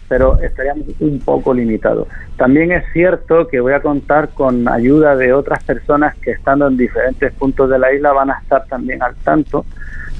pero 0.09 0.39
estaríamos 0.41 0.87
un 1.01 1.21
poco 1.21 1.55
limitados. 1.55 2.09
También 2.37 2.73
es 2.73 2.85
cierto 2.93 3.47
que 3.47 3.61
voy 3.61 3.73
a 3.73 3.81
contar 3.81 4.31
con 4.31 4.69
ayuda 4.69 5.17
de 5.17 5.33
otras 5.33 5.63
personas 5.65 6.17
que 6.17 6.33
estando 6.33 6.67
en 6.67 6.77
diferentes 6.77 7.33
puntos 7.35 7.71
de 7.71 7.79
la 7.79 7.93
isla 7.93 8.13
van 8.13 8.31
a 8.31 8.39
estar 8.41 8.65
también 8.67 9.03
al 9.03 9.15
tanto, 9.17 9.65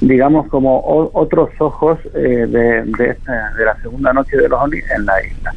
digamos 0.01 0.47
como 0.47 0.81
otros 1.13 1.49
ojos 1.59 1.99
eh, 2.13 2.45
de, 2.47 2.83
de, 2.83 3.17
la 3.65 3.75
segunda 3.81 4.13
noche 4.13 4.37
de 4.37 4.49
los 4.49 4.61
ONI 4.61 4.79
en 4.95 5.05
la 5.05 5.25
isla. 5.25 5.53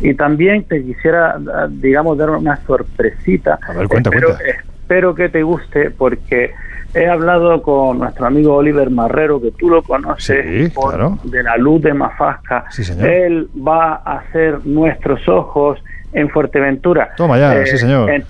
Y 0.00 0.14
también 0.14 0.64
te 0.64 0.82
quisiera, 0.82 1.38
digamos, 1.70 2.18
dar 2.18 2.30
una 2.30 2.56
sorpresita. 2.66 3.58
A 3.62 3.72
ver, 3.72 3.88
cuenta, 3.88 4.10
espero, 4.10 4.36
espero 4.40 5.14
que 5.14 5.28
te 5.28 5.42
guste 5.42 5.90
porque 5.90 6.52
He 6.94 7.08
hablado 7.08 7.62
con 7.62 8.00
nuestro 8.00 8.26
amigo 8.26 8.54
Oliver 8.54 8.90
Marrero, 8.90 9.40
que 9.40 9.50
tú 9.52 9.70
lo 9.70 9.82
conoces, 9.82 10.44
de 11.24 11.42
la 11.42 11.56
luz 11.56 11.80
de 11.80 11.94
Mafasca. 11.94 12.66
Él 13.00 13.48
va 13.56 14.02
a 14.04 14.18
hacer 14.18 14.66
nuestros 14.66 15.26
ojos 15.26 15.82
en 16.12 16.28
Fuerteventura. 16.28 17.10
Toma 17.16 17.38
ya, 17.38 17.64
sí, 17.66 17.78
señor. 17.78 18.10
Eh, 18.10 18.22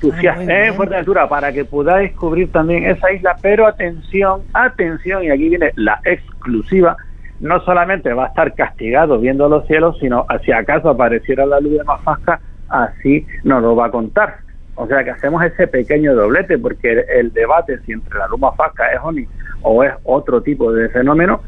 en 0.49 0.75
Fuerteventura, 0.75 1.29
para 1.29 1.53
que 1.53 1.65
podáis 1.65 2.11
descubrir 2.11 2.51
también 2.53 2.85
esa 2.87 3.13
isla. 3.13 3.37
Pero 3.41 3.67
atención, 3.67 4.43
atención, 4.53 5.25
y 5.25 5.31
aquí 5.31 5.49
viene 5.49 5.73
la 5.77 6.01
exclusiva. 6.05 6.97
No 7.41 7.61
solamente 7.61 8.13
va 8.13 8.27
a 8.27 8.29
estar 8.29 8.55
castigado 8.55 9.19
viendo 9.19 9.49
los 9.49 9.67
cielos, 9.67 9.97
sino 10.01 10.27
si 10.45 10.53
acaso 10.53 10.89
apareciera 10.91 11.45
la 11.45 11.59
luz 11.61 11.79
de 11.79 11.85
Mafasca, 11.85 12.41
así 12.69 13.27
nos 13.43 13.63
lo 13.63 13.75
va 13.75 13.87
a 13.87 13.91
contar. 13.91 14.37
O 14.75 14.87
sea 14.87 15.05
que 15.05 15.11
hacemos 15.11 15.45
ese 15.45 15.67
pequeño 15.67 16.15
doblete 16.15 16.59
porque 16.59 17.05
el, 17.15 17.33
debate 17.33 17.79
si 17.85 17.93
entre 17.93 18.19
la 18.19 18.27
luma 18.29 18.53
fasca 18.53 18.91
es 18.93 19.01
ONI 19.03 19.27
o 19.63 19.85
es 19.85 19.93
otro 20.05 20.43
tipo 20.43 20.73
de 20.73 20.89
fenómeno 20.89 21.43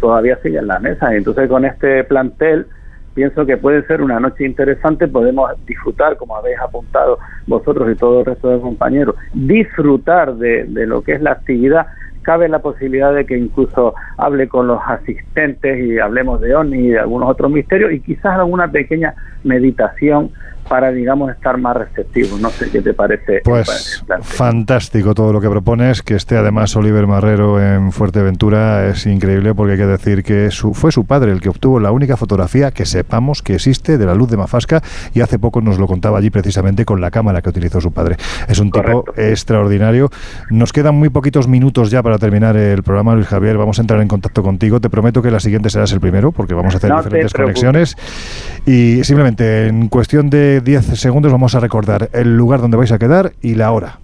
todavía 0.00 0.38
sigue 0.42 0.58
en 0.58 0.66
la 0.66 0.78
mesa. 0.78 1.14
Entonces 1.14 1.48
con 1.48 1.64
este 1.64 2.04
plantel 2.04 2.66
pienso 3.14 3.46
que 3.46 3.56
puede 3.56 3.84
ser 3.86 4.02
una 4.02 4.20
noche 4.20 4.44
interesante, 4.44 5.08
podemos 5.08 5.50
disfrutar, 5.66 6.16
como 6.16 6.36
habéis 6.36 6.58
apuntado 6.58 7.18
vosotros 7.46 7.90
y 7.90 7.96
todo 7.96 8.20
el 8.20 8.26
resto 8.26 8.50
de 8.50 8.60
compañeros, 8.60 9.16
disfrutar 9.32 10.34
de, 10.34 10.64
de 10.64 10.86
lo 10.86 11.02
que 11.02 11.12
es 11.12 11.22
la 11.22 11.32
actividad. 11.32 11.86
Cabe 12.22 12.48
la 12.48 12.58
posibilidad 12.58 13.14
de 13.14 13.24
que 13.24 13.36
incluso 13.36 13.94
hable 14.18 14.48
con 14.48 14.66
los 14.66 14.80
asistentes 14.86 15.78
y 15.80 15.98
hablemos 15.98 16.40
de 16.40 16.54
ONI 16.54 16.78
y 16.78 16.88
de 16.90 16.98
algunos 16.98 17.30
otros 17.30 17.50
misterios 17.50 17.92
y 17.92 18.00
quizás 18.00 18.38
alguna 18.38 18.70
pequeña 18.70 19.14
meditación 19.42 20.30
para, 20.70 20.92
digamos, 20.92 21.32
estar 21.32 21.58
más 21.58 21.76
receptivos. 21.76 22.40
No 22.40 22.48
sé 22.48 22.70
qué 22.70 22.80
te 22.80 22.94
parece. 22.94 23.40
Pues 23.42 24.04
fantástico 24.22 25.14
todo 25.14 25.32
lo 25.32 25.40
que 25.40 25.50
propones, 25.50 26.00
que 26.00 26.14
esté 26.14 26.36
además 26.36 26.76
Oliver 26.76 27.08
Marrero 27.08 27.60
en 27.60 27.90
Fuerteventura 27.90 28.86
es 28.86 29.04
increíble 29.04 29.52
porque 29.52 29.72
hay 29.72 29.78
que 29.78 29.86
decir 29.86 30.22
que 30.22 30.52
su, 30.52 30.72
fue 30.72 30.92
su 30.92 31.06
padre 31.06 31.32
el 31.32 31.40
que 31.40 31.48
obtuvo 31.48 31.80
la 31.80 31.90
única 31.90 32.16
fotografía 32.16 32.70
que 32.70 32.86
sepamos 32.86 33.42
que 33.42 33.56
existe 33.56 33.98
de 33.98 34.06
la 34.06 34.14
luz 34.14 34.30
de 34.30 34.36
Mafasca 34.36 34.80
y 35.12 35.22
hace 35.22 35.40
poco 35.40 35.60
nos 35.60 35.80
lo 35.80 35.88
contaba 35.88 36.18
allí 36.18 36.30
precisamente 36.30 36.84
con 36.84 37.00
la 37.00 37.10
cámara 37.10 37.42
que 37.42 37.48
utilizó 37.48 37.80
su 37.80 37.90
padre. 37.90 38.14
Es 38.46 38.60
un 38.60 38.70
tipo 38.70 39.06
extraordinario. 39.16 40.08
Nos 40.50 40.72
quedan 40.72 40.94
muy 40.94 41.08
poquitos 41.08 41.48
minutos 41.48 41.90
ya 41.90 42.00
para 42.00 42.16
terminar 42.18 42.56
el 42.56 42.84
programa, 42.84 43.16
Luis 43.16 43.26
Javier. 43.26 43.58
Vamos 43.58 43.80
a 43.80 43.82
entrar 43.82 44.00
en 44.00 44.06
contacto 44.06 44.44
contigo. 44.44 44.80
Te 44.80 44.88
prometo 44.88 45.20
que 45.20 45.32
la 45.32 45.40
siguiente 45.40 45.68
serás 45.68 45.90
el 45.90 45.98
primero 45.98 46.30
porque 46.30 46.54
vamos 46.54 46.74
a 46.74 46.76
hacer 46.76 46.94
diferentes 46.94 47.32
conexiones. 47.32 47.96
Y 48.66 49.02
simplemente 49.02 49.66
en 49.66 49.88
cuestión 49.88 50.30
de 50.30 50.59
10 50.62 50.98
segundos 50.98 51.32
vamos 51.32 51.54
a 51.54 51.60
recordar 51.60 52.08
el 52.12 52.36
lugar 52.36 52.60
donde 52.60 52.76
vais 52.76 52.92
a 52.92 52.98
quedar 52.98 53.32
y 53.40 53.54
la 53.54 53.72
hora. 53.72 53.98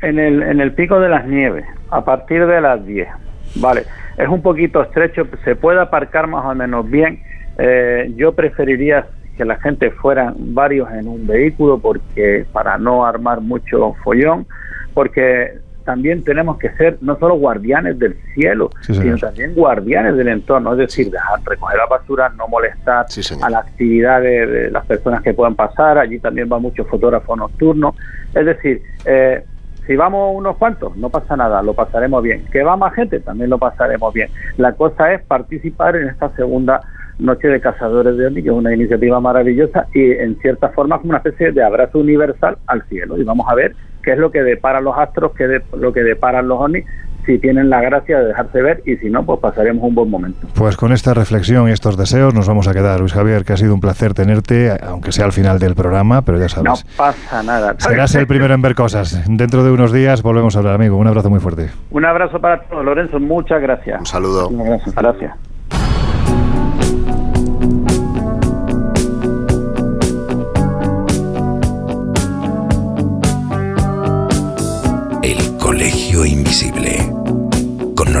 En 0.00 0.18
el, 0.18 0.42
en 0.42 0.60
el 0.60 0.72
pico 0.72 1.00
de 1.00 1.08
las 1.08 1.26
nieves, 1.26 1.64
a 1.90 2.04
partir 2.04 2.46
de 2.46 2.60
las 2.60 2.84
10. 2.84 3.08
Vale, 3.56 3.84
es 4.16 4.28
un 4.28 4.42
poquito 4.42 4.82
estrecho, 4.82 5.26
se 5.44 5.56
puede 5.56 5.80
aparcar 5.80 6.26
más 6.26 6.44
o 6.44 6.54
menos 6.54 6.88
bien. 6.90 7.22
Eh, 7.58 8.12
yo 8.16 8.32
preferiría 8.32 9.06
que 9.36 9.44
la 9.44 9.56
gente 9.56 9.90
fuera 9.90 10.34
varios 10.36 10.90
en 10.92 11.08
un 11.08 11.26
vehículo 11.26 11.78
porque 11.78 12.46
para 12.52 12.78
no 12.78 13.04
armar 13.04 13.40
mucho 13.40 13.94
follón, 14.04 14.46
porque 14.94 15.58
también 15.84 16.24
tenemos 16.24 16.58
que 16.58 16.70
ser 16.76 16.98
no 17.00 17.18
solo 17.18 17.34
guardianes 17.36 17.98
del 17.98 18.16
cielo, 18.34 18.70
sino 18.80 19.16
también 19.18 19.54
guardianes 19.54 20.16
del 20.16 20.28
entorno, 20.28 20.72
es 20.72 20.78
decir, 20.78 21.10
dejar 21.10 21.40
recoger 21.44 21.76
la 21.76 21.86
basura, 21.86 22.28
no 22.30 22.48
molestar 22.48 23.06
a 23.42 23.50
la 23.50 23.58
actividad 23.58 24.20
de, 24.20 24.70
las 24.70 24.86
personas 24.86 25.22
que 25.22 25.34
puedan 25.34 25.54
pasar, 25.54 25.98
allí 25.98 26.18
también 26.18 26.48
va 26.50 26.58
mucho 26.58 26.84
fotógrafo 26.84 27.36
nocturno, 27.36 27.94
es 28.34 28.46
decir, 28.46 28.82
eh, 29.04 29.44
si 29.86 29.96
vamos 29.96 30.36
unos 30.36 30.56
cuantos, 30.56 30.96
no 30.96 31.10
pasa 31.10 31.36
nada, 31.36 31.62
lo 31.62 31.74
pasaremos 31.74 32.22
bien. 32.22 32.44
Que 32.52 32.62
va 32.62 32.76
más 32.76 32.94
gente, 32.94 33.18
también 33.18 33.50
lo 33.50 33.58
pasaremos 33.58 34.14
bien. 34.14 34.28
La 34.56 34.72
cosa 34.74 35.12
es 35.12 35.22
participar 35.24 35.96
en 35.96 36.08
esta 36.08 36.28
segunda 36.36 36.80
noche 37.18 37.48
de 37.48 37.60
cazadores 37.60 38.16
de 38.16 38.26
OVNI, 38.26 38.42
que 38.42 38.48
es 38.48 38.54
una 38.54 38.74
iniciativa 38.74 39.20
maravillosa 39.20 39.86
y 39.92 40.12
en 40.12 40.38
cierta 40.40 40.68
forma 40.70 40.98
como 40.98 41.10
una 41.10 41.18
especie 41.18 41.52
de 41.52 41.62
abrazo 41.62 41.98
universal 41.98 42.58
al 42.66 42.82
cielo. 42.84 43.18
Y 43.18 43.24
vamos 43.24 43.46
a 43.48 43.54
ver 43.54 43.74
qué 44.02 44.12
es 44.12 44.18
lo 44.18 44.30
que 44.30 44.42
deparan 44.42 44.84
los 44.84 44.96
astros, 44.96 45.32
qué 45.36 45.56
es 45.56 45.62
lo 45.72 45.92
que 45.92 46.02
deparan 46.02 46.48
los 46.48 46.60
ovnis, 46.60 46.84
si 47.26 47.38
tienen 47.38 47.70
la 47.70 47.80
gracia 47.80 48.18
de 48.18 48.26
dejarse 48.26 48.62
ver 48.62 48.82
y 48.84 48.96
si 48.96 49.08
no, 49.08 49.24
pues 49.24 49.38
pasaremos 49.40 49.84
un 49.84 49.94
buen 49.94 50.10
momento. 50.10 50.46
Pues 50.54 50.76
con 50.76 50.92
esta 50.92 51.14
reflexión 51.14 51.68
y 51.68 51.72
estos 51.72 51.96
deseos 51.96 52.34
nos 52.34 52.48
vamos 52.48 52.68
a 52.68 52.72
quedar, 52.72 53.00
Luis 53.00 53.12
Javier, 53.12 53.44
que 53.44 53.52
ha 53.52 53.56
sido 53.56 53.74
un 53.74 53.80
placer 53.80 54.14
tenerte, 54.14 54.76
aunque 54.82 55.12
sea 55.12 55.24
al 55.24 55.32
final 55.32 55.58
del 55.58 55.74
programa, 55.74 56.22
pero 56.22 56.38
ya 56.38 56.48
sabes. 56.48 56.64
No 56.64 56.74
pasa 56.96 57.42
nada. 57.42 57.74
Serás 57.78 58.14
el 58.14 58.26
primero 58.26 58.54
en 58.54 58.62
ver 58.62 58.74
cosas. 58.74 59.22
Dentro 59.28 59.62
de 59.64 59.70
unos 59.70 59.92
días 59.92 60.22
volvemos 60.22 60.56
a 60.56 60.60
hablar, 60.60 60.74
amigo. 60.74 60.96
Un 60.96 61.06
abrazo 61.06 61.30
muy 61.30 61.40
fuerte. 61.40 61.70
Un 61.90 62.04
abrazo 62.04 62.40
para 62.40 62.62
todos, 62.62 62.84
Lorenzo. 62.84 63.20
Muchas 63.20 63.62
gracias. 63.62 64.00
Un 64.00 64.06
saludo. 64.06 64.50
Gracias. 64.50 64.94
Colegio 64.94 65.51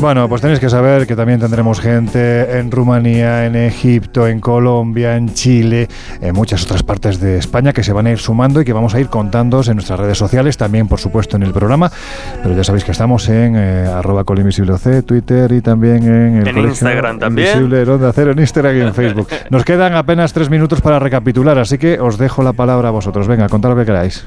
Bueno, 0.00 0.30
pues 0.30 0.40
tenéis 0.40 0.60
que 0.60 0.70
saber 0.70 1.06
que 1.06 1.14
también 1.14 1.40
tendremos 1.40 1.78
gente 1.78 2.58
en 2.58 2.70
Rumanía, 2.70 3.44
en 3.44 3.54
Egipto, 3.54 4.26
en 4.26 4.40
Colombia, 4.40 5.14
en 5.14 5.34
Chile, 5.34 5.88
en 6.22 6.34
muchas 6.34 6.64
otras 6.64 6.82
partes 6.82 7.20
de 7.20 7.36
España 7.36 7.74
que 7.74 7.82
se 7.82 7.92
van 7.92 8.06
a 8.06 8.10
ir 8.10 8.18
sumando 8.18 8.62
y 8.62 8.64
que 8.64 8.72
vamos 8.72 8.94
a 8.94 9.00
ir 9.00 9.08
contando 9.08 9.60
en 9.66 9.74
nuestras 9.74 10.00
redes 10.00 10.16
sociales, 10.16 10.56
también 10.56 10.88
por 10.88 11.00
supuesto 11.00 11.36
en 11.36 11.42
el 11.42 11.52
programa. 11.52 11.92
Pero 12.42 12.56
ya 12.56 12.64
sabéis 12.64 12.84
que 12.84 12.92
estamos 12.92 13.28
en 13.28 13.56
eh, 13.56 13.86
arroba 13.86 14.24
C, 14.78 15.02
Twitter 15.02 15.52
y 15.52 15.60
también 15.60 16.02
en, 16.02 16.46
el 16.46 16.56
Instagram 16.56 17.18
también. 17.18 17.48
Invisible, 17.48 17.82
Onda 17.82 18.10
Cero, 18.14 18.30
en 18.30 18.38
Instagram 18.38 18.76
y 18.78 18.80
en 18.80 18.94
Facebook. 18.94 19.28
Nos 19.50 19.66
quedan 19.66 19.92
apenas 19.92 20.32
tres 20.32 20.48
minutos 20.48 20.80
para 20.80 20.98
recapitular, 20.98 21.58
así 21.58 21.76
que 21.76 22.00
os 22.00 22.16
dejo 22.16 22.42
la 22.42 22.54
palabra 22.54 22.88
a 22.88 22.90
vosotros. 22.90 23.28
Venga, 23.28 23.50
contad 23.50 23.68
lo 23.68 23.76
que 23.76 23.84
queráis. 23.84 24.24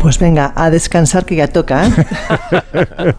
Pues 0.00 0.18
venga, 0.18 0.52
a 0.54 0.70
descansar 0.70 1.24
que 1.26 1.36
ya 1.36 1.48
toca. 1.48 1.86
¿eh? 1.86 3.14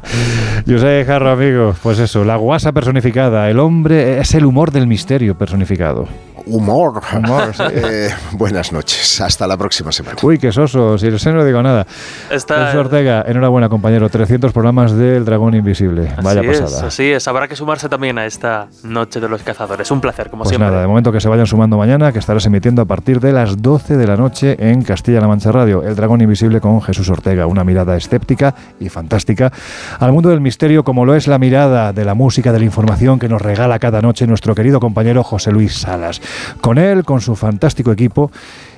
Yo 0.65 0.79
sé, 0.79 1.03
Jarro, 1.05 1.31
amigo. 1.31 1.75
Pues 1.83 1.99
eso, 1.99 2.23
la 2.23 2.37
guasa 2.37 2.71
personificada. 2.71 3.49
El 3.49 3.59
hombre 3.59 4.19
es 4.19 4.33
el 4.33 4.45
humor 4.45 4.71
del 4.71 4.87
misterio 4.87 5.37
personificado 5.37 6.07
humor. 6.49 7.01
Eh, 7.71 8.09
buenas 8.31 8.71
noches. 8.71 9.21
Hasta 9.21 9.45
la 9.45 9.55
próxima 9.55 9.91
semana. 9.91 10.17
Uy, 10.21 10.37
qué 10.37 10.51
soso. 10.51 10.97
Si 10.97 11.07
no 11.07 11.45
digo 11.45 11.61
nada. 11.61 11.85
Está... 12.29 12.77
Ortega, 12.77 13.23
enhorabuena, 13.27 13.69
compañero. 13.69 14.09
300 14.09 14.51
programas 14.51 14.93
del 14.93 15.23
Dragón 15.23 15.55
Invisible. 15.55 16.11
Vaya 16.21 16.41
pasada. 16.41 16.87
así 16.87 17.11
es. 17.11 17.27
Habrá 17.27 17.47
que 17.47 17.55
sumarse 17.55 17.89
también 17.89 18.17
a 18.17 18.25
esta 18.25 18.67
Noche 18.83 19.19
de 19.19 19.29
los 19.29 19.43
Cazadores. 19.43 19.89
Un 19.91 20.01
placer, 20.01 20.29
como 20.29 20.43
pues 20.43 20.49
siempre. 20.49 20.69
nada, 20.69 20.81
de 20.81 20.87
momento 20.87 21.11
que 21.11 21.19
se 21.19 21.29
vayan 21.29 21.45
sumando 21.45 21.77
mañana, 21.77 22.11
que 22.11 22.19
estarás 22.19 22.45
emitiendo 22.45 22.81
a 22.81 22.85
partir 22.85 23.19
de 23.19 23.33
las 23.33 23.61
12 23.61 23.97
de 23.97 24.07
la 24.07 24.17
noche 24.17 24.55
en 24.59 24.81
Castilla-La 24.81 25.27
Mancha 25.27 25.51
Radio. 25.51 25.83
El 25.83 25.95
Dragón 25.95 26.21
Invisible 26.21 26.59
con 26.59 26.81
Jesús 26.81 27.09
Ortega. 27.09 27.45
Una 27.45 27.63
mirada 27.63 27.95
escéptica 27.95 28.55
y 28.79 28.89
fantástica 28.89 29.51
al 29.99 30.11
mundo 30.11 30.29
del 30.29 30.41
misterio, 30.41 30.83
como 30.83 31.05
lo 31.05 31.15
es 31.15 31.27
la 31.27 31.37
mirada 31.37 31.93
de 31.93 32.05
la 32.05 32.13
música, 32.13 32.51
de 32.51 32.59
la 32.59 32.65
información 32.65 33.19
que 33.19 33.29
nos 33.29 33.41
regala 33.41 33.79
cada 33.79 34.01
noche 34.01 34.25
nuestro 34.27 34.55
querido 34.55 34.79
compañero 34.79 35.23
José 35.23 35.51
Luis 35.51 35.79
Salas. 35.79 36.21
Con 36.61 36.77
él, 36.77 37.03
con 37.03 37.21
su 37.21 37.35
fantástico 37.35 37.91
equipo 37.91 38.31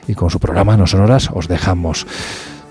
y 0.07 0.15
con 0.15 0.29
su 0.29 0.39
programa 0.39 0.77
No 0.77 0.87
Sonoras, 0.87 1.29
os 1.33 1.47
dejamos. 1.47 2.05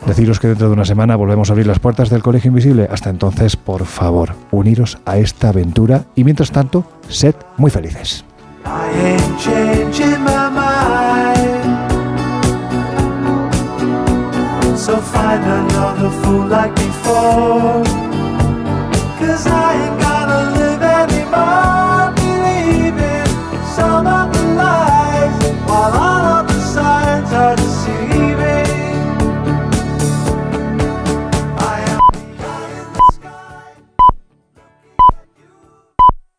Deciros 0.06 0.40
que 0.40 0.48
dentro 0.48 0.68
de 0.68 0.72
una 0.72 0.84
semana 0.84 1.16
volvemos 1.16 1.50
a 1.50 1.52
abrir 1.52 1.66
las 1.66 1.78
puertas 1.78 2.08
del 2.08 2.22
Colegio 2.22 2.48
Invisible. 2.48 2.88
Hasta 2.90 3.10
entonces, 3.10 3.56
por 3.56 3.84
favor, 3.84 4.34
uniros 4.50 4.98
a 5.04 5.18
esta 5.18 5.50
aventura 5.50 6.04
y 6.14 6.24
mientras 6.24 6.50
tanto, 6.50 6.84
sed 7.08 7.34
muy 7.58 7.70
felices. 7.70 8.24